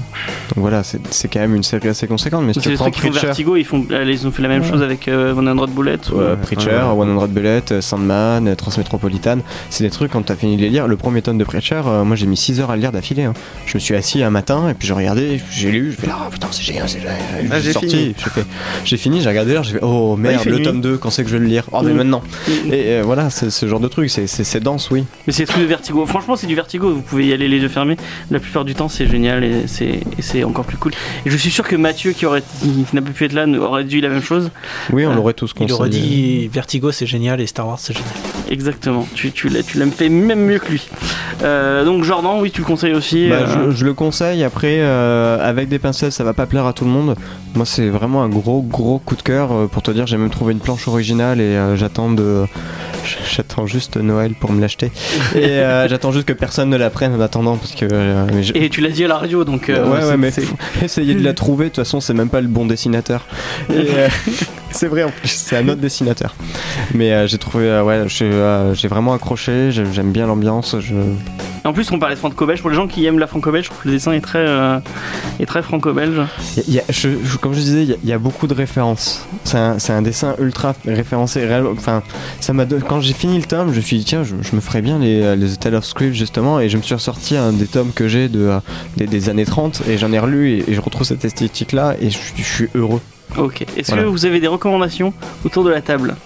Donc 0.54 0.58
voilà, 0.58 0.82
c'est 0.82 1.00
c'est 1.10 1.28
quand 1.28 1.40
même 1.40 1.54
une 1.54 1.62
série 1.62 1.88
assez 1.88 2.06
conséquente. 2.06 2.44
Mais 2.46 2.52
si 2.52 2.60
C'est 2.60 2.64
tu 2.64 2.68
les 2.70 2.74
prends 2.76 2.84
trucs 2.86 2.94
qui 2.96 3.00
font 3.02 3.08
Preacher, 3.10 3.26
Vertigo, 3.26 3.56
ils, 3.56 3.64
font, 3.64 3.86
allez, 3.90 4.12
ils 4.12 4.26
ont 4.26 4.30
fait 4.30 4.42
la 4.42 4.48
même 4.48 4.62
Ouais. 4.62 4.68
chose 4.70 4.82
avec 4.82 5.08
euh, 5.08 5.32
Van 5.34 5.46
Android 5.46 5.66
Bullet. 5.66 5.98
ou- 6.12 6.16
Ouais, 6.18 6.36
Preacher, 6.42 6.70
Ouais. 6.70 7.06
100 7.06 7.28
Bullet, 7.28 7.62
euh, 7.72 7.80
Sandman, 7.80 8.48
euh, 8.48 8.54
Transmétropolitan, 8.54 9.38
c'est 9.70 9.84
des 9.84 9.90
trucs 9.90 10.12
quand 10.12 10.22
t'as 10.22 10.36
fini 10.36 10.56
de 10.56 10.62
les 10.62 10.68
lire. 10.70 10.86
Le 10.88 10.96
premier 10.96 11.22
tome 11.22 11.38
de 11.38 11.44
Preacher, 11.44 11.82
euh, 11.86 12.04
moi 12.04 12.16
j'ai 12.16 12.26
mis 12.26 12.36
6 12.36 12.60
heures 12.60 12.70
à 12.70 12.76
le 12.76 12.82
lire 12.82 12.92
d'affilée. 12.92 13.24
hein. 13.24 13.34
Je 13.66 13.76
me 13.76 13.80
suis 13.80 13.94
assis 13.94 14.22
un 14.22 14.30
matin 14.30 14.68
et 14.68 14.74
puis 14.74 14.88
j'ai 14.88 14.94
regardé, 14.94 15.40
j'ai 15.50 15.70
lu, 15.70 15.92
je 15.92 15.96
fais 15.96 16.08
ah 16.10 16.28
putain 16.30 16.48
c'est 16.50 16.62
génial, 16.62 16.88
c'est 16.88 17.00
génial. 17.00 17.16
Ah, 17.50 17.56
J'ai 17.58 17.66
j'ai 17.66 17.72
sorti, 17.72 17.88
fini. 17.88 18.14
j'ai 18.16 18.30
fait, 18.30 18.46
j'ai 18.84 18.96
fini, 18.96 19.20
j'ai 19.20 19.28
regardé 19.28 19.52
l'heure, 19.52 19.64
j'ai 19.64 19.74
fait 19.74 19.82
oh 19.82 20.16
merde, 20.16 20.44
le 20.46 20.62
tome 20.62 20.80
2, 20.80 20.96
quand 20.98 21.10
c'est 21.10 21.22
que 21.24 21.28
je 21.30 21.34
vais 21.36 21.40
le 21.40 21.46
lire? 21.46 21.64
Oh 21.72 21.80
mais 21.82 21.92
Mm. 21.92 21.96
maintenant. 21.96 22.22
Mm. 22.48 22.52
Et 22.72 22.82
euh, 22.86 23.02
voilà, 23.04 23.30
c'est 23.30 23.50
ce 23.50 23.66
genre 23.66 23.80
de 23.80 23.88
truc, 23.88 24.10
c'est- 24.10 24.26
c'est 24.26 24.44
c'est 24.44 24.60
dense, 24.60 24.90
oui. 24.90 25.04
Mais 25.26 25.32
c'est 25.32 25.42
des 25.44 25.46
trucs 25.48 25.62
de 25.62 25.66
Vertigo. 25.68 26.04
Franchement, 26.06 26.36
c'est 26.36 26.46
du 26.46 26.54
Vertigo. 26.54 26.92
Vous 26.92 27.00
pouvez 27.02 27.26
y 27.26 27.32
aller 27.32 27.48
les 27.48 27.58
yeux 27.58 27.68
fermés. 27.68 27.96
La 28.30 28.38
plupart 28.40 28.64
du 28.64 28.74
temps, 28.74 28.88
c'est 28.88 29.01
génial 29.06 29.44
et 29.44 29.66
c'est 29.66 30.00
c'est 30.20 30.44
encore 30.44 30.64
plus 30.64 30.76
cool. 30.76 30.92
Et 31.26 31.30
je 31.30 31.36
suis 31.36 31.50
sûr 31.50 31.66
que 31.66 31.76
Mathieu, 31.76 32.12
qui 32.12 32.26
aurait 32.26 32.42
qui 32.60 32.84
n'a 32.92 33.02
pas 33.02 33.10
pu 33.10 33.24
être 33.24 33.32
là, 33.32 33.46
aurait 33.60 33.84
dit 33.84 34.00
la 34.00 34.08
même 34.08 34.22
chose. 34.22 34.50
Oui, 34.92 35.06
on 35.06 35.10
Ah. 35.12 35.14
l'aurait 35.14 35.34
tous 35.34 35.50
Il 35.56 35.58
conseillé. 35.60 35.72
aurait 35.78 35.88
dit 35.90 36.48
Vertigo 36.48 36.90
c'est 36.92 37.06
génial 37.06 37.40
et 37.40 37.46
Star 37.46 37.66
Wars 37.66 37.78
c'est 37.78 37.92
génial. 37.94 38.10
Exactement. 38.50 39.06
Tu, 39.14 39.30
tu 39.32 39.48
l'as 39.48 39.62
tu 39.62 39.78
l'as 39.78 39.86
fait 39.86 40.08
même 40.08 40.40
mieux 40.44 40.58
que 40.58 40.70
lui. 40.70 40.88
Euh, 41.42 41.84
donc 41.84 42.04
Jordan, 42.04 42.38
oui, 42.40 42.50
tu 42.50 42.60
le 42.60 42.66
conseilles 42.66 42.94
aussi. 42.94 43.28
Bah, 43.28 43.36
euh, 43.40 43.70
je, 43.70 43.76
je 43.78 43.84
le 43.84 43.94
conseille. 43.94 44.44
Après, 44.44 44.76
euh, 44.80 45.38
avec 45.40 45.68
des 45.68 45.78
pincettes, 45.78 46.12
ça 46.12 46.22
va 46.24 46.32
pas 46.34 46.46
plaire 46.46 46.66
à 46.66 46.72
tout 46.72 46.84
le 46.84 46.90
monde. 46.90 47.16
Moi, 47.54 47.66
c'est 47.66 47.88
vraiment 47.88 48.22
un 48.22 48.28
gros, 48.28 48.62
gros 48.62 48.98
coup 48.98 49.16
de 49.16 49.22
cœur. 49.22 49.52
Euh, 49.52 49.66
Pour 49.66 49.82
te 49.82 49.90
dire, 49.90 50.06
j'ai 50.06 50.16
même 50.16 50.30
trouvé 50.30 50.52
une 50.52 50.60
planche 50.60 50.86
originale 50.88 51.40
et 51.40 51.44
euh, 51.56 51.76
j'attends 51.76 52.10
de. 52.10 52.44
J'attends 53.34 53.66
juste 53.66 53.96
Noël 53.96 54.34
pour 54.38 54.52
me 54.52 54.60
l'acheter. 54.60 54.92
Et 55.34 55.44
euh, 55.44 55.88
j'attends 55.90 56.12
juste 56.12 56.26
que 56.26 56.32
personne 56.32 56.68
ne 56.70 56.76
la 56.76 56.88
prenne 56.90 57.14
en 57.14 57.20
attendant 57.20 57.56
parce 57.56 57.72
que. 57.74 57.86
euh, 57.90 58.26
mais 58.32 58.42
je- 58.44 58.52
Et 58.54 58.68
tu 58.68 58.80
l'as 58.80 58.90
la 59.00 59.16
radio, 59.18 59.44
donc. 59.44 59.68
euh, 59.68 59.84
ouais, 59.86 60.04
ouais, 60.04 60.16
mais 60.16 60.30
essayer 60.82 61.14
de 61.14 61.24
la 61.24 61.34
trouver. 61.34 61.66
De 61.66 61.68
toute 61.70 61.76
façon, 61.84 62.00
c'est 62.00 62.14
même 62.14 62.28
pas 62.28 62.40
le 62.40 62.48
bon 62.48 62.66
dessinateur. 62.66 63.26
Et, 63.70 63.74
euh, 63.94 64.08
c'est 64.76 64.88
vrai 64.88 65.04
en 65.04 65.10
plus, 65.10 65.28
c'est 65.28 65.56
un 65.56 65.68
autre 65.68 65.80
dessinateur. 65.80 66.34
Mais 66.94 67.12
euh, 67.12 67.26
j'ai 67.26 67.38
trouvé, 67.38 67.66
euh, 67.66 67.82
ouais, 67.82 68.04
j'ai 68.08 68.24
euh, 68.26 68.74
j'ai 68.74 68.88
vraiment 68.88 69.12
accroché. 69.14 69.70
J'aime 69.70 69.92
j'aime 69.92 70.12
bien 70.12 70.26
l'ambiance. 70.26 70.76
Je, 70.80 70.94
En 71.64 71.72
plus, 71.72 71.90
on 71.92 71.98
parlait 71.98 72.14
de 72.16 72.18
franco-belge. 72.20 72.60
Pour 72.60 72.70
les 72.70 72.76
gens 72.76 72.88
qui 72.88 73.04
aiment 73.06 73.18
la 73.20 73.26
franco-belge, 73.28 73.66
je 73.66 73.70
trouve 73.70 73.82
que 73.82 73.88
le 73.88 73.94
dessin 73.94 74.12
est 74.12 74.20
très, 74.20 74.40
euh, 74.40 74.78
est 75.38 75.46
très 75.46 75.62
franco-belge. 75.62 76.20
Il 76.56 76.58
y 76.58 76.60
a- 76.60 76.64
il 76.68 76.74
y 76.74 76.78
a- 76.80 76.84
je- 76.88 77.24
je- 77.24 77.36
comme 77.36 77.52
je 77.54 77.60
disais, 77.60 77.82
il 77.84 77.90
y 77.90 77.92
a- 77.92 77.96
il 78.02 78.08
y, 78.08 78.12
a 78.12 78.18
beaucoup 78.18 78.46
de 78.48 78.54
références. 78.54 79.26
C'est 79.44 79.58
un, 79.58 79.78
c'est 79.78 79.92
un 79.92 80.02
dessin 80.02 80.34
ultra 80.40 80.74
référencé. 80.86 81.40
réel- 81.46 81.66
Enfin, 81.72 82.02
ça 82.40 82.52
m'a 82.52 82.64
don- 82.64 82.80
quand 82.86 83.00
j'ai 83.00 83.12
fini 83.14 83.38
le 83.38 83.44
tome, 83.44 83.70
je 83.72 83.76
me 83.76 83.80
suis 83.82 83.98
dit 83.98 84.04
tiens, 84.04 84.24
je, 84.24 84.34
je 84.40 84.56
me 84.56 84.60
ferais 84.60 84.82
bien 84.82 84.98
les, 84.98 85.36
les 85.36 85.56
Tales 85.56 85.76
of 85.76 85.84
Script 85.84 86.14
justement, 86.14 86.58
et 86.60 86.68
je 86.68 86.76
me 86.76 86.82
suis 86.82 86.94
ressorti 86.94 87.36
un 87.36 87.52
des 87.52 87.66
tomes 87.66 87.92
que 87.94 88.08
j'ai 88.08 88.28
de 88.28 88.40
euh, 88.40 88.58
des, 88.96 89.06
des 89.06 89.28
années 89.28 89.44
30 89.46 89.82
et 89.88 89.98
j'en 89.98 90.12
ai 90.12 90.18
relu 90.18 90.50
et, 90.50 90.70
et 90.70 90.74
je 90.74 90.80
retrouve 90.80 91.06
cette 91.06 91.24
esthétique 91.24 91.72
là 91.72 91.94
et 92.00 92.10
je, 92.10 92.18
je 92.36 92.42
suis 92.42 92.68
heureux. 92.74 93.00
Ok. 93.36 93.62
Est-ce 93.76 93.88
Voilà. 93.88 94.02
que 94.04 94.08
vous 94.08 94.24
avez 94.26 94.40
des 94.40 94.46
recommandations 94.48 95.12
autour 95.44 95.64
de 95.64 95.70
la 95.70 95.80
table 95.80 96.16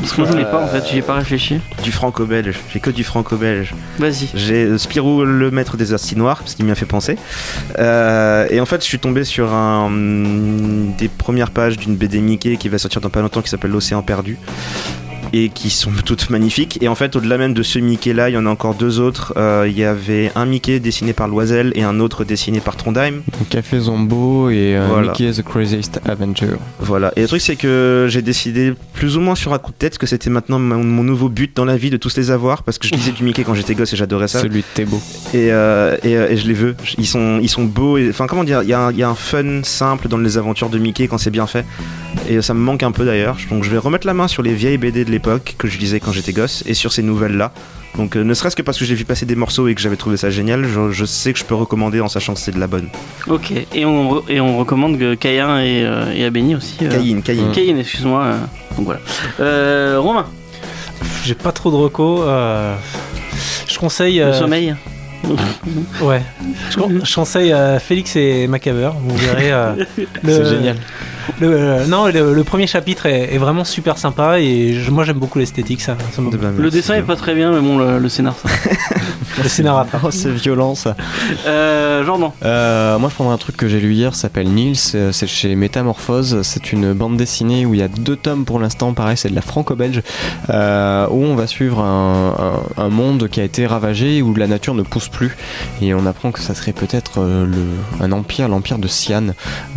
Parce 0.00 0.12
que 0.12 0.20
moi, 0.20 0.30
j'en 0.30 0.38
ai 0.38 0.44
pas 0.44 0.62
en 0.62 0.66
fait. 0.68 0.84
J'y 0.90 0.98
ai 0.98 1.02
pas 1.02 1.14
réfléchi. 1.14 1.60
Du 1.82 1.92
franco-belge, 1.92 2.58
j'ai 2.72 2.80
que 2.80 2.90
du 2.90 3.04
franco-belge. 3.04 3.74
Vas-y. 3.98 4.28
J'ai 4.34 4.64
euh, 4.64 4.78
Spirou 4.78 5.24
le 5.24 5.50
maître 5.50 5.76
des 5.76 5.92
astis 5.94 6.16
noirs, 6.16 6.38
parce 6.38 6.54
qu'il 6.54 6.64
m'y 6.64 6.72
a 6.72 6.74
fait 6.74 6.86
penser. 6.86 7.16
Euh, 7.78 8.46
et 8.50 8.60
en 8.60 8.66
fait, 8.66 8.80
je 8.82 8.86
suis 8.86 8.98
tombé 8.98 9.24
sur 9.24 9.52
un 9.52 9.90
des 10.98 11.08
premières 11.08 11.50
pages 11.50 11.76
d'une 11.78 11.96
BD 11.96 12.20
Mickey 12.20 12.56
qui 12.56 12.68
va 12.68 12.78
sortir 12.78 13.00
dans 13.00 13.10
pas 13.10 13.20
longtemps 13.22 13.42
qui 13.42 13.48
s'appelle 13.50 13.70
L'océan 13.70 14.02
perdu. 14.02 14.38
Et 15.32 15.48
qui 15.48 15.70
sont 15.70 15.90
toutes 16.04 16.30
magnifiques. 16.30 16.78
Et 16.82 16.88
en 16.88 16.94
fait, 16.94 17.16
au-delà 17.16 17.38
même 17.38 17.54
de 17.54 17.62
ce 17.62 17.78
Mickey-là, 17.78 18.30
il 18.30 18.34
y 18.34 18.36
en 18.38 18.46
a 18.46 18.50
encore 18.50 18.74
deux 18.74 19.00
autres. 19.00 19.32
Euh, 19.36 19.66
Il 19.68 19.76
y 19.78 19.84
avait 19.84 20.30
un 20.34 20.44
Mickey 20.46 20.78
dessiné 20.80 21.12
par 21.12 21.28
Loisel 21.28 21.72
et 21.74 21.82
un 21.82 21.98
autre 22.00 22.24
dessiné 22.24 22.60
par 22.60 22.76
Trondheim. 22.76 23.22
Café 23.50 23.80
Zombo 23.80 24.50
et 24.50 24.76
euh, 24.76 24.86
Voilà. 24.88 25.08
Mickey 25.12 25.30
the 25.32 25.42
Craziest 25.42 26.00
Adventure. 26.08 26.58
Voilà. 26.80 27.12
Et 27.16 27.22
le 27.22 27.26
truc, 27.28 27.40
c'est 27.40 27.56
que 27.56 28.06
j'ai 28.08 28.22
décidé 28.22 28.74
plus 28.92 29.16
ou 29.16 29.20
moins 29.20 29.34
sur 29.34 29.52
un 29.54 29.58
coup 29.58 29.72
de 29.72 29.76
tête 29.76 29.98
que 29.98 30.06
c'était 30.06 30.30
maintenant 30.30 30.58
mon, 30.58 30.82
mon 30.84 31.02
nouveau 31.02 31.28
but 31.28 31.56
dans 31.56 31.64
la 31.64 31.76
vie 31.76 31.90
de 31.90 31.96
tous 31.96 32.16
les 32.16 32.30
avoir. 32.30 32.62
Parce 32.62 32.78
que 32.78 32.86
je 32.86 32.94
lisais 32.94 33.12
du 33.12 33.24
Mickey 33.24 33.42
quand 33.44 33.54
j'étais 33.54 33.74
gosse 33.74 33.92
et 33.92 33.96
j'adorais 33.96 34.28
ça. 34.28 34.40
Celui 34.40 34.60
de 34.60 34.66
Thébault. 34.74 35.00
et, 35.32 35.50
euh, 35.52 35.96
et, 36.04 36.16
euh, 36.16 36.28
et 36.30 36.36
je 36.36 36.46
les 36.46 36.54
veux. 36.54 36.74
Ils 36.98 37.06
sont, 37.06 37.38
ils 37.42 37.48
sont 37.48 37.64
beaux. 37.64 37.98
Enfin, 38.08 38.26
comment 38.26 38.44
dire 38.44 38.62
Il 38.62 38.68
y, 38.68 38.72
a 38.72 38.80
un- 38.86 38.92
il 38.92 38.98
y 38.98 39.02
a 39.02 39.08
un 39.08 39.14
fun 39.14 39.62
simple 39.62 40.08
dans 40.08 40.18
les 40.18 40.38
aventures 40.38 40.68
de 40.70 40.78
Mickey 40.78 41.08
quand 41.08 41.18
c'est 41.18 41.30
bien 41.30 41.46
fait. 41.46 41.64
Et 42.28 42.40
ça 42.42 42.54
me 42.54 42.60
manque 42.60 42.82
un 42.84 42.92
peu 42.92 43.04
d'ailleurs. 43.04 43.36
Donc 43.50 43.64
je 43.64 43.70
vais 43.70 43.78
remettre 43.78 44.06
la 44.06 44.14
main 44.14 44.28
sur 44.28 44.42
les 44.42 44.54
vieilles 44.54 44.78
BD 44.78 45.04
de 45.04 45.10
l'époque 45.14 45.54
que 45.58 45.66
je 45.68 45.78
lisais 45.78 46.00
quand 46.00 46.12
j'étais 46.12 46.32
gosse 46.32 46.62
et 46.66 46.74
sur 46.74 46.92
ces 46.92 47.02
nouvelles-là. 47.02 47.52
Donc 47.96 48.16
euh, 48.16 48.24
ne 48.24 48.34
serait-ce 48.34 48.56
que 48.56 48.62
parce 48.62 48.76
que 48.78 48.84
j'ai 48.84 48.96
vu 48.96 49.04
passer 49.04 49.24
des 49.24 49.36
morceaux 49.36 49.68
et 49.68 49.74
que 49.76 49.80
j'avais 49.80 49.96
trouvé 49.96 50.16
ça 50.16 50.28
génial, 50.28 50.64
je, 50.66 50.90
je 50.90 51.04
sais 51.04 51.32
que 51.32 51.38
je 51.38 51.44
peux 51.44 51.54
recommander 51.54 52.00
en 52.00 52.08
sachant 52.08 52.34
que 52.34 52.40
c'est 52.40 52.50
de 52.52 52.58
la 52.58 52.66
bonne. 52.66 52.88
Ok. 53.28 53.52
Et 53.72 53.84
on, 53.84 54.12
re- 54.16 54.24
et 54.28 54.40
on 54.40 54.58
recommande 54.58 54.98
que 54.98 55.14
Caïn 55.14 55.58
et, 55.60 55.84
euh, 55.84 56.12
et 56.12 56.24
Abeni 56.24 56.56
aussi. 56.56 56.76
euh, 56.82 56.88
Caïn, 56.90 57.20
Caïn. 57.20 57.52
Caïn, 57.52 57.78
excuse-moi. 57.78 58.22
euh, 58.24 58.36
donc 58.76 58.86
voilà. 58.86 59.00
Euh, 59.40 59.98
Romain, 60.00 60.26
J'ai 61.24 61.34
pas 61.36 61.52
trop 61.52 61.70
de 61.70 61.76
recos. 61.76 62.22
euh, 62.26 62.74
Je 63.68 63.78
conseille. 63.78 64.18
le 64.18 64.32
sommeil. 64.32 64.74
Ouais. 66.02 66.20
Je, 66.70 66.76
con- 66.76 66.90
je 67.02 67.14
conseille 67.14 67.52
euh, 67.52 67.78
Félix 67.78 68.16
et 68.16 68.46
Macabre. 68.48 68.94
Vous 69.00 69.16
verrez. 69.16 69.52
euh, 69.52 69.72
le- 69.96 70.06
C'est 70.24 70.44
génial. 70.46 70.76
Le- 71.40 71.48
euh, 71.52 71.86
non, 71.86 72.06
le, 72.06 72.34
le 72.34 72.44
premier 72.44 72.66
chapitre 72.66 73.06
est, 73.06 73.34
est 73.34 73.38
vraiment 73.38 73.64
super 73.64 73.98
sympa 73.98 74.38
et 74.40 74.74
je- 74.74 74.90
moi 74.90 75.04
j'aime 75.04 75.18
beaucoup 75.18 75.38
l'esthétique. 75.38 75.80
Ça, 75.80 75.96
ça 76.12 76.22
me- 76.22 76.30
Eh 76.32 76.36
ben, 76.36 76.52
Le 76.58 76.70
dessin 76.70 76.94
est 76.94 77.02
pas 77.02 77.16
très 77.16 77.34
bien, 77.34 77.52
mais 77.52 77.60
bon, 77.60 77.78
le, 77.78 77.98
le 77.98 78.08
scénar, 78.08 78.34
ça. 78.36 78.48
le 79.42 79.48
scénario. 79.48 79.88
Oh, 80.02 80.10
c'est 80.10 80.30
violent 80.30 80.74
ça. 80.74 80.96
Euh, 81.46 82.04
Jordan. 82.04 82.30
Euh, 82.44 82.98
moi, 82.98 83.08
je 83.10 83.14
prendrais 83.14 83.34
un 83.34 83.38
truc 83.38 83.56
que 83.56 83.68
j'ai 83.68 83.80
lu 83.80 83.92
hier, 83.94 84.14
ça 84.14 84.22
s'appelle 84.22 84.48
Nils, 84.48 84.76
euh, 84.94 85.12
c'est 85.12 85.26
chez 85.26 85.54
Métamorphose. 85.54 86.40
C'est 86.42 86.72
une 86.72 86.92
bande 86.92 87.16
dessinée 87.16 87.66
où 87.66 87.74
il 87.74 87.80
y 87.80 87.82
a 87.82 87.88
deux 87.88 88.16
tomes 88.16 88.44
pour 88.44 88.58
l'instant, 88.60 88.92
pareil, 88.92 89.16
c'est 89.16 89.28
de 89.30 89.34
la 89.34 89.40
franco-belge, 89.42 90.02
euh, 90.50 91.06
où 91.10 91.22
on 91.24 91.34
va 91.34 91.46
suivre 91.46 91.80
un, 91.80 92.62
un- 92.78 92.82
un 92.84 92.88
monde 92.88 93.28
qui 93.28 93.40
a 93.40 93.44
été 93.44 93.66
ravagé, 93.66 94.22
où 94.22 94.34
la 94.34 94.46
nature 94.46 94.74
ne 94.74 94.82
pousse 94.82 95.08
plus. 95.08 95.36
Et 95.82 95.94
on 95.94 96.06
apprend 96.06 96.32
que 96.32 96.40
ça 96.40 96.54
serait 96.54 96.72
peut-être 96.72 97.18
euh, 97.20 97.46
le- 97.46 98.04
un 98.04 98.12
empire, 98.12 98.48
l'empire 98.48 98.78
de 98.78 98.88
Sian, 98.88 99.28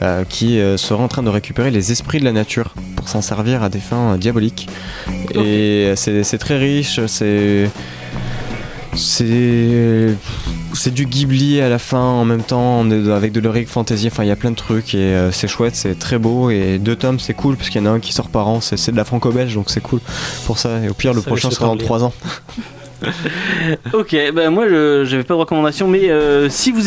euh, 0.01 0.23
qui 0.27 0.59
euh, 0.59 0.77
serait 0.77 1.01
en 1.03 1.07
train 1.07 1.23
de 1.23 1.29
récupérer 1.37 1.71
les 1.71 1.91
esprits 1.91 2.19
de 2.19 2.25
la 2.25 2.31
nature 2.31 2.73
pour 2.95 3.07
s'en 3.07 3.21
servir 3.21 3.63
à 3.63 3.69
des 3.69 3.79
fins 3.79 4.13
euh, 4.13 4.17
diaboliques. 4.17 4.67
Et 5.33 5.93
c'est 5.95 6.23
c'est 6.23 6.37
très 6.37 6.57
riche, 6.57 6.99
c'est. 7.07 7.69
C'est 8.95 10.15
c'est 10.73 10.93
du 10.93 11.05
Ghibli 11.05 11.61
à 11.61 11.69
la 11.69 11.77
fin 11.77 12.01
en 12.01 12.25
même 12.25 12.41
temps 12.41 12.79
on 12.81 12.89
est 12.89 13.11
avec 13.11 13.31
de 13.31 13.39
l'heroic 13.39 13.67
fantasy. 13.67 14.07
Enfin, 14.07 14.23
il 14.23 14.27
y 14.27 14.31
a 14.31 14.35
plein 14.35 14.49
de 14.51 14.55
trucs 14.55 14.95
et 14.95 14.97
euh, 14.97 15.31
c'est 15.31 15.47
chouette, 15.47 15.75
c'est 15.75 15.97
très 15.97 16.17
beau 16.17 16.49
et 16.49 16.79
deux 16.79 16.95
tomes 16.95 17.19
c'est 17.19 17.35
cool 17.35 17.57
parce 17.57 17.69
qu'il 17.69 17.79
y 17.81 17.83
en 17.83 17.87
a 17.87 17.93
un 17.93 17.99
qui 17.99 18.11
sort 18.11 18.29
par 18.29 18.47
an. 18.47 18.59
C'est 18.59 18.77
c'est 18.77 18.91
de 18.91 18.97
la 18.97 19.05
franco-belge 19.05 19.53
donc 19.53 19.69
c'est 19.69 19.81
cool 19.81 19.99
pour 20.45 20.57
ça. 20.57 20.79
Et 20.83 20.89
au 20.89 20.95
pire, 20.95 21.13
le 21.13 21.21
Ça, 21.21 21.27
prochain 21.27 21.51
sera 21.51 21.67
dans 21.67 21.75
lire. 21.75 21.85
3 21.85 22.03
ans. 22.05 22.13
Ok, 23.93 24.15
ben 24.33 24.49
moi 24.49 24.67
je 24.67 25.05
j'avais 25.05 25.23
pas 25.23 25.33
de 25.33 25.39
recommandation, 25.39 25.87
mais 25.87 26.09
euh, 26.09 26.49
si 26.49 26.71
vous 26.71 26.81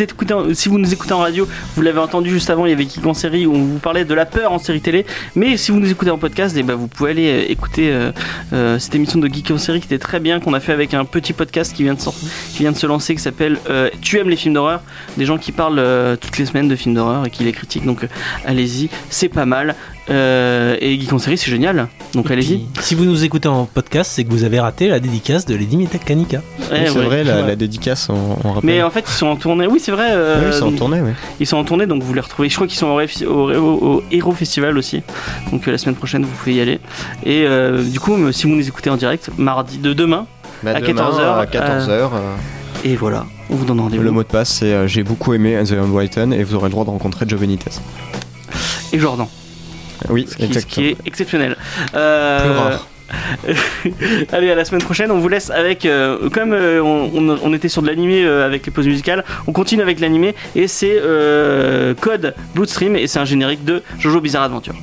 si 0.55 0.69
vous 0.69 0.79
nous 0.79 0.93
écoutez 0.93 1.13
en 1.13 1.19
radio, 1.19 1.47
vous 1.77 1.83
l'avez 1.83 1.99
entendu 1.99 2.31
juste 2.31 2.51
avant, 2.51 2.67
il 2.67 2.71
y 2.71 2.73
avait 2.73 2.85
Geek 2.85 3.05
en 3.07 3.15
série 3.15 3.47
où 3.47 3.55
on 3.55 3.65
vous 3.65 3.79
parlait 3.79 4.05
de 4.05 4.15
la 4.15 4.27
peur 4.27 4.53
en 4.53 4.59
série 4.59 4.81
télé. 4.81 5.07
Mais 5.35 5.57
si 5.57 5.71
vous 5.71 5.81
nous 5.81 5.91
écoutez 5.91 6.11
en 6.11 6.19
podcast, 6.19 6.57
et 6.57 6.63
ben 6.63 6.75
vous 6.75 6.89
pouvez 6.89 7.11
aller 7.11 7.29
euh, 7.29 7.51
écouter 7.51 7.91
euh, 7.93 8.13
euh, 8.53 8.79
cette 8.79 8.95
émission 8.95 9.19
de 9.19 9.29
Geek 9.29 9.51
en 9.51 9.59
série 9.59 9.81
qui 9.81 9.87
était 9.87 9.99
très 9.99 10.21
bien, 10.21 10.41
qu'on 10.41 10.55
a 10.55 10.61
fait 10.61 10.73
avec 10.73 10.95
un 10.95 11.05
petit 11.05 11.33
podcast 11.33 11.75
qui 11.75 11.83
vient 11.83 11.95
de 11.95 12.01
sortir, 12.01 12.29
qui 12.53 12.61
vient 12.61 12.73
de 12.73 12.77
se 12.77 12.87
lancer, 12.87 13.15
qui 13.15 13.23
s'appelle 13.23 13.59
Tu 14.01 14.19
aimes 14.19 14.29
les 14.29 14.37
films 14.37 14.55
d'horreur, 14.55 14.83
des 15.17 15.25
gens 15.25 15.39
qui 15.39 15.53
parlent 15.53 15.83
toutes 16.21 16.39
les 16.39 16.47
semaines 16.47 16.69
de 16.69 16.77
films 16.77 16.95
d'horreur 16.95 17.27
et 17.27 17.31
qui 17.31 17.45
les 17.45 17.53
critiquent. 17.53 17.87
Donc 17.87 18.07
allez-y, 18.45 18.91
c'est 19.11 19.29
pas 19.29 19.47
mal. 19.47 19.75
Euh, 20.11 20.77
et 20.81 20.99
Geek 20.99 21.13
en 21.13 21.19
série, 21.19 21.39
c'est 21.39 21.51
génial. 21.51 21.87
Donc 22.15 22.31
allez-y. 22.31 22.63
Si 22.81 22.95
vous 22.97 23.05
nous 23.05 23.23
écoutez 23.25 23.49
en 23.49 23.65
podcast, 23.67 24.11
c'est 24.13 24.25
que 24.25 24.31
vous 24.31 24.43
avez 24.43 24.59
raté 24.59 24.89
la 24.89 24.99
dédicace 24.99 25.47
de 25.47 25.55
Lady 25.55 25.77
Metacanica. 25.77 26.39
Ouais, 26.39 26.43
Oui, 26.73 26.79
c'est 26.87 26.99
ouais. 26.99 27.05
vrai, 27.05 27.25
la, 27.25 27.37
Ouais. 27.43 27.47
la 27.49 27.57
dédicace, 27.57 28.09
on, 28.11 28.37
on 28.45 28.53
rappelle. 28.55 28.69
Mais 28.71 28.83
en 28.83 28.91
fait, 28.91 29.05
ils 29.07 29.13
sont 29.13 29.29
en 29.29 29.37
tournée. 29.37 29.67
Oui, 29.69 29.79
c'est 29.81 29.93
vrai. 29.93 30.09
euh, 30.11 30.41
Oui, 30.41 30.47
ils 30.53 30.59
sont 30.59 30.67
en 30.67 30.73
tournée, 30.77 31.01
oui. 31.01 31.11
Ils 31.39 31.47
sont 31.47 31.57
en 31.59 31.65
tournée, 31.65 31.87
donc 31.87 32.03
vous 32.03 32.13
les 32.13 32.21
retrouvez. 32.21 32.49
Je 32.49 32.55
crois 32.57 32.67
qu'ils 32.67 32.79
sont 32.79 32.89
au, 32.89 32.97
Ré- 32.97 33.09
au, 33.27 33.51
au- 33.53 33.85
au 33.99 34.03
Hero 34.11 34.33
Festival 34.33 34.77
aussi. 34.77 35.03
Donc 35.53 35.69
euh, 35.69 35.73
la 35.73 35.79
semaine 35.79 35.95
prochaine, 35.95 36.23
vous 36.25 36.31
pouvez 36.43 36.55
y 36.55 36.61
aller. 36.61 36.81
Et 37.25 37.45
euh, 37.47 37.83
du 37.83 38.01
coup, 38.01 38.17
si 38.33 38.45
vous 38.49 38.55
nous 38.57 38.67
écoutez 38.67 38.91
en 38.91 38.97
direct, 38.97 39.31
mardi 39.39 39.79
de 39.79 39.93
demain, 39.93 40.27
Bah, 40.65 40.73
À 40.75 40.81
demain, 40.81 40.87
14 40.95 41.21
heures, 41.21 41.39
À 41.39 41.47
14h. 41.47 42.11
et 42.85 42.97
voilà, 42.97 43.27
on 43.49 43.55
vous 43.55 43.65
donne 43.65 43.79
rendez-vous. 43.81 44.03
le 44.03 44.11
mot 44.11 44.23
de 44.25 44.29
passe, 44.29 44.49
c'est 44.51 44.73
euh, 44.75 44.87
j'ai 44.89 45.05
beaucoup 45.05 45.33
aimé 45.35 45.57
The 45.65 45.73
Unwritten 45.75 46.33
et 46.33 46.43
vous 46.43 46.57
aurez 46.57 46.67
le 46.67 46.73
droit 46.73 46.85
de 46.85 46.91
rencontrer 46.91 47.27
Joe 47.29 47.39
Benitez. 47.39 47.71
Et 48.93 48.99
Jordan, 48.99 49.27
Oui, 50.09 50.27
ce 50.29 50.37
qui, 50.37 50.43
ce 50.43 50.47
exactement. 50.47 50.73
qui 50.73 50.89
est 50.89 50.97
exceptionnel. 51.07 51.57
Euh, 51.95 52.41
Plus 52.41 52.51
rare. 52.51 52.87
Allez, 54.33 54.51
à 54.51 54.55
la 54.55 54.65
semaine 54.65 54.83
prochaine. 54.83 55.11
On 55.11 55.19
vous 55.19 55.29
laisse 55.29 55.51
avec. 55.51 55.85
euh, 55.85 56.29
comme 56.31 56.53
euh, 56.53 56.81
on, 56.83 57.55
était 57.55 57.69
sur 57.69 57.83
de 57.83 57.87
l'animé 57.87 58.25
euh, 58.25 58.47
avec 58.47 58.67
les 58.67 58.73
pauses 58.73 58.87
musicales, 58.87 59.25
on 59.47 59.53
continue 59.53 59.83
avec 59.83 60.01
l'animé 60.01 60.35
et 60.55 60.69
c'est 60.69 61.01
Code 62.01 62.35
Bloodstream 62.55 62.97
et 62.97 63.07
c'est 63.07 63.19
un 63.19 63.25
générique 63.25 63.65
de 63.65 63.83
Jojo 63.99 64.21
Bizarre 64.21 64.45
Adventure. 64.45 64.75